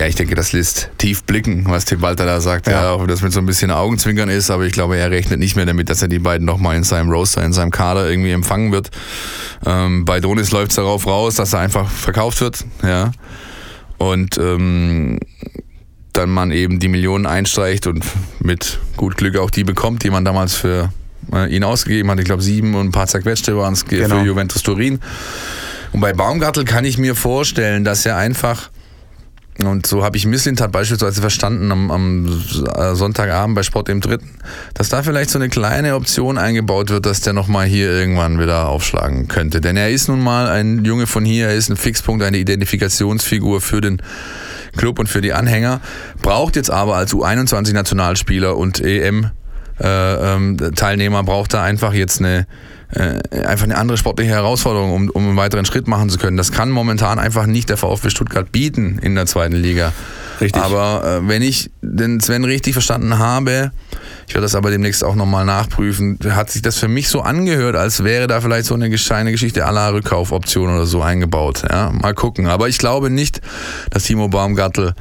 Ja, 0.00 0.06
ich 0.06 0.14
denke, 0.14 0.34
das 0.34 0.52
lässt 0.52 0.88
tief 0.96 1.24
blicken, 1.24 1.66
was 1.66 1.84
Tim 1.84 2.00
Walter 2.00 2.24
da 2.24 2.40
sagt. 2.40 2.68
Ja. 2.68 2.84
ja, 2.84 2.90
auch 2.92 3.02
wenn 3.02 3.08
das 3.08 3.20
mit 3.20 3.34
so 3.34 3.38
ein 3.38 3.44
bisschen 3.44 3.70
Augenzwinkern 3.70 4.30
ist, 4.30 4.50
aber 4.50 4.64
ich 4.64 4.72
glaube, 4.72 4.96
er 4.96 5.10
rechnet 5.10 5.38
nicht 5.38 5.56
mehr 5.56 5.66
damit, 5.66 5.90
dass 5.90 6.00
er 6.00 6.08
die 6.08 6.18
beiden 6.18 6.46
nochmal 6.46 6.74
in 6.74 6.84
seinem 6.84 7.10
Roster, 7.10 7.44
in 7.44 7.52
seinem 7.52 7.70
Kader 7.70 8.08
irgendwie 8.08 8.30
empfangen 8.30 8.72
wird. 8.72 8.90
Ähm, 9.66 10.06
bei 10.06 10.20
Donis 10.20 10.52
läuft 10.52 10.70
es 10.70 10.76
darauf 10.76 11.06
raus, 11.06 11.34
dass 11.34 11.52
er 11.52 11.58
einfach 11.58 11.90
verkauft 11.90 12.40
wird. 12.40 12.64
Ja. 12.82 13.12
Und 13.98 14.38
ähm, 14.38 15.20
dann 16.14 16.30
man 16.30 16.50
eben 16.50 16.80
die 16.80 16.88
Millionen 16.88 17.26
einstreicht 17.26 17.86
und 17.86 18.02
mit 18.38 18.78
gut 18.96 19.18
Glück 19.18 19.36
auch 19.36 19.50
die 19.50 19.64
bekommt, 19.64 20.02
die 20.02 20.08
man 20.08 20.24
damals 20.24 20.54
für 20.54 20.90
äh, 21.30 21.54
ihn 21.54 21.62
ausgegeben 21.62 22.10
hat. 22.10 22.18
Ich 22.18 22.24
glaube, 22.24 22.40
sieben 22.40 22.74
und 22.74 22.86
ein 22.86 22.92
paar 22.92 23.06
zerquetschte 23.06 23.54
waren 23.54 23.74
es 23.74 23.84
genau. 23.84 24.20
für 24.20 24.24
Juventus 24.24 24.62
Turin. 24.62 24.98
Und 25.92 26.00
bei 26.00 26.14
Baumgartel 26.14 26.64
kann 26.64 26.86
ich 26.86 26.96
mir 26.96 27.14
vorstellen, 27.14 27.84
dass 27.84 28.06
er 28.06 28.16
einfach, 28.16 28.70
und 29.66 29.86
so 29.86 30.04
habe 30.04 30.16
ich 30.16 30.26
Misslintat 30.26 30.72
beispielsweise 30.72 31.20
verstanden 31.20 31.72
am, 31.72 31.90
am, 31.90 32.42
Sonntagabend 32.94 33.54
bei 33.54 33.62
Sport 33.62 33.88
im 33.88 34.00
Dritten, 34.00 34.30
dass 34.74 34.88
da 34.88 35.02
vielleicht 35.02 35.30
so 35.30 35.38
eine 35.38 35.48
kleine 35.48 35.94
Option 35.94 36.38
eingebaut 36.38 36.90
wird, 36.90 37.06
dass 37.06 37.20
der 37.20 37.32
nochmal 37.32 37.66
hier 37.66 37.90
irgendwann 37.90 38.38
wieder 38.38 38.68
aufschlagen 38.68 39.28
könnte. 39.28 39.60
Denn 39.60 39.76
er 39.76 39.90
ist 39.90 40.08
nun 40.08 40.20
mal 40.20 40.48
ein 40.48 40.84
Junge 40.84 41.06
von 41.06 41.24
hier, 41.24 41.48
er 41.48 41.54
ist 41.54 41.70
ein 41.70 41.76
Fixpunkt, 41.76 42.22
eine 42.22 42.38
Identifikationsfigur 42.38 43.60
für 43.60 43.80
den 43.80 44.02
Club 44.76 44.98
und 44.98 45.08
für 45.08 45.20
die 45.20 45.32
Anhänger, 45.32 45.80
braucht 46.22 46.56
jetzt 46.56 46.70
aber 46.70 46.96
als 46.96 47.12
U21-Nationalspieler 47.12 48.56
und 48.56 48.80
EM 48.80 49.30
äh, 49.80 50.34
ähm, 50.34 50.56
braucht 50.56 51.54
er 51.54 51.62
einfach 51.62 51.92
jetzt 51.92 52.20
eine 52.20 52.46
äh, 52.92 53.44
einfach 53.44 53.64
eine 53.64 53.76
andere 53.76 53.96
sportliche 53.96 54.32
Herausforderung, 54.32 54.92
um, 54.92 55.10
um 55.10 55.28
einen 55.28 55.36
weiteren 55.36 55.64
Schritt 55.64 55.86
machen 55.86 56.10
zu 56.10 56.18
können. 56.18 56.36
Das 56.36 56.52
kann 56.52 56.70
momentan 56.70 57.18
einfach 57.18 57.46
nicht 57.46 57.68
der 57.68 57.76
VfB 57.76 58.10
Stuttgart 58.10 58.50
bieten 58.50 58.98
in 59.00 59.14
der 59.14 59.26
zweiten 59.26 59.54
Liga. 59.56 59.92
Richtig. 60.40 60.62
Aber 60.62 61.04
äh, 61.22 61.28
wenn 61.28 61.42
ich 61.42 61.70
den 61.82 62.20
Sven 62.20 62.44
richtig 62.44 62.72
verstanden 62.72 63.18
habe, 63.18 63.72
ich 64.26 64.34
werde 64.34 64.44
das 64.44 64.54
aber 64.54 64.70
demnächst 64.70 65.04
auch 65.04 65.14
nochmal 65.14 65.44
nachprüfen, 65.44 66.18
hat 66.30 66.50
sich 66.50 66.62
das 66.62 66.78
für 66.78 66.88
mich 66.88 67.08
so 67.08 67.20
angehört, 67.20 67.76
als 67.76 68.04
wäre 68.04 68.26
da 68.26 68.40
vielleicht 68.40 68.66
so 68.66 68.74
eine 68.74 68.88
gescheine 68.88 69.32
Geschichte 69.32 69.66
aller 69.66 69.92
Rückkaufoption 69.92 70.74
oder 70.74 70.86
so 70.86 71.02
eingebaut. 71.02 71.64
Ja, 71.68 71.90
mal 71.90 72.14
gucken. 72.14 72.46
Aber 72.46 72.68
ich 72.68 72.78
glaube 72.78 73.10
nicht, 73.10 73.40
dass 73.90 74.04
Timo 74.04 74.28
Baumgartel 74.28 74.94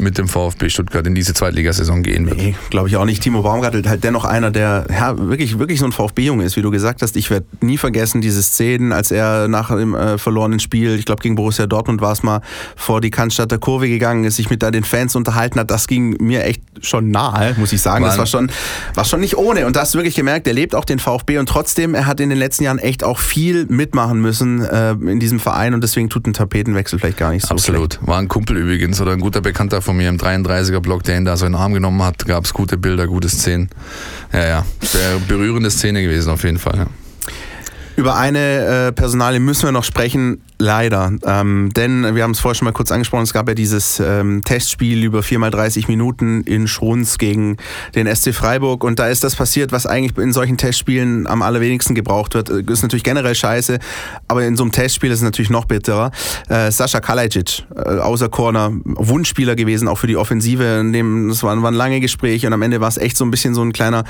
mit 0.00 0.18
dem 0.18 0.28
VfB 0.28 0.68
Stuttgart 0.68 1.06
in 1.06 1.14
diese 1.14 1.34
Zweitligasaison 1.34 2.02
gehen 2.02 2.26
wird. 2.26 2.38
Nee, 2.38 2.54
glaube 2.70 2.88
ich 2.88 2.96
auch 2.96 3.04
nicht. 3.04 3.22
Timo 3.22 3.42
Baumgartel 3.42 3.88
halt 3.88 4.04
dennoch 4.04 4.24
einer, 4.24 4.50
der 4.50 4.86
ja, 4.90 5.18
wirklich, 5.18 5.58
wirklich 5.58 5.78
so 5.78 5.86
ein 5.86 5.92
VfB-Junge 5.92 6.44
ist, 6.44 6.56
wie 6.56 6.62
du 6.62 6.70
gesagt 6.70 7.02
hast. 7.02 7.16
Ich 7.16 7.30
werde 7.30 7.46
nie 7.60 7.78
vergessen 7.78 8.20
diese 8.20 8.42
Szenen, 8.42 8.92
als 8.92 9.10
er 9.10 9.48
nach 9.48 9.70
dem 9.70 9.94
äh, 9.94 10.18
verlorenen 10.18 10.60
Spiel, 10.60 10.96
ich 10.96 11.04
glaube 11.04 11.22
gegen 11.22 11.34
Borussia 11.34 11.66
Dortmund 11.66 12.00
war 12.00 12.12
es 12.12 12.22
mal, 12.22 12.40
vor 12.76 13.00
die 13.00 13.10
Cannstatter 13.10 13.58
Kurve 13.58 13.88
gegangen 13.88 14.24
ist, 14.24 14.36
sich 14.36 14.50
mit 14.50 14.62
da 14.62 14.70
den 14.70 14.84
Fans 14.84 15.16
unterhalten 15.16 15.58
hat. 15.60 15.70
Das 15.70 15.86
ging 15.86 16.16
mir 16.20 16.44
echt 16.44 16.62
schon 16.80 17.10
nahe, 17.10 17.54
muss 17.58 17.72
ich 17.72 17.80
sagen. 17.80 18.02
Mann. 18.02 18.10
Das 18.10 18.18
war 18.18 18.26
schon, 18.26 18.50
war 18.94 19.04
schon 19.04 19.20
nicht 19.20 19.36
ohne. 19.36 19.66
Und 19.66 19.76
da 19.76 19.80
hast 19.80 19.94
du 19.94 19.98
wirklich 19.98 20.14
gemerkt, 20.14 20.46
er 20.46 20.54
lebt 20.54 20.74
auch 20.74 20.84
den 20.84 20.98
VfB 20.98 21.38
und 21.38 21.48
trotzdem, 21.48 21.94
er 21.94 22.06
hat 22.06 22.20
in 22.20 22.30
den 22.30 22.38
letzten 22.38 22.64
Jahren 22.64 22.78
echt 22.78 23.04
auch 23.04 23.18
viel 23.18 23.66
mitmachen 23.66 24.20
müssen 24.20 24.64
äh, 24.64 24.92
in 24.92 25.20
diesem 25.20 25.40
Verein 25.40 25.74
und 25.74 25.82
deswegen 25.82 26.08
tut 26.08 26.26
ein 26.26 26.32
Tapetenwechsel 26.32 26.98
vielleicht 26.98 27.18
gar 27.18 27.32
nicht 27.32 27.46
so 27.46 27.54
Absolut. 27.54 27.94
Schlecht. 27.94 28.08
War 28.08 28.18
ein 28.18 28.28
Kumpel 28.28 28.56
übrigens 28.56 29.00
oder 29.00 29.12
ein 29.12 29.20
guter 29.20 29.40
Bekannter 29.40 29.82
von 29.82 29.89
mir 29.92 30.08
im 30.08 30.16
33er-Block, 30.16 31.02
der 31.04 31.16
ihn 31.16 31.24
da 31.24 31.36
so 31.36 31.46
in 31.46 31.52
den 31.52 31.60
Arm 31.60 31.74
genommen 31.74 32.02
hat. 32.02 32.24
Gab 32.26 32.44
es 32.44 32.52
gute 32.52 32.76
Bilder, 32.76 33.06
gute 33.06 33.28
Szenen. 33.28 33.68
Ja, 34.32 34.46
ja. 34.46 34.66
Sehr 34.82 35.18
berührende 35.28 35.70
Szene 35.70 36.02
gewesen 36.02 36.30
auf 36.30 36.44
jeden 36.44 36.58
Fall. 36.58 36.78
Ja. 36.78 36.86
Über 37.96 38.16
eine 38.16 38.88
äh, 38.88 38.92
Personalie 38.92 39.40
müssen 39.40 39.64
wir 39.64 39.72
noch 39.72 39.84
sprechen. 39.84 40.40
Leider. 40.60 41.10
Ähm, 41.24 41.70
denn 41.74 42.14
wir 42.14 42.22
haben 42.22 42.32
es 42.32 42.40
vorher 42.40 42.54
schon 42.54 42.66
mal 42.66 42.72
kurz 42.72 42.92
angesprochen, 42.92 43.22
es 43.22 43.32
gab 43.32 43.48
ja 43.48 43.54
dieses 43.54 43.98
ähm, 43.98 44.42
Testspiel 44.44 45.02
über 45.02 45.20
4x30 45.20 45.86
Minuten 45.88 46.42
in 46.42 46.68
Schrunz 46.68 47.16
gegen 47.16 47.56
den 47.94 48.14
SC 48.14 48.34
Freiburg 48.34 48.84
und 48.84 48.98
da 48.98 49.08
ist 49.08 49.24
das 49.24 49.36
passiert, 49.36 49.72
was 49.72 49.86
eigentlich 49.86 50.18
in 50.18 50.34
solchen 50.34 50.58
Testspielen 50.58 51.26
am 51.26 51.40
allerwenigsten 51.40 51.94
gebraucht 51.94 52.34
wird. 52.34 52.50
Das 52.50 52.58
ist 52.60 52.82
natürlich 52.82 53.04
generell 53.04 53.34
scheiße, 53.34 53.78
aber 54.28 54.44
in 54.44 54.58
so 54.58 54.62
einem 54.62 54.70
Testspiel 54.70 55.10
ist 55.10 55.20
es 55.20 55.24
natürlich 55.24 55.48
noch 55.48 55.64
bitterer. 55.64 56.10
Äh, 56.50 56.70
Sascha 56.70 57.00
Kalajic, 57.00 57.64
äh, 57.74 57.96
außer 57.96 58.28
Corner, 58.28 58.70
Wunschspieler 58.84 59.56
gewesen, 59.56 59.88
auch 59.88 59.96
für 59.96 60.08
die 60.08 60.18
Offensive. 60.18 60.62
In 60.80 60.92
dem, 60.92 61.30
das 61.30 61.42
waren, 61.42 61.62
waren 61.62 61.74
lange 61.74 62.00
Gespräche 62.00 62.46
und 62.46 62.52
am 62.52 62.60
Ende 62.60 62.82
war 62.82 62.88
es 62.88 62.98
echt 62.98 63.16
so 63.16 63.24
ein 63.24 63.30
bisschen 63.30 63.54
so 63.54 63.62
ein 63.62 63.72
kleiner, 63.72 64.04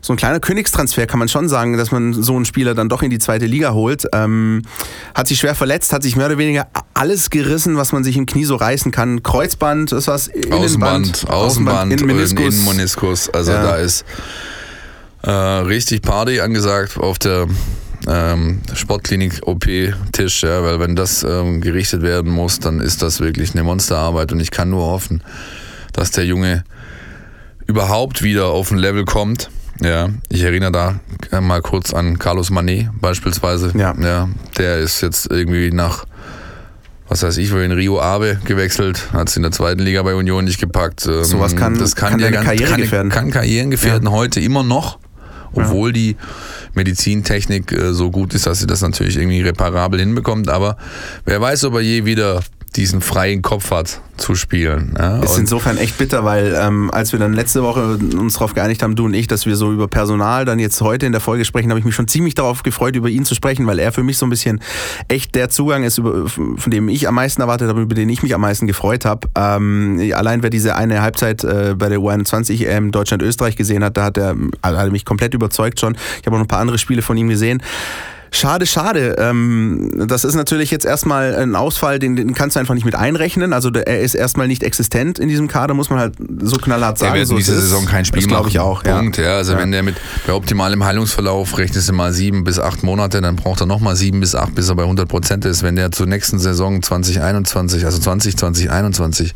so 0.00 0.14
ein 0.14 0.16
kleiner 0.16 0.40
Königstransfer, 0.40 1.04
kann 1.04 1.18
man 1.18 1.28
schon 1.28 1.50
sagen, 1.50 1.76
dass 1.76 1.90
man 1.90 2.14
so 2.14 2.36
einen 2.36 2.46
Spieler 2.46 2.74
dann 2.74 2.88
doch 2.88 3.02
in 3.02 3.10
die 3.10 3.18
zweite 3.18 3.44
Liga 3.44 3.74
holt. 3.74 4.06
Ähm, 4.14 4.62
hat 5.14 5.28
sich 5.28 5.38
schwer 5.38 5.54
verletzt 5.54 5.89
verletzt, 5.90 5.92
hat 5.92 6.02
sich 6.02 6.16
mehr 6.16 6.26
oder 6.26 6.38
weniger 6.38 6.66
alles 6.94 7.30
gerissen, 7.30 7.76
was 7.76 7.92
man 7.92 8.04
sich 8.04 8.16
im 8.16 8.26
Knie 8.26 8.44
so 8.44 8.56
reißen 8.56 8.92
kann. 8.92 9.22
Kreuzband, 9.22 9.92
ist 9.92 10.08
was? 10.08 10.30
Außenband, 10.50 11.28
Außenband, 11.28 11.92
Innenmeniskus. 11.92 12.54
Innenmeniskus. 12.54 13.30
Also 13.30 13.52
ja. 13.52 13.62
da 13.62 13.76
ist 13.76 14.04
äh, 15.22 15.30
richtig 15.30 16.02
Party 16.02 16.40
angesagt 16.40 16.96
auf 16.98 17.18
der 17.18 17.46
ähm, 18.08 18.60
Sportklinik 18.74 19.40
OP-Tisch, 19.46 20.42
ja, 20.42 20.62
weil 20.62 20.80
wenn 20.80 20.96
das 20.96 21.22
ähm, 21.22 21.60
gerichtet 21.60 22.02
werden 22.02 22.32
muss, 22.32 22.58
dann 22.58 22.80
ist 22.80 23.02
das 23.02 23.20
wirklich 23.20 23.52
eine 23.52 23.62
Monsterarbeit 23.62 24.32
und 24.32 24.40
ich 24.40 24.50
kann 24.50 24.70
nur 24.70 24.86
hoffen, 24.86 25.22
dass 25.92 26.10
der 26.10 26.24
Junge 26.24 26.64
überhaupt 27.66 28.22
wieder 28.22 28.46
auf 28.46 28.70
ein 28.70 28.78
Level 28.78 29.04
kommt, 29.04 29.50
ja, 29.82 30.08
ich 30.28 30.42
erinnere 30.42 31.00
da 31.30 31.40
mal 31.40 31.62
kurz 31.62 31.92
an 31.94 32.18
Carlos 32.18 32.50
Manet 32.50 32.88
beispielsweise. 33.00 33.72
Ja. 33.76 33.94
ja. 34.00 34.28
Der 34.58 34.78
ist 34.78 35.00
jetzt 35.00 35.30
irgendwie 35.30 35.70
nach, 35.70 36.04
was 37.08 37.22
weiß 37.22 37.38
ich, 37.38 37.50
in 37.52 37.72
Rio 37.72 38.00
Abe 38.00 38.38
gewechselt, 38.44 39.12
hat 39.12 39.28
es 39.28 39.36
in 39.36 39.42
der 39.42 39.52
zweiten 39.52 39.80
Liga 39.80 40.02
bei 40.02 40.14
Union 40.14 40.44
nicht 40.44 40.60
gepackt. 40.60 41.06
Ähm, 41.06 41.24
Sowas 41.24 41.56
kann, 41.56 41.78
das 41.78 41.96
kann, 41.96 42.18
kann, 42.18 42.32
ganz, 42.32 42.46
Karriere 42.46 42.70
kann, 42.70 42.80
gefährden. 42.80 43.10
kann 43.10 43.30
Karrieren 43.30 43.70
gefährden, 43.70 44.08
ja. 44.08 44.12
heute 44.12 44.40
immer 44.40 44.62
noch, 44.62 44.98
obwohl 45.52 45.90
ja. 45.90 45.94
die 45.94 46.16
Medizintechnik 46.74 47.72
äh, 47.72 47.92
so 47.92 48.10
gut 48.10 48.34
ist, 48.34 48.46
dass 48.46 48.60
sie 48.60 48.66
das 48.66 48.82
natürlich 48.82 49.16
irgendwie 49.16 49.40
reparabel 49.40 49.98
hinbekommt. 50.00 50.48
Aber 50.48 50.76
wer 51.24 51.40
weiß, 51.40 51.64
ob 51.64 51.74
er 51.74 51.80
je 51.80 52.04
wieder 52.04 52.42
diesen 52.76 53.00
freien 53.00 53.42
Kopf 53.42 53.70
hat 53.70 54.00
zu 54.16 54.34
spielen. 54.34 54.94
Ja? 54.98 55.20
Ist 55.20 55.38
insofern 55.38 55.76
echt 55.76 55.98
bitter, 55.98 56.24
weil 56.24 56.56
ähm, 56.56 56.90
als 56.92 57.12
wir 57.12 57.18
dann 57.18 57.32
letzte 57.32 57.62
Woche 57.62 57.98
uns 58.16 58.34
darauf 58.34 58.54
geeinigt 58.54 58.82
haben, 58.82 58.94
du 58.94 59.06
und 59.06 59.14
ich, 59.14 59.26
dass 59.26 59.46
wir 59.46 59.56
so 59.56 59.72
über 59.72 59.88
Personal 59.88 60.44
dann 60.44 60.58
jetzt 60.58 60.80
heute 60.80 61.06
in 61.06 61.12
der 61.12 61.20
Folge 61.20 61.44
sprechen, 61.44 61.70
habe 61.70 61.80
ich 61.80 61.84
mich 61.84 61.94
schon 61.94 62.06
ziemlich 62.06 62.34
darauf 62.34 62.62
gefreut, 62.62 62.94
über 62.94 63.08
ihn 63.08 63.24
zu 63.24 63.34
sprechen, 63.34 63.66
weil 63.66 63.78
er 63.78 63.92
für 63.92 64.02
mich 64.02 64.18
so 64.18 64.26
ein 64.26 64.30
bisschen 64.30 64.60
echt 65.08 65.34
der 65.34 65.48
Zugang 65.48 65.82
ist, 65.82 65.98
über, 65.98 66.28
von 66.28 66.58
dem 66.66 66.88
ich 66.88 67.08
am 67.08 67.14
meisten 67.14 67.42
erwartet 67.42 67.68
habe, 67.68 67.80
über 67.80 67.94
den 67.94 68.08
ich 68.08 68.22
mich 68.22 68.34
am 68.34 68.42
meisten 68.42 68.66
gefreut 68.66 69.04
habe. 69.04 69.28
Ähm, 69.34 70.12
allein 70.14 70.42
wer 70.42 70.50
diese 70.50 70.76
eine 70.76 71.02
Halbzeit 71.02 71.42
äh, 71.42 71.74
bei 71.76 71.88
der 71.88 71.98
U21 71.98 72.66
EM 72.66 72.92
Deutschland-Österreich 72.92 73.56
gesehen 73.56 73.82
hat, 73.82 73.96
da 73.96 74.04
hat 74.04 74.16
er, 74.16 74.36
hat 74.62 74.74
er 74.74 74.90
mich 74.90 75.04
komplett 75.04 75.34
überzeugt 75.34 75.80
schon. 75.80 75.96
Ich 76.20 76.26
habe 76.26 76.36
auch 76.36 76.40
noch 76.40 76.44
ein 76.44 76.48
paar 76.48 76.60
andere 76.60 76.78
Spiele 76.78 77.02
von 77.02 77.16
ihm 77.16 77.28
gesehen. 77.28 77.62
Schade, 78.32 78.64
schade. 78.66 79.16
Ähm, 79.18 79.90
das 80.06 80.24
ist 80.24 80.34
natürlich 80.34 80.70
jetzt 80.70 80.84
erstmal 80.84 81.34
ein 81.34 81.56
Ausfall, 81.56 81.98
den, 81.98 82.14
den, 82.14 82.32
kannst 82.32 82.54
du 82.54 82.60
einfach 82.60 82.74
nicht 82.74 82.84
mit 82.84 82.94
einrechnen. 82.94 83.52
Also 83.52 83.70
er 83.70 84.00
ist 84.00 84.14
erstmal 84.14 84.46
nicht 84.46 84.62
existent 84.62 85.18
in 85.18 85.28
diesem 85.28 85.48
Kader, 85.48 85.74
muss 85.74 85.90
man 85.90 85.98
halt 85.98 86.14
so 86.42 86.56
knallhart 86.56 86.98
sagen. 86.98 87.14
Er 87.14 87.18
wird 87.18 87.28
so 87.28 87.34
in 87.34 87.40
dieser 87.40 87.60
Saison 87.60 87.86
kein 87.86 88.04
Spiel 88.04 88.22
das 88.22 88.30
machen. 88.30 88.48
ich 88.48 88.60
auch. 88.60 88.84
Punkt. 88.84 89.16
Ja. 89.16 89.24
ja 89.24 89.36
also 89.36 89.52
ja. 89.52 89.58
wenn 89.58 89.72
der 89.72 89.82
mit 89.82 89.96
bei 90.26 90.32
optimalem 90.32 90.84
Heilungsverlauf 90.84 91.58
rechnest 91.58 91.88
du 91.88 91.92
mal 91.92 92.12
sieben 92.12 92.44
bis 92.44 92.60
acht 92.60 92.84
Monate, 92.84 93.20
dann 93.20 93.34
braucht 93.34 93.60
er 93.60 93.66
nochmal 93.66 93.96
sieben 93.96 94.20
bis 94.20 94.36
acht, 94.36 94.54
bis 94.54 94.68
er 94.68 94.76
bei 94.76 94.84
100 94.84 95.08
Prozent 95.08 95.44
ist. 95.44 95.64
Wenn 95.64 95.74
der 95.74 95.90
zur 95.90 96.06
nächsten 96.06 96.38
Saison 96.38 96.82
2021, 96.82 97.84
also 97.84 97.98
2020, 97.98 98.36
2021 98.36 99.34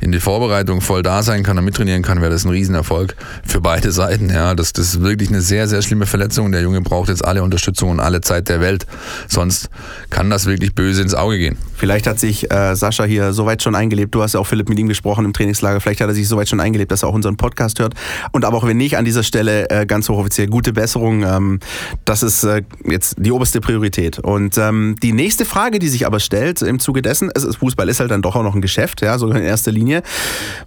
in 0.00 0.10
die 0.10 0.20
Vorbereitung 0.20 0.80
voll 0.80 1.02
da 1.02 1.22
sein 1.22 1.42
kann 1.42 1.58
und 1.58 1.64
mittrainieren 1.64 2.02
kann, 2.02 2.22
wäre 2.22 2.32
das 2.32 2.44
ein 2.44 2.50
Riesenerfolg 2.50 3.14
für 3.44 3.60
beide 3.60 3.92
Seiten. 3.92 4.30
Ja, 4.30 4.54
das, 4.54 4.72
das 4.72 4.86
ist 4.86 5.02
wirklich 5.02 5.28
eine 5.28 5.42
sehr, 5.42 5.68
sehr 5.68 5.82
schlimme 5.82 6.06
Verletzung. 6.06 6.50
Der 6.50 6.62
Junge 6.62 6.80
braucht 6.80 7.10
jetzt 7.10 7.24
alle 7.24 7.42
Unterstützung 7.42 7.90
und 7.90 8.00
alle 8.00 8.21
Zeit 8.22 8.48
der 8.48 8.60
Welt. 8.60 8.86
Sonst 9.28 9.68
kann 10.10 10.30
das 10.30 10.46
wirklich 10.46 10.74
böse 10.74 11.02
ins 11.02 11.14
Auge 11.14 11.38
gehen. 11.38 11.56
Vielleicht 11.74 12.06
hat 12.06 12.20
sich 12.20 12.50
äh, 12.50 12.74
Sascha 12.76 13.04
hier 13.04 13.32
soweit 13.32 13.62
schon 13.62 13.74
eingelebt. 13.74 14.14
Du 14.14 14.22
hast 14.22 14.34
ja 14.34 14.40
auch 14.40 14.46
Philipp 14.46 14.68
mit 14.68 14.78
ihm 14.78 14.88
gesprochen 14.88 15.24
im 15.24 15.32
Trainingslager. 15.32 15.80
Vielleicht 15.80 16.00
hat 16.00 16.08
er 16.08 16.14
sich 16.14 16.28
soweit 16.28 16.48
schon 16.48 16.60
eingelebt, 16.60 16.92
dass 16.92 17.02
er 17.02 17.08
auch 17.08 17.14
unseren 17.14 17.36
Podcast 17.36 17.80
hört. 17.80 17.94
Und 18.30 18.44
aber 18.44 18.56
auch 18.56 18.66
wenn 18.66 18.76
nicht, 18.76 18.96
an 18.96 19.04
dieser 19.04 19.22
Stelle 19.22 19.68
äh, 19.70 19.86
ganz 19.86 20.08
hochoffiziell 20.08 20.46
gute 20.46 20.72
Besserung. 20.72 21.24
Ähm, 21.24 21.60
das 22.04 22.22
ist 22.22 22.44
äh, 22.44 22.62
jetzt 22.84 23.16
die 23.18 23.32
oberste 23.32 23.60
Priorität. 23.60 24.18
Und 24.18 24.58
ähm, 24.58 24.96
die 25.02 25.12
nächste 25.12 25.44
Frage, 25.44 25.78
die 25.78 25.88
sich 25.88 26.06
aber 26.06 26.20
stellt 26.20 26.62
im 26.62 26.78
Zuge 26.78 27.02
dessen, 27.02 27.30
es 27.34 27.44
ist, 27.44 27.56
Fußball 27.56 27.88
ist 27.88 28.00
halt 28.00 28.10
dann 28.10 28.22
doch 28.22 28.36
auch 28.36 28.42
noch 28.42 28.54
ein 28.54 28.62
Geschäft, 28.62 29.02
ja, 29.02 29.18
sogar 29.18 29.38
in 29.38 29.44
erster 29.44 29.72
Linie. 29.72 30.02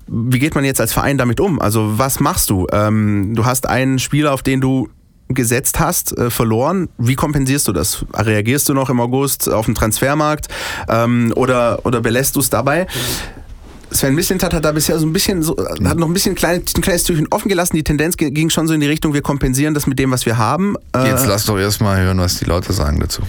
Wie 0.08 0.40
geht 0.40 0.56
man 0.56 0.66
jetzt 0.66 0.82
als 0.82 0.94
Verein 0.94 1.18
damit 1.18 1.40
um? 1.40 1.60
Also 1.60 1.98
was 1.98 2.20
machst 2.20 2.50
du? 2.50 2.68
Ähm, 2.72 3.34
du 3.36 3.46
hast 3.46 3.68
einen 3.68 4.00
Spieler, 4.00 4.34
auf 4.34 4.44
den 4.44 4.62
du 4.62 4.90
gesetzt 5.30 5.80
hast, 5.80 6.18
äh, 6.18 6.30
verloren. 6.30 6.90
Wie 6.98 7.16
kompensierst 7.16 7.68
du 7.68 7.72
das? 7.74 8.06
Reagierst 8.14 8.70
du 8.70 8.74
noch 8.74 8.90
im 8.90 9.00
August 9.00 9.50
auf 9.50 9.66
den 9.66 9.76
Transfermarkt 9.76 10.48
ähm, 10.88 11.34
oder, 11.36 11.80
oder 11.84 12.02
belässt 12.02 12.36
du 12.36 12.40
es 12.40 12.50
dabei? 12.50 12.88
Sven 13.92 14.14
Mislintat 14.16 14.54
hat 14.54 14.66
da 14.66 14.72
bisher 14.72 15.00
so 15.00 15.06
ein 15.06 15.14
bisschen, 15.14 15.42
so, 15.42 15.56
hat 15.58 15.98
noch 15.98 16.08
ein 16.08 16.14
bisschen 16.14 16.36
klein, 16.36 16.64
ein 16.76 16.82
kleines 16.82 17.04
Türchen 17.04 17.28
offen 17.32 17.50
gelassen. 17.50 17.76
Die 17.76 17.84
Tendenz 17.84 18.18
ging 18.18 18.50
schon 18.50 18.68
so 18.68 18.74
in 18.74 18.82
die 18.82 18.88
Richtung, 18.88 19.14
wir 19.14 19.22
kompensieren 19.22 19.74
das 19.74 19.88
mit 19.88 20.00
dem, 20.00 20.12
was 20.12 20.26
wir 20.26 20.38
haben. 20.38 20.76
Äh, 20.96 21.10
Jetzt 21.10 21.26
lass 21.28 21.46
doch 21.46 21.58
erstmal 21.58 22.02
hören, 22.02 22.20
was 22.20 22.38
die 22.40 22.46
Leute 22.46 22.74
sagen 22.74 23.00
dazu. 23.00 23.22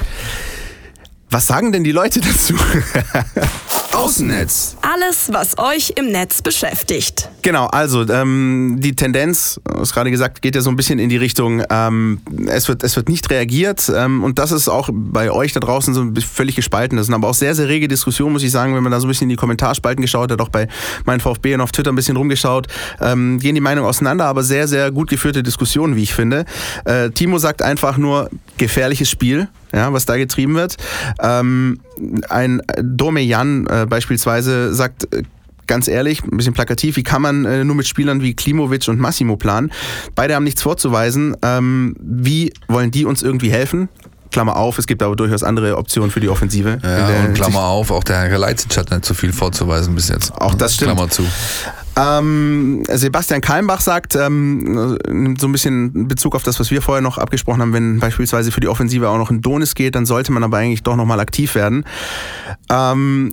Was 1.28 1.46
sagen 1.46 1.72
denn 1.72 1.82
die 1.82 1.92
Leute 1.92 2.20
dazu? 2.20 2.54
Außennetz. 3.92 4.76
Alles, 4.82 5.30
was 5.32 5.58
euch 5.58 5.94
im 5.96 6.12
Netz 6.12 6.42
beschäftigt. 6.42 7.30
Genau, 7.42 7.66
also 7.66 8.06
ähm, 8.08 8.76
die 8.78 8.94
Tendenz, 8.94 9.58
hast 9.74 9.94
gerade 9.94 10.10
gesagt, 10.10 10.42
geht 10.42 10.54
ja 10.54 10.60
so 10.60 10.70
ein 10.70 10.76
bisschen 10.76 10.98
in 10.98 11.08
die 11.08 11.16
Richtung, 11.16 11.62
ähm, 11.70 12.20
es, 12.46 12.68
wird, 12.68 12.84
es 12.84 12.94
wird 12.94 13.08
nicht 13.08 13.30
reagiert 13.30 13.90
ähm, 13.94 14.22
und 14.22 14.38
das 14.38 14.52
ist 14.52 14.68
auch 14.68 14.90
bei 14.92 15.30
euch 15.30 15.54
da 15.54 15.60
draußen 15.60 15.94
so 15.94 16.06
völlig 16.20 16.56
gespalten. 16.56 16.98
Das 16.98 17.06
sind 17.06 17.14
aber 17.14 17.28
auch 17.28 17.34
sehr, 17.34 17.54
sehr 17.54 17.68
rege 17.68 17.88
Diskussionen, 17.88 18.34
muss 18.34 18.42
ich 18.42 18.50
sagen, 18.52 18.76
wenn 18.76 18.82
man 18.82 18.92
da 18.92 19.00
so 19.00 19.06
ein 19.06 19.08
bisschen 19.08 19.24
in 19.24 19.30
die 19.30 19.36
Kommentarspalten 19.36 20.02
geschaut 20.02 20.30
hat, 20.30 20.40
auch 20.40 20.50
bei 20.50 20.68
meinem 21.06 21.20
VfB 21.20 21.54
und 21.54 21.62
auf 21.62 21.72
Twitter 21.72 21.90
ein 21.90 21.96
bisschen 21.96 22.16
rumgeschaut, 22.16 22.66
ähm, 23.00 23.38
gehen 23.40 23.54
die 23.54 23.60
Meinungen 23.62 23.88
auseinander, 23.88 24.26
aber 24.26 24.42
sehr, 24.44 24.68
sehr 24.68 24.92
gut 24.92 25.08
geführte 25.08 25.42
Diskussionen, 25.42 25.96
wie 25.96 26.02
ich 26.02 26.14
finde. 26.14 26.44
Äh, 26.84 27.10
Timo 27.10 27.38
sagt 27.38 27.62
einfach 27.62 27.96
nur, 27.96 28.30
gefährliches 28.58 29.08
Spiel 29.10 29.48
ja, 29.72 29.92
was 29.92 30.06
da 30.06 30.16
getrieben 30.16 30.54
wird. 30.54 30.76
Ähm, 31.20 31.80
ein 32.28 32.62
Dome 32.82 33.20
Jan 33.20 33.66
äh, 33.66 33.86
beispielsweise 33.88 34.74
sagt, 34.74 35.12
äh, 35.14 35.22
ganz 35.66 35.88
ehrlich, 35.88 36.22
ein 36.22 36.36
bisschen 36.36 36.54
plakativ, 36.54 36.96
wie 36.96 37.02
kann 37.02 37.22
man 37.22 37.44
äh, 37.44 37.64
nur 37.64 37.76
mit 37.76 37.86
Spielern 37.86 38.22
wie 38.22 38.34
Klimovic 38.34 38.88
und 38.88 38.98
Massimo 38.98 39.36
planen? 39.36 39.72
Beide 40.14 40.34
haben 40.34 40.44
nichts 40.44 40.62
vorzuweisen. 40.62 41.36
Ähm, 41.42 41.94
wie 42.00 42.52
wollen 42.68 42.90
die 42.90 43.04
uns 43.04 43.22
irgendwie 43.22 43.50
helfen? 43.50 43.88
Klammer 44.36 44.56
auf, 44.56 44.76
es 44.76 44.86
gibt 44.86 45.02
aber 45.02 45.16
durchaus 45.16 45.42
andere 45.42 45.78
Optionen 45.78 46.10
für 46.10 46.20
die 46.20 46.28
Offensive. 46.28 46.78
Ja, 46.82 47.08
und 47.24 47.32
Klammer 47.32 47.62
auf, 47.62 47.90
auch 47.90 48.04
der 48.04 48.18
Herr 48.18 48.36
Leipzig 48.36 48.76
hat 48.76 48.90
nicht 48.90 49.06
so 49.06 49.14
viel 49.14 49.32
vorzuweisen 49.32 49.94
bis 49.94 50.10
jetzt. 50.10 50.30
Auch 50.30 50.52
das 50.52 50.74
stimmt. 50.74 50.92
Klammer 50.92 51.08
zu. 51.08 51.24
Ähm, 51.96 52.84
Sebastian 52.86 53.40
Kalmbach 53.40 53.80
sagt, 53.80 54.14
ähm, 54.14 54.98
nimmt 55.08 55.40
so 55.40 55.48
ein 55.48 55.52
bisschen 55.52 56.06
Bezug 56.06 56.34
auf 56.34 56.42
das, 56.42 56.60
was 56.60 56.70
wir 56.70 56.82
vorher 56.82 57.00
noch 57.00 57.16
abgesprochen 57.16 57.62
haben, 57.62 57.72
wenn 57.72 57.98
beispielsweise 57.98 58.52
für 58.52 58.60
die 58.60 58.68
Offensive 58.68 59.08
auch 59.08 59.16
noch 59.16 59.30
ein 59.30 59.40
Donis 59.40 59.74
geht, 59.74 59.94
dann 59.94 60.04
sollte 60.04 60.32
man 60.32 60.44
aber 60.44 60.58
eigentlich 60.58 60.82
doch 60.82 60.96
nochmal 60.96 61.20
aktiv 61.20 61.54
werden. 61.54 61.86
Ähm, 62.68 63.32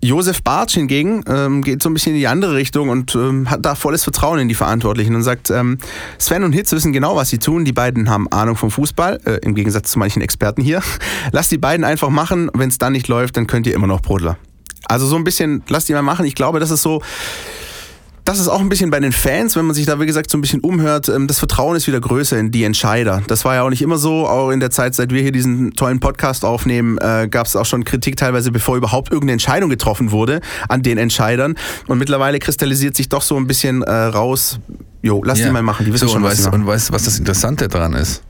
Josef 0.00 0.42
Bartsch 0.42 0.74
hingegen 0.74 1.24
ähm, 1.28 1.62
geht 1.62 1.82
so 1.82 1.90
ein 1.90 1.94
bisschen 1.94 2.12
in 2.12 2.18
die 2.18 2.28
andere 2.28 2.54
Richtung 2.54 2.88
und 2.88 3.14
ähm, 3.16 3.50
hat 3.50 3.64
da 3.64 3.74
volles 3.74 4.04
Vertrauen 4.04 4.38
in 4.38 4.48
die 4.48 4.54
Verantwortlichen 4.54 5.14
und 5.14 5.22
sagt, 5.22 5.50
ähm, 5.50 5.78
Sven 6.18 6.44
und 6.44 6.52
Hitz 6.52 6.70
wissen 6.72 6.92
genau, 6.92 7.16
was 7.16 7.30
sie 7.30 7.38
tun. 7.38 7.64
Die 7.64 7.72
beiden 7.72 8.08
haben 8.08 8.30
Ahnung 8.30 8.54
vom 8.54 8.70
Fußball, 8.70 9.18
äh, 9.24 9.38
im 9.42 9.54
Gegensatz 9.54 9.90
zu 9.90 9.98
manchen 9.98 10.22
Experten 10.22 10.62
hier. 10.62 10.82
Lasst 11.32 11.50
die 11.50 11.58
beiden 11.58 11.84
einfach 11.84 12.10
machen. 12.10 12.50
Wenn 12.54 12.68
es 12.68 12.78
dann 12.78 12.92
nicht 12.92 13.08
läuft, 13.08 13.36
dann 13.36 13.46
könnt 13.46 13.66
ihr 13.66 13.74
immer 13.74 13.88
noch 13.88 14.00
Brodler. 14.00 14.38
Also 14.84 15.06
so 15.06 15.16
ein 15.16 15.24
bisschen, 15.24 15.62
lasst 15.68 15.88
die 15.88 15.92
mal 15.92 16.02
machen. 16.02 16.24
Ich 16.24 16.34
glaube, 16.34 16.60
das 16.60 16.70
ist 16.70 16.82
so 16.82 17.02
das 18.28 18.38
ist 18.38 18.48
auch 18.48 18.60
ein 18.60 18.68
bisschen 18.68 18.90
bei 18.90 19.00
den 19.00 19.12
Fans, 19.12 19.56
wenn 19.56 19.64
man 19.64 19.74
sich 19.74 19.86
da, 19.86 19.98
wie 20.00 20.04
gesagt, 20.04 20.30
so 20.30 20.36
ein 20.36 20.42
bisschen 20.42 20.60
umhört, 20.60 21.08
ähm, 21.08 21.26
das 21.26 21.38
Vertrauen 21.38 21.74
ist 21.76 21.86
wieder 21.86 21.98
größer 21.98 22.38
in 22.38 22.50
die 22.50 22.62
Entscheider. 22.62 23.22
Das 23.26 23.46
war 23.46 23.54
ja 23.54 23.62
auch 23.62 23.70
nicht 23.70 23.80
immer 23.80 23.96
so. 23.96 24.26
Auch 24.26 24.50
in 24.50 24.60
der 24.60 24.70
Zeit, 24.70 24.94
seit 24.94 25.12
wir 25.12 25.22
hier 25.22 25.32
diesen 25.32 25.72
tollen 25.72 25.98
Podcast 25.98 26.44
aufnehmen, 26.44 26.98
äh, 26.98 27.26
gab 27.30 27.46
es 27.46 27.56
auch 27.56 27.64
schon 27.64 27.84
Kritik 27.84 28.18
teilweise, 28.18 28.52
bevor 28.52 28.76
überhaupt 28.76 29.10
irgendeine 29.10 29.32
Entscheidung 29.32 29.70
getroffen 29.70 30.10
wurde 30.10 30.42
an 30.68 30.82
den 30.82 30.98
Entscheidern. 30.98 31.54
Und 31.86 31.96
mittlerweile 31.96 32.38
kristallisiert 32.38 32.96
sich 32.96 33.08
doch 33.08 33.22
so 33.22 33.34
ein 33.34 33.46
bisschen 33.46 33.82
äh, 33.82 33.90
raus, 33.90 34.60
jo, 35.00 35.22
lass 35.24 35.38
ja. 35.38 35.46
die 35.46 35.52
mal 35.52 35.62
machen, 35.62 35.86
die 35.86 35.92
wissen 35.94 36.08
so, 36.08 36.12
schon, 36.12 36.22
was 36.22 36.38
weißt, 36.38 36.52
Und 36.52 36.66
weißt 36.66 36.90
du, 36.90 36.92
was 36.92 37.04
das 37.04 37.18
Interessante 37.18 37.66
daran 37.68 37.94
ist? 37.94 38.22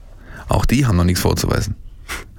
Auch 0.48 0.64
die 0.64 0.86
haben 0.86 0.96
noch 0.96 1.04
nichts 1.04 1.22
vorzuweisen. 1.22 1.74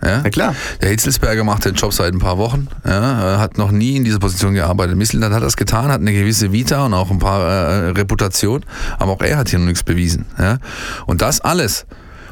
Ja? 0.01 0.22
Na 0.24 0.30
klar. 0.30 0.55
Der 0.82 0.89
Hitzelsberger 0.89 1.43
macht 1.43 1.65
den 1.65 1.76
Job 1.76 1.93
seit 1.93 2.13
ein 2.13 2.20
paar 2.20 2.38
Wochen, 2.38 2.67
ja, 2.86 3.38
hat 3.39 3.57
noch 3.57 3.72
nie 3.72 3.97
in 3.97 4.05
dieser 4.05 4.20
Position 4.20 4.53
gearbeitet. 4.53 4.95
Missland 4.95 5.34
hat 5.34 5.43
das 5.43 5.57
getan, 5.57 5.91
hat 5.91 5.99
eine 5.99 6.13
gewisse 6.13 6.51
Vita 6.51 6.86
und 6.86 6.93
auch 6.93 7.11
ein 7.11 7.20
paar 7.20 7.41
äh, 7.41 7.89
Reputation, 7.89 8.65
aber 8.97 9.11
auch 9.13 9.22
er 9.22 9.38
hat 9.38 9.49
hier 9.49 9.59
noch 9.59 9.65
nichts 9.65 9.84
bewiesen. 9.84 10.26
Ja? 10.38 10.57
Und 11.05 11.22
das 11.22 11.41
alles, 11.41 11.86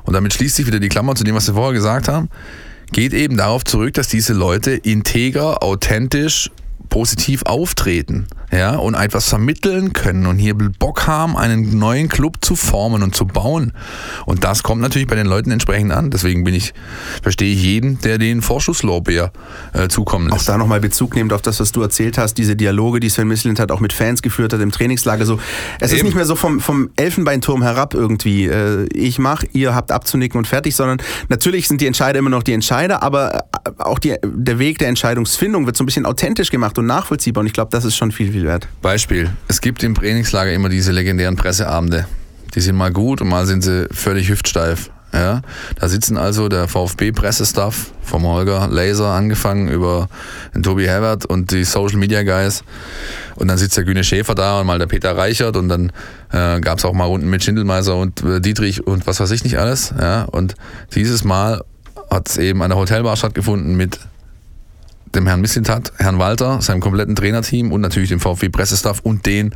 und 0.03 0.13
damit 0.13 0.33
schließt 0.33 0.55
sich 0.55 0.65
wieder 0.67 0.79
die 0.79 0.89
Klammer 0.89 1.15
zu 1.15 1.23
dem, 1.23 1.35
was 1.35 1.47
wir 1.47 1.55
vorher 1.55 1.73
gesagt 1.73 2.07
haben, 2.07 2.29
geht 2.93 3.13
eben 3.13 3.35
darauf 3.35 3.65
zurück, 3.65 3.93
dass 3.95 4.07
diese 4.07 4.33
Leute 4.33 4.71
integer, 4.71 5.61
authentisch, 5.61 6.49
positiv 6.89 7.43
auftreten 7.43 8.27
ja, 8.51 8.75
und 8.75 8.95
etwas 8.95 9.27
vermitteln 9.27 9.91
können 9.91 10.25
und 10.25 10.37
hier 10.37 10.55
Bock 10.55 11.05
haben, 11.05 11.35
einen 11.35 11.77
neuen 11.77 12.07
Club 12.07 12.37
zu 12.41 12.55
formen 12.55 13.03
und 13.03 13.13
zu 13.13 13.25
bauen. 13.25 13.73
Und 14.25 14.43
das 14.45 14.63
kommt 14.63 14.81
natürlich 14.81 15.07
bei 15.07 15.15
den 15.15 15.27
Leuten 15.27 15.51
entsprechend 15.51 15.91
an. 15.91 16.11
Deswegen 16.11 16.45
bin 16.45 16.53
ich, 16.53 16.73
verstehe 17.21 17.53
ich 17.53 17.61
jeden, 17.61 17.99
der 17.99 18.17
den 18.17 18.41
Vorschusslorbeer 18.41 19.33
äh, 19.73 19.89
zukommen 19.89 20.29
lässt. 20.29 20.41
Auch 20.41 20.53
da 20.53 20.57
nochmal 20.57 20.79
Bezug 20.79 21.15
nehmend 21.15 21.33
auf 21.33 21.41
das, 21.41 21.59
was 21.59 21.73
du 21.73 21.81
erzählt 21.81 22.17
hast, 22.17 22.35
diese 22.35 22.55
Dialoge, 22.55 23.01
die 23.01 23.09
Sven 23.09 23.27
Mislint 23.27 23.59
hat 23.59 23.71
auch 23.71 23.81
mit 23.81 23.91
Fans 23.91 24.21
geführt 24.21 24.53
hat 24.53 24.61
im 24.61 24.71
Trainingslager. 24.71 25.25
So, 25.25 25.39
es 25.79 25.91
Eben. 25.91 25.97
ist 25.97 26.03
nicht 26.05 26.15
mehr 26.15 26.25
so 26.25 26.35
vom, 26.35 26.61
vom 26.61 26.89
Elfenbeinturm 26.95 27.63
herab 27.63 27.93
irgendwie. 27.93 28.45
Äh, 28.45 28.87
ich 28.93 29.19
mache, 29.19 29.47
ihr 29.51 29.75
habt 29.75 29.91
abzunicken 29.91 30.37
und 30.37 30.47
fertig, 30.47 30.73
sondern 30.73 30.99
natürlich 31.27 31.67
sind 31.67 31.81
die 31.81 31.87
Entscheider 31.87 32.19
immer 32.19 32.29
noch 32.29 32.43
die 32.43 32.53
Entscheider, 32.53 33.03
aber 33.03 33.35
äh, 33.65 33.71
auch 33.79 33.99
die, 33.99 34.15
der 34.23 34.59
Weg 34.59 34.79
der 34.79 34.87
Entscheidungsfindung 34.87 35.65
wird 35.65 35.75
so 35.75 35.83
ein 35.83 35.85
bisschen 35.85 36.05
authentisch 36.05 36.49
gemacht 36.49 36.77
und 36.77 36.85
nachvollziehbar. 36.85 37.41
Und 37.41 37.47
ich 37.47 37.53
glaube, 37.53 37.71
das 37.71 37.83
ist 37.83 37.97
schon 37.97 38.11
viel, 38.11 38.31
viel 38.38 38.47
wert. 38.47 38.67
Beispiel: 38.81 39.31
Es 39.47 39.61
gibt 39.61 39.83
im 39.83 39.95
Trainingslager 39.95 40.53
immer 40.53 40.69
diese 40.69 40.91
legendären 40.91 41.35
Presseabende. 41.35 42.05
Die 42.53 42.61
sind 42.61 42.75
mal 42.75 42.91
gut 42.91 43.21
und 43.21 43.29
mal 43.29 43.45
sind 43.47 43.63
sie 43.63 43.88
völlig 43.91 44.29
hüftsteif. 44.29 44.91
Ja, 45.13 45.41
da 45.79 45.88
sitzen 45.88 46.17
also 46.17 46.49
der 46.49 46.67
VfB-Pressestaff 46.67 47.91
vom 48.03 48.23
Holger 48.23 48.67
Laser 48.67 49.07
angefangen 49.07 49.69
über 49.69 50.09
den 50.53 50.63
Tobi 50.63 50.85
Herbert 50.85 51.25
und 51.25 51.51
die 51.51 51.63
Social 51.63 51.97
Media 51.97 52.23
Guys. 52.23 52.63
Und 53.35 53.47
dann 53.47 53.57
sitzt 53.57 53.77
der 53.77 53.85
Güne 53.85 54.03
Schäfer 54.03 54.35
da 54.35 54.59
und 54.59 54.67
mal 54.67 54.77
der 54.77 54.85
Peter 54.85 55.17
Reichert 55.17 55.55
und 55.55 55.69
dann 55.69 55.91
äh, 56.31 56.59
gab 56.59 56.77
es 56.77 56.85
auch 56.85 56.93
mal 56.93 57.05
Runden 57.05 57.29
mit 57.29 57.43
Schindelmeiser 57.43 57.95
und 57.95 58.21
äh, 58.23 58.41
Dietrich 58.41 58.85
und 58.85 59.07
was 59.07 59.19
weiß 59.19 59.31
ich 59.31 59.43
nicht 59.43 59.57
alles. 59.57 59.93
Ja, 59.99 60.23
und 60.23 60.55
dieses 60.93 61.23
Mal 61.23 61.63
hat 62.11 62.29
es 62.29 62.38
eben 62.38 62.61
an 62.61 62.69
der 62.69 62.77
Hotelbar 62.77 63.15
stattgefunden 63.15 63.75
mit 63.75 63.99
dem 65.15 65.27
Herrn 65.27 65.41
Missintat, 65.41 65.93
Herrn 65.97 66.19
Walter, 66.19 66.61
seinem 66.61 66.81
kompletten 66.81 67.15
Trainerteam 67.15 67.71
und 67.71 67.81
natürlich 67.81 68.09
dem 68.09 68.19
VfB-Pressestaff 68.19 68.99
und 69.01 69.25
den 69.25 69.53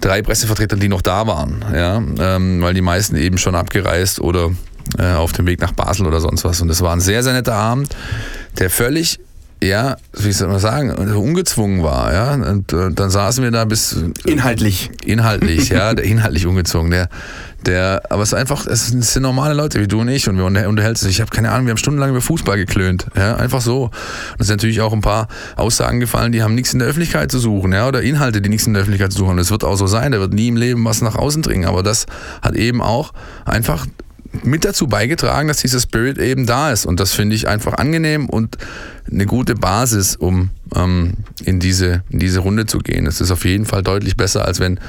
drei 0.00 0.22
Pressevertretern, 0.22 0.80
die 0.80 0.88
noch 0.88 1.02
da 1.02 1.26
waren. 1.26 1.64
Ja, 1.72 1.96
ähm, 1.96 2.60
weil 2.60 2.74
die 2.74 2.80
meisten 2.80 3.16
eben 3.16 3.38
schon 3.38 3.54
abgereist 3.54 4.20
oder 4.20 4.50
äh, 4.98 5.12
auf 5.12 5.32
dem 5.32 5.46
Weg 5.46 5.60
nach 5.60 5.72
Basel 5.72 6.06
oder 6.06 6.20
sonst 6.20 6.44
was. 6.44 6.60
Und 6.60 6.68
das 6.68 6.80
war 6.80 6.92
ein 6.92 7.00
sehr, 7.00 7.22
sehr 7.22 7.32
netter 7.32 7.54
Abend, 7.54 7.94
der 8.58 8.70
völlig 8.70 9.20
ja, 9.62 9.96
wie 10.12 10.32
soll 10.32 10.48
man 10.48 10.58
sagen, 10.58 10.90
ungezwungen 10.90 11.84
war, 11.84 12.12
ja. 12.12 12.34
Und, 12.34 12.72
und 12.72 12.98
dann 12.98 13.10
saßen 13.10 13.44
wir 13.44 13.52
da 13.52 13.64
bis. 13.64 13.96
Inhaltlich. 14.24 14.90
Inhaltlich, 15.04 15.68
ja, 15.68 15.94
der 15.94 16.04
inhaltlich 16.04 16.46
ungezwungen. 16.46 16.90
Der, 16.90 17.08
der, 17.66 18.02
aber 18.10 18.22
es 18.22 18.30
ist 18.30 18.34
einfach, 18.34 18.66
es 18.66 18.88
sind 18.88 19.22
normale 19.22 19.54
Leute 19.54 19.80
wie 19.80 19.88
du 19.88 20.00
und 20.00 20.08
ich 20.08 20.28
und 20.28 20.36
wir 20.36 20.44
unterhalten 20.44 20.96
sich. 20.96 21.12
Ich 21.12 21.20
habe 21.20 21.30
keine 21.30 21.50
Ahnung, 21.50 21.66
wir 21.66 21.70
haben 21.70 21.78
stundenlang 21.78 22.10
über 22.10 22.20
Fußball 22.20 22.56
geklönt. 22.56 23.06
Ja, 23.16 23.36
einfach 23.36 23.60
so. 23.60 23.84
Und 23.84 24.40
es 24.40 24.46
sind 24.46 24.56
natürlich 24.56 24.80
auch 24.80 24.92
ein 24.92 25.00
paar 25.00 25.28
Aussagen 25.56 26.00
gefallen, 26.00 26.32
die 26.32 26.42
haben 26.42 26.54
nichts 26.54 26.72
in 26.72 26.78
der 26.78 26.88
Öffentlichkeit 26.88 27.30
zu 27.30 27.38
suchen, 27.38 27.72
ja, 27.72 27.88
oder 27.88 28.02
Inhalte, 28.02 28.42
die 28.42 28.48
nichts 28.48 28.66
in 28.66 28.74
der 28.74 28.82
Öffentlichkeit 28.82 29.12
zu 29.12 29.18
suchen. 29.18 29.36
Das 29.36 29.50
wird 29.50 29.64
auch 29.64 29.76
so 29.76 29.86
sein, 29.86 30.12
da 30.12 30.20
wird 30.20 30.32
nie 30.32 30.48
im 30.48 30.56
Leben 30.56 30.84
was 30.84 31.02
nach 31.02 31.16
außen 31.16 31.42
dringen. 31.42 31.64
Aber 31.64 31.82
das 31.82 32.06
hat 32.42 32.54
eben 32.54 32.82
auch 32.82 33.12
einfach 33.44 33.86
mit 34.42 34.64
dazu 34.64 34.86
beigetragen, 34.86 35.48
dass 35.48 35.58
dieser 35.58 35.80
Spirit 35.80 36.18
eben 36.18 36.46
da 36.46 36.72
ist. 36.72 36.86
Und 36.86 37.00
das 37.00 37.12
finde 37.12 37.36
ich 37.36 37.48
einfach 37.48 37.74
angenehm 37.74 38.28
und 38.28 38.56
eine 39.10 39.26
gute 39.26 39.54
Basis, 39.54 40.16
um 40.16 40.50
ähm, 40.74 41.14
in, 41.44 41.60
diese, 41.60 42.02
in 42.10 42.18
diese 42.18 42.40
Runde 42.40 42.66
zu 42.66 42.78
gehen. 42.78 43.06
Es 43.06 43.20
ist 43.20 43.30
auf 43.30 43.44
jeden 43.44 43.66
Fall 43.66 43.82
deutlich 43.82 44.16
besser, 44.16 44.44
als 44.46 44.58
wenn 44.58 44.80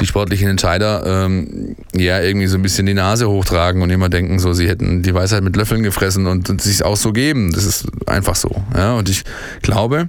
die 0.00 0.06
sportlichen 0.06 0.48
Entscheider 0.48 1.24
ähm, 1.24 1.76
ja 1.94 2.20
irgendwie 2.20 2.46
so 2.46 2.56
ein 2.56 2.62
bisschen 2.62 2.86
die 2.86 2.94
Nase 2.94 3.28
hochtragen 3.28 3.82
und 3.82 3.90
immer 3.90 4.08
denken, 4.08 4.38
so 4.38 4.52
sie 4.52 4.68
hätten 4.68 5.02
die 5.02 5.14
Weisheit 5.14 5.42
mit 5.42 5.56
Löffeln 5.56 5.82
gefressen 5.82 6.26
und, 6.26 6.48
und 6.50 6.60
sich 6.60 6.84
auch 6.84 6.96
so 6.96 7.12
geben. 7.12 7.52
Das 7.52 7.64
ist 7.64 7.86
einfach 8.06 8.36
so. 8.36 8.50
Ja? 8.74 8.94
Und 8.94 9.08
ich 9.08 9.24
glaube, 9.62 10.08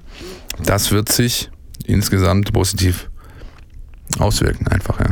das 0.64 0.92
wird 0.92 1.10
sich 1.10 1.50
insgesamt 1.86 2.54
positiv 2.54 3.10
auswirken, 4.20 4.68
einfach, 4.68 5.00
ja. 5.00 5.08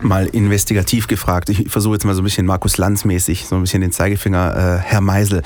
Mal 0.00 0.26
investigativ 0.26 1.06
gefragt. 1.06 1.48
Ich 1.48 1.70
versuche 1.70 1.94
jetzt 1.94 2.04
mal 2.04 2.14
so 2.14 2.20
ein 2.20 2.24
bisschen 2.24 2.46
Markus 2.46 2.76
Lanz-mäßig, 2.76 3.46
so 3.46 3.56
ein 3.56 3.62
bisschen 3.62 3.80
den 3.80 3.92
Zeigefinger, 3.92 4.82
äh, 4.82 4.82
Herr 4.82 5.00
Meisel. 5.00 5.42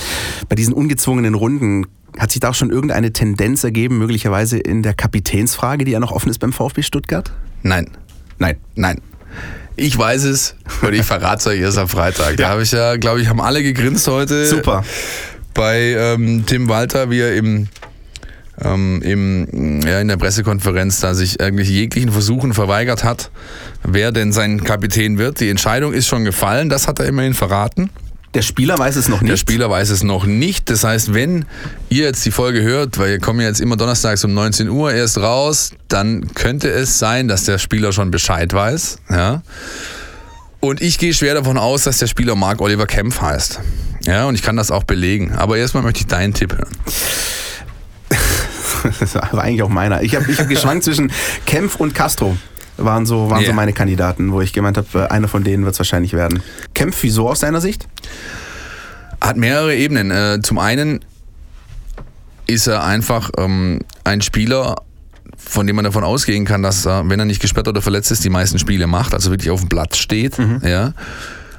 Bei 0.49 0.57
diesen 0.57 0.75
ungezwungenen 0.75 1.35
Runden 1.35 1.87
hat 2.19 2.33
sich 2.33 2.41
da 2.41 2.51
auch 2.51 2.55
schon 2.55 2.71
irgendeine 2.71 3.13
Tendenz 3.13 3.63
ergeben, 3.63 3.99
möglicherweise 3.99 4.59
in 4.59 4.83
der 4.83 4.95
Kapitänsfrage, 4.95 5.85
die 5.85 5.93
ja 5.93 6.01
noch 6.01 6.13
offen 6.13 6.31
ist 6.31 6.39
beim 6.39 6.53
VfB 6.53 6.83
Stuttgart? 6.83 7.31
Nein. 7.63 7.91
Nein. 8.39 8.57
Nein. 8.75 9.01
Ich 9.77 9.97
weiß 9.97 10.25
es 10.25 10.57
und 10.83 10.93
ich 10.93 11.05
verrate 11.05 11.39
es 11.39 11.47
euch 11.47 11.61
erst 11.61 11.79
am 11.79 11.89
Freitag. 11.89 12.37
Da 12.37 12.49
habe 12.49 12.63
ich 12.63 12.73
ja, 12.73 12.97
glaube 12.97 13.21
ich, 13.21 13.29
haben 13.29 13.41
alle 13.41 13.63
gegrinst 13.63 14.09
heute. 14.09 14.47
Super. 14.47 14.85
Bei 15.55 15.79
ähm, 15.79 16.45
Tim 16.47 16.69
Walter, 16.69 17.11
wie 17.11 17.21
er 17.21 17.37
im, 17.37 17.69
ähm, 18.61 19.01
im, 19.03 19.81
ja, 19.83 20.01
in 20.01 20.09
der 20.09 20.17
Pressekonferenz 20.17 21.01
da 21.01 21.15
sich 21.15 21.41
eigentlich 21.41 21.69
jeglichen 21.69 22.11
Versuchen 22.11 22.55
verweigert 22.55 23.05
hat, 23.05 23.31
wer 23.85 24.11
denn 24.11 24.33
sein 24.33 24.65
Kapitän 24.65 25.17
wird. 25.17 25.39
Die 25.39 25.49
Entscheidung 25.49 25.93
ist 25.93 26.09
schon 26.09 26.25
gefallen, 26.25 26.69
das 26.69 26.89
hat 26.89 26.99
er 26.99 27.07
immerhin 27.07 27.35
verraten. 27.35 27.91
Der 28.35 28.43
Spieler 28.43 28.79
weiß 28.79 28.97
es 28.97 29.09
noch 29.09 29.23
nicht. 29.23 29.31
Der 29.31 29.37
Spieler 29.37 29.71
weiß 29.71 29.89
es 29.91 30.03
noch 30.03 30.27
nicht. 30.27 30.69
Das 30.69 30.85
heißt, 30.85 31.15
wenn 31.15 31.47
ihr 31.89 32.05
jetzt 32.05 32.25
die 32.27 32.31
Folge 32.31 32.63
hört, 32.63 32.99
weil 32.99 33.13
wir 33.13 33.19
kommen 33.21 33.41
ja 33.41 33.47
jetzt 33.47 33.61
immer 33.61 33.77
donnerstags 33.77 34.25
um 34.25 34.35
19 34.35 34.69
Uhr 34.69 34.93
erst 34.93 35.19
raus, 35.19 35.73
dann 35.89 36.35
könnte 36.35 36.69
es 36.69 36.99
sein, 36.99 37.29
dass 37.29 37.45
der 37.45 37.59
Spieler 37.59 37.93
schon 37.93 38.11
Bescheid 38.11 38.53
weiß. 38.53 38.99
Ja. 39.11 39.43
Und 40.61 40.83
ich 40.83 40.99
gehe 40.99 41.15
schwer 41.15 41.35
davon 41.35 41.57
aus, 41.57 41.85
dass 41.85 41.99
der 41.99 42.07
Spieler 42.07 42.35
Mark 42.35 42.61
Oliver 42.61 42.87
Kempf 42.87 43.21
heißt. 43.21 43.61
Ja, 44.03 44.27
und 44.27 44.35
ich 44.35 44.43
kann 44.43 44.57
das 44.57 44.71
auch 44.71 44.85
belegen. 44.85 45.33
Aber 45.33 45.57
erstmal 45.57 45.83
möchte 45.83 46.01
ich 46.01 46.07
deinen 46.07 46.35
Tipp 46.35 46.53
hören. 46.53 46.77
das 49.01 49.15
war 49.15 49.43
eigentlich 49.43 49.63
auch 49.63 49.69
meiner. 49.69 50.03
Ich 50.03 50.15
habe 50.15 50.31
ich 50.31 50.39
hab 50.39 50.49
geschwankt 50.49 50.85
zwischen 50.85 51.13
Kempf 51.47 51.77
und 51.77 51.95
Castro 51.95 52.37
waren 52.79 53.07
so, 53.07 53.31
waren 53.31 53.41
yeah. 53.41 53.51
so 53.51 53.55
meine 53.55 53.73
Kandidaten, 53.73 54.33
wo 54.33 54.41
ich 54.41 54.53
gemeint 54.53 54.77
habe, 54.77 54.87
äh, 54.95 55.07
einer 55.09 55.29
von 55.29 55.45
denen 55.45 55.65
wird 55.65 55.75
es 55.75 55.81
wahrscheinlich 55.81 56.13
werden. 56.13 56.43
Kempf, 56.75 56.99
wieso 57.03 57.29
aus 57.29 57.41
deiner 57.41 57.61
Sicht? 57.61 57.87
Hat 59.21 59.37
mehrere 59.37 59.75
Ebenen. 59.75 60.11
Äh, 60.11 60.41
zum 60.43 60.59
einen 60.59 61.01
ist 62.47 62.67
er 62.67 62.85
einfach 62.85 63.31
ähm, 63.37 63.81
ein 64.05 64.23
Spieler, 64.23 64.77
von 65.37 65.67
dem 65.67 65.77
man 65.77 65.85
davon 65.85 66.05
ausgehen 66.05 66.45
kann, 66.45 66.63
dass 66.63 66.87
er, 66.87 67.09
wenn 67.09 67.19
er 67.19 67.27
nicht 67.27 67.41
gesperrt 67.41 67.69
oder 67.69 67.83
verletzt 67.83 68.11
ist, 68.11 68.25
die 68.25 68.31
meisten 68.31 68.59
Spiele 68.59 68.87
macht, 68.87 69.13
also 69.13 69.31
wirklich 69.31 69.51
auf 69.51 69.61
dem 69.61 69.69
Platz 69.69 69.99
steht. 69.99 70.39
Mhm. 70.39 70.63
Ja. 70.65 70.95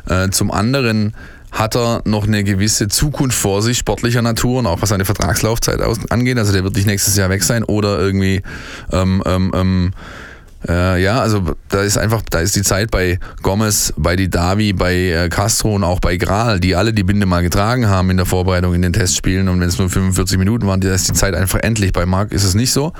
Äh, 0.07 0.30
zum 0.30 0.51
anderen 0.51 1.13
hat 1.51 1.76
er 1.76 2.01
noch 2.05 2.28
eine 2.28 2.43
gewisse 2.43 2.88
Zukunft 2.88 3.38
vor 3.38 3.61
sich, 3.61 3.78
sportlicher 3.78 4.22
Natur 4.22 4.59
und 4.59 4.67
auch 4.67 4.82
was 4.82 4.89
seine 4.89 5.05
Vertragslaufzeit 5.05 5.82
angeht. 6.09 6.38
Also 6.38 6.53
der 6.53 6.63
wird 6.63 6.76
nicht 6.76 6.86
nächstes 6.86 7.15
Jahr 7.15 7.30
weg 7.30 7.43
sein 7.43 7.63
oder 7.63 7.99
irgendwie 7.99 8.41
ähm, 8.91 9.24
ähm, 9.26 9.51
ähm 9.55 9.91
äh, 10.68 11.01
ja, 11.01 11.22
also 11.22 11.55
da 11.70 11.82
ist 11.82 11.97
einfach, 11.97 12.22
da 12.30 12.39
ist 12.39 12.55
die 12.55 12.64
Zeit 12.64 12.91
bei 12.91 13.20
Gomez, 13.41 13.93
bei 13.95 14.16
Didavi, 14.16 14.74
bei 14.74 14.93
äh, 14.95 15.30
Castro 15.30 15.76
und 15.76 15.84
auch 15.84 15.99
bei 15.99 16.18
Gral, 16.18 16.60
die 16.60 16.76
alle 16.76 16.93
die 16.93 17.03
Binde 17.03 17.26
mal 17.26 17.41
getragen 17.41 17.88
haben 17.88 18.10
in 18.10 18.18
der 18.18 18.26
Vorbereitung 18.26 18.74
in 18.74 18.82
den 18.82 18.93
Testspielen 18.93 19.47
und 19.47 19.62
wenn 19.62 19.70
es 19.70 19.78
nur 19.78 19.89
45 19.89 20.38
Minuten 20.38 20.68
waren, 20.68 20.82
da 20.82 20.93
ist 20.93 21.10
die 21.10 21.14
Zeit 21.14 21.34
einfach 21.34 21.60
endlich. 21.60 21.93
Bei 21.93 22.05
Marc 22.05 22.32
ist 22.32 22.43
es 22.43 22.55
nicht 22.55 22.72
so. 22.72 22.93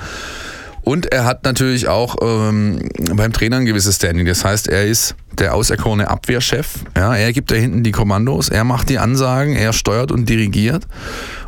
Und 0.82 1.12
er 1.12 1.26
hat 1.26 1.44
natürlich 1.44 1.88
auch 1.88 2.16
ähm, 2.22 2.90
beim 3.14 3.34
Trainer 3.34 3.58
ein 3.58 3.66
gewisses 3.66 3.98
Standing. 3.98 4.26
Das 4.26 4.46
heißt, 4.46 4.68
er 4.70 4.88
ist 4.88 5.14
der 5.38 5.54
auserkorene 5.54 6.10
Abwehrchef. 6.10 6.80
Ja, 6.96 7.16
er 7.16 7.34
gibt 7.34 7.52
da 7.52 7.56
hinten 7.56 7.84
die 7.84 7.92
Kommandos, 7.92 8.50
er 8.50 8.64
macht 8.64 8.90
die 8.90 8.98
Ansagen, 8.98 9.56
er 9.56 9.74
steuert 9.74 10.12
und 10.12 10.28
dirigiert. 10.30 10.88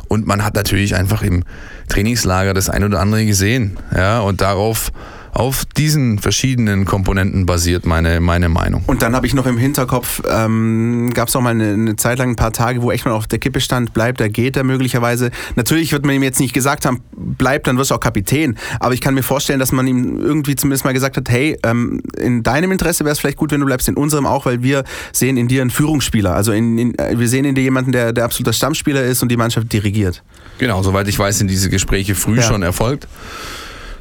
Und 0.08 0.26
man 0.26 0.44
hat 0.44 0.54
natürlich 0.54 0.94
einfach 0.94 1.22
im 1.22 1.44
Trainingslager 1.88 2.54
das 2.54 2.68
ein 2.68 2.84
oder 2.84 3.00
andere 3.00 3.24
gesehen. 3.24 3.78
Ja, 3.96 4.20
und 4.20 4.42
darauf 4.42 4.92
auf 5.32 5.64
diesen 5.64 6.18
verschiedenen 6.18 6.84
Komponenten 6.84 7.46
basiert 7.46 7.86
meine, 7.86 8.20
meine 8.20 8.50
Meinung. 8.50 8.84
Und 8.86 9.00
dann 9.00 9.16
habe 9.16 9.26
ich 9.26 9.32
noch 9.32 9.46
im 9.46 9.56
Hinterkopf, 9.56 10.22
ähm, 10.30 11.10
gab 11.14 11.28
es 11.28 11.36
auch 11.36 11.40
mal 11.40 11.50
eine, 11.50 11.72
eine, 11.72 11.96
Zeit 11.96 12.18
lang 12.18 12.30
ein 12.30 12.36
paar 12.36 12.52
Tage, 12.52 12.82
wo 12.82 12.92
echt 12.92 13.06
mal 13.06 13.12
auf 13.12 13.26
der 13.26 13.38
Kippe 13.38 13.60
stand, 13.60 13.94
bleibt 13.94 14.20
er, 14.20 14.28
geht 14.28 14.58
er 14.58 14.64
möglicherweise. 14.64 15.30
Natürlich 15.56 15.90
wird 15.92 16.04
man 16.04 16.14
ihm 16.14 16.22
jetzt 16.22 16.38
nicht 16.38 16.52
gesagt 16.52 16.84
haben, 16.84 17.02
bleibt, 17.16 17.66
dann 17.66 17.78
wirst 17.78 17.90
du 17.90 17.94
auch 17.94 18.00
Kapitän. 18.00 18.58
Aber 18.78 18.92
ich 18.92 19.00
kann 19.00 19.14
mir 19.14 19.22
vorstellen, 19.22 19.58
dass 19.58 19.72
man 19.72 19.86
ihm 19.86 20.20
irgendwie 20.20 20.54
zumindest 20.54 20.84
mal 20.84 20.92
gesagt 20.92 21.16
hat, 21.16 21.30
hey, 21.30 21.56
ähm, 21.62 22.02
in 22.18 22.42
deinem 22.42 22.70
Interesse 22.70 23.04
wäre 23.04 23.12
es 23.12 23.18
vielleicht 23.18 23.38
gut, 23.38 23.52
wenn 23.52 23.60
du 23.60 23.66
bleibst, 23.66 23.88
in 23.88 23.96
unserem 23.96 24.26
auch, 24.26 24.44
weil 24.44 24.62
wir 24.62 24.84
sehen 25.12 25.38
in 25.38 25.48
dir 25.48 25.62
einen 25.62 25.70
Führungsspieler. 25.70 26.34
Also 26.34 26.52
in, 26.52 26.76
in, 26.76 26.94
wir 26.98 27.28
sehen 27.28 27.46
in 27.46 27.54
dir 27.54 27.62
jemanden, 27.62 27.92
der, 27.92 28.12
der 28.12 28.24
absoluter 28.24 28.52
Stammspieler 28.52 29.02
ist 29.02 29.22
und 29.22 29.30
die 29.30 29.38
Mannschaft 29.38 29.72
dirigiert. 29.72 30.22
Genau, 30.58 30.82
soweit 30.82 31.08
ich 31.08 31.18
weiß, 31.18 31.38
sind 31.38 31.50
diese 31.50 31.70
Gespräche 31.70 32.14
früh 32.14 32.36
ja. 32.36 32.42
schon 32.42 32.62
erfolgt. 32.62 33.08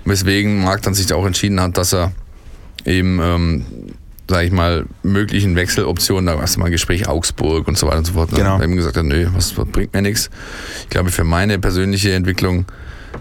Weswegen 0.06 0.64
Marc 0.64 0.82
dann 0.82 0.93
sich 0.93 1.12
auch 1.14 1.26
entschieden 1.26 1.60
hat, 1.62 1.78
dass 1.78 1.93
er 1.93 2.12
eben, 2.86 3.20
ähm, 3.22 3.66
sage 4.28 4.47
ich 4.47 4.52
mal, 4.52 4.86
möglichen 5.04 5.56
Wechseloptionen, 5.56 6.26
da 6.26 6.38
war 6.38 6.43
es 6.43 6.58
mal 6.58 6.66
ein 6.66 6.72
Gespräch 6.72 7.08
Augsburg 7.08 7.68
und 7.68 7.78
so 7.78 7.88
weiter 7.88 7.99
und 7.99 8.06
so 8.06 8.14
fort, 8.14 8.32
ne? 8.32 8.39
genau. 8.39 8.62
eben 8.62 8.76
gesagt 8.76 8.97
hat, 8.97 9.06
nö, 9.06 9.28
was, 9.36 9.58
was 9.58 9.68
bringt 9.68 9.93
mir 9.93 10.02
nichts. 10.02 10.30
Ich 10.84 10.89
glaube, 10.89 11.12
für 11.12 11.24
meine 11.24 11.60
persönliche 11.60 12.14
Entwicklung 12.14 12.66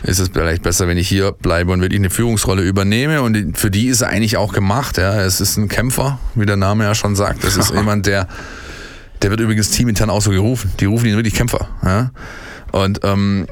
ist 0.03 0.19
es 0.19 0.29
vielleicht 0.29 0.63
besser, 0.63 0.89
wenn 0.89 0.99
ich 0.99 1.09
hier 1.09 1.33
bleibe 1.33 1.73
und 1.73 1.81
wirklich 1.81 2.01
eine 2.01 2.11
Führungsrolle 2.11 2.63
übernehme. 2.63 3.23
Und 3.23 3.59
für 3.59 3.71
die 3.71 3.89
ist 3.89 4.01
er 4.01 4.09
eigentlich 4.09 4.37
auch 4.37 4.53
gemacht. 4.53 4.99
Ja. 4.99 5.21
Es 5.21 5.41
ist 5.41 5.57
ein 5.57 5.69
Kämpfer, 5.69 6.19
wie 6.35 6.47
der 6.47 6.57
Name 6.57 6.85
ja 6.85 6.95
schon 6.95 7.17
sagt. 7.17 7.45
Es 7.45 7.57
ist 7.57 7.71
jemand, 7.75 8.07
der, 8.07 8.29
der 9.23 9.31
wird 9.31 9.41
übrigens 9.41 9.71
teamintern 9.71 10.11
auch 10.11 10.23
so 10.23 10.31
gerufen. 10.31 10.73
Die 10.81 10.87
rufen 10.87 11.07
ihn 11.07 11.17
wirklich 11.17 11.35
Kämpfer. 11.35 11.69
Ja. 11.85 12.11
Und 12.73 13.01
ähm, 13.03 13.47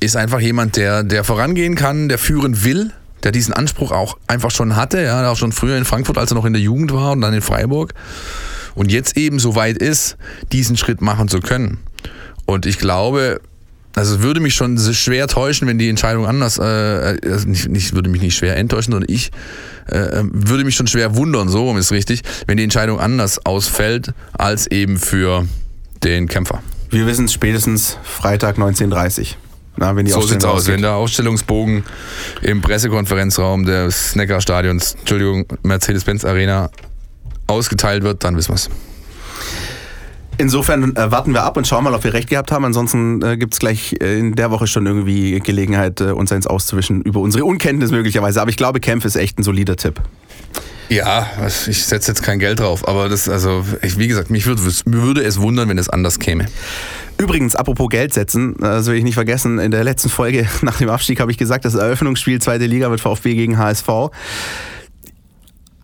ist 0.00 0.16
einfach 0.16 0.40
jemand, 0.40 0.76
der, 0.76 1.02
der 1.02 1.24
vorangehen 1.24 1.74
kann, 1.74 2.08
der 2.08 2.18
führen 2.18 2.64
will, 2.64 2.92
der 3.22 3.32
diesen 3.32 3.52
Anspruch 3.52 3.92
auch 3.92 4.16
einfach 4.26 4.50
schon 4.50 4.76
hatte, 4.76 5.02
ja, 5.02 5.30
auch 5.30 5.36
schon 5.36 5.52
früher 5.52 5.76
in 5.76 5.84
Frankfurt, 5.84 6.18
als 6.18 6.32
er 6.32 6.34
noch 6.34 6.46
in 6.46 6.54
der 6.54 6.62
Jugend 6.62 6.92
war 6.92 7.12
und 7.12 7.20
dann 7.20 7.34
in 7.34 7.42
Freiburg. 7.42 7.92
Und 8.74 8.90
jetzt 8.90 9.16
eben 9.16 9.38
so 9.38 9.56
weit 9.56 9.76
ist, 9.76 10.16
diesen 10.52 10.76
Schritt 10.76 11.02
machen 11.02 11.28
zu 11.28 11.40
können. 11.40 11.78
Und 12.46 12.66
ich 12.66 12.78
glaube, 12.78 13.40
also 13.94 14.16
es 14.16 14.22
würde 14.22 14.40
mich 14.40 14.54
schon 14.54 14.78
schwer 14.78 15.26
täuschen, 15.26 15.68
wenn 15.68 15.78
die 15.78 15.88
Entscheidung 15.88 16.26
anders, 16.26 16.58
äh, 16.58 16.62
also 16.62 17.48
nicht, 17.48 17.68
nicht, 17.68 17.94
würde 17.94 18.08
mich 18.08 18.22
nicht 18.22 18.36
schwer 18.36 18.56
enttäuschen, 18.56 18.92
sondern 18.92 19.12
ich 19.12 19.30
äh, 19.86 20.22
würde 20.22 20.64
mich 20.64 20.76
schon 20.76 20.86
schwer 20.86 21.16
wundern, 21.16 21.48
so 21.48 21.64
rum 21.64 21.76
ist 21.76 21.90
richtig, 21.90 22.22
wenn 22.46 22.56
die 22.56 22.64
Entscheidung 22.64 23.00
anders 23.00 23.44
ausfällt 23.44 24.12
als 24.32 24.68
eben 24.68 24.98
für 24.98 25.46
den 26.04 26.28
Kämpfer. 26.28 26.62
Wir 26.90 27.06
wissen 27.06 27.26
es 27.26 27.32
spätestens 27.32 27.98
Freitag 28.02 28.56
19.30 28.56 29.20
Uhr. 29.20 29.26
Na, 29.76 29.94
so 30.06 30.20
sieht's 30.22 30.44
aus. 30.44 30.66
Wenn 30.66 30.82
der 30.82 30.94
Ausstellungsbogen 30.94 31.84
im 32.42 32.60
Pressekonferenzraum 32.60 33.64
des 33.64 34.14
Neckar-Stadions, 34.16 34.94
Entschuldigung, 34.94 35.46
Mercedes-Benz 35.62 36.24
Arena 36.24 36.70
ausgeteilt 37.46 38.02
wird, 38.02 38.24
dann 38.24 38.36
wissen 38.36 38.50
wir 38.50 38.56
es. 38.56 38.70
Insofern 40.38 40.96
äh, 40.96 41.10
warten 41.10 41.34
wir 41.34 41.42
ab 41.42 41.58
und 41.58 41.66
schauen 41.66 41.84
mal, 41.84 41.92
ob 41.92 42.02
wir 42.02 42.14
recht 42.14 42.30
gehabt 42.30 42.50
haben. 42.50 42.64
Ansonsten 42.64 43.20
äh, 43.22 43.36
gibt 43.36 43.52
es 43.52 43.60
gleich 43.60 43.94
äh, 44.00 44.18
in 44.18 44.34
der 44.34 44.50
Woche 44.50 44.66
schon 44.66 44.86
irgendwie 44.86 45.38
Gelegenheit, 45.40 46.00
äh, 46.00 46.12
uns 46.12 46.32
eins 46.32 46.46
auszuwischen 46.46 47.02
über 47.02 47.20
unsere 47.20 47.44
Unkenntnis 47.44 47.90
möglicherweise. 47.90 48.40
Aber 48.40 48.48
ich 48.48 48.56
glaube, 48.56 48.80
Kempf 48.80 49.04
ist 49.04 49.16
echt 49.16 49.38
ein 49.38 49.42
solider 49.42 49.76
Tipp. 49.76 50.00
Ja, 50.90 51.30
ich 51.46 51.84
setze 51.84 52.10
jetzt 52.10 52.22
kein 52.24 52.40
Geld 52.40 52.58
drauf, 52.58 52.86
aber 52.88 53.08
das, 53.08 53.28
also, 53.28 53.64
ich, 53.80 53.96
wie 53.96 54.08
gesagt, 54.08 54.28
mich 54.28 54.46
würde, 54.46 54.60
würde 54.86 55.22
es 55.22 55.40
wundern, 55.40 55.68
wenn 55.68 55.78
es 55.78 55.88
anders 55.88 56.18
käme. 56.18 56.46
Übrigens, 57.16 57.54
apropos 57.54 57.88
Geld 57.90 58.12
setzen, 58.12 58.56
das 58.58 58.86
will 58.86 58.96
ich 58.96 59.04
nicht 59.04 59.14
vergessen, 59.14 59.60
in 59.60 59.70
der 59.70 59.84
letzten 59.84 60.08
Folge 60.08 60.48
nach 60.62 60.78
dem 60.78 60.88
Abstieg 60.88 61.20
habe 61.20 61.30
ich 61.30 61.38
gesagt, 61.38 61.64
das 61.64 61.74
Eröffnungsspiel 61.76 62.40
zweite 62.40 62.66
Liga 62.66 62.90
wird 62.90 63.00
VfB 63.00 63.36
gegen 63.36 63.56
HSV. 63.56 63.88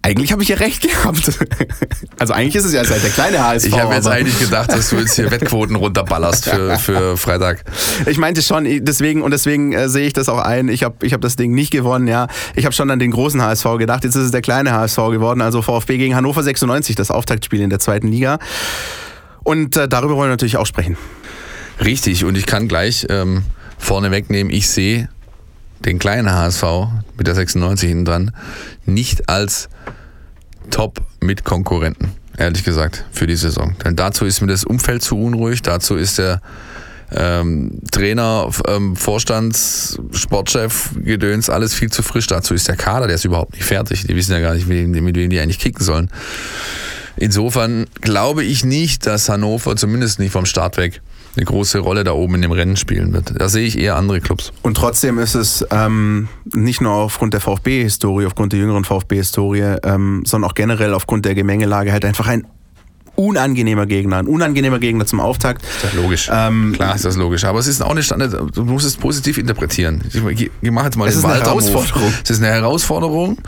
Eigentlich 0.06 0.30
habe 0.30 0.42
ich 0.44 0.48
ja 0.48 0.56
recht 0.56 0.82
gehabt. 0.82 1.30
Also 2.18 2.32
eigentlich 2.32 2.56
ist 2.56 2.64
es 2.64 2.72
ja 2.72 2.82
seit 2.82 3.02
der 3.02 3.10
kleine 3.10 3.42
HSV. 3.44 3.66
Ich 3.66 3.78
habe 3.78 3.94
jetzt 3.94 4.08
eigentlich 4.08 4.38
gedacht, 4.38 4.72
dass 4.72 4.88
du 4.88 4.96
jetzt 4.96 5.16
hier 5.16 5.30
Wettquoten 5.30 5.76
runterballerst 5.76 6.48
für, 6.48 6.78
für 6.78 7.16
Freitag. 7.16 7.62
Ich 8.06 8.16
meinte 8.16 8.40
schon, 8.40 8.64
deswegen 8.84 9.20
und 9.22 9.32
deswegen 9.32 9.72
äh, 9.72 9.88
sehe 9.88 10.06
ich 10.06 10.12
das 10.14 10.28
auch 10.28 10.38
ein. 10.38 10.68
Ich 10.68 10.82
habe 10.82 11.04
ich 11.04 11.12
hab 11.12 11.20
das 11.20 11.36
Ding 11.36 11.52
nicht 11.52 11.72
gewonnen, 11.72 12.08
ja. 12.08 12.28
Ich 12.54 12.64
habe 12.64 12.74
schon 12.74 12.90
an 12.90 12.98
den 12.98 13.10
großen 13.10 13.42
HSV 13.42 13.66
gedacht. 13.78 14.04
Jetzt 14.04 14.14
ist 14.14 14.24
es 14.24 14.30
der 14.30 14.40
kleine 14.40 14.72
HSV 14.72 14.96
geworden. 15.10 15.42
Also 15.42 15.60
VfB 15.60 15.98
gegen 15.98 16.16
Hannover 16.16 16.42
96, 16.42 16.96
das 16.96 17.10
Auftaktspiel 17.10 17.60
in 17.60 17.70
der 17.70 17.80
zweiten 17.80 18.08
Liga. 18.08 18.38
Und 19.42 19.76
äh, 19.76 19.88
darüber 19.88 20.16
wollen 20.16 20.28
wir 20.28 20.34
natürlich 20.34 20.56
auch 20.56 20.66
sprechen. 20.66 20.96
Richtig, 21.84 22.24
und 22.24 22.38
ich 22.38 22.46
kann 22.46 22.68
gleich 22.68 23.06
ähm, 23.10 23.42
vorne 23.78 24.10
wegnehmen, 24.10 24.52
ich 24.52 24.68
sehe 24.68 25.08
den 25.84 25.98
kleinen 25.98 26.30
HSV 26.32 26.64
mit 27.16 27.26
der 27.26 27.34
96 27.34 27.88
hinten 27.88 28.04
dran 28.04 28.32
nicht 28.84 29.28
als 29.28 29.68
Top 30.70 31.00
mit 31.20 31.44
Konkurrenten, 31.44 32.12
ehrlich 32.36 32.64
gesagt, 32.64 33.04
für 33.12 33.26
die 33.26 33.36
Saison. 33.36 33.76
Denn 33.84 33.96
dazu 33.96 34.24
ist 34.24 34.40
mir 34.40 34.48
das 34.48 34.64
Umfeld 34.64 35.02
zu 35.02 35.16
unruhig, 35.18 35.62
dazu 35.62 35.96
ist 35.96 36.18
der 36.18 36.40
ähm, 37.12 37.80
Trainer, 37.92 38.50
ähm, 38.66 38.96
Vorstands, 38.96 39.98
Sportchef, 40.12 40.90
Gedöns, 40.96 41.48
alles 41.48 41.72
viel 41.74 41.90
zu 41.90 42.02
frisch. 42.02 42.26
Dazu 42.26 42.54
ist 42.54 42.66
der 42.66 42.76
Kader, 42.76 43.06
der 43.06 43.14
ist 43.14 43.24
überhaupt 43.24 43.54
nicht 43.54 43.64
fertig. 43.64 44.04
Die 44.06 44.16
wissen 44.16 44.32
ja 44.32 44.40
gar 44.40 44.54
nicht, 44.54 44.66
mit 44.66 45.16
wem 45.16 45.30
die 45.30 45.38
eigentlich 45.38 45.60
kicken 45.60 45.84
sollen. 45.84 46.10
insofern 47.16 47.86
glaube 48.00 48.42
ich 48.42 48.64
nicht, 48.64 49.06
dass 49.06 49.28
Hannover, 49.28 49.76
zumindest 49.76 50.18
nicht 50.18 50.32
vom 50.32 50.46
Start 50.46 50.76
weg, 50.76 51.00
eine 51.36 51.44
große 51.44 51.78
Rolle 51.78 52.04
da 52.04 52.12
oben 52.12 52.36
in 52.36 52.42
dem 52.42 52.52
Rennen 52.52 52.76
spielen 52.76 53.12
wird. 53.12 53.34
Da 53.38 53.48
sehe 53.48 53.66
ich 53.66 53.78
eher 53.78 53.96
andere 53.96 54.20
Clubs. 54.20 54.52
Und 54.62 54.76
trotzdem 54.76 55.18
ist 55.18 55.34
es 55.34 55.66
ähm, 55.70 56.28
nicht 56.54 56.80
nur 56.80 56.92
aufgrund 56.92 57.34
der 57.34 57.40
VfB-Historie, 57.40 58.26
aufgrund 58.26 58.52
der 58.52 58.60
jüngeren 58.60 58.84
VfB-Historie, 58.84 59.76
ähm, 59.82 60.22
sondern 60.24 60.50
auch 60.50 60.54
generell 60.54 60.94
aufgrund 60.94 61.24
der 61.24 61.34
Gemengelage 61.34 61.92
halt 61.92 62.04
einfach 62.04 62.26
ein 62.26 62.46
unangenehmer 63.16 63.86
Gegner, 63.86 64.18
ein 64.18 64.26
unangenehmer 64.26 64.78
Gegner 64.78 65.06
zum 65.06 65.20
Auftakt. 65.20 65.62
Ist 65.62 65.84
das 65.84 65.94
logisch. 65.94 66.30
Ähm, 66.32 66.72
Klar 66.74 66.94
ist 66.94 67.04
das 67.04 67.16
logisch. 67.16 67.44
Aber 67.44 67.58
es 67.58 67.66
ist 67.66 67.82
auch 67.82 67.90
eine 67.90 68.02
Standard, 68.02 68.34
du 68.54 68.64
musst 68.64 68.86
es 68.86 68.96
positiv 68.96 69.38
interpretieren. 69.38 70.02
Ich, 70.12 70.50
ich 70.60 70.70
mache 70.70 70.86
jetzt 70.86 70.96
mal 70.96 71.08
es 71.08 71.14
den 71.14 71.20
ist 71.20 71.24
eine 71.24 71.44
Herausforderung. 71.44 72.12
Es 72.22 72.30
ist 72.30 72.42
eine 72.42 72.52
Herausforderung. 72.52 73.38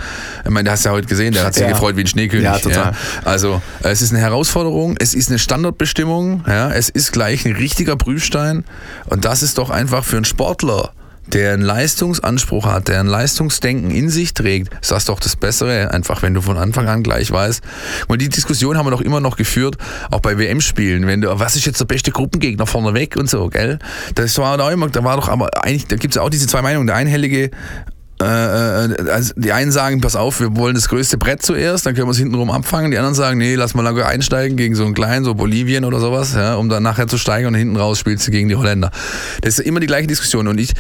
Ich 0.44 0.50
meine, 0.50 0.64
du 0.64 0.70
hast 0.70 0.84
ja 0.84 0.90
heute 0.90 1.06
gesehen, 1.06 1.32
der 1.32 1.44
hat 1.44 1.54
sich 1.54 1.62
ja. 1.62 1.70
gefreut 1.70 1.96
wie 1.96 2.02
ein 2.02 2.06
Schneekönig. 2.06 2.44
Ja, 2.44 2.58
total. 2.58 2.92
Ja. 2.92 2.94
Also, 3.24 3.62
es 3.80 4.02
ist 4.02 4.12
eine 4.12 4.20
Herausforderung, 4.20 4.96
es 4.98 5.14
ist 5.14 5.28
eine 5.28 5.38
Standardbestimmung, 5.38 6.44
ja, 6.46 6.70
es 6.70 6.88
ist 6.88 7.12
gleich 7.12 7.46
ein 7.46 7.52
richtiger 7.52 7.96
Prüfstein. 7.96 8.64
Und 9.06 9.24
das 9.24 9.42
ist 9.42 9.58
doch 9.58 9.70
einfach 9.70 10.04
für 10.04 10.16
einen 10.16 10.24
Sportler 10.24 10.92
der 11.32 11.54
einen 11.54 11.62
Leistungsanspruch 11.62 12.66
hat, 12.66 12.88
der 12.88 13.00
ein 13.00 13.06
Leistungsdenken 13.06 13.90
in 13.90 14.08
sich 14.08 14.34
trägt, 14.34 14.72
ist 14.80 14.90
das 14.90 15.04
doch 15.04 15.20
das 15.20 15.36
Bessere, 15.36 15.92
einfach 15.92 16.22
wenn 16.22 16.34
du 16.34 16.40
von 16.40 16.56
Anfang 16.56 16.88
an 16.88 17.02
gleich 17.02 17.30
weißt. 17.30 17.62
Und 18.08 18.20
die 18.22 18.28
Diskussion 18.28 18.76
haben 18.76 18.86
wir 18.86 18.90
doch 18.90 19.00
immer 19.00 19.20
noch 19.20 19.36
geführt, 19.36 19.76
auch 20.10 20.20
bei 20.20 20.38
WM-Spielen, 20.38 21.06
wenn 21.06 21.20
du, 21.20 21.38
was 21.38 21.56
ist 21.56 21.66
jetzt 21.66 21.80
der 21.80 21.86
beste 21.86 22.10
Gruppengegner 22.10 22.66
vorne 22.66 22.94
weg 22.94 23.16
und 23.16 23.28
so, 23.28 23.48
gell? 23.48 23.78
Das 24.14 24.38
war 24.38 24.56
da 24.56 24.70
immer, 24.70 24.88
da 24.88 25.04
war 25.04 25.16
doch 25.16 25.28
aber 25.28 25.64
eigentlich, 25.64 25.86
da 25.86 25.96
gibt 25.96 26.14
es 26.14 26.18
auch 26.18 26.30
diese 26.30 26.46
zwei 26.46 26.62
Meinungen. 26.62 26.86
Der 26.86 26.96
einhellige 26.96 27.50
äh, 28.20 28.24
äh, 28.24 29.10
also 29.10 29.32
die 29.36 29.52
einen 29.52 29.70
sagen, 29.70 30.00
pass 30.00 30.16
auf, 30.16 30.40
wir 30.40 30.56
wollen 30.56 30.74
das 30.74 30.88
größte 30.88 31.18
Brett 31.18 31.42
zuerst, 31.42 31.86
dann 31.86 31.94
können 31.94 32.08
wir 32.08 32.12
es 32.12 32.18
hintenrum 32.18 32.50
abfangen. 32.50 32.90
Die 32.90 32.98
anderen 32.98 33.14
sagen, 33.14 33.38
nee, 33.38 33.54
lass 33.54 33.74
mal 33.74 33.82
lange 33.82 34.04
einsteigen 34.06 34.56
gegen 34.56 34.74
so 34.74 34.84
einen 34.84 34.94
kleinen, 34.94 35.24
so 35.24 35.34
Bolivien 35.34 35.84
oder 35.84 36.00
sowas, 36.00 36.34
ja, 36.34 36.56
um 36.56 36.68
dann 36.68 36.82
nachher 36.82 37.06
zu 37.06 37.16
steigen 37.16 37.46
und 37.46 37.54
hinten 37.54 37.76
raus 37.76 37.98
spielst 37.98 38.26
du 38.26 38.32
gegen 38.32 38.48
die 38.48 38.56
Holländer. 38.56 38.90
Das 39.42 39.58
ist 39.58 39.66
immer 39.66 39.78
die 39.78 39.86
gleiche 39.86 40.08
Diskussion. 40.08 40.48
Und 40.48 40.58
ich 40.58 40.72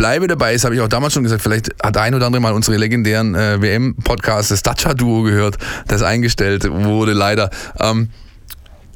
bleibe 0.00 0.28
dabei, 0.28 0.54
das 0.54 0.64
habe 0.64 0.74
ich 0.74 0.80
auch 0.80 0.88
damals 0.88 1.12
schon 1.12 1.24
gesagt, 1.24 1.42
vielleicht 1.42 1.74
hat 1.82 1.94
ein 1.98 2.14
oder 2.14 2.24
andere 2.24 2.40
mal 2.40 2.54
unsere 2.54 2.78
legendären 2.78 3.34
äh, 3.34 3.60
WM-Podcasts, 3.60 4.48
das 4.48 4.62
Dacia-Duo 4.62 5.24
gehört, 5.24 5.58
das 5.88 6.02
eingestellt 6.02 6.66
wurde 6.70 7.12
leider. 7.12 7.50
Ähm, 7.78 8.08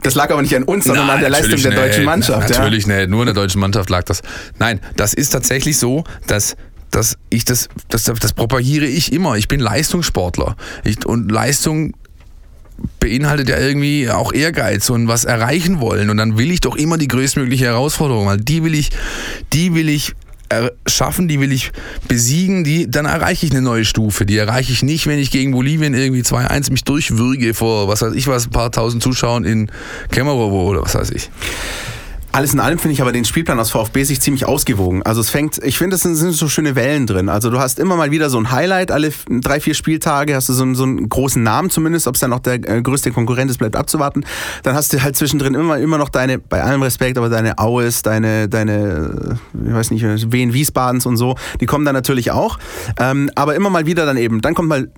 das 0.03 0.15
lag 0.15 0.31
aber 0.31 0.41
nicht 0.41 0.57
an 0.57 0.63
uns, 0.63 0.87
sondern 0.87 1.07
Nein, 1.07 1.17
an 1.17 1.21
der 1.21 1.29
Leistung 1.29 1.61
der 1.61 1.73
deutschen 1.73 2.05
Mannschaft. 2.05 2.49
Na, 2.49 2.59
natürlich 2.59 2.87
ja. 2.87 3.01
nicht, 3.01 3.11
nur 3.11 3.21
in 3.21 3.27
der 3.27 3.35
deutschen 3.35 3.61
Mannschaft 3.61 3.91
lag 3.91 4.05
das. 4.05 4.23
Nein, 4.59 4.81
das 4.97 5.13
ist 5.13 5.29
tatsächlich 5.29 5.77
so, 5.77 6.05
dass 6.27 6.57
dass 6.91 7.19
ich 7.29 7.45
das, 7.45 7.69
das, 7.89 8.05
das 8.05 8.33
propagiere 8.33 8.87
ich 8.87 9.13
immer. 9.13 9.37
Ich 9.37 9.49
bin 9.49 9.59
Leistungssportler. 9.59 10.57
Ich, 10.85 11.05
und 11.05 11.31
Leistung 11.31 11.93
beinhaltet 13.01 13.49
ja 13.49 13.59
irgendwie 13.59 14.09
auch 14.09 14.33
Ehrgeiz 14.33 14.89
und 14.91 15.09
was 15.09 15.25
erreichen 15.25 15.81
wollen. 15.81 16.09
Und 16.09 16.19
dann 16.19 16.39
will 16.39 16.53
ich 16.53 16.61
doch 16.61 16.77
immer 16.77 16.97
die 16.97 17.09
größtmögliche 17.09 17.65
Herausforderung, 17.65 18.27
weil 18.27 18.39
die 18.39 18.63
will 18.63 18.75
ich, 18.75 18.91
die 19.53 19.75
will 19.75 19.89
ich 19.89 20.15
schaffen, 20.87 21.29
die 21.29 21.41
will 21.41 21.53
ich 21.53 21.73
besiegen, 22.09 22.65
die, 22.65 22.91
dann 22.91 23.07
erreiche 23.07 23.47
ich 23.47 23.53
eine 23.53 23.63
neue 23.63 23.85
Stufe. 23.85 24.27
Die 24.27 24.37
erreiche 24.37 24.73
ich 24.73 24.83
nicht, 24.83 25.07
wenn 25.07 25.19
ich 25.19 25.31
gegen 25.31 25.53
Bolivien 25.53 25.95
irgendwie 25.95 26.23
2-1 26.23 26.71
mich 26.71 26.85
durchwürge 26.85 27.55
vor, 27.55 27.89
was 27.89 28.03
weiß 28.03 28.15
ich 28.15 28.27
was, 28.27 28.47
ein 28.47 28.51
paar 28.51 28.71
tausend 28.71 29.03
Zuschauern 29.03 29.45
in 29.45 29.71
Kemerovo 30.11 30.69
oder 30.69 30.83
was 30.83 30.95
weiß 30.95 31.11
ich. 31.11 31.31
Alles 32.35 32.53
in 32.53 32.59
allem 32.59 32.81
finde 32.81 32.95
ich 32.95 33.01
aber 33.01 33.13
den 33.13 33.25
Spielplan 33.25 33.61
aus 33.61 33.71
VfB 33.71 34.03
sich 34.03 34.21
ziemlich 34.21 34.45
ausgewogen. 34.45 35.05
Also 35.05 35.21
es 35.21 35.31
fängt, 35.31 35.63
ich 35.63 35.79
finde, 35.79 35.95
es 35.95 36.03
sind, 36.03 36.17
so 36.17 36.49
schöne 36.49 36.75
Wellen 36.75 37.07
drin. 37.07 37.29
Also 37.29 37.49
du 37.49 37.61
hast 37.61 37.79
immer 37.79 37.95
mal 37.95 38.11
wieder 38.11 38.29
so 38.29 38.39
ein 38.39 38.51
Highlight, 38.51 38.91
alle 38.91 39.13
drei, 39.29 39.61
vier 39.61 39.75
Spieltage 39.75 40.35
hast 40.35 40.49
du 40.49 40.53
so, 40.53 40.65
einen, 40.65 40.75
so 40.75 40.83
einen 40.83 41.09
großen 41.09 41.41
Namen 41.41 41.71
zumindest, 41.71 42.09
ob 42.09 42.17
es 42.17 42.21
dann 42.23 42.31
noch 42.31 42.41
der 42.41 42.55
äh, 42.55 42.83
größte 42.83 43.13
Konkurrent 43.13 43.53
ist, 43.53 43.59
bleibt 43.59 43.77
abzuwarten. 43.77 44.27
Dann 44.65 44.75
hast 44.75 44.93
du 44.93 45.01
halt 45.01 45.15
zwischendrin 45.15 45.55
immer, 45.55 45.79
immer 45.79 45.97
noch 45.97 46.09
deine, 46.09 46.41
bei 46.41 46.61
allem 46.61 46.83
Respekt, 46.83 47.19
aber 47.19 47.29
deine 47.29 47.61
Aues, 47.61 48.03
deine, 48.03 48.49
deine, 48.49 49.39
ich 49.65 49.73
weiß 49.73 49.93
nicht, 49.93 50.33
Wien 50.33 50.53
Wiesbadens 50.53 51.07
und 51.07 51.17
so, 51.17 51.37
die 51.61 51.67
kommen 51.67 51.85
dann 51.85 51.95
natürlich 51.95 52.33
auch. 52.33 52.59
Ähm, 52.99 53.31
aber 53.37 53.55
immer 53.55 53.71
mal 53.71 53.87
wieder 53.87 54.07
dann 54.07 54.17
eben, 54.17 54.41
dann 54.41 54.55
kommt 54.55 54.69
mal 54.69 54.89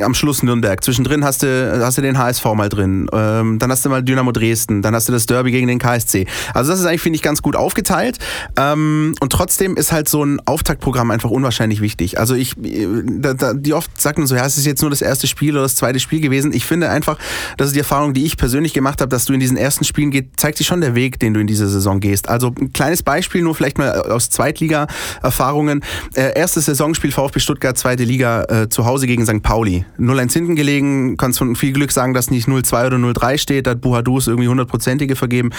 am 0.00 0.14
Schluss 0.14 0.42
Nürnberg. 0.42 0.82
Zwischendrin 0.82 1.24
hast 1.24 1.42
du, 1.42 1.80
hast 1.82 1.98
du 1.98 2.02
den 2.02 2.18
HSV 2.18 2.44
mal 2.54 2.68
drin. 2.68 3.08
Ähm, 3.12 3.58
dann 3.58 3.70
hast 3.70 3.84
du 3.84 3.88
mal 3.90 4.02
Dynamo 4.02 4.32
Dresden. 4.32 4.82
Dann 4.82 4.94
hast 4.94 5.08
du 5.08 5.12
das 5.12 5.26
Derby 5.26 5.50
gegen 5.50 5.66
den 5.66 5.78
KSC. 5.78 6.26
Also 6.52 6.70
das 6.70 6.80
ist 6.80 6.86
eigentlich, 6.86 7.00
finde 7.00 7.16
ich, 7.16 7.22
ganz 7.22 7.42
gut 7.42 7.56
aufgeteilt. 7.56 8.18
Ähm, 8.56 9.14
und 9.20 9.30
trotzdem 9.32 9.76
ist 9.76 9.92
halt 9.92 10.08
so 10.08 10.24
ein 10.24 10.40
Auftaktprogramm 10.46 11.10
einfach 11.10 11.30
unwahrscheinlich 11.30 11.80
wichtig. 11.80 12.18
Also 12.18 12.34
ich, 12.34 12.54
da, 12.56 13.34
da, 13.34 13.54
die 13.54 13.72
oft 13.72 14.00
sagen 14.00 14.26
so, 14.26 14.34
ja, 14.34 14.44
es 14.44 14.56
ist 14.58 14.66
jetzt 14.66 14.82
nur 14.82 14.90
das 14.90 15.02
erste 15.02 15.26
Spiel 15.26 15.52
oder 15.52 15.62
das 15.62 15.76
zweite 15.76 16.00
Spiel 16.00 16.20
gewesen. 16.20 16.52
Ich 16.52 16.66
finde 16.66 16.90
einfach, 16.90 17.18
das 17.56 17.68
ist 17.68 17.74
die 17.74 17.80
Erfahrung, 17.80 18.14
die 18.14 18.24
ich 18.24 18.36
persönlich 18.36 18.74
gemacht 18.74 19.00
habe, 19.00 19.08
dass 19.08 19.24
du 19.24 19.32
in 19.32 19.40
diesen 19.40 19.56
ersten 19.56 19.84
Spielen 19.84 20.10
geht, 20.10 20.38
zeigt 20.38 20.58
sich 20.58 20.66
schon 20.66 20.80
der 20.80 20.94
Weg, 20.94 21.18
den 21.18 21.34
du 21.34 21.40
in 21.40 21.46
diese 21.46 21.68
Saison 21.68 22.00
gehst. 22.00 22.28
Also 22.28 22.52
ein 22.60 22.72
kleines 22.72 23.02
Beispiel, 23.02 23.42
nur 23.42 23.54
vielleicht 23.54 23.78
mal 23.78 23.92
aus 24.02 24.30
Zweitliga-Erfahrungen. 24.30 25.82
Äh, 26.14 26.38
erstes 26.38 26.66
Saisonspiel 26.66 27.12
VfB 27.12 27.40
Stuttgart, 27.40 27.76
zweite 27.78 28.04
Liga, 28.04 28.44
äh, 28.44 28.68
zu 28.68 28.84
Hause 28.84 29.06
gegen 29.06 29.24
St. 29.24 29.42
Pauli. 29.42 29.53
Pauli. 29.54 29.84
0-1 30.00 30.32
hinten 30.32 30.56
gelegen, 30.56 31.16
kannst 31.16 31.38
von 31.38 31.54
viel 31.54 31.72
Glück 31.72 31.92
sagen, 31.92 32.12
dass 32.12 32.28
nicht 32.28 32.48
0-2 32.48 32.88
oder 32.88 32.96
0-3 32.96 33.38
steht, 33.38 33.68
da 33.68 33.70
hat 33.70 33.82
Buhadus 33.82 34.26
irgendwie 34.26 34.48
hundertprozentige 34.48 35.14
vergeben. 35.14 35.50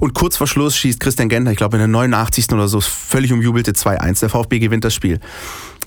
Und 0.00 0.12
kurz 0.12 0.36
vor 0.36 0.48
Schluss 0.48 0.76
schießt 0.76 0.98
Christian 0.98 1.28
Gentner, 1.28 1.52
ich 1.52 1.56
glaube 1.56 1.76
in 1.76 1.78
der 1.78 1.86
89. 1.86 2.50
oder 2.50 2.66
so, 2.66 2.80
völlig 2.80 3.32
umjubelte 3.32 3.70
2-1. 3.70 4.18
Der 4.18 4.28
VfB 4.28 4.58
gewinnt 4.58 4.84
das 4.84 4.92
Spiel. 4.92 5.20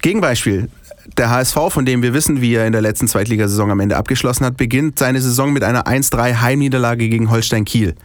Gegenbeispiel, 0.02 0.70
der 1.18 1.30
HSV, 1.30 1.58
von 1.68 1.86
dem 1.86 2.02
wir 2.02 2.14
wissen, 2.14 2.40
wie 2.40 2.54
er 2.54 2.66
in 2.66 2.72
der 2.72 2.80
letzten 2.80 3.10
Zweitligasaison 3.10 3.70
am 3.70 3.82
Ende 3.82 3.98
abgeschlossen 3.98 4.46
hat, 4.46 4.56
beginnt 4.56 4.98
seine 4.98 5.20
Saison 5.20 5.52
mit 5.52 5.66
einer 5.66 5.88
1-3 5.88 6.40
Heimniederlage 6.40 7.10
gegen 7.10 7.30
Holstein 7.30 7.66
Kiel. 7.66 7.96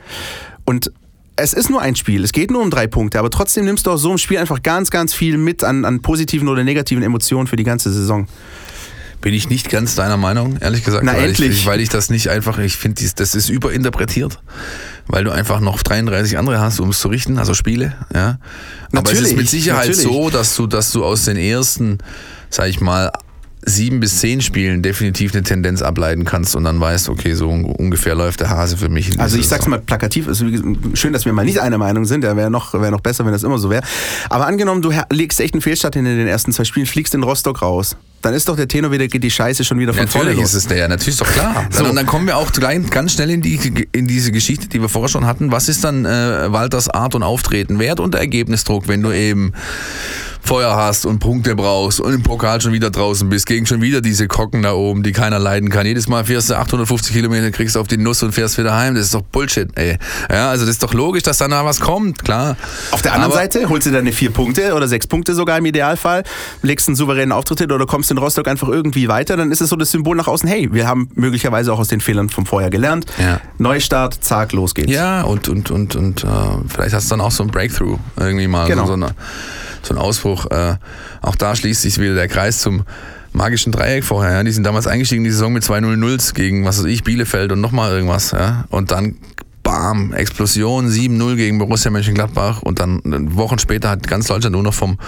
Und 0.65 0.91
es 1.37 1.53
ist 1.53 1.71
nur 1.71 1.81
ein 1.81 1.95
Spiel, 1.95 2.25
es 2.25 2.33
geht 2.33 2.51
nur 2.51 2.63
um 2.63 2.71
drei 2.71 2.89
Punkte, 2.89 3.21
aber 3.21 3.31
trotzdem 3.31 3.65
nimmst 3.65 3.87
du 3.87 3.93
aus 3.93 4.03
so 4.03 4.09
einem 4.09 4.19
Spiel 4.19 4.39
einfach 4.39 4.61
ganz, 4.65 4.91
ganz 4.91 5.15
viel 5.15 5.39
mit 5.39 5.63
an, 5.63 5.85
an 5.85 6.03
positiven 6.03 6.49
oder 6.49 6.65
negativen 6.65 7.05
Emotionen 7.05 7.47
für 7.47 7.57
die 7.57 7.63
ganze 7.63 7.93
Saison. 7.93 8.27
Bin 9.23 9.33
ich 9.33 9.49
nicht 9.49 9.71
ganz 9.71 9.95
deiner 9.95 10.17
Meinung, 10.17 10.59
ehrlich 10.61 10.85
gesagt. 10.85 11.05
Na, 11.05 11.15
weil 11.15 11.31
endlich. 11.31 11.53
Ich, 11.53 11.67
weil 11.67 11.81
ich 11.81 11.89
das 11.89 12.11
nicht 12.11 12.29
einfach, 12.29 12.59
ich 12.59 12.77
finde, 12.77 13.03
das 13.17 13.35
ist 13.35 13.49
überinterpretiert, 13.49 14.41
weil 15.07 15.25
du 15.25 15.31
einfach 15.31 15.61
noch 15.61 15.83
33 15.83 16.37
andere 16.37 16.61
hast, 16.61 16.81
um 16.81 16.91
es 16.91 16.99
zu 16.99 17.09
richten, 17.09 17.39
also 17.39 17.55
Spiele, 17.55 17.95
ja. 18.13 18.39
Aber 18.89 19.03
natürlich, 19.03 19.23
es 19.23 19.29
ist 19.29 19.37
mit 19.37 19.49
Sicherheit 19.49 19.89
natürlich. 19.89 20.03
so, 20.03 20.29
dass 20.29 20.57
du, 20.57 20.67
dass 20.67 20.93
du 20.93 21.05
aus 21.05 21.25
den 21.25 21.37
ersten, 21.37 21.99
sag 22.51 22.69
ich 22.69 22.81
mal, 22.81 23.11
sieben 23.65 24.01
bis 24.01 24.19
zehn 24.19 24.41
Spielen 24.41 24.83
definitiv 24.83 25.35
eine 25.35 25.45
Tendenz 25.45 25.83
ableiten 25.83 26.25
kannst 26.25 26.57
und 26.57 26.65
dann 26.65 26.81
weißt, 26.81 27.09
okay, 27.09 27.35
so 27.35 27.49
ungefähr 27.49 28.15
läuft 28.15 28.41
der 28.41 28.51
Hase 28.51 28.77
für 28.77 28.89
mich. 28.89 29.21
Also 29.21 29.39
ich 29.39 29.47
sag's 29.47 29.69
mal 29.69 29.79
plakativ, 29.79 30.27
ist 30.27 30.45
schön, 30.95 31.13
dass 31.13 31.25
wir 31.25 31.33
mal 31.33 31.45
nicht 31.45 31.61
einer 31.61 31.79
Meinung 31.79 32.05
sind, 32.05 32.23
der 32.23 32.37
wäre 32.37 32.51
noch, 32.51 32.75
wär 32.75 32.91
noch 32.91 33.01
besser, 33.01 33.25
wenn 33.25 33.33
das 33.33 33.45
immer 33.45 33.59
so 33.59 33.71
wäre. 33.71 33.85
Aber 34.29 34.47
angenommen, 34.47 34.83
du 34.83 34.93
legst 35.13 35.39
echt 35.41 35.55
einen 35.55 35.61
Fehlstart 35.61 35.95
hin 35.95 36.07
in 36.07 36.19
den 36.19 36.27
ersten 36.27 36.53
zwei 36.53 36.65
Spielen, 36.65 36.87
fliegst 36.87 37.15
in 37.15 37.23
Rostock 37.23 37.63
raus. 37.63 37.97
Dann 38.23 38.35
ist 38.35 38.49
doch 38.49 38.57
der 38.57 38.69
Tenor 38.69 38.93
wieder, 38.93 39.09
geht 39.09 39.25
die 39.25 39.31
Scheiße 39.31 39.65
schon 39.65 39.79
wieder 39.79 39.93
von 39.93 40.05
natürlich 40.05 40.25
vorne 40.25 40.41
los. 40.41 40.51
ist 40.51 40.55
es 40.55 40.67
der, 40.69 40.89
natürlich 40.89 41.15
ist 41.15 41.21
doch 41.21 41.33
klar. 41.33 41.67
So. 41.73 41.85
Und 41.85 41.97
dann 41.97 42.07
kommen 42.07 42.27
wir 42.27 42.37
auch 42.37 42.53
ganz 42.53 43.13
schnell 43.13 43.31
in, 43.31 43.41
die, 43.41 43.89
in 43.93 44.07
diese 44.07 44.31
Geschichte, 44.31 44.69
die 44.69 44.81
wir 44.81 44.89
vorher 44.89 45.09
schon 45.09 45.27
hatten. 45.27 45.51
Was 45.51 45.69
ist 45.69 45.85
dann 45.85 46.05
äh, 46.05 46.53
Walters 46.53 46.89
Art 46.89 47.15
und 47.15 47.23
Auftreten 47.23 47.79
wert 47.79 47.99
unter 47.99 48.19
Ergebnisdruck, 48.19 48.89
wenn 48.89 49.03
du 49.03 49.11
eben 49.11 49.53
Feuer 50.45 50.75
hast 50.75 51.07
und 51.07 51.21
Punkte 51.21 51.55
brauchst 51.55 52.01
und 52.01 52.13
im 52.13 52.23
Pokal 52.23 52.61
schon 52.61 52.73
wieder 52.73 52.91
draußen 52.91 53.29
bist, 53.29 53.47
gegen 53.47 53.65
schon 53.65 53.81
wieder 53.81 54.01
diese 54.01 54.27
Kocken 54.27 54.63
da 54.63 54.73
oben, 54.73 55.03
die 55.03 55.13
keiner 55.13 55.39
leiden 55.39 55.71
kann. 55.71 55.87
Jedes 55.87 56.09
Mal 56.09 56.25
fährst 56.25 56.51
du 56.51 56.57
850 56.57 57.15
Kilometer, 57.15 57.51
kriegst 57.53 57.77
auf 57.77 57.87
die 57.87 57.97
Nuss 57.97 58.23
und 58.23 58.33
fährst 58.33 58.59
wieder 58.59 58.77
heim. 58.77 58.95
Das 58.95 59.05
ist 59.05 59.15
doch 59.15 59.23
Bullshit, 59.23 59.69
ey. 59.77 59.99
Ja, 60.31 60.51
also 60.51 60.65
das 60.65 60.75
ist 60.75 60.83
doch 60.83 60.95
logisch, 60.95 61.23
dass 61.23 61.39
da 61.39 61.47
noch 61.47 61.65
was 61.65 61.81
kommt, 61.81 62.25
klar. 62.25 62.57
Auf 62.91 63.03
der 63.03 63.13
anderen 63.13 63.33
Aber 63.33 63.41
Seite 63.41 63.69
holst 63.69 63.87
du 63.87 63.93
deine 63.93 64.13
vier 64.13 64.31
Punkte 64.31 64.75
oder 64.75 64.89
sechs 64.89 65.07
Punkte 65.07 65.35
sogar 65.35 65.59
im 65.59 65.65
Idealfall, 65.65 66.25
legst 66.63 66.89
einen 66.89 66.97
souveränen 66.97 67.33
Auftritt 67.33 67.61
hin 67.61 67.71
oder 67.71 67.87
kommst 67.87 68.11
in 68.11 68.19
Rostock 68.19 68.49
einfach 68.49 68.69
irgendwie 68.69 69.09
weiter, 69.09 69.37
dann 69.37 69.53
ist 69.53 69.61
es 69.61 69.71
so 69.71 69.77
das 69.77 69.93
Symbol 69.93 70.17
nach 70.17 70.27
außen, 70.27 70.49
hey, 70.49 70.69
wir 70.73 70.89
haben 70.89 71.09
möglicherweise 71.15 71.73
auch 71.73 71.79
aus 71.79 71.89
den 71.89 72.01
Fehlern 72.01 72.29
vom 72.29 72.47
Vorjahr 72.47 72.71
gelernt. 72.71 73.07
Ja. 73.19 73.41
Neustart, 73.59 74.19
zack, 74.21 74.53
los 74.53 74.75
geht's. 74.75 74.91
Ja, 74.91 75.23
und, 75.23 75.49
und, 75.49 75.71
und, 75.71 75.95
und 75.95 76.25
äh, 76.25 76.27
vielleicht 76.69 76.95
hast 76.95 77.07
du 77.07 77.11
dann 77.11 77.21
auch 77.21 77.31
so 77.31 77.45
ein 77.45 77.51
Breakthrough 77.51 77.99
irgendwie 78.19 78.49
mal. 78.49 78.67
Genau. 78.67 78.87
So, 78.87 78.95
eine, 78.95 79.15
so 79.83 79.95
ein 79.95 79.99
Ausbruch. 79.99 80.47
Äh, 80.51 80.77
auch 81.21 81.37
da 81.37 81.55
schließt 81.55 81.83
sich 81.83 81.99
wieder 81.99 82.15
der 82.15 82.29
Kreis 82.29 82.61
zum 82.61 82.85
magischen 83.33 83.73
Dreieck 83.73 84.05
vorher. 84.05 84.33
Ja. 84.33 84.43
Die 84.43 84.53
sind 84.53 84.65
damals 84.65 84.87
eingestiegen 84.87 85.23
in 85.23 85.25
die 85.25 85.31
Saison 85.31 85.53
mit 85.53 85.63
2-0-0 85.63 86.35
gegen, 86.35 86.65
was 86.65 86.79
weiß 86.79 86.87
ich, 86.87 87.05
Bielefeld 87.05 87.53
und 87.53 87.61
nochmal 87.61 87.93
irgendwas. 87.93 88.33
Ja. 88.33 88.65
Und 88.71 88.91
dann 88.91 89.17
bam, 89.63 90.13
Explosion, 90.13 90.89
7-0 90.89 91.37
gegen 91.37 91.59
Borussia 91.59 91.91
Mönchengladbach 91.91 92.63
und 92.63 92.81
dann 92.81 93.01
Wochen 93.37 93.59
später 93.59 93.91
hat 93.91 94.07
ganz 94.07 94.27
Deutschland 94.27 94.55
nur 94.55 94.63
noch 94.63 94.75
vom 94.75 94.99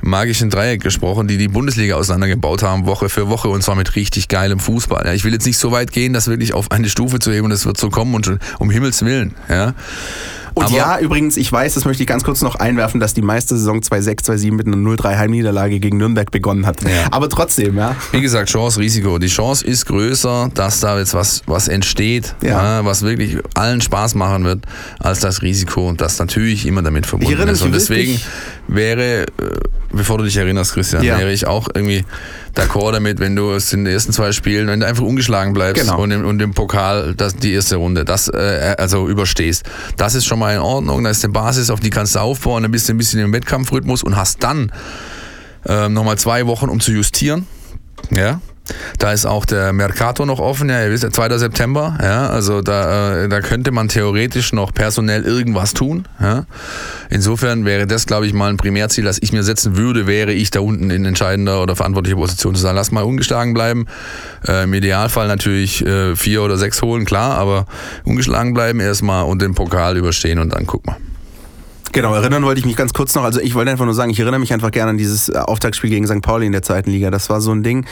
magischen 0.00 0.50
Dreieck 0.50 0.82
gesprochen, 0.82 1.28
die 1.28 1.38
die 1.38 1.48
Bundesliga 1.48 1.96
auseinandergebaut 1.96 2.62
haben, 2.62 2.86
Woche 2.86 3.08
für 3.08 3.28
Woche 3.28 3.48
und 3.48 3.62
zwar 3.62 3.74
mit 3.74 3.96
richtig 3.96 4.28
geilem 4.28 4.58
Fußball. 4.58 5.06
Ja, 5.06 5.12
ich 5.12 5.24
will 5.24 5.32
jetzt 5.32 5.46
nicht 5.46 5.58
so 5.58 5.72
weit 5.72 5.92
gehen, 5.92 6.12
das 6.12 6.28
wirklich 6.28 6.52
auf 6.52 6.70
eine 6.70 6.88
Stufe 6.88 7.18
zu 7.18 7.32
heben 7.32 7.50
es 7.50 7.64
wird 7.64 7.78
so 7.78 7.88
kommen 7.90 8.14
und 8.14 8.38
um 8.58 8.70
Himmels 8.70 9.04
Willen. 9.04 9.34
Ja. 9.48 9.74
Und 10.54 10.66
Aber 10.66 10.74
ja, 10.76 10.98
übrigens, 11.00 11.36
ich 11.36 11.50
weiß, 11.50 11.74
das 11.74 11.84
möchte 11.84 12.04
ich 12.04 12.06
ganz 12.06 12.22
kurz 12.22 12.40
noch 12.40 12.54
einwerfen, 12.54 13.00
dass 13.00 13.12
die 13.12 13.22
meiste 13.22 13.56
Saison 13.56 13.80
2-6, 13.80 14.24
2-7 14.24 14.52
mit 14.52 14.66
einer 14.66 14.76
0-3 14.76 15.16
Heimniederlage 15.16 15.80
gegen 15.80 15.96
Nürnberg 15.98 16.30
begonnen 16.30 16.64
hat. 16.64 16.82
Ja. 16.82 16.88
Aber 17.10 17.28
trotzdem, 17.28 17.76
ja. 17.76 17.96
Wie 18.12 18.20
gesagt, 18.20 18.50
Chance, 18.50 18.78
Risiko. 18.78 19.18
Die 19.18 19.26
Chance 19.26 19.66
ist 19.66 19.86
größer, 19.86 20.50
dass 20.54 20.78
da 20.78 20.98
jetzt 20.98 21.14
was, 21.14 21.42
was 21.46 21.66
entsteht, 21.66 22.36
ja. 22.42 22.78
Ja, 22.78 22.84
was 22.84 23.02
wirklich 23.02 23.38
allen 23.54 23.80
Spaß 23.80 24.14
machen 24.14 24.44
wird, 24.44 24.64
als 25.00 25.20
das 25.20 25.42
Risiko, 25.42 25.92
das 25.92 26.18
natürlich 26.18 26.66
immer 26.66 26.82
damit 26.82 27.06
verbunden 27.06 27.48
ist. 27.48 27.62
Und 27.62 27.74
deswegen 27.74 28.20
wäre, 28.68 29.22
äh, 29.22 29.26
bevor 29.92 30.18
du 30.18 30.24
dich 30.24 30.36
erinnerst, 30.36 30.74
Christian, 30.74 31.02
wäre 31.02 31.32
ich 31.32 31.46
auch 31.46 31.68
irgendwie 31.74 32.04
d'accord 32.54 32.92
damit, 32.92 33.20
wenn 33.20 33.36
du 33.36 33.52
es 33.52 33.72
in 33.72 33.84
den 33.84 33.92
ersten 33.92 34.12
zwei 34.12 34.32
Spielen, 34.32 34.68
wenn 34.68 34.80
du 34.80 34.86
einfach 34.86 35.04
ungeschlagen 35.04 35.52
bleibst 35.52 35.82
genau. 35.82 36.00
und, 36.00 36.10
im, 36.10 36.24
und 36.24 36.40
im 36.40 36.54
Pokal 36.54 37.14
das, 37.14 37.36
die 37.36 37.52
erste 37.52 37.76
Runde, 37.76 38.04
das 38.04 38.28
äh, 38.28 38.74
also 38.78 39.08
überstehst. 39.08 39.64
Das 39.96 40.14
ist 40.14 40.24
schon 40.24 40.38
mal 40.38 40.54
in 40.54 40.60
Ordnung, 40.60 41.04
da 41.04 41.10
ist 41.10 41.24
eine 41.24 41.32
Basis, 41.32 41.70
auf 41.70 41.80
die 41.80 41.90
kannst 41.90 42.14
du 42.14 42.20
aufbauen, 42.20 42.62
dann 42.62 42.72
bist 42.72 42.88
du 42.88 42.94
ein 42.94 42.98
bisschen 42.98 43.20
im 43.20 43.32
Wettkampfrhythmus 43.32 44.02
und 44.02 44.16
hast 44.16 44.42
dann 44.42 44.72
äh, 45.66 45.88
nochmal 45.88 46.18
zwei 46.18 46.46
Wochen, 46.46 46.68
um 46.68 46.80
zu 46.80 46.92
justieren. 46.92 47.46
Ja, 48.10 48.40
da 48.98 49.12
ist 49.12 49.26
auch 49.26 49.44
der 49.44 49.72
Mercato 49.72 50.24
noch 50.24 50.40
offen, 50.40 50.68
ja, 50.70 50.82
ihr 50.82 50.90
wisst, 50.90 51.10
2. 51.10 51.38
September, 51.38 51.98
ja, 52.02 52.28
also 52.28 52.62
da, 52.62 53.24
äh, 53.24 53.28
da 53.28 53.40
könnte 53.40 53.70
man 53.70 53.88
theoretisch 53.88 54.52
noch 54.52 54.72
personell 54.72 55.24
irgendwas 55.24 55.74
tun. 55.74 56.06
Ja. 56.20 56.46
Insofern 57.10 57.64
wäre 57.64 57.86
das, 57.86 58.06
glaube 58.06 58.26
ich, 58.26 58.32
mal 58.32 58.50
ein 58.50 58.56
Primärziel, 58.56 59.04
das 59.04 59.18
ich 59.20 59.32
mir 59.32 59.42
setzen 59.42 59.76
würde, 59.76 60.06
wäre 60.06 60.32
ich 60.32 60.50
da 60.50 60.60
unten 60.60 60.90
in 60.90 61.04
entscheidender 61.04 61.62
oder 61.62 61.76
verantwortlicher 61.76 62.16
Position 62.16 62.54
zu 62.54 62.62
sagen, 62.62 62.76
lass 62.76 62.90
mal 62.90 63.04
ungeschlagen 63.04 63.54
bleiben. 63.54 63.86
Äh, 64.46 64.64
Im 64.64 64.74
Idealfall 64.74 65.28
natürlich 65.28 65.84
äh, 65.84 66.16
vier 66.16 66.42
oder 66.42 66.56
sechs 66.56 66.80
holen, 66.82 67.04
klar, 67.04 67.36
aber 67.36 67.66
ungeschlagen 68.04 68.54
bleiben 68.54 68.80
erstmal 68.80 69.24
und 69.24 69.42
den 69.42 69.54
Pokal 69.54 69.96
überstehen 69.96 70.38
und 70.38 70.54
dann 70.54 70.66
guck 70.66 70.86
mal. 70.86 70.96
Genau, 71.94 72.12
erinnern 72.12 72.42
wollte 72.42 72.58
ich 72.58 72.66
mich 72.66 72.74
ganz 72.74 72.92
kurz 72.92 73.14
noch. 73.14 73.22
Also 73.22 73.38
ich 73.38 73.54
wollte 73.54 73.70
einfach 73.70 73.84
nur 73.84 73.94
sagen, 73.94 74.10
ich 74.10 74.18
erinnere 74.18 74.40
mich 74.40 74.52
einfach 74.52 74.72
gerne 74.72 74.90
an 74.90 74.98
dieses 74.98 75.28
äh, 75.28 75.38
Auftaktspiel 75.38 75.90
gegen 75.90 76.08
St. 76.08 76.22
Pauli 76.22 76.44
in 76.44 76.50
der 76.50 76.62
zweiten 76.62 76.90
Liga. 76.90 77.12
Das 77.12 77.30
war 77.30 77.40
so 77.40 77.52
ein 77.52 77.62
Ding. 77.62 77.86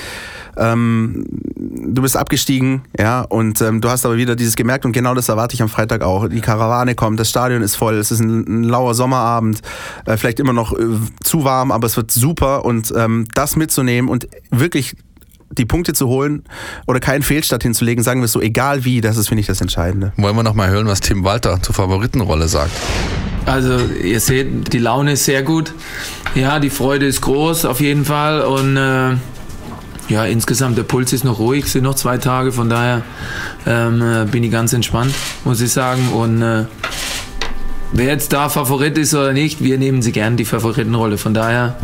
Ähm, 0.57 1.25
du 1.55 2.03
bist 2.03 2.17
abgestiegen, 2.17 2.83
ja, 2.99 3.21
und 3.21 3.61
ähm, 3.61 3.81
du 3.81 3.89
hast 3.89 4.05
aber 4.05 4.17
wieder 4.17 4.35
dieses 4.35 4.57
gemerkt 4.57 4.85
und 4.85 4.91
genau 4.91 5.15
das 5.15 5.29
erwarte 5.29 5.55
ich 5.55 5.63
am 5.63 5.69
Freitag 5.69 6.03
auch. 6.03 6.29
Die 6.29 6.41
Karawane 6.41 6.97
kommt, 6.97 7.21
das 7.21 7.31
Stadion 7.31 7.63
ist 7.63 7.77
voll, 7.77 7.95
es 7.95 8.11
ist 8.11 8.19
ein, 8.19 8.63
ein 8.63 8.65
lauer 8.65 8.95
Sommerabend, 8.95 9.61
äh, 10.05 10.17
vielleicht 10.17 10.41
immer 10.41 10.53
noch 10.53 10.73
äh, 10.73 10.85
zu 11.23 11.45
warm, 11.45 11.71
aber 11.71 11.87
es 11.87 11.97
wird 11.97 12.11
super 12.11 12.65
und 12.65 12.93
ähm, 12.97 13.29
das 13.35 13.55
mitzunehmen 13.55 14.11
und 14.11 14.27
wirklich 14.51 14.97
die 15.53 15.65
Punkte 15.65 15.93
zu 15.93 16.09
holen 16.09 16.43
oder 16.89 16.99
keinen 16.99 17.23
Fehlstart 17.23 17.63
hinzulegen, 17.63 18.03
sagen 18.03 18.21
wir 18.21 18.25
es 18.25 18.33
so, 18.33 18.41
egal 18.41 18.85
wie, 18.85 19.01
das 19.01 19.17
ist, 19.17 19.29
finde 19.29 19.43
ich, 19.43 19.47
das 19.47 19.61
Entscheidende. 19.61 20.13
Wollen 20.17 20.35
wir 20.35 20.43
noch 20.43 20.55
mal 20.55 20.69
hören, 20.69 20.89
was 20.89 21.01
Tim 21.01 21.23
Walter 21.23 21.63
zur 21.63 21.75
Favoritenrolle 21.75 22.49
sagt? 22.49 22.73
Also 23.47 23.79
ihr 23.79 24.21
seht, 24.21 24.73
die 24.73 24.79
Laune 24.79 25.13
ist 25.13 25.25
sehr 25.25 25.43
gut. 25.43 25.73
Ja, 26.35 26.61
die 26.61 26.71
Freude 26.71 27.07
ist 27.07 27.21
groß 27.21 27.65
auf 27.65 27.81
jeden 27.81 28.05
Fall. 28.05 28.43
Und 28.43 28.77
äh, 28.77 29.17
ja, 30.09 30.25
insgesamt 30.25 30.79
der 30.79 30.83
Puls 30.83 31.13
ist 31.13 31.25
noch 31.25 31.39
ruhig, 31.39 31.67
sind 31.67 31.85
noch 31.85 31.95
zwei 31.95 32.19
Tage, 32.19 32.53
von 32.53 32.69
daher 32.69 33.03
ähm, 33.67 34.03
äh, 34.03 34.25
bin 34.25 34.45
ich 34.45 34.51
ganz 34.51 34.73
entspannt, 34.73 35.15
muss 35.45 35.61
ich 35.61 35.73
sagen. 35.73 36.09
Und 36.09 36.43
äh, 36.43 36.65
wer 37.93 38.07
jetzt 38.07 38.33
da 38.33 38.49
Favorit 38.49 38.99
ist 38.99 39.15
oder 39.15 39.33
nicht, 39.33 39.63
wir 39.63 39.79
nehmen 39.79 40.03
sie 40.03 40.13
gern 40.13 40.37
die 40.37 40.45
Favoritenrolle. 40.45 41.19
Von 41.19 41.35
daher, 41.35 41.77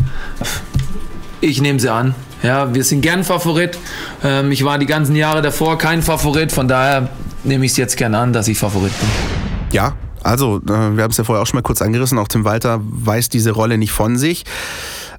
ich 1.41 1.61
nehme 1.61 1.79
sie 1.79 1.91
an. 1.91 2.15
Ja, 2.41 2.73
wir 2.73 2.83
sind 2.83 3.01
gern 3.01 3.23
Favorit. 3.23 3.77
Ähm, 4.23 4.51
ich 4.51 4.63
war 4.63 4.77
die 4.77 4.85
ganzen 4.85 5.15
Jahre 5.15 5.41
davor 5.41 5.77
kein 5.77 6.01
Favorit, 6.01 6.51
von 6.51 6.67
daher 6.67 7.09
nehme 7.43 7.65
ich 7.65 7.71
es 7.71 7.77
jetzt 7.77 7.97
gern 7.97 8.15
an, 8.15 8.31
dass 8.31 8.47
ich 8.47 8.57
Favorit 8.57 8.93
bin. 8.99 9.09
Ja, 9.71 9.93
also, 10.23 10.57
äh, 10.57 10.67
wir 10.97 11.03
haben 11.03 11.11
es 11.11 11.17
ja 11.17 11.23
vorher 11.23 11.41
auch 11.41 11.47
schon 11.47 11.57
mal 11.57 11.63
kurz 11.63 11.81
angerissen, 11.81 12.17
auch 12.17 12.27
Tim 12.27 12.45
Walter 12.45 12.79
weiß 12.81 13.29
diese 13.29 13.51
Rolle 13.51 13.77
nicht 13.77 13.91
von 13.91 14.17
sich. 14.17 14.45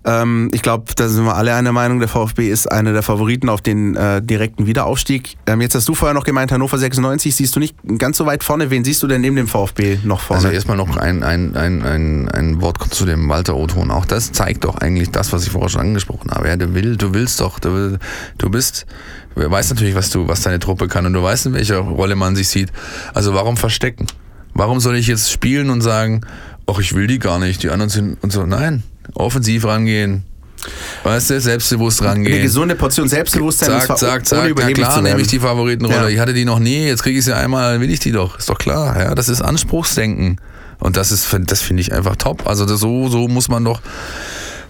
Ähm, 0.02 0.50
ich 0.54 0.62
glaube, 0.62 0.92
da 0.96 1.08
sind 1.08 1.24
wir 1.24 1.36
alle 1.36 1.54
einer 1.54 1.72
Meinung, 1.72 1.98
der 1.98 2.08
VfB 2.08 2.48
ist 2.48 2.70
einer 2.70 2.92
der 2.92 3.02
Favoriten 3.02 3.50
auf 3.50 3.60
den 3.60 3.96
äh, 3.96 4.22
direkten 4.22 4.66
Wiederaufstieg. 4.66 5.36
Ähm, 5.46 5.60
jetzt 5.60 5.74
hast 5.74 5.88
du 5.88 5.94
vorher 5.94 6.14
noch 6.14 6.24
gemeint, 6.24 6.52
Hannover 6.52 6.78
96 6.78 7.34
siehst 7.34 7.54
du 7.54 7.60
nicht 7.60 7.76
ganz 7.98 8.16
so 8.16 8.24
weit 8.24 8.42
vorne. 8.42 8.70
Wen 8.70 8.82
siehst 8.82 9.02
du 9.02 9.06
denn 9.06 9.20
neben 9.20 9.36
dem 9.36 9.46
VfB 9.46 9.98
noch 10.04 10.20
vorne? 10.20 10.42
Also 10.42 10.54
erstmal 10.54 10.78
noch 10.78 10.96
ein, 10.96 11.22
ein, 11.22 11.54
ein, 11.54 11.82
ein, 11.82 12.28
ein 12.30 12.62
Wort 12.62 12.78
zu 12.94 13.04
dem 13.04 13.28
Walter 13.28 13.56
Othon. 13.56 13.90
Auch 13.90 14.06
das 14.06 14.32
zeigt 14.32 14.64
doch 14.64 14.78
eigentlich 14.78 15.10
das, 15.10 15.32
was 15.34 15.44
ich 15.44 15.50
vorher 15.50 15.68
schon 15.68 15.82
angesprochen 15.82 16.30
habe. 16.30 16.48
Ja, 16.48 16.56
der 16.56 16.72
will, 16.72 16.96
du 16.96 17.12
willst 17.12 17.40
doch, 17.40 17.58
du, 17.58 17.98
du 18.38 18.50
bist, 18.50 18.86
weißt 19.34 19.70
natürlich, 19.70 19.94
was 19.94 20.08
du, 20.08 20.26
was 20.28 20.40
deine 20.40 20.60
Truppe 20.60 20.88
kann 20.88 21.04
und 21.04 21.12
du 21.12 21.22
weißt, 21.22 21.46
in 21.46 21.52
welcher 21.52 21.78
Rolle 21.78 22.16
man 22.16 22.36
sich 22.36 22.48
sieht. 22.48 22.72
Also 23.12 23.34
warum 23.34 23.58
verstecken? 23.58 24.06
Warum 24.60 24.78
soll 24.78 24.96
ich 24.96 25.06
jetzt 25.06 25.32
spielen 25.32 25.70
und 25.70 25.80
sagen, 25.80 26.20
ach, 26.66 26.78
ich 26.80 26.94
will 26.94 27.06
die 27.06 27.18
gar 27.18 27.38
nicht, 27.38 27.62
die 27.62 27.70
anderen 27.70 27.88
sind 27.88 28.22
und 28.22 28.30
so. 28.30 28.44
Nein, 28.44 28.82
offensiv 29.14 29.64
rangehen. 29.64 30.22
Weißt 31.02 31.30
du, 31.30 31.40
selbstbewusst 31.40 32.02
rangehen. 32.02 32.34
Eine 32.34 32.42
gesunde 32.42 32.74
Portion 32.74 33.08
Selbstbewusstsein. 33.08 33.80
Zack, 33.80 33.96
zack, 33.96 34.26
zack. 34.26 34.52
Na 34.54 34.70
klar, 34.72 35.00
nehme 35.00 35.18
ich 35.22 35.28
die 35.28 35.38
Favoritenrolle. 35.38 36.02
Ja. 36.02 36.08
Ich 36.08 36.18
hatte 36.18 36.34
die 36.34 36.44
noch 36.44 36.58
nie, 36.58 36.84
jetzt 36.84 37.02
kriege 37.02 37.18
ich 37.18 37.24
sie 37.24 37.34
einmal, 37.34 37.80
will 37.80 37.90
ich 37.90 38.00
die 38.00 38.12
doch. 38.12 38.38
Ist 38.38 38.50
doch 38.50 38.58
klar. 38.58 39.00
Ja, 39.00 39.14
das 39.14 39.30
ist 39.30 39.40
Anspruchsdenken. 39.40 40.38
Und 40.78 40.98
das 40.98 41.10
ist, 41.10 41.34
das 41.46 41.62
finde 41.62 41.80
ich 41.80 41.94
einfach 41.94 42.16
top. 42.16 42.46
Also 42.46 42.66
das, 42.66 42.80
so, 42.80 43.08
so 43.08 43.28
muss 43.28 43.48
man 43.48 43.64
doch 43.64 43.80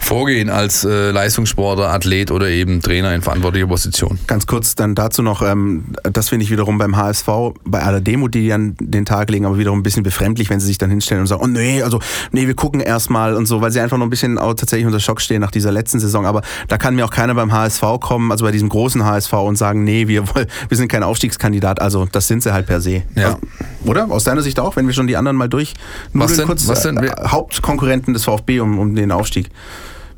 vorgehen 0.01 0.51
als 0.51 0.85
äh, 0.85 1.11
Leistungssportler, 1.11 1.91
Athlet 1.91 2.31
oder 2.31 2.49
eben 2.49 2.81
Trainer 2.83 3.15
in 3.15 3.23
verantwortlicher 3.23 3.67
Position. 3.67 4.19
Ganz 4.27 4.47
kurz 4.47 4.75
dann 4.75 4.95
dazu 4.95 5.23
noch, 5.23 5.43
ähm, 5.43 5.95
das 6.03 6.29
finde 6.29 6.45
ich 6.45 6.51
wiederum 6.51 6.79
beim 6.79 6.97
HSV, 6.97 7.29
bei 7.65 7.83
aller 7.83 8.01
Demut, 8.01 8.35
die 8.35 8.43
die 8.43 8.53
an 8.53 8.75
den 8.81 9.05
Tag 9.05 9.31
legen, 9.31 9.47
aber 9.47 9.59
wiederum 9.59 9.81
ein 9.81 9.83
bisschen 9.83 10.03
befremdlich, 10.03 10.51
wenn 10.51 10.61
sie 10.61 10.67
sich 10.67 10.79
dann 10.79 10.91
hinstellen 10.91 11.21
und 11.21 11.27
sagen, 11.27 11.43
oh 11.45 11.47
nee, 11.47 11.83
also 11.83 12.01
nee, 12.33 12.47
wir 12.47 12.55
gucken 12.55 12.81
erstmal 12.81 13.37
und 13.37 13.47
so, 13.47 13.61
weil 13.61 13.71
sie 13.71 13.81
einfach 13.81 13.99
noch 13.99 14.07
ein 14.07 14.11
bisschen 14.11 14.39
auch 14.39 14.55
tatsächlich 14.55 14.87
unter 14.87 15.01
Schock 15.01 15.21
stehen 15.21 15.41
nach 15.41 15.51
dieser 15.51 15.71
letzten 15.71 16.01
Saison. 16.01 16.27
Aber 16.27 16.43
da 16.69 16.79
kann 16.79 16.95
mir 16.95 17.05
auch 17.05 17.11
keiner 17.11 17.35
beim 17.35 17.53
HSV 17.53 17.83
kommen, 18.01 18.33
also 18.33 18.45
bei 18.45 18.53
diesem 18.53 18.69
großen 18.69 19.05
HSV 19.05 19.33
und 19.33 19.57
sagen, 19.57 19.85
nee, 19.85 20.09
wir, 20.09 20.25
wir 20.69 20.77
sind 20.77 20.89
kein 20.89 21.03
Aufstiegskandidat. 21.03 21.81
Also 21.81 22.09
das 22.11 22.27
sind 22.27 22.43
sie 22.43 22.53
halt 22.53 22.67
per 22.67 22.81
se. 22.81 23.03
Ja. 23.15 23.27
Also, 23.27 23.39
oder? 23.85 24.11
Aus 24.11 24.25
deiner 24.25 24.43
Sicht 24.43 24.59
auch, 24.59 24.77
wenn 24.77 24.87
wir 24.87 24.95
schon 24.95 25.07
die 25.07 25.17
anderen 25.17 25.37
mal 25.37 25.49
durch 25.49 25.75
was 26.13 26.37
denn, 26.37 26.47
kurz 26.47 26.69
was 26.69 26.83
denn? 26.83 26.97
Äh, 26.99 27.11
Hauptkonkurrenten 27.27 28.15
des 28.15 28.25
VfB 28.25 28.61
um, 28.61 28.79
um 28.79 28.95
den 28.95 29.13
Aufstieg. 29.13 29.51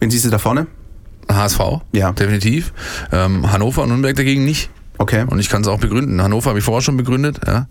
Wen 0.03 0.11
siehst 0.11 0.25
du 0.25 0.31
da 0.31 0.39
vorne? 0.39 0.67
HSV, 1.31 1.61
ja. 1.93 2.11
definitiv. 2.11 2.73
Ähm, 3.13 3.53
Hannover 3.53 3.85
und 3.85 3.91
Nürnberg 3.91 4.17
dagegen 4.17 4.45
nicht. 4.45 4.69
Okay. 4.99 5.25
Und 5.27 5.39
ich 5.39 5.49
kann 5.49 5.63
es 5.63 5.69
auch 5.69 5.81
begründen. 5.81 6.23
Hannover 6.23 6.51
habe 6.51 6.59
ich 6.59 6.65
vorher 6.65 6.83
schon 6.83 6.97
begründet. 6.97 7.41
Ja. 7.47 7.67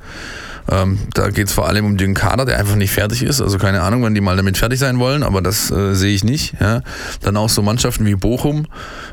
Ähm, 0.70 1.00
da 1.14 1.30
geht 1.30 1.48
es 1.48 1.54
vor 1.54 1.68
allem 1.68 1.86
um 1.86 1.98
den 1.98 2.14
Kader, 2.14 2.46
der 2.46 2.60
einfach 2.60 2.76
nicht 2.76 2.92
fertig 2.92 3.24
ist. 3.24 3.42
Also 3.42 3.58
keine 3.58 3.82
Ahnung, 3.82 4.04
wann 4.04 4.14
die 4.14 4.22
mal 4.22 4.38
damit 4.38 4.58
fertig 4.58 4.80
sein 4.80 5.00
wollen, 5.00 5.24
aber 5.24 5.42
das 5.42 5.72
äh, 5.72 5.96
sehe 5.96 6.14
ich 6.14 6.24
nicht. 6.24 6.54
Ja. 6.60 6.82
Dann 7.22 7.38
auch 7.38 7.50
so 7.50 7.62
Mannschaften 7.62 8.06
wie 8.06 8.16
Bochum, 8.16 8.68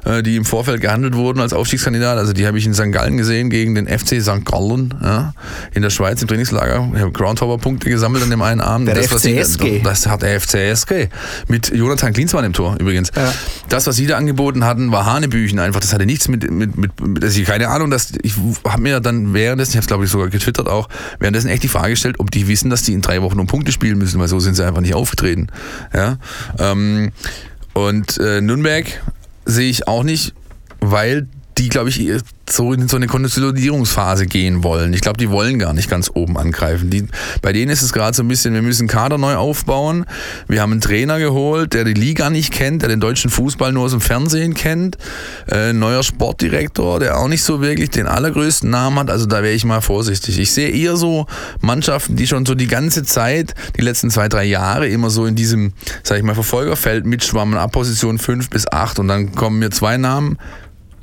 äh, 0.05 0.23
die 0.23 0.37
im 0.37 0.45
Vorfeld 0.45 0.81
gehandelt 0.81 1.15
wurden 1.15 1.41
als 1.41 1.53
Aufstiegskandidat. 1.53 2.19
Also 2.19 2.33
die 2.33 2.47
habe 2.47 2.59
ich 2.59 2.67
in 2.67 2.75
St. 2.75 2.93
Gallen 2.93 3.17
gesehen 3.17 3.51
gegen 3.51 3.75
den 3.75 3.87
FC 3.87 4.23
St. 4.23 4.45
Gallen 4.45 4.95
ja, 5.03 5.33
in 5.73 5.83
der 5.83 5.91
Schweiz 5.91 6.21
im 6.23 6.29
Trainingslager. 6.29 6.91
Ich 6.95 7.01
habe 7.01 7.13
Groundhopper-Punkte 7.13 7.89
gesammelt 7.89 8.23
an 8.23 8.31
dem 8.31 8.43
einen 8.43 8.61
Abend. 8.61 8.89
Der 8.89 8.95
das, 8.95 9.07
FCSG. 9.07 9.81
das 9.83 10.07
hat 10.07 10.23
der 10.23 10.41
FCSG. 10.41 11.09
Mit 11.49 11.75
Jonathan 11.75 12.13
Klinsmann 12.13 12.45
im 12.45 12.53
Tor 12.53 12.77
übrigens. 12.79 13.11
Das, 13.69 13.87
was 13.87 13.97
sie 13.97 14.07
da 14.07 14.17
angeboten 14.17 14.65
hatten, 14.65 14.93
war 14.93 15.07
Hanebüchen 15.07 15.59
einfach. 15.59 15.81
Das 15.81 15.93
hatte 15.93 16.07
nichts 16.07 16.29
mit, 16.29 16.51
mit, 16.51 16.77
mit, 16.77 17.01
mit 17.01 17.25
also 17.25 17.43
keine 17.43 17.69
Ahnung, 17.69 17.91
dass 17.91 17.98
ich 18.23 18.35
habe 18.67 18.83
mir 18.83 19.01
dann 19.01 19.35
währenddessen, 19.35 19.71
ich 19.73 19.77
habe 19.77 19.83
es 19.83 19.87
glaube 19.89 20.05
ich 20.05 20.11
sogar 20.11 20.29
getwittert 20.29 20.69
auch, 20.69 20.89
währenddessen 21.19 21.49
echt 21.49 21.63
die 21.63 21.69
Frage 21.69 21.91
gestellt, 21.91 22.17
ob 22.19 22.31
die 22.31 22.49
wissen, 22.49 22.71
dass 22.71 22.83
die 22.83 22.93
in 22.93 23.03
drei 23.03 23.23
Wochen 23.23 23.39
um 23.39 23.47
Punkte 23.47 23.73
spielen 23.73 23.99
müssen, 23.99 24.21
weil 24.21 24.29
so 24.29 24.41
sind 24.41 24.55
sie 24.55 24.67
einfach 24.67 24.81
nicht 24.81 24.95
aufgetreten. 24.95 25.49
Ja? 25.95 26.19
Ähm, 26.59 27.13
und 27.75 28.19
äh, 28.19 28.41
Nürnberg 28.41 28.87
sehe 29.45 29.71
ich 29.71 29.89
auch 29.89 30.03
nicht, 30.03 30.35
weil 30.81 31.29
die, 31.59 31.69
glaube 31.69 31.89
ich, 31.89 32.01
so 32.49 32.73
in 32.73 32.89
so 32.89 32.97
eine 32.97 33.09
Konsolidierungsphase 33.09 34.27
gehen 34.27 34.63
wollen. 34.63 34.93
Ich 34.93 35.01
glaube, 35.01 35.19
die 35.19 35.29
wollen 35.31 35.59
gar 35.59 35.73
nicht 35.73 35.91
ganz 35.91 36.11
oben 36.15 36.39
angreifen. 36.39 36.89
Die, 36.89 37.07
bei 37.43 37.53
denen 37.53 37.71
ist 37.71 37.83
es 37.83 37.93
gerade 37.93 38.17
so 38.17 38.23
ein 38.23 38.29
bisschen, 38.29 38.55
wir 38.55 38.63
müssen 38.63 38.87
Kader 38.87 39.19
neu 39.19 39.35
aufbauen. 39.35 40.07
Wir 40.47 40.63
haben 40.63 40.73
einen 40.73 40.81
Trainer 40.81 41.19
geholt, 41.19 41.75
der 41.75 41.85
die 41.85 41.95
Liga 41.95 42.31
nicht 42.31 42.53
kennt, 42.53 42.83
der 42.83 42.89
den 42.89 43.01
deutschen 43.01 43.31
Fußball 43.31 43.73
nur 43.73 43.85
aus 43.85 43.91
dem 43.91 44.01
Fernsehen 44.01 44.55
kennt. 44.55 44.97
Äh, 45.51 45.73
neuer 45.73 46.03
Sportdirektor, 46.03 47.01
der 47.01 47.19
auch 47.19 47.29
nicht 47.29 47.43
so 47.43 47.61
wirklich 47.61 47.91
den 47.91 48.07
allergrößten 48.07 48.71
Namen 48.71 48.99
hat. 49.01 49.11
Also 49.11 49.27
da 49.27 49.43
wäre 49.43 49.55
ich 49.55 49.65
mal 49.65 49.81
vorsichtig. 49.81 50.39
Ich 50.39 50.53
sehe 50.53 50.71
eher 50.71 50.97
so 50.97 51.27
Mannschaften, 51.61 52.17
die 52.17 52.27
schon 52.27 52.47
so 52.47 52.55
die 52.55 52.69
ganze 52.69 53.03
Zeit, 53.03 53.55
die 53.77 53.83
letzten 53.83 54.11
zwei, 54.11 54.29
drei 54.29 54.45
Jahre 54.45 54.89
immer 54.89 55.11
so 55.11 55.27
in 55.27 55.35
diesem, 55.35 55.73
sag 56.03 56.19
ich 56.19 56.25
mal, 56.25 56.35
Verfolgerfeld 56.35 57.05
mitschwammen, 57.05 57.59
ab 57.59 57.73
Position 57.73 58.19
5 58.19 58.49
bis 58.49 58.71
8 58.71 59.01
und 59.01 59.09
dann 59.09 59.35
kommen 59.35 59.59
mir 59.59 59.71
zwei 59.71 59.97
Namen 59.97 60.39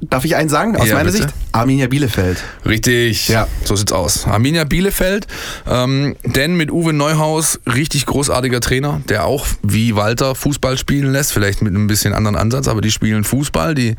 Darf 0.02 0.26
ich 0.26 0.36
einen 0.36 0.50
sagen 0.50 0.76
aus 0.76 0.88
Ja, 0.88 0.96
meiner 0.96 1.12
bitte. 1.12 1.24
Sicht? 1.24 1.34
Arminia 1.54 1.88
Bielefeld. 1.88 2.44
Richtig, 2.66 3.30
Ja. 3.30 3.48
so 3.64 3.76
sieht's 3.78 3.94
aus. 3.94 4.28
Arminia 4.28 4.66
Bielefeld, 4.66 5.26
ähm, 5.68 6.16
denn 6.26 6.58
mit 6.58 6.70
Uwe 6.70 6.92
Neuhaus, 6.92 7.60
richtig 7.66 8.06
großartiger 8.06 8.60
Trainer, 8.60 9.02
der 9.08 9.26
auch 9.26 9.48
wie 9.64 9.96
Walter 9.96 10.36
Fußball 10.36 10.78
spielen 10.78 11.12
lässt, 11.14 11.32
vielleicht 11.32 11.62
mit 11.62 11.74
einem 11.74 11.88
bisschen 11.88 12.14
anderen 12.14 12.36
Ansatz, 12.36 12.68
aber 12.68 12.82
die 12.82 12.92
spielen 12.92 13.24
Fußball, 13.24 13.74
die 13.74 13.96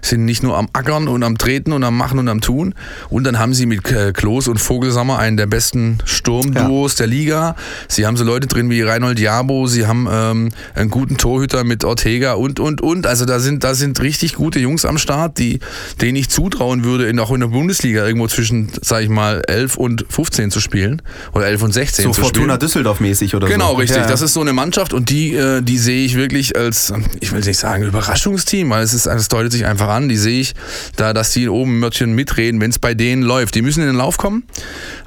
sind 0.00 0.24
nicht 0.24 0.44
nur 0.44 0.56
am 0.56 0.68
Ackern 0.72 1.08
und 1.08 1.24
am 1.24 1.36
Treten 1.38 1.72
und 1.72 1.82
am 1.82 1.96
Machen 1.96 2.20
und 2.20 2.28
am 2.28 2.40
Tun. 2.40 2.74
Und 3.10 3.24
dann 3.24 3.38
haben 3.40 3.52
sie 3.52 3.66
mit 3.66 3.90
äh, 3.90 4.12
Klos 4.12 4.46
und 4.46 4.58
Vogelsammer 4.58 5.18
einen 5.18 5.36
der 5.36 5.46
besten 5.46 5.98
Sturmduos 6.04 6.94
der 6.94 7.08
Liga. 7.08 7.56
Sie 7.88 8.06
haben 8.06 8.16
so 8.16 8.22
Leute 8.24 8.46
drin 8.46 8.70
wie 8.70 8.80
Reinhold 8.82 9.18
Jabo, 9.18 9.66
sie 9.66 9.86
haben 9.86 10.08
ähm, 10.10 10.48
einen 10.76 10.88
guten 10.90 11.16
Torhüter 11.16 11.64
mit 11.64 11.84
Ortega 11.84 12.34
und, 12.34 12.60
und, 12.60 12.80
und. 12.80 13.06
Also 13.08 13.24
da 13.24 13.40
sind, 13.40 13.64
da 13.64 13.74
sind 13.74 14.00
richtig 14.00 14.34
gute 14.36 14.60
Jungs 14.60 14.84
am 14.84 14.98
Start, 14.98 15.31
die, 15.38 15.60
denen 16.00 16.16
ich 16.16 16.28
zutrauen 16.28 16.84
würde, 16.84 17.06
in, 17.06 17.18
auch 17.18 17.30
in 17.30 17.40
der 17.40 17.48
Bundesliga 17.48 18.06
irgendwo 18.06 18.26
zwischen, 18.28 18.70
sag 18.80 19.02
ich 19.02 19.08
mal, 19.08 19.42
11 19.46 19.76
und 19.76 20.04
15 20.08 20.50
zu 20.50 20.60
spielen. 20.60 21.02
Oder 21.32 21.46
11 21.46 21.62
und 21.62 21.72
16 21.72 22.04
So 22.04 22.10
zu 22.10 22.14
spielen. 22.14 22.34
Fortuna 22.34 22.56
Düsseldorf 22.56 23.00
mäßig 23.00 23.34
oder 23.34 23.46
so. 23.46 23.52
Genau, 23.52 23.74
richtig. 23.74 23.98
Ja. 23.98 24.06
Das 24.06 24.22
ist 24.22 24.34
so 24.34 24.40
eine 24.40 24.52
Mannschaft 24.52 24.92
und 24.92 25.10
die, 25.10 25.34
äh, 25.34 25.62
die 25.62 25.78
sehe 25.78 26.04
ich 26.04 26.16
wirklich 26.16 26.56
als, 26.56 26.92
ich 27.20 27.32
will 27.32 27.40
nicht 27.40 27.58
sagen 27.58 27.84
Überraschungsteam, 27.84 28.70
weil 28.70 28.82
es 28.82 28.94
ist, 28.94 29.06
es 29.06 29.28
deutet 29.28 29.52
sich 29.52 29.66
einfach 29.66 29.88
an. 29.88 30.08
Die 30.08 30.16
sehe 30.16 30.40
ich 30.40 30.54
da, 30.96 31.12
dass 31.12 31.32
die 31.32 31.48
oben 31.48 31.80
Mörtchen 31.80 32.14
mitreden, 32.14 32.60
wenn 32.60 32.70
es 32.70 32.78
bei 32.78 32.94
denen 32.94 33.22
läuft. 33.22 33.54
Die 33.54 33.62
müssen 33.62 33.80
in 33.80 33.86
den 33.86 33.96
Lauf 33.96 34.16
kommen. 34.16 34.44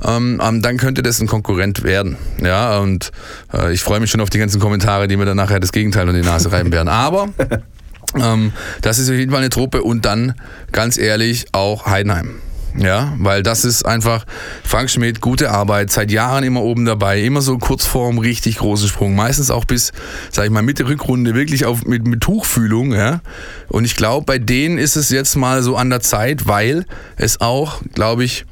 Ähm, 0.04 0.42
ähm, 0.44 0.62
dann 0.62 0.78
könnte 0.78 1.04
das 1.04 1.20
ein 1.20 1.28
Konkurrent 1.28 1.84
werden. 1.84 2.18
Ja, 2.42 2.80
und 2.80 3.12
äh, 3.54 3.74
ich 3.74 3.82
freue 3.82 4.00
mich 4.00 4.12
schon 4.12 4.22
auf 4.22 4.30
die 4.30 4.40
ganzen 4.40 4.60
Kommentare, 4.60 5.08
die 5.08 5.18
mir 5.18 5.26
dann 5.26 5.38
nachher 5.38 5.60
das 5.60 5.72
Gegenteil 5.72 6.08
in 6.10 6.16
die 6.16 6.22
Nase 6.22 6.52
reiben 6.52 6.72
werden. 6.72 6.90
Aber 6.90 7.30
ähm, 8.20 8.52
das 8.82 9.00
ist 9.00 9.10
auf 9.10 9.16
jeden 9.16 9.32
Fall 9.32 9.42
eine 9.42 9.50
Truppe 9.50 9.84
und 9.84 10.06
dann, 10.06 10.34
ganz 10.72 10.98
ehrlich, 10.98 11.46
auch 11.52 11.86
Heidenheim. 11.86 12.36
Ja, 12.78 13.14
weil 13.20 13.42
das 13.42 13.64
ist 13.64 13.86
einfach 13.86 14.26
Frank 14.66 14.90
Schmidt, 14.90 15.22
gute 15.22 15.50
Arbeit, 15.50 15.92
seit 15.92 16.12
Jahren 16.12 16.44
immer 16.44 16.62
oben 16.62 16.84
dabei, 16.84 17.22
immer 17.22 17.42
so 17.42 17.58
kurz 17.58 17.86
vorm 17.86 18.18
richtig 18.18 18.58
großen 18.58 18.90
Sprung, 18.90 19.16
meistens 19.16 19.50
auch 19.50 19.64
bis, 19.64 19.94
sag 20.30 20.46
ich 20.46 20.52
mal, 20.52 20.62
Mitte 20.62 20.86
Rückrunde 20.86 21.36
wirklich 21.36 21.66
auf, 21.66 21.86
mit, 21.86 22.06
mit 22.06 22.20
Tuchfühlung, 22.20 22.94
ja. 22.94 23.22
Und 23.70 23.86
ich 23.86 23.96
glaube, 23.96 24.26
bei 24.26 24.40
denen 24.40 24.78
ist 24.78 24.98
es 24.98 25.10
jetzt 25.10 25.36
mal 25.36 25.64
so 25.64 25.78
an 25.78 25.90
der 25.90 26.02
Zeit, 26.02 26.48
weil 26.48 26.86
es 27.16 27.40
auch, 27.40 27.82
glaube 27.94 28.26
ich, 28.26 28.46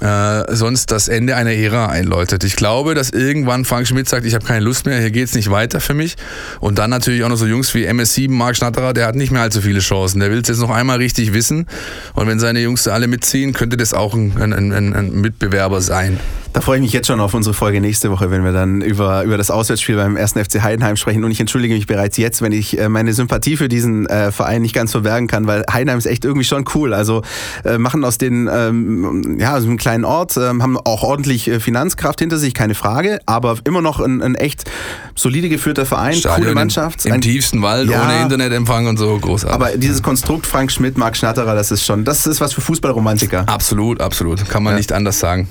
äh, 0.00 0.54
sonst 0.54 0.90
das 0.90 1.08
Ende 1.08 1.36
einer 1.36 1.52
Ära 1.52 1.86
einläutet. 1.86 2.44
Ich 2.44 2.56
glaube, 2.56 2.94
dass 2.94 3.10
irgendwann 3.10 3.64
Frank 3.64 3.86
Schmidt 3.86 4.08
sagt, 4.08 4.26
ich 4.26 4.34
habe 4.34 4.44
keine 4.44 4.64
Lust 4.64 4.86
mehr, 4.86 4.98
hier 4.98 5.10
geht's 5.10 5.34
nicht 5.34 5.50
weiter 5.50 5.80
für 5.80 5.94
mich. 5.94 6.16
Und 6.60 6.78
dann 6.78 6.90
natürlich 6.90 7.24
auch 7.24 7.28
noch 7.28 7.36
so 7.36 7.46
Jungs 7.46 7.74
wie 7.74 7.88
MS7, 7.88 8.30
Marc 8.30 8.56
Schnatterer, 8.56 8.92
der 8.92 9.06
hat 9.06 9.14
nicht 9.14 9.30
mehr 9.30 9.42
allzu 9.42 9.60
viele 9.60 9.80
Chancen. 9.80 10.20
Der 10.20 10.30
will 10.30 10.40
es 10.40 10.48
jetzt 10.48 10.60
noch 10.60 10.70
einmal 10.70 10.98
richtig 10.98 11.32
wissen. 11.32 11.66
Und 12.14 12.26
wenn 12.26 12.38
seine 12.38 12.60
Jungs 12.60 12.88
alle 12.88 13.06
mitziehen, 13.06 13.52
könnte 13.52 13.76
das 13.76 13.94
auch 13.94 14.14
ein, 14.14 14.32
ein, 14.40 14.72
ein, 14.72 14.94
ein 14.94 15.12
Mitbewerber 15.12 15.80
sein. 15.80 16.18
Da 16.54 16.60
freue 16.60 16.76
ich 16.76 16.82
mich 16.82 16.92
jetzt 16.92 17.08
schon 17.08 17.18
auf 17.18 17.34
unsere 17.34 17.52
Folge 17.52 17.80
nächste 17.80 18.12
Woche, 18.12 18.30
wenn 18.30 18.44
wir 18.44 18.52
dann 18.52 18.80
über, 18.80 19.24
über 19.24 19.36
das 19.36 19.50
Auswärtsspiel 19.50 19.96
beim 19.96 20.16
1. 20.16 20.34
FC 20.34 20.62
Heidenheim 20.62 20.94
sprechen. 20.94 21.24
Und 21.24 21.32
ich 21.32 21.40
entschuldige 21.40 21.74
mich 21.74 21.88
bereits 21.88 22.16
jetzt, 22.16 22.42
wenn 22.42 22.52
ich 22.52 22.78
äh, 22.78 22.88
meine 22.88 23.12
Sympathie 23.12 23.56
für 23.56 23.66
diesen 23.68 24.06
äh, 24.06 24.30
Verein 24.30 24.62
nicht 24.62 24.72
ganz 24.72 24.92
verbergen 24.92 25.26
kann, 25.26 25.48
weil 25.48 25.64
Heidenheim 25.68 25.98
ist 25.98 26.06
echt 26.06 26.24
irgendwie 26.24 26.44
schon 26.44 26.64
cool. 26.76 26.94
Also 26.94 27.22
äh, 27.64 27.76
machen 27.76 28.04
aus 28.04 28.18
den, 28.18 28.48
ähm, 28.52 29.36
ja, 29.40 29.60
so 29.60 29.66
einem 29.66 29.78
kleinen 29.78 30.04
Ort, 30.04 30.36
ähm, 30.36 30.62
haben 30.62 30.76
auch 30.78 31.02
ordentlich 31.02 31.48
äh, 31.48 31.58
Finanzkraft 31.58 32.20
hinter 32.20 32.38
sich, 32.38 32.54
keine 32.54 32.76
Frage, 32.76 33.18
aber 33.26 33.56
immer 33.64 33.82
noch 33.82 33.98
ein, 33.98 34.22
ein 34.22 34.36
echt 34.36 34.70
solide 35.16 35.48
geführter 35.48 35.86
Verein, 35.86 36.14
Stadion 36.14 36.42
coole 36.44 36.54
Mannschaft. 36.54 37.04
Im, 37.04 37.08
im 37.08 37.14
ein, 37.14 37.20
tiefsten 37.20 37.62
Wald, 37.62 37.90
Ja. 37.90 38.04
ohne 38.04 38.22
Internetempfang 38.22 38.86
und 38.86 38.96
so, 38.96 39.18
großartig. 39.18 39.52
aber 39.56 39.76
dieses 39.76 40.04
Konstrukt 40.04 40.46
Frank 40.46 40.70
Schmidt, 40.70 40.98
Marc 40.98 41.16
Schnatterer, 41.16 41.56
das 41.56 41.72
ist 41.72 41.84
schon, 41.84 42.04
das 42.04 42.28
ist 42.28 42.40
was 42.40 42.52
für 42.52 42.60
Fußballromantiker. 42.60 43.48
absolut, 43.48 44.00
absolut. 44.00 44.48
Kann 44.48 44.62
man 44.62 44.74
Ja. 44.74 44.76
nicht 44.76 44.92
anders 44.92 45.18
sagen. 45.18 45.48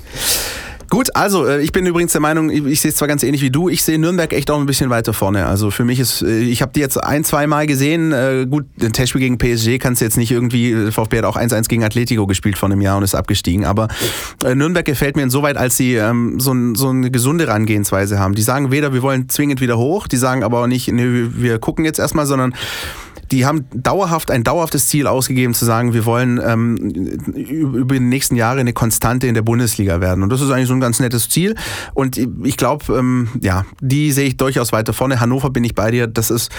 Gut, 0.94 1.16
also 1.16 1.44
äh, 1.44 1.60
ich 1.60 1.72
bin 1.72 1.84
übrigens 1.86 2.12
der 2.12 2.20
Meinung, 2.20 2.50
ich, 2.50 2.80
sehe 2.80 2.88
es 2.88 2.96
zwar 2.96 3.08
ganz 3.08 3.24
ähnlich 3.24 3.42
wie 3.42 3.50
du, 3.50 3.68
ich 3.68 3.82
sehe 3.82 3.98
Nürnberg 3.98 4.32
echt 4.32 4.48
auch 4.48 4.60
ein 4.60 4.66
bisschen 4.66 4.90
weiter 4.90 5.12
vorne. 5.12 5.46
Also 5.46 5.72
für 5.72 5.84
mich 5.84 5.98
ist, 5.98 6.22
äh, 6.22 6.38
ich 6.38 6.62
habe 6.62 6.70
die 6.72 6.78
jetzt 6.78 7.02
ein, 7.02 7.24
zwei 7.24 7.48
Mal 7.48 7.66
gesehen. 7.66 8.12
Äh, 8.12 8.46
Gut, 8.48 8.66
den 8.76 8.92
Testspiel 8.92 9.20
gegen 9.20 9.36
PSG 9.36 9.80
kannst 9.80 10.00
du 10.00 10.04
jetzt 10.04 10.16
nicht 10.16 10.30
irgendwie, 10.30 10.92
VfB 10.92 11.18
hat 11.18 11.24
auch 11.24 11.36
1-1 11.36 11.66
gegen 11.66 11.82
Atletico 11.82 12.28
gespielt 12.28 12.56
vor 12.56 12.68
einem 12.68 12.80
Jahr 12.80 12.96
und 12.96 13.02
ist 13.02 13.16
abgestiegen. 13.16 13.64
Aber 13.64 13.88
Nürnberg 14.44 14.84
gefällt 14.84 15.16
mir 15.16 15.24
insoweit, 15.24 15.56
als 15.56 15.76
sie 15.76 15.96
ähm, 15.96 16.38
so, 16.38 16.52
ein, 16.52 16.76
so 16.76 16.90
eine 16.90 17.10
gesunde 17.10 17.48
Herangehensweise 17.48 18.20
haben. 18.20 18.36
Die 18.36 18.42
sagen 18.42 18.70
weder, 18.70 18.92
wir 18.94 19.02
wollen 19.02 19.28
zwingend 19.28 19.60
wieder 19.60 19.76
hoch, 19.76 20.06
die 20.06 20.16
sagen 20.16 20.44
aber 20.44 20.62
auch 20.62 20.68
nicht, 20.68 20.86
nee, 20.92 21.26
wir 21.32 21.58
gucken 21.58 21.84
jetzt 21.84 21.98
erstmal, 21.98 22.26
sondern 22.26 22.54
die 23.34 23.44
haben 23.44 23.66
dauerhaft 23.74 24.30
ein 24.30 24.44
dauerhaftes 24.44 24.86
Ziel 24.86 25.08
ausgegeben, 25.08 25.54
zu 25.54 25.64
sagen, 25.64 25.92
wir 25.92 26.04
wollen 26.06 26.40
ähm, 26.40 26.76
über 26.76 27.94
die 27.94 28.00
nächsten 28.00 28.36
Jahre 28.36 28.60
eine 28.60 28.72
Konstante 28.72 29.26
in 29.26 29.34
der 29.34 29.42
Bundesliga 29.42 30.00
werden. 30.00 30.22
Und 30.22 30.30
das 30.30 30.40
ist 30.40 30.52
eigentlich 30.52 30.68
so 30.68 30.74
ein 30.74 30.80
ganz 30.80 31.00
nettes 31.00 31.28
Ziel. 31.28 31.56
Und 31.94 32.16
ich 32.44 32.56
glaube, 32.56 32.96
ähm, 32.96 33.28
ja, 33.40 33.66
die 33.80 34.12
sehe 34.12 34.28
ich 34.28 34.36
durchaus 34.36 34.70
weiter 34.70 34.92
vorne. 34.92 35.18
Hannover 35.18 35.50
bin 35.50 35.64
ich 35.64 35.74
bei 35.74 35.90
dir. 35.90 36.06
Das 36.06 36.30
ist 36.30 36.52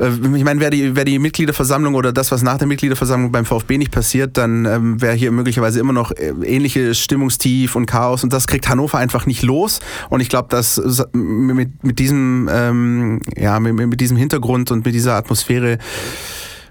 ich 0.00 0.44
meine, 0.44 0.60
wäre 0.60 0.70
die, 0.70 0.96
wär 0.96 1.04
die 1.04 1.18
Mitgliederversammlung 1.18 1.94
oder 1.94 2.12
das, 2.12 2.32
was 2.32 2.42
nach 2.42 2.56
der 2.56 2.66
Mitgliederversammlung 2.66 3.30
beim 3.32 3.44
VfB 3.44 3.76
nicht 3.76 3.90
passiert, 3.90 4.38
dann 4.38 4.64
ähm, 4.64 5.00
wäre 5.02 5.14
hier 5.14 5.30
möglicherweise 5.30 5.78
immer 5.78 5.92
noch 5.92 6.10
äh, 6.12 6.32
ähnliche 6.44 6.94
Stimmungstief 6.94 7.76
und 7.76 7.84
Chaos 7.86 8.24
und 8.24 8.32
das 8.32 8.46
kriegt 8.46 8.68
Hannover 8.68 8.96
einfach 8.98 9.26
nicht 9.26 9.42
los. 9.42 9.80
Und 10.08 10.20
ich 10.20 10.30
glaube, 10.30 10.48
dass 10.48 10.80
mit, 11.12 11.84
mit 11.84 11.98
diesem 11.98 12.48
ähm, 12.50 13.20
ja, 13.36 13.60
mit, 13.60 13.74
mit 13.74 14.00
diesem 14.00 14.16
Hintergrund 14.16 14.70
und 14.70 14.86
mit 14.86 14.94
dieser 14.94 15.16
Atmosphäre 15.16 15.78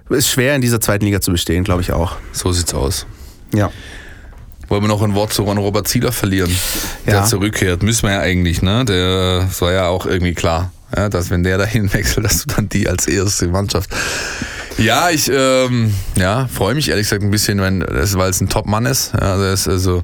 ist 0.09 0.29
schwer 0.29 0.55
in 0.55 0.61
dieser 0.61 0.81
zweiten 0.81 1.05
Liga 1.05 1.21
zu 1.21 1.31
bestehen, 1.31 1.63
glaube 1.63 1.81
ich 1.81 1.91
auch. 1.91 2.15
So 2.31 2.51
sieht's 2.51 2.73
aus. 2.73 3.05
Ja. 3.53 3.69
Wollen 4.69 4.83
wir 4.83 4.87
noch 4.87 5.01
ein 5.03 5.13
Wort 5.15 5.33
zu 5.33 5.43
Ron 5.43 5.57
Robert 5.57 5.87
Zieler 5.87 6.11
verlieren, 6.11 6.51
der 7.05 7.13
Ja. 7.15 7.23
zurückkehrt? 7.25 7.83
Müssen 7.83 8.07
wir 8.07 8.13
ja 8.13 8.19
eigentlich, 8.21 8.61
ne? 8.61 8.85
Der, 8.85 9.41
das 9.41 9.61
war 9.61 9.71
ja 9.71 9.87
auch 9.87 10.05
irgendwie 10.05 10.33
klar, 10.33 10.71
ja, 10.95 11.09
dass 11.09 11.29
wenn 11.29 11.43
der 11.43 11.57
dahin 11.59 11.91
wechselt, 11.93 12.25
dass 12.25 12.45
du 12.45 12.55
dann 12.55 12.69
die 12.69 12.87
als 12.87 13.07
erste 13.07 13.47
Mannschaft. 13.47 13.89
Ja, 14.77 15.09
ich 15.09 15.29
ähm, 15.29 15.93
ja, 16.15 16.47
freue 16.47 16.73
mich 16.73 16.87
ehrlich 16.87 17.05
gesagt 17.05 17.21
ein 17.21 17.31
bisschen, 17.31 17.59
wenn 17.59 17.81
das, 17.81 18.17
weil 18.17 18.29
es 18.29 18.39
ein 18.39 18.47
Top-Mann 18.47 18.85
ist. 18.85 19.11
Ja, 19.19 19.37
der 19.37 19.51
ist 19.51 19.67
also 19.67 20.03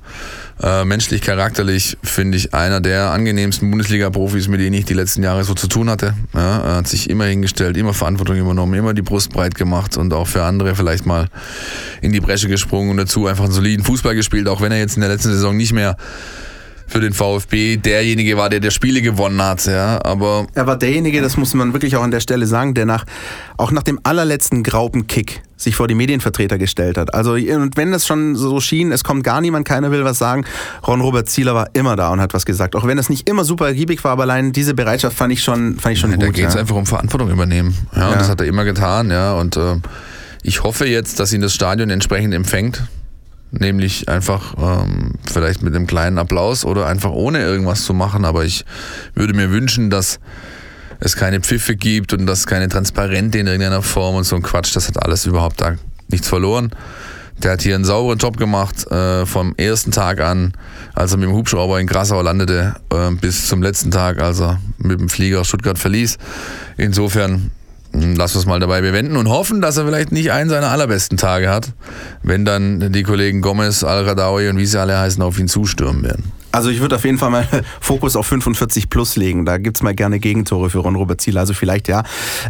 äh, 0.61 0.83
menschlich, 0.83 1.21
charakterlich, 1.21 1.97
finde 2.03 2.38
ich, 2.38 2.53
einer 2.53 2.81
der 2.81 3.11
angenehmsten 3.11 3.71
Bundesliga-Profis, 3.71 4.49
mit 4.49 4.59
denen 4.59 4.73
ich 4.73 4.83
die 4.83 4.93
letzten 4.93 5.23
Jahre 5.23 5.45
so 5.45 5.53
zu 5.53 5.67
tun 5.67 5.89
hatte. 5.89 6.13
Ja, 6.33 6.59
er 6.59 6.75
hat 6.75 6.88
sich 6.88 7.09
immer 7.09 7.23
hingestellt, 7.23 7.77
immer 7.77 7.93
Verantwortung 7.93 8.36
übernommen, 8.36 8.73
immer 8.73 8.93
die 8.93 9.01
Brust 9.01 9.31
breit 9.31 9.55
gemacht 9.55 9.95
und 9.95 10.13
auch 10.13 10.27
für 10.27 10.43
andere 10.43 10.75
vielleicht 10.75 11.05
mal 11.05 11.27
in 12.01 12.11
die 12.11 12.19
Bresche 12.19 12.49
gesprungen 12.49 12.91
und 12.91 12.97
dazu 12.97 13.27
einfach 13.27 13.45
einen 13.45 13.53
soliden 13.53 13.86
Fußball 13.86 14.15
gespielt, 14.15 14.49
auch 14.49 14.59
wenn 14.59 14.73
er 14.73 14.79
jetzt 14.79 14.95
in 14.95 15.01
der 15.01 15.09
letzten 15.09 15.29
Saison 15.29 15.55
nicht 15.55 15.71
mehr 15.71 15.95
für 16.88 16.99
den 16.99 17.13
VfB 17.13 17.77
derjenige 17.77 18.38
war, 18.38 18.49
der 18.49 18.59
der 18.59 18.71
Spiele 18.71 19.01
gewonnen 19.01 19.41
hat. 19.41 19.65
Ja, 19.65 20.03
aber 20.03 20.47
Er 20.53 20.67
war 20.67 20.77
derjenige, 20.77 21.21
das 21.21 21.38
muss 21.38 21.53
man 21.53 21.73
wirklich 21.73 21.95
auch 21.95 22.03
an 22.03 22.11
der 22.11 22.19
Stelle 22.19 22.45
sagen, 22.47 22.73
der 22.73 22.86
nach, 22.86 23.05
auch 23.57 23.71
nach 23.71 23.83
dem 23.83 23.99
allerletzten 24.03 24.63
Graupenkick 24.63 25.41
sich 25.57 25.75
vor 25.75 25.88
die 25.88 25.95
Medienvertreter 25.95 26.57
gestellt 26.57 26.97
hat. 26.97 27.13
Also, 27.13 27.33
und 27.33 27.77
wenn 27.77 27.91
das 27.91 28.05
schon 28.05 28.36
so 28.36 28.59
schien, 28.59 28.91
es 28.91 29.03
kommt 29.03 29.23
gar 29.23 29.41
niemand, 29.41 29.67
keiner 29.67 29.89
will 29.89 30.03
was 30.03 30.19
sagen, 30.19 30.45
Ron-Robert 30.86 31.29
Zieler 31.29 31.55
war 31.55 31.69
immer 31.73 31.95
da 31.95 32.09
und 32.09 32.21
hat 32.21 32.33
was 32.33 32.45
gesagt. 32.45 32.75
Auch 32.75 32.86
wenn 32.86 32.97
es 32.97 33.09
nicht 33.09 33.27
immer 33.29 33.45
super 33.45 33.67
ergiebig 33.67 34.03
war, 34.03 34.11
aber 34.11 34.23
allein 34.23 34.51
diese 34.51 34.73
Bereitschaft 34.73 35.17
fand 35.17 35.33
ich 35.33 35.43
schon, 35.43 35.79
fand 35.79 35.93
ich 35.93 35.99
schon 35.99 36.11
da 36.11 36.25
gut. 36.25 36.36
geht 36.36 36.47
es 36.47 36.53
ja. 36.53 36.59
einfach 36.59 36.75
um 36.75 36.86
Verantwortung 36.86 37.29
übernehmen. 37.29 37.75
Ja, 37.95 38.01
Ja. 38.01 38.11
Und 38.11 38.21
das 38.21 38.29
hat 38.29 38.41
er 38.41 38.47
immer 38.47 38.65
getan. 38.65 39.09
Ja, 39.09 39.33
und 39.33 39.57
äh, 39.57 39.77
ich 40.43 40.63
hoffe 40.63 40.86
jetzt, 40.86 41.19
dass 41.19 41.33
ihn 41.33 41.41
das 41.41 41.53
Stadion 41.55 41.89
entsprechend 41.89 42.33
empfängt. 42.33 42.83
Nämlich 43.57 44.09
einfach 44.09 44.55
ähm, 44.57 45.13
vielleicht 45.31 45.61
mit 45.61 45.75
einem 45.75 45.87
kleinen 45.87 46.17
Applaus 46.17 46.65
oder 46.65 46.87
einfach 46.87 47.11
ohne 47.11 47.39
irgendwas 47.39 47.83
zu 47.83 47.93
machen. 47.93 48.25
Aber 48.25 48.43
ich 48.43 48.65
würde 49.13 49.33
mir 49.33 49.49
wünschen, 49.51 49.89
dass 49.89 50.19
es 50.99 51.15
keine 51.15 51.39
Pfiffe 51.39 51.75
gibt 51.75 52.13
und 52.13 52.25
dass 52.25 52.47
keine 52.47 52.67
Transparente 52.67 53.39
in 53.39 53.47
irgendeiner 53.47 53.81
Form 53.81 54.15
und 54.15 54.23
so 54.23 54.35
ein 54.35 54.41
Quatsch. 54.41 54.75
Das 54.75 54.87
hat 54.87 55.01
alles 55.03 55.25
überhaupt 55.25 55.61
da 55.61 55.75
nichts 56.09 56.27
verloren. 56.27 56.71
Der 57.43 57.51
hat 57.51 57.61
hier 57.61 57.75
einen 57.75 57.83
sauberen 57.83 58.17
Job 58.17 58.37
gemacht, 58.37 58.89
äh, 58.91 59.25
vom 59.25 59.53
ersten 59.57 59.91
Tag 59.91 60.21
an, 60.21 60.53
als 60.93 61.11
er 61.11 61.17
mit 61.17 61.27
dem 61.27 61.35
Hubschrauber 61.35 61.81
in 61.81 61.87
Grasau 61.87 62.21
landete, 62.21 62.75
äh, 62.91 63.11
bis 63.11 63.47
zum 63.47 63.61
letzten 63.61 63.91
Tag, 63.91 64.21
als 64.21 64.39
er 64.39 64.61
mit 64.77 64.99
dem 65.01 65.09
Flieger 65.09 65.43
Stuttgart 65.43 65.77
verließ. 65.77 66.17
Insofern 66.77 67.51
lass 68.15 68.35
uns 68.35 68.45
mal 68.45 68.59
dabei 68.59 68.81
bewenden 68.81 69.17
und 69.17 69.29
hoffen, 69.29 69.61
dass 69.61 69.77
er 69.77 69.85
vielleicht 69.85 70.11
nicht 70.11 70.31
einen 70.31 70.49
seiner 70.49 70.69
allerbesten 70.69 71.17
Tage 71.17 71.49
hat, 71.49 71.73
wenn 72.23 72.45
dann 72.45 72.91
die 72.91 73.03
Kollegen 73.03 73.41
Gomez, 73.41 73.83
Al-Radawi 73.83 74.49
und 74.49 74.57
wie 74.57 74.65
sie 74.65 74.79
alle 74.79 74.97
heißen, 74.97 75.21
auf 75.21 75.39
ihn 75.39 75.47
zustürmen 75.47 76.03
werden. 76.03 76.31
Also 76.55 76.69
ich 76.69 76.79
würde 76.79 76.95
auf 76.95 77.03
jeden 77.03 77.17
Fall 77.17 77.29
mal 77.29 77.45
Fokus 77.81 78.15
auf 78.15 78.27
45 78.27 78.89
plus 78.89 79.17
legen. 79.17 79.45
Da 79.45 79.57
gibt 79.57 79.75
es 79.75 79.83
mal 79.83 79.93
gerne 79.93 80.19
Gegentore 80.19 80.69
für 80.69 80.79
Ron 80.79 80.95
Robert 80.95 81.19
Zieler. 81.19 81.41
Also 81.41 81.53
vielleicht 81.53 81.89
ja. 81.89 82.03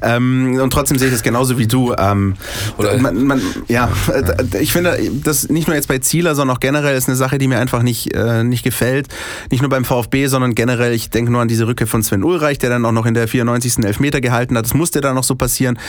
Ähm, 0.04 0.60
und 0.62 0.72
trotzdem 0.72 1.00
sehe 1.00 1.08
ich 1.08 1.14
das 1.14 1.24
genauso 1.24 1.58
wie 1.58 1.66
du. 1.66 1.94
Ähm, 1.98 2.36
Oder 2.78 2.98
man, 3.00 3.24
man, 3.24 3.42
ja, 3.68 3.90
äh, 4.14 4.60
ich 4.60 4.72
finde, 4.74 4.96
das 5.24 5.50
nicht 5.50 5.68
nur 5.68 5.76
jetzt 5.76 5.88
bei 5.88 5.98
Zieler, 5.98 6.36
sondern 6.36 6.56
auch 6.56 6.60
generell 6.60 6.96
ist 6.96 7.08
eine 7.08 7.16
Sache, 7.16 7.40
die 7.40 7.48
mir 7.48 7.58
einfach 7.58 7.82
nicht, 7.82 8.14
äh, 8.14 8.44
nicht 8.44 8.64
gefällt. 8.64 9.08
Nicht 9.50 9.62
nur 9.62 9.70
beim 9.70 9.86
VfB, 9.86 10.28
sondern 10.28 10.54
generell, 10.54 10.94
ich 10.94 11.10
denke 11.10 11.32
nur 11.32 11.42
an 11.42 11.48
diese 11.48 11.66
Rücke 11.66 11.88
von 11.88 12.04
Sven 12.04 12.24
Ulreich, 12.24 12.60
der 12.60 12.70
dann 12.70 12.86
auch 12.86 12.92
noch 12.92 13.08
in 13.08 13.16
der 13.16 13.28
94. 13.28 13.84
Elfmeter 13.84 14.22
gehalten 14.22 14.56
hat. 14.56 14.66
Das 14.66 14.76
musste 14.76 15.02
dann 15.02 15.16
noch 15.16 15.24
so 15.24 15.34
passieren 15.34 15.80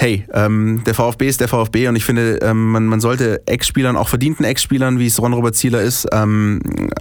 hey, 0.00 0.24
ähm, 0.32 0.82
der 0.86 0.94
VfB 0.94 1.26
ist 1.26 1.40
der 1.40 1.48
VfB 1.48 1.88
und 1.88 1.96
ich 1.96 2.04
finde, 2.04 2.38
ähm, 2.40 2.70
man, 2.70 2.86
man 2.86 3.00
sollte 3.00 3.42
Ex-Spielern, 3.46 3.96
auch 3.96 4.08
verdienten 4.08 4.44
Ex-Spielern, 4.44 5.00
wie 5.00 5.08
es 5.08 5.20
Ron-Robert 5.20 5.56
Zieler 5.56 5.82
ist, 5.82 6.06
ähm, 6.12 6.60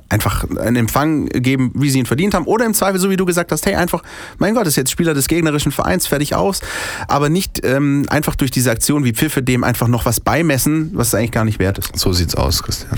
einfach 0.10 0.46
einen 0.58 0.78
Empfang 0.78 1.28
geben, 1.28 1.72
wie 1.76 1.92
sie 1.92 2.00
ihn 2.00 2.08
verdient 2.08 2.34
haben. 2.34 2.46
Oder 2.46 2.66
im 2.66 2.74
Zweifel, 2.74 3.00
so 3.00 3.12
wie 3.12 3.16
du 3.16 3.26
gesagt 3.26 3.52
hast, 3.52 3.68
hey, 3.68 3.76
einfach, 3.76 4.02
mein 4.40 4.56
Gott, 4.56 4.66
ist 4.66 4.78
jetzt 4.78 4.90
Spieler 4.90 5.14
des 5.14 5.28
gegnerischen 5.28 5.72
Vereins, 5.72 6.08
fertig 6.08 6.34
aus. 6.34 6.62
Aber 7.08 7.30
nicht 7.30 7.64
ähm, 7.64 8.08
einfach 8.10 8.36
durch 8.36 8.50
diese 8.50 8.72
Aktion 8.72 9.04
wie 9.04 9.14
Pfiffe 9.14 9.44
dem 9.44 9.64
einfach 9.64 9.88
noch 9.88 10.06
was 10.06 10.20
beimessen, 10.20 10.90
was 10.96 11.14
eigentlich 11.14 11.32
gar 11.32 11.46
nicht 11.46 11.60
wert 11.60 11.78
ist. 11.78 11.96
So 11.96 12.14
sieht's 12.14 12.34
aus, 12.34 12.64
Christian. 12.64 12.98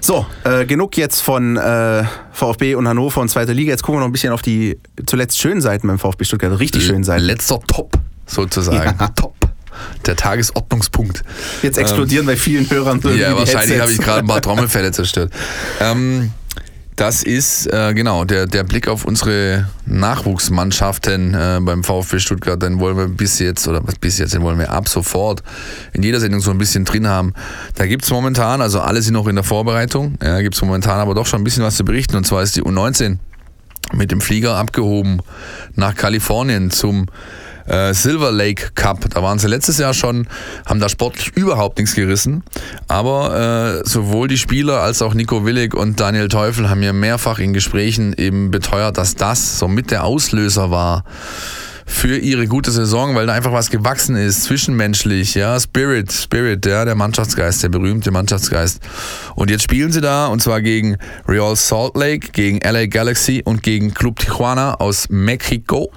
So, 0.00 0.26
äh, 0.44 0.64
genug 0.64 0.96
jetzt 0.96 1.22
von 1.22 1.56
äh, 1.56 2.04
VfB 2.30 2.76
und 2.76 2.86
Hannover 2.86 3.20
und 3.20 3.28
zweiter 3.28 3.52
Liga. 3.52 3.72
Jetzt 3.72 3.82
gucken 3.82 3.96
wir 3.96 4.00
noch 4.02 4.08
ein 4.08 4.12
bisschen 4.12 4.32
auf 4.32 4.42
die 4.42 4.78
zuletzt 5.06 5.40
schönen 5.40 5.60
Seiten 5.60 5.88
beim 5.88 5.98
VfB 5.98 6.24
Stuttgart. 6.24 6.60
Richtig 6.60 6.86
schönen 6.86 7.02
Seiten. 7.02 7.24
Letzter 7.24 7.58
Top 7.66 7.98
sozusagen. 8.30 8.96
Ja. 8.98 9.08
Top 9.08 9.34
der 10.06 10.16
Tagesordnungspunkt. 10.16 11.22
Jetzt 11.62 11.78
explodieren 11.78 12.24
ähm, 12.24 12.34
bei 12.34 12.36
vielen 12.36 12.68
Hörern. 12.68 13.00
Ja, 13.16 13.36
wahrscheinlich 13.36 13.80
habe 13.80 13.92
ich 13.92 13.98
gerade 13.98 14.20
ein 14.20 14.26
paar 14.26 14.42
Trommelfälle 14.42 14.92
zerstört. 14.92 15.32
Ähm, 15.80 16.32
das 17.00 17.22
ist 17.22 17.66
äh, 17.72 17.94
genau 17.94 18.26
der, 18.26 18.46
der 18.46 18.62
Blick 18.62 18.86
auf 18.86 19.06
unsere 19.06 19.70
Nachwuchsmannschaften 19.86 21.32
äh, 21.32 21.58
beim 21.62 21.82
VfB 21.82 22.18
Stuttgart. 22.18 22.60
Den 22.60 22.78
wollen 22.78 22.96
wir 22.98 23.08
bis 23.08 23.38
jetzt, 23.38 23.66
oder 23.66 23.80
was 23.86 23.94
bis 23.94 24.18
jetzt, 24.18 24.34
den 24.34 24.42
wollen 24.42 24.58
wir 24.58 24.70
ab 24.70 24.86
sofort 24.86 25.42
in 25.94 26.02
jeder 26.02 26.20
Sendung 26.20 26.40
so 26.40 26.50
ein 26.50 26.58
bisschen 26.58 26.84
drin 26.84 27.08
haben. 27.08 27.32
Da 27.76 27.86
gibt 27.86 28.04
es 28.04 28.10
momentan, 28.10 28.60
also 28.60 28.80
alle 28.80 29.00
sind 29.00 29.14
noch 29.14 29.28
in 29.28 29.34
der 29.34 29.44
Vorbereitung, 29.44 30.18
ja, 30.22 30.42
gibt 30.42 30.56
es 30.56 30.60
momentan 30.60 31.00
aber 31.00 31.14
doch 31.14 31.24
schon 31.24 31.40
ein 31.40 31.44
bisschen 31.44 31.64
was 31.64 31.76
zu 31.76 31.84
berichten. 31.84 32.16
Und 32.16 32.26
zwar 32.26 32.42
ist 32.42 32.54
die 32.56 32.62
U19 32.62 33.16
mit 33.94 34.10
dem 34.10 34.20
Flieger 34.20 34.56
abgehoben 34.56 35.22
nach 35.76 35.94
Kalifornien 35.94 36.70
zum 36.70 37.06
äh, 37.70 37.94
Silver 37.94 38.32
Lake 38.32 38.72
Cup. 38.74 39.08
Da 39.10 39.22
waren 39.22 39.38
sie 39.38 39.48
letztes 39.48 39.78
Jahr 39.78 39.94
schon, 39.94 40.26
haben 40.66 40.80
da 40.80 40.88
sportlich 40.88 41.28
überhaupt 41.36 41.78
nichts 41.78 41.94
gerissen. 41.94 42.42
Aber 42.88 43.82
äh, 43.82 43.88
sowohl 43.88 44.28
die 44.28 44.38
Spieler 44.38 44.80
als 44.80 45.02
auch 45.02 45.14
Nico 45.14 45.44
Willig 45.44 45.74
und 45.74 46.00
Daniel 46.00 46.28
Teufel 46.28 46.68
haben 46.68 46.80
mir 46.80 46.92
mehrfach 46.92 47.38
in 47.38 47.52
Gesprächen 47.52 48.12
eben 48.14 48.50
beteuert, 48.50 48.98
dass 48.98 49.14
das 49.14 49.58
so 49.58 49.68
mit 49.68 49.90
der 49.90 50.04
Auslöser 50.04 50.70
war 50.70 51.04
für 51.90 52.16
ihre 52.16 52.46
gute 52.46 52.70
Saison, 52.70 53.16
weil 53.16 53.26
da 53.26 53.32
einfach 53.32 53.52
was 53.52 53.68
gewachsen 53.68 54.14
ist, 54.14 54.44
zwischenmenschlich, 54.44 55.34
ja, 55.34 55.58
Spirit, 55.58 56.12
Spirit, 56.12 56.64
ja, 56.64 56.84
der 56.84 56.94
Mannschaftsgeist, 56.94 57.64
der 57.64 57.68
berühmte 57.68 58.12
Mannschaftsgeist. 58.12 58.80
Und 59.34 59.50
jetzt 59.50 59.64
spielen 59.64 59.90
sie 59.90 60.00
da 60.00 60.28
und 60.28 60.40
zwar 60.40 60.62
gegen 60.62 60.96
Real 61.26 61.56
Salt 61.56 61.96
Lake, 61.96 62.28
gegen 62.32 62.60
LA 62.60 62.86
Galaxy 62.86 63.42
und 63.44 63.62
gegen 63.64 63.92
Club 63.92 64.20
Tijuana 64.20 64.74
aus 64.74 65.08
Mexiko. 65.10 65.90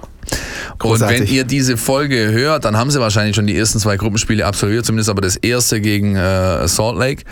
Großartig. 0.78 1.20
Und 1.20 1.28
wenn 1.28 1.34
ihr 1.34 1.44
diese 1.44 1.76
Folge 1.76 2.32
hört, 2.32 2.64
dann 2.64 2.76
haben 2.76 2.90
sie 2.90 3.00
wahrscheinlich 3.00 3.36
schon 3.36 3.46
die 3.46 3.56
ersten 3.56 3.78
zwei 3.78 3.96
Gruppenspiele 3.96 4.44
absolviert, 4.44 4.84
zumindest 4.86 5.10
aber 5.10 5.20
das 5.20 5.36
erste 5.36 5.80
gegen 5.80 6.16
äh, 6.16 6.66
Salt 6.68 6.98
Lake. 6.98 7.24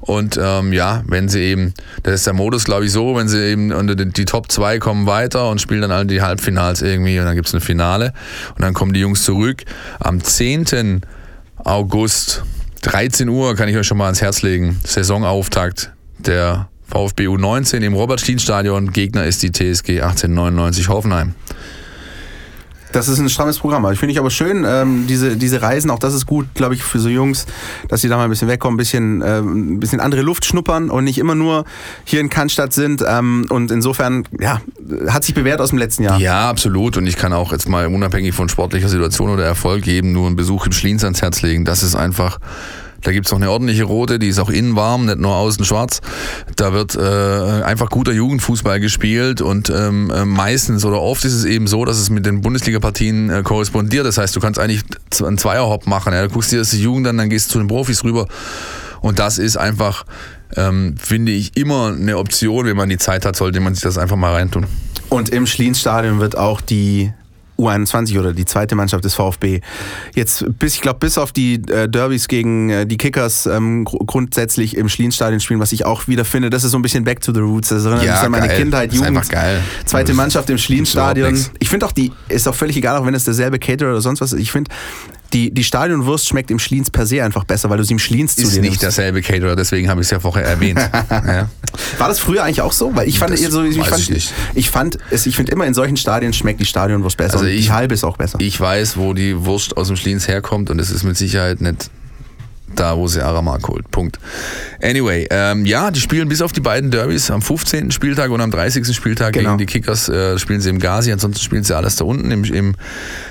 Und 0.00 0.38
ähm, 0.42 0.72
ja, 0.72 1.02
wenn 1.06 1.28
sie 1.28 1.40
eben, 1.40 1.74
das 2.02 2.14
ist 2.14 2.26
der 2.26 2.34
Modus, 2.34 2.64
glaube 2.64 2.86
ich, 2.86 2.92
so, 2.92 3.16
wenn 3.16 3.28
sie 3.28 3.40
eben 3.50 3.72
unter 3.72 3.94
die, 3.94 4.08
die 4.08 4.24
Top 4.24 4.50
2 4.50 4.78
kommen 4.78 5.06
weiter 5.06 5.50
und 5.50 5.60
spielen 5.60 5.82
dann 5.82 5.92
alle 5.92 6.06
die 6.06 6.22
Halbfinals 6.22 6.82
irgendwie 6.82 7.18
und 7.18 7.26
dann 7.26 7.34
gibt 7.34 7.48
es 7.48 7.54
ein 7.54 7.60
Finale 7.60 8.12
und 8.54 8.62
dann 8.62 8.74
kommen 8.74 8.92
die 8.92 9.00
Jungs 9.00 9.24
zurück. 9.24 9.64
Am 10.00 10.22
10. 10.22 11.02
August, 11.64 12.44
13 12.82 13.28
Uhr, 13.28 13.54
kann 13.56 13.68
ich 13.68 13.76
euch 13.76 13.86
schon 13.86 13.98
mal 13.98 14.04
ans 14.04 14.22
Herz 14.22 14.42
legen, 14.42 14.78
Saisonauftakt 14.84 15.92
der 16.18 16.68
VfB 16.88 17.28
U19 17.28 17.80
im 17.80 17.94
Robert-Schlien-Stadion. 17.94 18.92
Gegner 18.92 19.24
ist 19.24 19.42
die 19.42 19.52
TSG 19.52 20.00
1899 20.00 20.88
Hoffenheim. 20.88 21.34
Das 22.92 23.08
ist 23.08 23.18
ein 23.18 23.28
strammes 23.28 23.58
Programm. 23.58 23.90
Ich 23.92 23.98
finde 23.98 24.12
ich 24.12 24.18
aber 24.18 24.30
schön, 24.30 24.64
ähm, 24.66 25.06
diese, 25.08 25.36
diese 25.36 25.62
Reisen, 25.62 25.90
auch 25.90 25.98
das 25.98 26.14
ist 26.14 26.26
gut, 26.26 26.46
glaube 26.54 26.74
ich, 26.74 26.82
für 26.82 26.98
so 26.98 27.08
Jungs, 27.08 27.46
dass 27.88 28.00
sie 28.00 28.08
da 28.08 28.16
mal 28.16 28.24
ein 28.24 28.30
bisschen 28.30 28.48
wegkommen, 28.48 28.74
ein 28.74 28.78
bisschen, 28.78 29.22
äh, 29.22 29.40
ein 29.40 29.80
bisschen 29.80 30.00
andere 30.00 30.22
Luft 30.22 30.44
schnuppern 30.44 30.90
und 30.90 31.04
nicht 31.04 31.18
immer 31.18 31.34
nur 31.34 31.64
hier 32.04 32.20
in 32.20 32.30
Cannstatt 32.30 32.72
sind. 32.72 33.04
Ähm, 33.06 33.46
und 33.50 33.70
insofern, 33.70 34.24
ja, 34.38 34.60
hat 35.08 35.24
sich 35.24 35.34
bewährt 35.34 35.60
aus 35.60 35.70
dem 35.70 35.78
letzten 35.78 36.04
Jahr. 36.04 36.18
Ja, 36.18 36.48
absolut. 36.48 36.96
Und 36.96 37.06
ich 37.06 37.16
kann 37.16 37.32
auch 37.32 37.52
jetzt 37.52 37.68
mal 37.68 37.86
unabhängig 37.86 38.34
von 38.34 38.48
sportlicher 38.48 38.88
Situation 38.88 39.30
oder 39.30 39.44
Erfolg 39.44 39.86
eben 39.86 40.12
nur 40.12 40.26
einen 40.26 40.36
Besuch 40.36 40.66
im 40.66 40.72
Schliens 40.72 41.04
ans 41.04 41.22
Herz 41.22 41.42
legen. 41.42 41.64
Das 41.64 41.82
ist 41.82 41.94
einfach 41.94 42.38
da 43.02 43.12
gibt 43.12 43.26
es 43.26 43.32
noch 43.32 43.38
eine 43.38 43.50
ordentliche 43.50 43.84
rote, 43.84 44.18
die 44.18 44.28
ist 44.28 44.38
auch 44.38 44.50
innen 44.50 44.74
warm, 44.74 45.06
nicht 45.06 45.18
nur 45.18 45.34
außen 45.34 45.64
schwarz. 45.64 46.00
Da 46.56 46.72
wird 46.72 46.96
äh, 46.96 47.62
einfach 47.62 47.90
guter 47.90 48.12
Jugendfußball 48.12 48.80
gespielt 48.80 49.40
und 49.40 49.70
ähm, 49.70 50.10
äh, 50.10 50.24
meistens 50.24 50.84
oder 50.84 51.00
oft 51.00 51.24
ist 51.24 51.34
es 51.34 51.44
eben 51.44 51.66
so, 51.66 51.84
dass 51.84 51.98
es 51.98 52.10
mit 52.10 52.26
den 52.26 52.40
Bundesliga-Partien 52.40 53.30
äh, 53.30 53.42
korrespondiert. 53.42 54.04
Das 54.04 54.18
heißt, 54.18 54.34
du 54.34 54.40
kannst 54.40 54.58
eigentlich 54.58 54.82
einen 55.22 55.38
Zweierhopp 55.38 55.86
machen. 55.86 56.12
Ja? 56.12 56.22
Du 56.22 56.30
guckst 56.30 56.50
dir 56.50 56.58
das 56.58 56.70
die 56.70 56.82
Jugend 56.82 57.06
an, 57.06 57.18
dann 57.18 57.30
gehst 57.30 57.48
du 57.48 57.52
zu 57.52 57.58
den 57.58 57.68
Profis 57.68 58.02
rüber. 58.02 58.26
Und 59.00 59.20
das 59.20 59.38
ist 59.38 59.56
einfach, 59.56 60.04
ähm, 60.56 60.96
finde 60.98 61.30
ich, 61.32 61.56
immer 61.56 61.94
eine 61.96 62.18
Option. 62.18 62.66
Wenn 62.66 62.76
man 62.76 62.88
die 62.88 62.98
Zeit 62.98 63.24
hat, 63.24 63.36
sollte 63.36 63.60
man 63.60 63.74
sich 63.74 63.82
das 63.82 63.96
einfach 63.96 64.16
mal 64.16 64.32
reintun. 64.32 64.66
Und 65.08 65.28
im 65.30 65.46
Schlienstadion 65.46 66.18
wird 66.18 66.36
auch 66.36 66.60
die 66.60 67.12
U21 67.58 68.18
oder 68.18 68.32
die 68.32 68.44
zweite 68.44 68.74
Mannschaft 68.74 69.04
des 69.04 69.14
VfB. 69.14 69.60
Jetzt 70.14 70.44
bis, 70.58 70.74
ich 70.74 70.80
glaube, 70.80 71.00
bis 71.00 71.18
auf 71.18 71.32
die 71.32 71.54
äh, 71.54 71.88
Derbys 71.88 72.28
gegen 72.28 72.70
äh, 72.70 72.86
die 72.86 72.96
Kickers 72.96 73.46
ähm, 73.46 73.84
gr 73.84 73.98
grundsätzlich 74.06 74.76
im 74.76 74.88
Schlienstadion 74.88 75.40
spielen, 75.40 75.60
was 75.60 75.72
ich 75.72 75.84
auch 75.84 76.06
wieder 76.08 76.24
finde, 76.24 76.50
das 76.50 76.64
ist 76.64 76.70
so 76.70 76.78
ein 76.78 76.82
bisschen 76.82 77.04
back 77.04 77.20
to 77.20 77.32
the 77.32 77.40
roots. 77.40 77.68
Das 77.68 77.84
erinnert 77.84 78.04
ja, 78.04 78.12
mich 78.12 78.20
an 78.22 78.30
meine 78.30 78.48
geil. 78.48 78.58
Kindheit, 78.58 78.92
Jugend. 78.92 79.16
Das 79.16 79.24
ist 79.24 79.30
geil. 79.30 79.60
Zweite 79.84 80.14
Mannschaft 80.14 80.48
im 80.50 80.58
Schlienstadion. 80.58 81.38
Ich 81.58 81.68
finde 81.68 81.86
auch 81.86 81.92
die, 81.92 82.12
ist 82.28 82.46
auch 82.46 82.54
völlig 82.54 82.76
egal, 82.76 82.96
auch 82.96 83.06
wenn 83.06 83.14
es 83.14 83.24
derselbe 83.24 83.58
Caterer 83.58 83.90
oder 83.90 84.00
sonst 84.00 84.20
was 84.20 84.32
ist. 84.32 84.40
Ich 84.40 84.52
finde, 84.52 84.70
die, 85.32 85.52
die 85.52 85.64
Stadionwurst 85.64 86.26
schmeckt 86.28 86.50
im 86.50 86.58
Schliens 86.58 86.90
per 86.90 87.06
se 87.06 87.22
einfach 87.22 87.44
besser, 87.44 87.68
weil 87.70 87.78
du 87.78 87.84
sie 87.84 87.92
im 87.92 87.98
Schliens 87.98 88.36
zu 88.36 88.42
Ist 88.42 88.60
nicht 88.60 88.82
derselbe 88.82 89.22
Caterer, 89.22 89.56
deswegen 89.56 89.88
habe 89.88 90.00
ich 90.00 90.06
es 90.06 90.10
ja 90.10 90.20
vorher 90.20 90.44
erwähnt. 90.44 90.78
ja. 91.10 91.48
War 91.98 92.08
das 92.08 92.18
früher 92.18 92.44
eigentlich 92.44 92.62
auch 92.62 92.72
so? 92.72 92.94
Weil 92.94 93.08
ich 93.08 93.18
fand, 93.18 93.32
das 93.32 93.40
so, 93.42 93.62
ich, 93.62 93.78
fand 93.78 94.10
ich, 94.10 94.32
ich 94.54 94.70
fand 94.70 94.98
es, 95.10 95.26
ich 95.26 95.36
finde 95.36 95.52
immer 95.52 95.66
in 95.66 95.74
solchen 95.74 95.96
Stadien 95.96 96.32
schmeckt 96.32 96.60
die 96.60 96.66
Stadionwurst 96.66 97.16
besser. 97.16 97.34
Also 97.34 97.46
ich, 97.46 97.66
die 97.66 97.72
halbe 97.72 97.94
ist 97.94 98.04
auch 98.04 98.16
besser. 98.16 98.38
Ich 98.40 98.58
weiß, 98.58 98.96
wo 98.96 99.12
die 99.12 99.44
Wurst 99.44 99.76
aus 99.76 99.88
dem 99.88 99.96
Schliens 99.96 100.28
herkommt 100.28 100.70
und 100.70 100.78
es 100.78 100.90
ist 100.90 101.04
mit 101.04 101.16
Sicherheit 101.16 101.60
nicht 101.60 101.90
da, 102.74 102.96
wo 102.96 103.08
sie 103.08 103.22
Aramark 103.22 103.66
holt. 103.68 103.90
Punkt. 103.90 104.18
Anyway, 104.82 105.26
ähm, 105.30 105.66
ja, 105.66 105.90
die 105.90 106.00
spielen 106.00 106.28
bis 106.28 106.42
auf 106.42 106.52
die 106.52 106.60
beiden 106.60 106.90
Derbys 106.90 107.30
am 107.30 107.42
15. 107.42 107.90
Spieltag 107.90 108.30
und 108.30 108.40
am 108.40 108.50
30. 108.50 108.94
Spieltag 108.94 109.32
genau. 109.32 109.50
gegen 109.50 109.58
die 109.58 109.66
Kickers 109.66 110.08
äh, 110.08 110.38
spielen 110.38 110.60
sie 110.60 110.70
im 110.70 110.78
Gazi, 110.78 111.12
ansonsten 111.12 111.42
spielen 111.42 111.64
sie 111.64 111.76
alles 111.76 111.96
da 111.96 112.04
unten 112.04 112.30
im, 112.30 112.44
im 112.44 112.74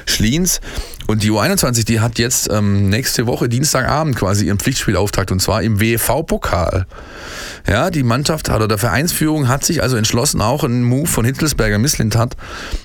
Schliens. 0.06 0.60
Und 1.08 1.24
die 1.24 1.32
U21, 1.32 1.86
die 1.86 2.02
hat 2.02 2.20
jetzt 2.20 2.50
ähm, 2.52 2.90
nächste 2.90 3.28
Woche, 3.28 3.48
Dienstagabend 3.48 4.18
quasi 4.18 4.48
ihren 4.48 4.60
Pflichtspielauftakt 4.60 5.32
und 5.32 5.42
zwar 5.42 5.64
im 5.64 5.80
WEV-Pokal. 5.80 6.86
Ja, 7.68 7.90
die 7.90 8.04
Mannschaft 8.04 8.50
oder 8.50 8.68
der 8.68 8.78
Vereinsführung 8.78 9.48
hat 9.48 9.64
sich 9.64 9.82
also 9.82 9.96
entschlossen, 9.96 10.42
auch 10.42 10.66
einen 10.66 10.84
Move 10.84 11.08
von 11.08 11.24
Hittelsberger 11.26 11.80
Misslintat 11.80 12.36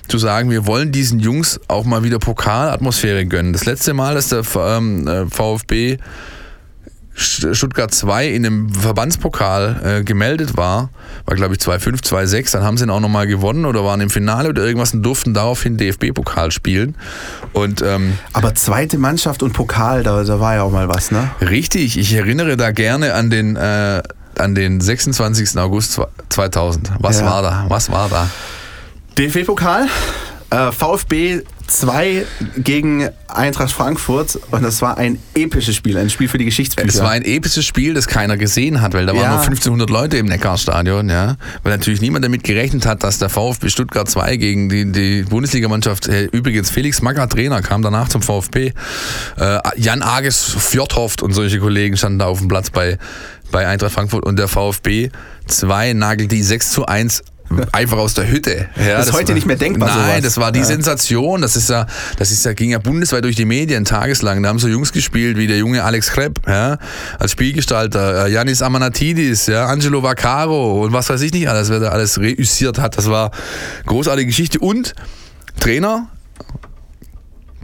zu 0.07 0.17
sagen, 0.17 0.49
wir 0.49 0.65
wollen 0.65 0.93
diesen 0.93 1.19
Jungs 1.19 1.59
auch 1.67 1.83
mal 1.83 2.03
wieder 2.03 2.19
Pokalatmosphäre 2.19 3.25
gönnen. 3.25 3.51
Das 3.51 3.65
letzte 3.65 3.93
Mal, 3.93 4.15
dass 4.15 4.29
der 4.29 4.43
ähm, 4.55 5.07
äh, 5.07 5.25
VfB 5.27 5.97
Stuttgart 7.15 7.93
2 7.93 8.27
in 8.27 8.45
einem 8.45 8.69
Verbandspokal 8.73 9.99
äh, 9.99 10.03
gemeldet 10.03 10.57
war, 10.57 10.89
war 11.25 11.35
glaube 11.35 11.53
ich 11.53 11.61
2-5, 11.61 12.03
2-6, 12.03 12.51
dann 12.53 12.63
haben 12.63 12.77
sie 12.77 12.85
ihn 12.85 12.89
auch 12.89 12.99
nochmal 12.99 13.27
gewonnen 13.27 13.65
oder 13.65 13.83
waren 13.83 14.01
im 14.01 14.09
Finale 14.09 14.49
oder 14.49 14.63
irgendwas 14.63 14.93
und 14.93 15.03
durften 15.03 15.33
daraufhin 15.33 15.77
DFB-Pokal 15.77 16.51
spielen. 16.51 16.95
Und, 17.53 17.81
ähm, 17.81 18.17
Aber 18.33 18.55
zweite 18.55 18.97
Mannschaft 18.97 19.43
und 19.43 19.53
Pokal, 19.53 20.03
da, 20.03 20.23
da 20.23 20.39
war 20.39 20.55
ja 20.55 20.63
auch 20.63 20.71
mal 20.71 20.87
was, 20.89 21.11
ne? 21.11 21.29
Richtig, 21.41 21.97
ich 21.97 22.13
erinnere 22.13 22.57
da 22.57 22.71
gerne 22.71 23.13
an 23.13 23.29
den, 23.29 23.55
äh, 23.55 24.01
an 24.37 24.55
den 24.55 24.81
26. 24.81 25.57
August 25.59 26.01
2000. 26.29 26.93
Was 26.99 27.19
ja. 27.19 27.25
war 27.25 27.41
da? 27.43 27.65
Was 27.67 27.91
war 27.91 28.09
da? 28.09 28.27
DFB-Pokal, 29.17 29.87
äh, 30.49 30.71
VfB 30.71 31.43
2 31.67 32.25
gegen 32.57 33.09
Eintracht 33.27 33.71
Frankfurt 33.71 34.39
und 34.51 34.63
das 34.63 34.81
war 34.81 34.97
ein 34.97 35.17
episches 35.33 35.75
Spiel, 35.75 35.97
ein 35.97 36.09
Spiel 36.09 36.27
für 36.27 36.37
die 36.37 36.45
Geschichtsbücher. 36.45 36.87
Es 36.87 36.99
war 37.01 37.11
ein 37.11 37.23
episches 37.25 37.65
Spiel, 37.65 37.93
das 37.93 38.07
keiner 38.07 38.37
gesehen 38.37 38.81
hat, 38.81 38.93
weil 38.93 39.05
da 39.05 39.13
waren 39.13 39.21
Ja. 39.21 39.29
nur 39.31 39.39
1500 39.41 39.89
Leute 39.89 40.17
im 40.17 40.25
Neckarstadion, 40.27 41.09
ja. 41.09 41.37
Weil 41.63 41.71
natürlich 41.71 42.01
niemand 42.01 42.23
damit 42.25 42.43
gerechnet 42.43 42.85
hat, 42.85 43.03
dass 43.03 43.17
der 43.17 43.29
VfB 43.29 43.69
Stuttgart 43.69 44.09
2 44.09 44.37
gegen 44.37 44.69
die, 44.69 44.91
die 44.91 45.23
Bundesligamannschaft, 45.23 46.07
äh, 46.07 46.25
übrigens 46.25 46.69
Felix 46.69 47.01
Magger 47.01 47.27
Trainer, 47.27 47.61
kam 47.61 47.81
danach 47.81 48.09
zum 48.09 48.21
VfB. 48.21 48.73
Äh, 49.37 49.59
Jan 49.77 50.01
Ages 50.01 50.55
Fjordhoft 50.57 51.23
und 51.23 51.33
solche 51.33 51.59
Kollegen 51.59 51.97
standen 51.97 52.19
da 52.19 52.25
auf 52.25 52.39
dem 52.39 52.47
Platz 52.47 52.69
bei, 52.69 52.97
bei 53.51 53.67
Eintracht 53.67 53.93
Frankfurt 53.93 54.25
und 54.25 54.37
der 54.37 54.47
VfB 54.47 55.09
2 55.47 55.93
nagelt 55.93 56.31
die 56.31 56.43
6 56.43 56.71
zu 56.71 56.85
1 56.85 57.23
einfach 57.71 57.97
aus 57.97 58.13
der 58.13 58.29
Hütte. 58.29 58.67
Ja, 58.77 58.97
Das 58.97 59.07
ist 59.07 59.13
heute 59.13 59.33
nicht 59.33 59.45
mehr 59.47 59.55
denkbar, 59.55 59.89
Nein, 59.89 60.07
sowas. 60.07 60.21
das 60.23 60.37
war 60.37 60.51
die 60.51 60.59
Ja. 60.59 60.65
Sensation. 60.65 61.41
Das 61.41 61.55
ist 61.55 61.69
ja, 61.69 61.85
das 62.17 62.31
ist 62.31 62.45
ja, 62.45 62.53
ging 62.53 62.69
ja 62.71 62.79
bundesweit 62.79 63.23
durch 63.23 63.35
die 63.35 63.45
Medien 63.45 63.85
tageslang. 63.85 64.41
Da 64.43 64.49
haben 64.49 64.59
so 64.59 64.67
Jungs 64.67 64.91
gespielt 64.91 65.37
wie 65.37 65.47
der 65.47 65.57
junge 65.57 65.83
Alex 65.83 66.11
Krepp, 66.11 66.39
ja, 66.47 66.77
als 67.19 67.31
Spielgestalter, 67.31 68.25
äh, 68.27 68.31
Yanis 68.31 68.61
Amanatidis, 68.61 69.47
ja, 69.47 69.65
Angelo 69.65 70.03
Vaccaro 70.03 70.83
und 70.83 70.93
was 70.93 71.09
weiß 71.09 71.21
ich 71.21 71.33
nicht 71.33 71.47
alles, 71.49 71.69
wer 71.69 71.79
da 71.79 71.89
alles 71.89 72.19
reüssiert 72.19 72.79
hat. 72.79 72.97
Das 72.97 73.09
war 73.09 73.31
großartige 73.85 74.27
Geschichte. 74.27 74.59
Und 74.59 74.93
Trainer, 75.59 76.07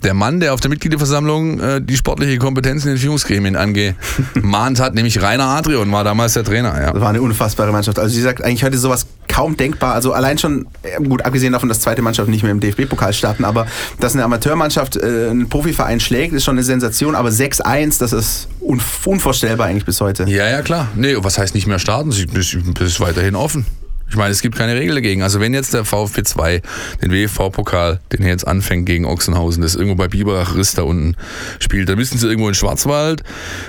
der 0.04 0.14
Mann, 0.14 0.40
der 0.40 0.54
auf 0.54 0.60
der 0.60 0.70
Mitgliederversammlung 0.70 1.60
äh, 1.60 1.82
die 1.82 1.98
sportliche 1.98 2.38
Kompetenz 2.38 2.86
in 2.86 2.92
den 2.92 2.98
Führungsgremien 2.98 3.56
angemahnt 3.56 4.80
hat, 4.80 4.96
nämlich 4.96 5.22
Rainer 5.22 5.46
Adrian, 5.46 5.92
war 5.92 6.04
damals 6.04 6.34
der 6.34 6.44
Trainer. 6.44 6.80
Ja. 6.80 6.92
Das 6.92 7.02
war 7.02 7.10
eine 7.10 7.22
unfassbare 7.22 7.72
Mannschaft. 7.72 8.00
Also 8.00 8.14
wie 8.14 8.18
gesagt, 8.18 8.44
eigentlich 8.44 8.64
heute 8.64 8.78
sowas 8.78 9.08
kaum 9.28 9.58
denkbar. 9.58 9.94
Also 9.94 10.14
allein 10.14 10.38
schon, 10.38 10.68
äh, 10.84 11.02
gut, 11.04 11.22
abgesehen 11.24 11.54
davon, 11.54 11.70
dass 11.70 11.80
zweite 11.82 12.02
Mannschaften 12.02 12.32
nicht 12.32 12.44
mehr 12.44 12.52
im 12.52 12.60
DFB-Pokal 12.60 13.14
starten, 13.14 13.46
aber 13.46 13.68
dass 14.00 14.14
eine 14.14 14.24
Amateurmannschaft 14.24 14.98
äh, 14.98 15.30
einen 15.30 15.50
Profiverein 15.50 16.00
schlägt, 16.00 16.34
ist 16.34 16.44
schon 16.44 16.56
eine 16.56 16.64
Sensation. 16.64 17.16
Aber 17.16 17.30
6-1, 17.30 18.00
das 18.00 18.14
ist 18.14 18.48
unv 18.60 19.06
unvorstellbar 19.06 19.68
eigentlich 19.68 19.86
bis 19.86 20.02
heute. 20.02 20.26
Ja, 20.26 20.50
ja, 20.50 20.62
klar. 20.62 20.90
Nee, 20.96 21.16
was 21.18 21.38
heißt 21.38 21.56
nicht 21.56 21.68
mehr 21.68 21.80
starten? 21.80 22.12
Sie 22.12 22.26
ist 22.26 23.00
weiterhin 23.00 23.36
offen. 23.36 23.66
Ich 24.10 24.16
meine, 24.16 24.32
es 24.32 24.42
gibt 24.42 24.56
keine 24.56 24.76
Regel 24.76 24.96
dagegen. 24.96 25.22
Also 25.22 25.40
wenn 25.40 25.54
jetzt 25.54 25.74
der 25.74 25.86
VfB 25.86 26.24
2 26.24 26.62
den 27.02 27.12
WFV-Pokal, 27.12 28.00
den 28.12 28.24
er 28.24 28.30
jetzt 28.30 28.48
anfängt 28.48 28.86
gegen 28.86 29.06
Ochsenhausen, 29.06 29.62
das 29.62 29.76
irgendwo 29.76 29.96
bei 29.96 30.08
Biberach 30.08 30.56
Riss 30.56 30.74
da 30.74 30.84
unten 30.84 31.16
spielt, 31.60 31.90
dann 31.90 31.98
müssen 31.98 32.18
sie 32.18 32.28
irgendwo 32.28 32.50
in 32.50 32.56
Schwarzwald 32.56 33.24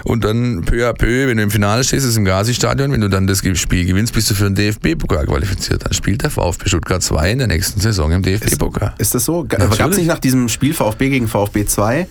und 0.04 0.24
dann 0.24 0.62
peu 0.62 0.88
à 0.88 0.92
peu, 0.92 1.28
wenn 1.28 1.36
du 1.36 1.42
im 1.42 1.50
Finale 1.50 1.84
stehst, 1.84 2.04
ist 2.04 2.12
es 2.12 2.16
im 2.16 2.24
Gazi-Stadion, 2.24 2.92
wenn 2.92 3.00
du 3.00 3.08
dann 3.08 3.26
das 3.26 3.38
Spiel 3.38 3.84
gewinnst, 3.84 4.14
bist 4.14 4.30
du 4.30 4.34
für 4.34 4.44
den 4.44 4.54
DFB-Pokal 4.54 5.26
qualifiziert. 5.26 5.84
Dann 5.84 5.92
spielt 5.92 6.22
der 6.22 6.30
VfB 6.30 6.68
Stuttgart 6.68 7.02
2 7.02 7.32
in 7.32 7.38
der 7.38 7.46
nächsten 7.46 7.80
Saison 7.80 8.10
im 8.12 8.22
DFB-Pokal. 8.22 8.94
Ist 8.98 9.14
das 9.14 9.24
so? 9.24 9.44
Gab 9.44 9.90
es 9.90 9.96
nicht 9.98 10.06
nach 10.06 10.18
diesem 10.18 10.48
Spiel 10.48 10.72
VfB 10.72 11.10
gegen 11.10 11.28
VfB 11.28 11.66
2 11.66 12.06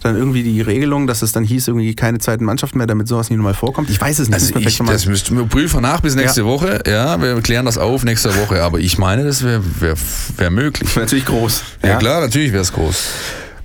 dann 0.00 0.16
irgendwie 0.16 0.42
die 0.42 0.60
Regelung, 0.60 1.06
dass 1.06 1.22
es 1.22 1.32
dann 1.32 1.44
hieß, 1.44 1.68
irgendwie 1.68 1.94
keine 1.94 2.18
zweiten 2.18 2.44
Mannschaften 2.44 2.78
mehr, 2.78 2.86
damit 2.86 3.08
sowas 3.08 3.30
nicht 3.30 3.36
nochmal 3.36 3.54
vorkommt? 3.54 3.90
Ich 3.90 4.00
weiß 4.00 4.18
es 4.18 4.28
nicht. 4.28 4.34
Also 4.34 4.54
wir 4.54 4.66
ich, 4.66 4.78
das 4.78 5.06
müssten 5.06 5.36
wir 5.36 5.44
prüfen 5.44 5.82
nach 5.82 6.00
bis 6.00 6.14
nächste 6.14 6.40
Ja. 6.40 6.46
Woche. 6.46 6.82
Ja, 6.86 7.20
wir 7.20 7.40
klären 7.42 7.66
das 7.66 7.78
auf 7.78 8.04
nächste 8.04 8.34
Woche. 8.36 8.62
Aber 8.62 8.78
ich 8.78 8.98
meine, 8.98 9.24
das 9.24 9.44
wäre 9.44 9.62
wär, 9.80 9.94
wär 10.36 10.50
möglich. 10.50 10.94
natürlich 10.96 11.26
groß. 11.26 11.62
Ja, 11.84 11.96
klar, 11.96 12.20
natürlich 12.20 12.52
wäre 12.52 12.62
es 12.62 12.72
groß. 12.72 13.04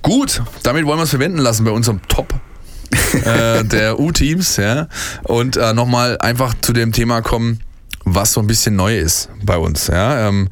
Gut, 0.02 0.42
damit 0.62 0.84
wollen 0.86 0.98
wir 0.98 1.04
es 1.04 1.10
verwenden 1.10 1.38
lassen 1.38 1.64
bei 1.64 1.72
unserem 1.72 2.00
Top 2.08 2.32
äh, 3.24 3.64
der 3.64 3.98
U-Teams. 3.98 4.56
Ja? 4.56 4.88
Und 5.24 5.56
äh, 5.56 5.72
nochmal 5.74 6.18
einfach 6.18 6.54
zu 6.60 6.72
dem 6.72 6.92
Thema 6.92 7.22
kommen, 7.22 7.60
was 8.08 8.32
so 8.32 8.40
ein 8.40 8.46
bisschen 8.46 8.76
neu 8.76 8.96
ist 8.96 9.28
bei 9.42 9.58
uns. 9.58 9.88
Ja? 9.88 10.28
Ähm, 10.28 10.48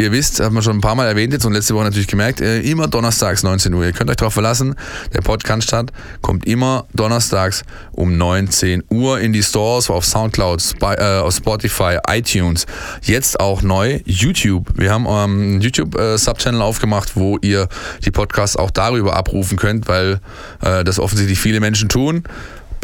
ihr 0.00 0.10
wisst, 0.10 0.40
haben 0.40 0.54
wir 0.54 0.62
schon 0.62 0.78
ein 0.78 0.80
paar 0.80 0.94
Mal 0.94 1.06
erwähnt 1.06 1.34
jetzt 1.34 1.44
und 1.44 1.52
letzte 1.52 1.74
Woche 1.74 1.84
natürlich 1.84 2.08
gemerkt, 2.08 2.40
äh, 2.40 2.60
immer 2.60 2.88
donnerstags 2.88 3.42
19 3.42 3.74
Uhr. 3.74 3.84
Ihr 3.84 3.92
könnt 3.92 4.08
euch 4.08 4.16
darauf 4.16 4.32
verlassen, 4.32 4.74
der 5.12 5.20
Podcast 5.20 5.68
statt 5.68 5.92
kommt 6.22 6.46
immer 6.46 6.86
donnerstags 6.94 7.62
um 7.92 8.16
19 8.16 8.84
Uhr 8.88 9.20
in 9.20 9.34
die 9.34 9.42
Stores, 9.42 9.90
auf 9.90 10.06
Soundcloud, 10.06 10.62
Spy, 10.62 10.94
äh, 10.94 11.20
auf 11.20 11.34
Spotify, 11.34 11.98
iTunes. 12.08 12.64
Jetzt 13.02 13.38
auch 13.38 13.60
neu 13.60 14.00
YouTube. 14.06 14.66
Wir 14.74 14.90
haben 14.90 15.04
ähm, 15.04 15.12
einen 15.12 15.60
YouTube-Subchannel 15.60 16.62
aufgemacht, 16.62 17.16
wo 17.16 17.38
ihr 17.42 17.68
die 18.02 18.10
Podcasts 18.10 18.56
auch 18.56 18.70
darüber 18.70 19.14
abrufen 19.14 19.58
könnt, 19.58 19.88
weil 19.88 20.20
äh, 20.62 20.84
das 20.84 20.98
offensichtlich 20.98 21.38
viele 21.38 21.60
Menschen 21.60 21.90
tun. 21.90 22.24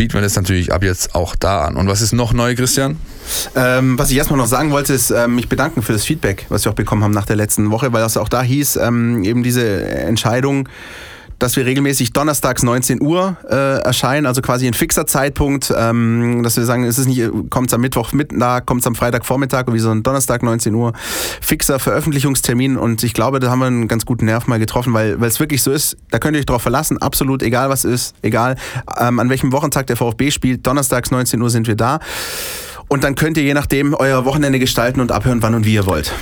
Wir 0.09 0.22
das 0.22 0.34
natürlich 0.34 0.72
ab 0.72 0.82
jetzt 0.82 1.14
auch 1.14 1.36
da 1.36 1.64
an. 1.64 1.76
Und 1.76 1.86
was 1.86 2.01
ist 2.01 2.12
noch 2.12 2.32
neu, 2.32 2.55
Christian? 2.55 2.96
Ähm, 3.55 3.98
was 3.98 4.11
ich 4.11 4.16
erstmal 4.16 4.38
noch 4.38 4.46
sagen 4.46 4.70
wollte, 4.70 4.94
ist 4.94 5.11
ähm, 5.11 5.34
mich 5.34 5.48
bedanken 5.48 5.82
für 5.82 5.92
das 5.92 6.05
Feedback, 6.05 6.46
was 6.48 6.64
wir 6.64 6.72
auch 6.72 6.76
bekommen 6.76 7.05
haben 7.05 7.12
nach 7.12 7.26
der 7.26 7.36
letzten 7.36 7.70
Woche, 7.70 7.92
weil 7.92 8.01
das 8.01 8.16
auch 8.16 8.30
da 8.30 8.42
hieß, 8.42 8.76
ähm, 8.76 9.22
eben 9.24 9.42
diese 9.42 9.84
Entscheidung, 9.84 10.70
dass 11.41 11.57
wir 11.57 11.66
regelmäßig 11.66 12.12
donnerstags 12.12 12.62
19 12.62 13.03
Uhr 13.03 13.36
äh, 13.49 13.80
erscheinen, 13.80 14.26
also 14.26 14.43
quasi 14.43 14.66
ein 14.66 14.74
fixer 14.74 15.07
Zeitpunkt, 15.07 15.72
ähm, 15.76 16.43
dass 16.43 16.57
wir 16.57 16.64
sagen, 16.64 16.84
es 16.84 16.99
ist 16.99 17.07
nicht, 17.07 17.28
kommt 17.51 17.72
am 17.74 17.80
Mittwoch 17.80 18.12
Mittag, 18.12 18.66
kommt 18.66 18.86
am 18.86 18.95
Freitag 18.95 19.26
Vormittag, 19.26 19.72
wie 19.72 19.78
so 19.78 19.91
ein 19.91 20.03
Donnerstag 20.03 20.43
19 20.43 20.74
Uhr, 20.74 20.93
fixer 21.41 21.78
Veröffentlichungstermin 21.78 22.76
und 22.76 23.03
ich 23.03 23.14
glaube, 23.14 23.41
da 23.41 23.51
haben 23.51 23.59
wir 23.59 23.66
einen 23.66 23.88
ganz 23.88 24.07
guten 24.07 24.26
Nerv 24.26 24.47
mal 24.47 24.59
getroffen, 24.59 24.93
weil 24.93 25.20
weil 25.20 25.28
es 25.28 25.41
wirklich 25.41 25.62
so 25.62 25.70
ist, 25.70 25.97
da 26.11 26.18
könnt 26.18 26.36
ihr 26.36 26.41
euch 26.41 26.47
drauf 26.47 26.62
verlassen, 26.62 26.99
absolut 26.99 27.43
egal 27.43 27.68
was 27.70 27.84
ist, 27.84 28.14
egal 28.22 28.57
ähm, 28.99 29.18
an 29.18 29.30
welchem 29.30 29.53
Wochentag 29.53 29.86
der 29.86 29.97
VfB 29.97 30.30
spielt, 30.30 30.66
donnerstags 30.66 31.11
19 31.11 31.41
Uhr 31.41 31.51
sind 31.51 31.66
wir 31.66 31.76
da. 31.76 32.01
Und 32.88 33.05
dann 33.05 33.14
könnt 33.14 33.36
ihr 33.36 33.45
je 33.45 33.55
nachdem 33.55 33.95
euer 33.95 34.24
Wochenende 34.24 34.59
gestalten 34.59 35.01
und 35.01 35.12
abhören, 35.12 35.43
wann 35.43 35.55
und 35.55 35.64
wie 35.64 35.74
ihr 35.74 35.86
wollt. 35.86 36.12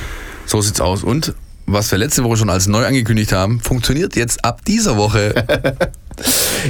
So 0.45 0.61
sieht's 0.61 0.79
aus. 0.79 1.03
Und 1.03 1.33
was 1.71 1.91
wir 1.91 1.97
letzte 1.97 2.23
Woche 2.23 2.37
schon 2.37 2.49
als 2.49 2.67
neu 2.67 2.85
angekündigt 2.85 3.31
haben, 3.31 3.59
funktioniert 3.59 4.15
jetzt 4.15 4.43
ab 4.43 4.65
dieser 4.65 4.97
Woche. 4.97 5.33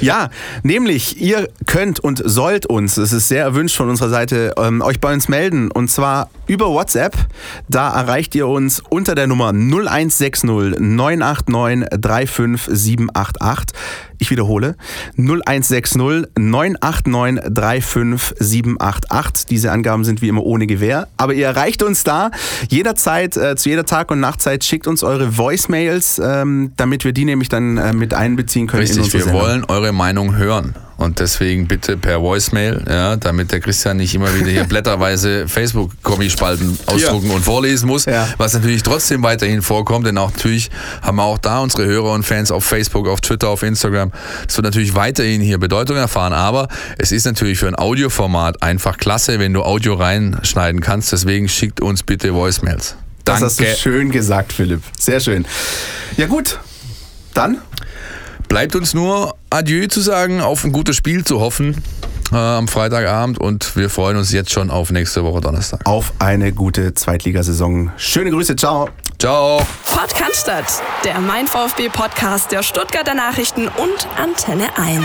Ja, 0.02 0.30
nämlich 0.64 1.20
ihr 1.20 1.50
könnt 1.66 2.00
und 2.00 2.22
sollt 2.24 2.66
uns, 2.66 2.95
das 2.95 3.12
ist 3.12 3.28
sehr 3.28 3.43
erwünscht 3.43 3.76
von 3.76 3.89
unserer 3.89 4.10
Seite, 4.10 4.54
ähm, 4.58 4.82
euch 4.82 5.00
bei 5.00 5.14
uns 5.14 5.28
melden 5.28 5.72
und 5.72 5.89
zwar 5.89 6.30
über 6.47 6.68
WhatsApp. 6.68 7.16
Da 7.68 7.89
erreicht 7.89 8.36
ihr 8.36 8.47
uns 8.47 8.82
unter 8.89 9.16
der 9.16 9.28
Nummer 9.28 9.50
0160 9.50 10.43
989 10.43 11.88
35788. 12.00 13.76
Ich 14.22 14.30
wiederhole, 14.32 14.76
0160 15.18 15.97
989 16.38 17.43
35788. 17.54 19.45
Diese 19.47 19.72
Angaben 19.72 20.04
sind 20.04 20.22
wie 20.22 20.28
immer 20.28 20.43
ohne 20.43 20.68
Gewähr, 20.68 21.08
aber 21.18 21.34
ihr 21.34 21.45
erreicht 21.45 21.84
uns 21.84 22.04
da 22.04 22.32
jederzeit, 22.68 23.38
äh, 23.38 23.56
zu 23.56 23.70
jeder 23.70 23.86
Tag- 23.86 24.12
und 24.12 24.20
Nachtzeit, 24.20 24.64
schickt 24.64 24.88
uns 24.88 25.04
eure 25.04 25.38
Voicemails, 25.38 26.20
ähm, 26.24 26.74
damit 26.76 27.06
wir 27.06 27.14
die 27.14 27.26
nämlich 27.26 27.47
dann 27.50 27.78
äh, 27.78 27.93
mit 27.93 28.14
einbeziehen 28.14 28.68
können 28.68 28.82
in 28.84 28.88
Richtig, 28.88 29.04
unsere 29.06 29.20
wir 29.20 29.24
Sendung. 29.26 29.39
Wollen 29.40 29.66
eure 29.66 29.92
Meinung 29.94 30.36
hören. 30.36 30.76
Und 30.98 31.20
deswegen 31.22 31.66
bitte 31.70 31.96
per 31.96 32.22
Voicemail, 32.22 32.84
ja, 32.86 33.16
damit 33.16 33.54
der 33.54 33.62
Christian 33.62 33.96
nicht 33.96 34.14
immer 34.14 34.36
wieder 34.36 34.50
hier 34.50 34.64
blätterweise 34.68 35.48
Facebook-Kommi-Spalten 35.48 36.78
ausdrucken 36.88 37.32
und 37.32 37.42
vorlesen 37.42 37.88
muss, 37.88 38.04
Ja. 38.04 38.28
was 38.38 38.54
natürlich 38.54 38.84
trotzdem 38.84 39.24
weiterhin 39.24 39.62
vorkommt, 39.62 40.06
denn 40.08 40.18
auch 40.18 40.32
natürlich 40.32 40.70
haben 41.02 41.16
wir 41.16 41.24
auch 41.24 41.38
da 41.38 41.60
unsere 41.60 41.86
Hörer 41.86 42.12
und 42.12 42.24
Fans 42.24 42.52
auf 42.52 42.66
Facebook, 42.66 43.08
auf 43.08 43.22
Twitter, 43.22 43.48
auf 43.48 43.64
Instagram. 43.64 44.12
Das 44.46 44.58
wird 44.58 44.66
natürlich 44.66 44.94
weiterhin 44.94 45.40
hier 45.40 45.58
Bedeutung 45.58 45.96
erfahren, 45.96 46.34
aber 46.34 46.68
es 46.98 47.14
ist 47.14 47.24
natürlich 47.26 47.60
für 47.60 47.68
ein 47.70 47.76
Audioformat 47.76 48.62
einfach 48.62 48.98
klasse, 48.98 49.40
wenn 49.40 49.54
du 49.54 49.64
Audio 49.64 49.94
reinschneiden 49.94 50.82
kannst. 50.82 51.14
Deswegen 51.14 51.48
schickt 51.48 51.80
uns 51.80 52.04
bitte 52.04 52.34
Voicemails. 52.34 52.96
Das 53.24 53.40
Danke. 53.40 53.46
hast 53.46 53.60
du 53.62 53.66
schön 53.78 54.12
gesagt, 54.12 54.52
Philipp. 54.52 54.82
Sehr 55.00 55.22
schön. 55.22 55.46
Ja 56.18 56.26
gut, 56.26 56.60
dann 57.34 57.60
Bleibt 58.50 58.76
uns 58.76 58.95
nur 58.95 59.36
Adieu 59.52 59.88
zu 59.88 60.02
sagen, 60.02 60.41
auf 60.41 60.64
ein 60.64 60.72
gutes 60.72 60.95
Spiel 60.95 61.24
zu 61.24 61.39
hoffen 61.39 61.82
äh, 62.32 62.36
am 62.36 62.68
Freitagabend 62.68 63.38
und 63.38 63.76
wir 63.76 63.89
freuen 63.91 64.18
uns 64.18 64.32
jetzt 64.32 64.52
schon 64.52 64.72
auf 64.72 64.91
nächste 64.91 65.24
Woche 65.24 65.39
Donnerstag. 65.39 65.82
auf 65.86 66.14
eine 66.18 66.52
gute 66.52 66.93
Zweitligasaison. 66.95 67.91
Schöne 67.95 68.32
Grüße, 68.32 68.56
ciao. 68.56 68.89
Ciao! 69.20 69.62
Podcast 69.86 70.50
der 71.06 71.20
Mein 71.20 71.45
VfB 71.45 71.89
Podcast 71.89 72.52
der 72.52 72.64
Stuttgarter 72.64 73.14
Nachrichten 73.14 73.68
und 73.68 74.08
Antenne 74.18 74.66
1. 74.78 75.04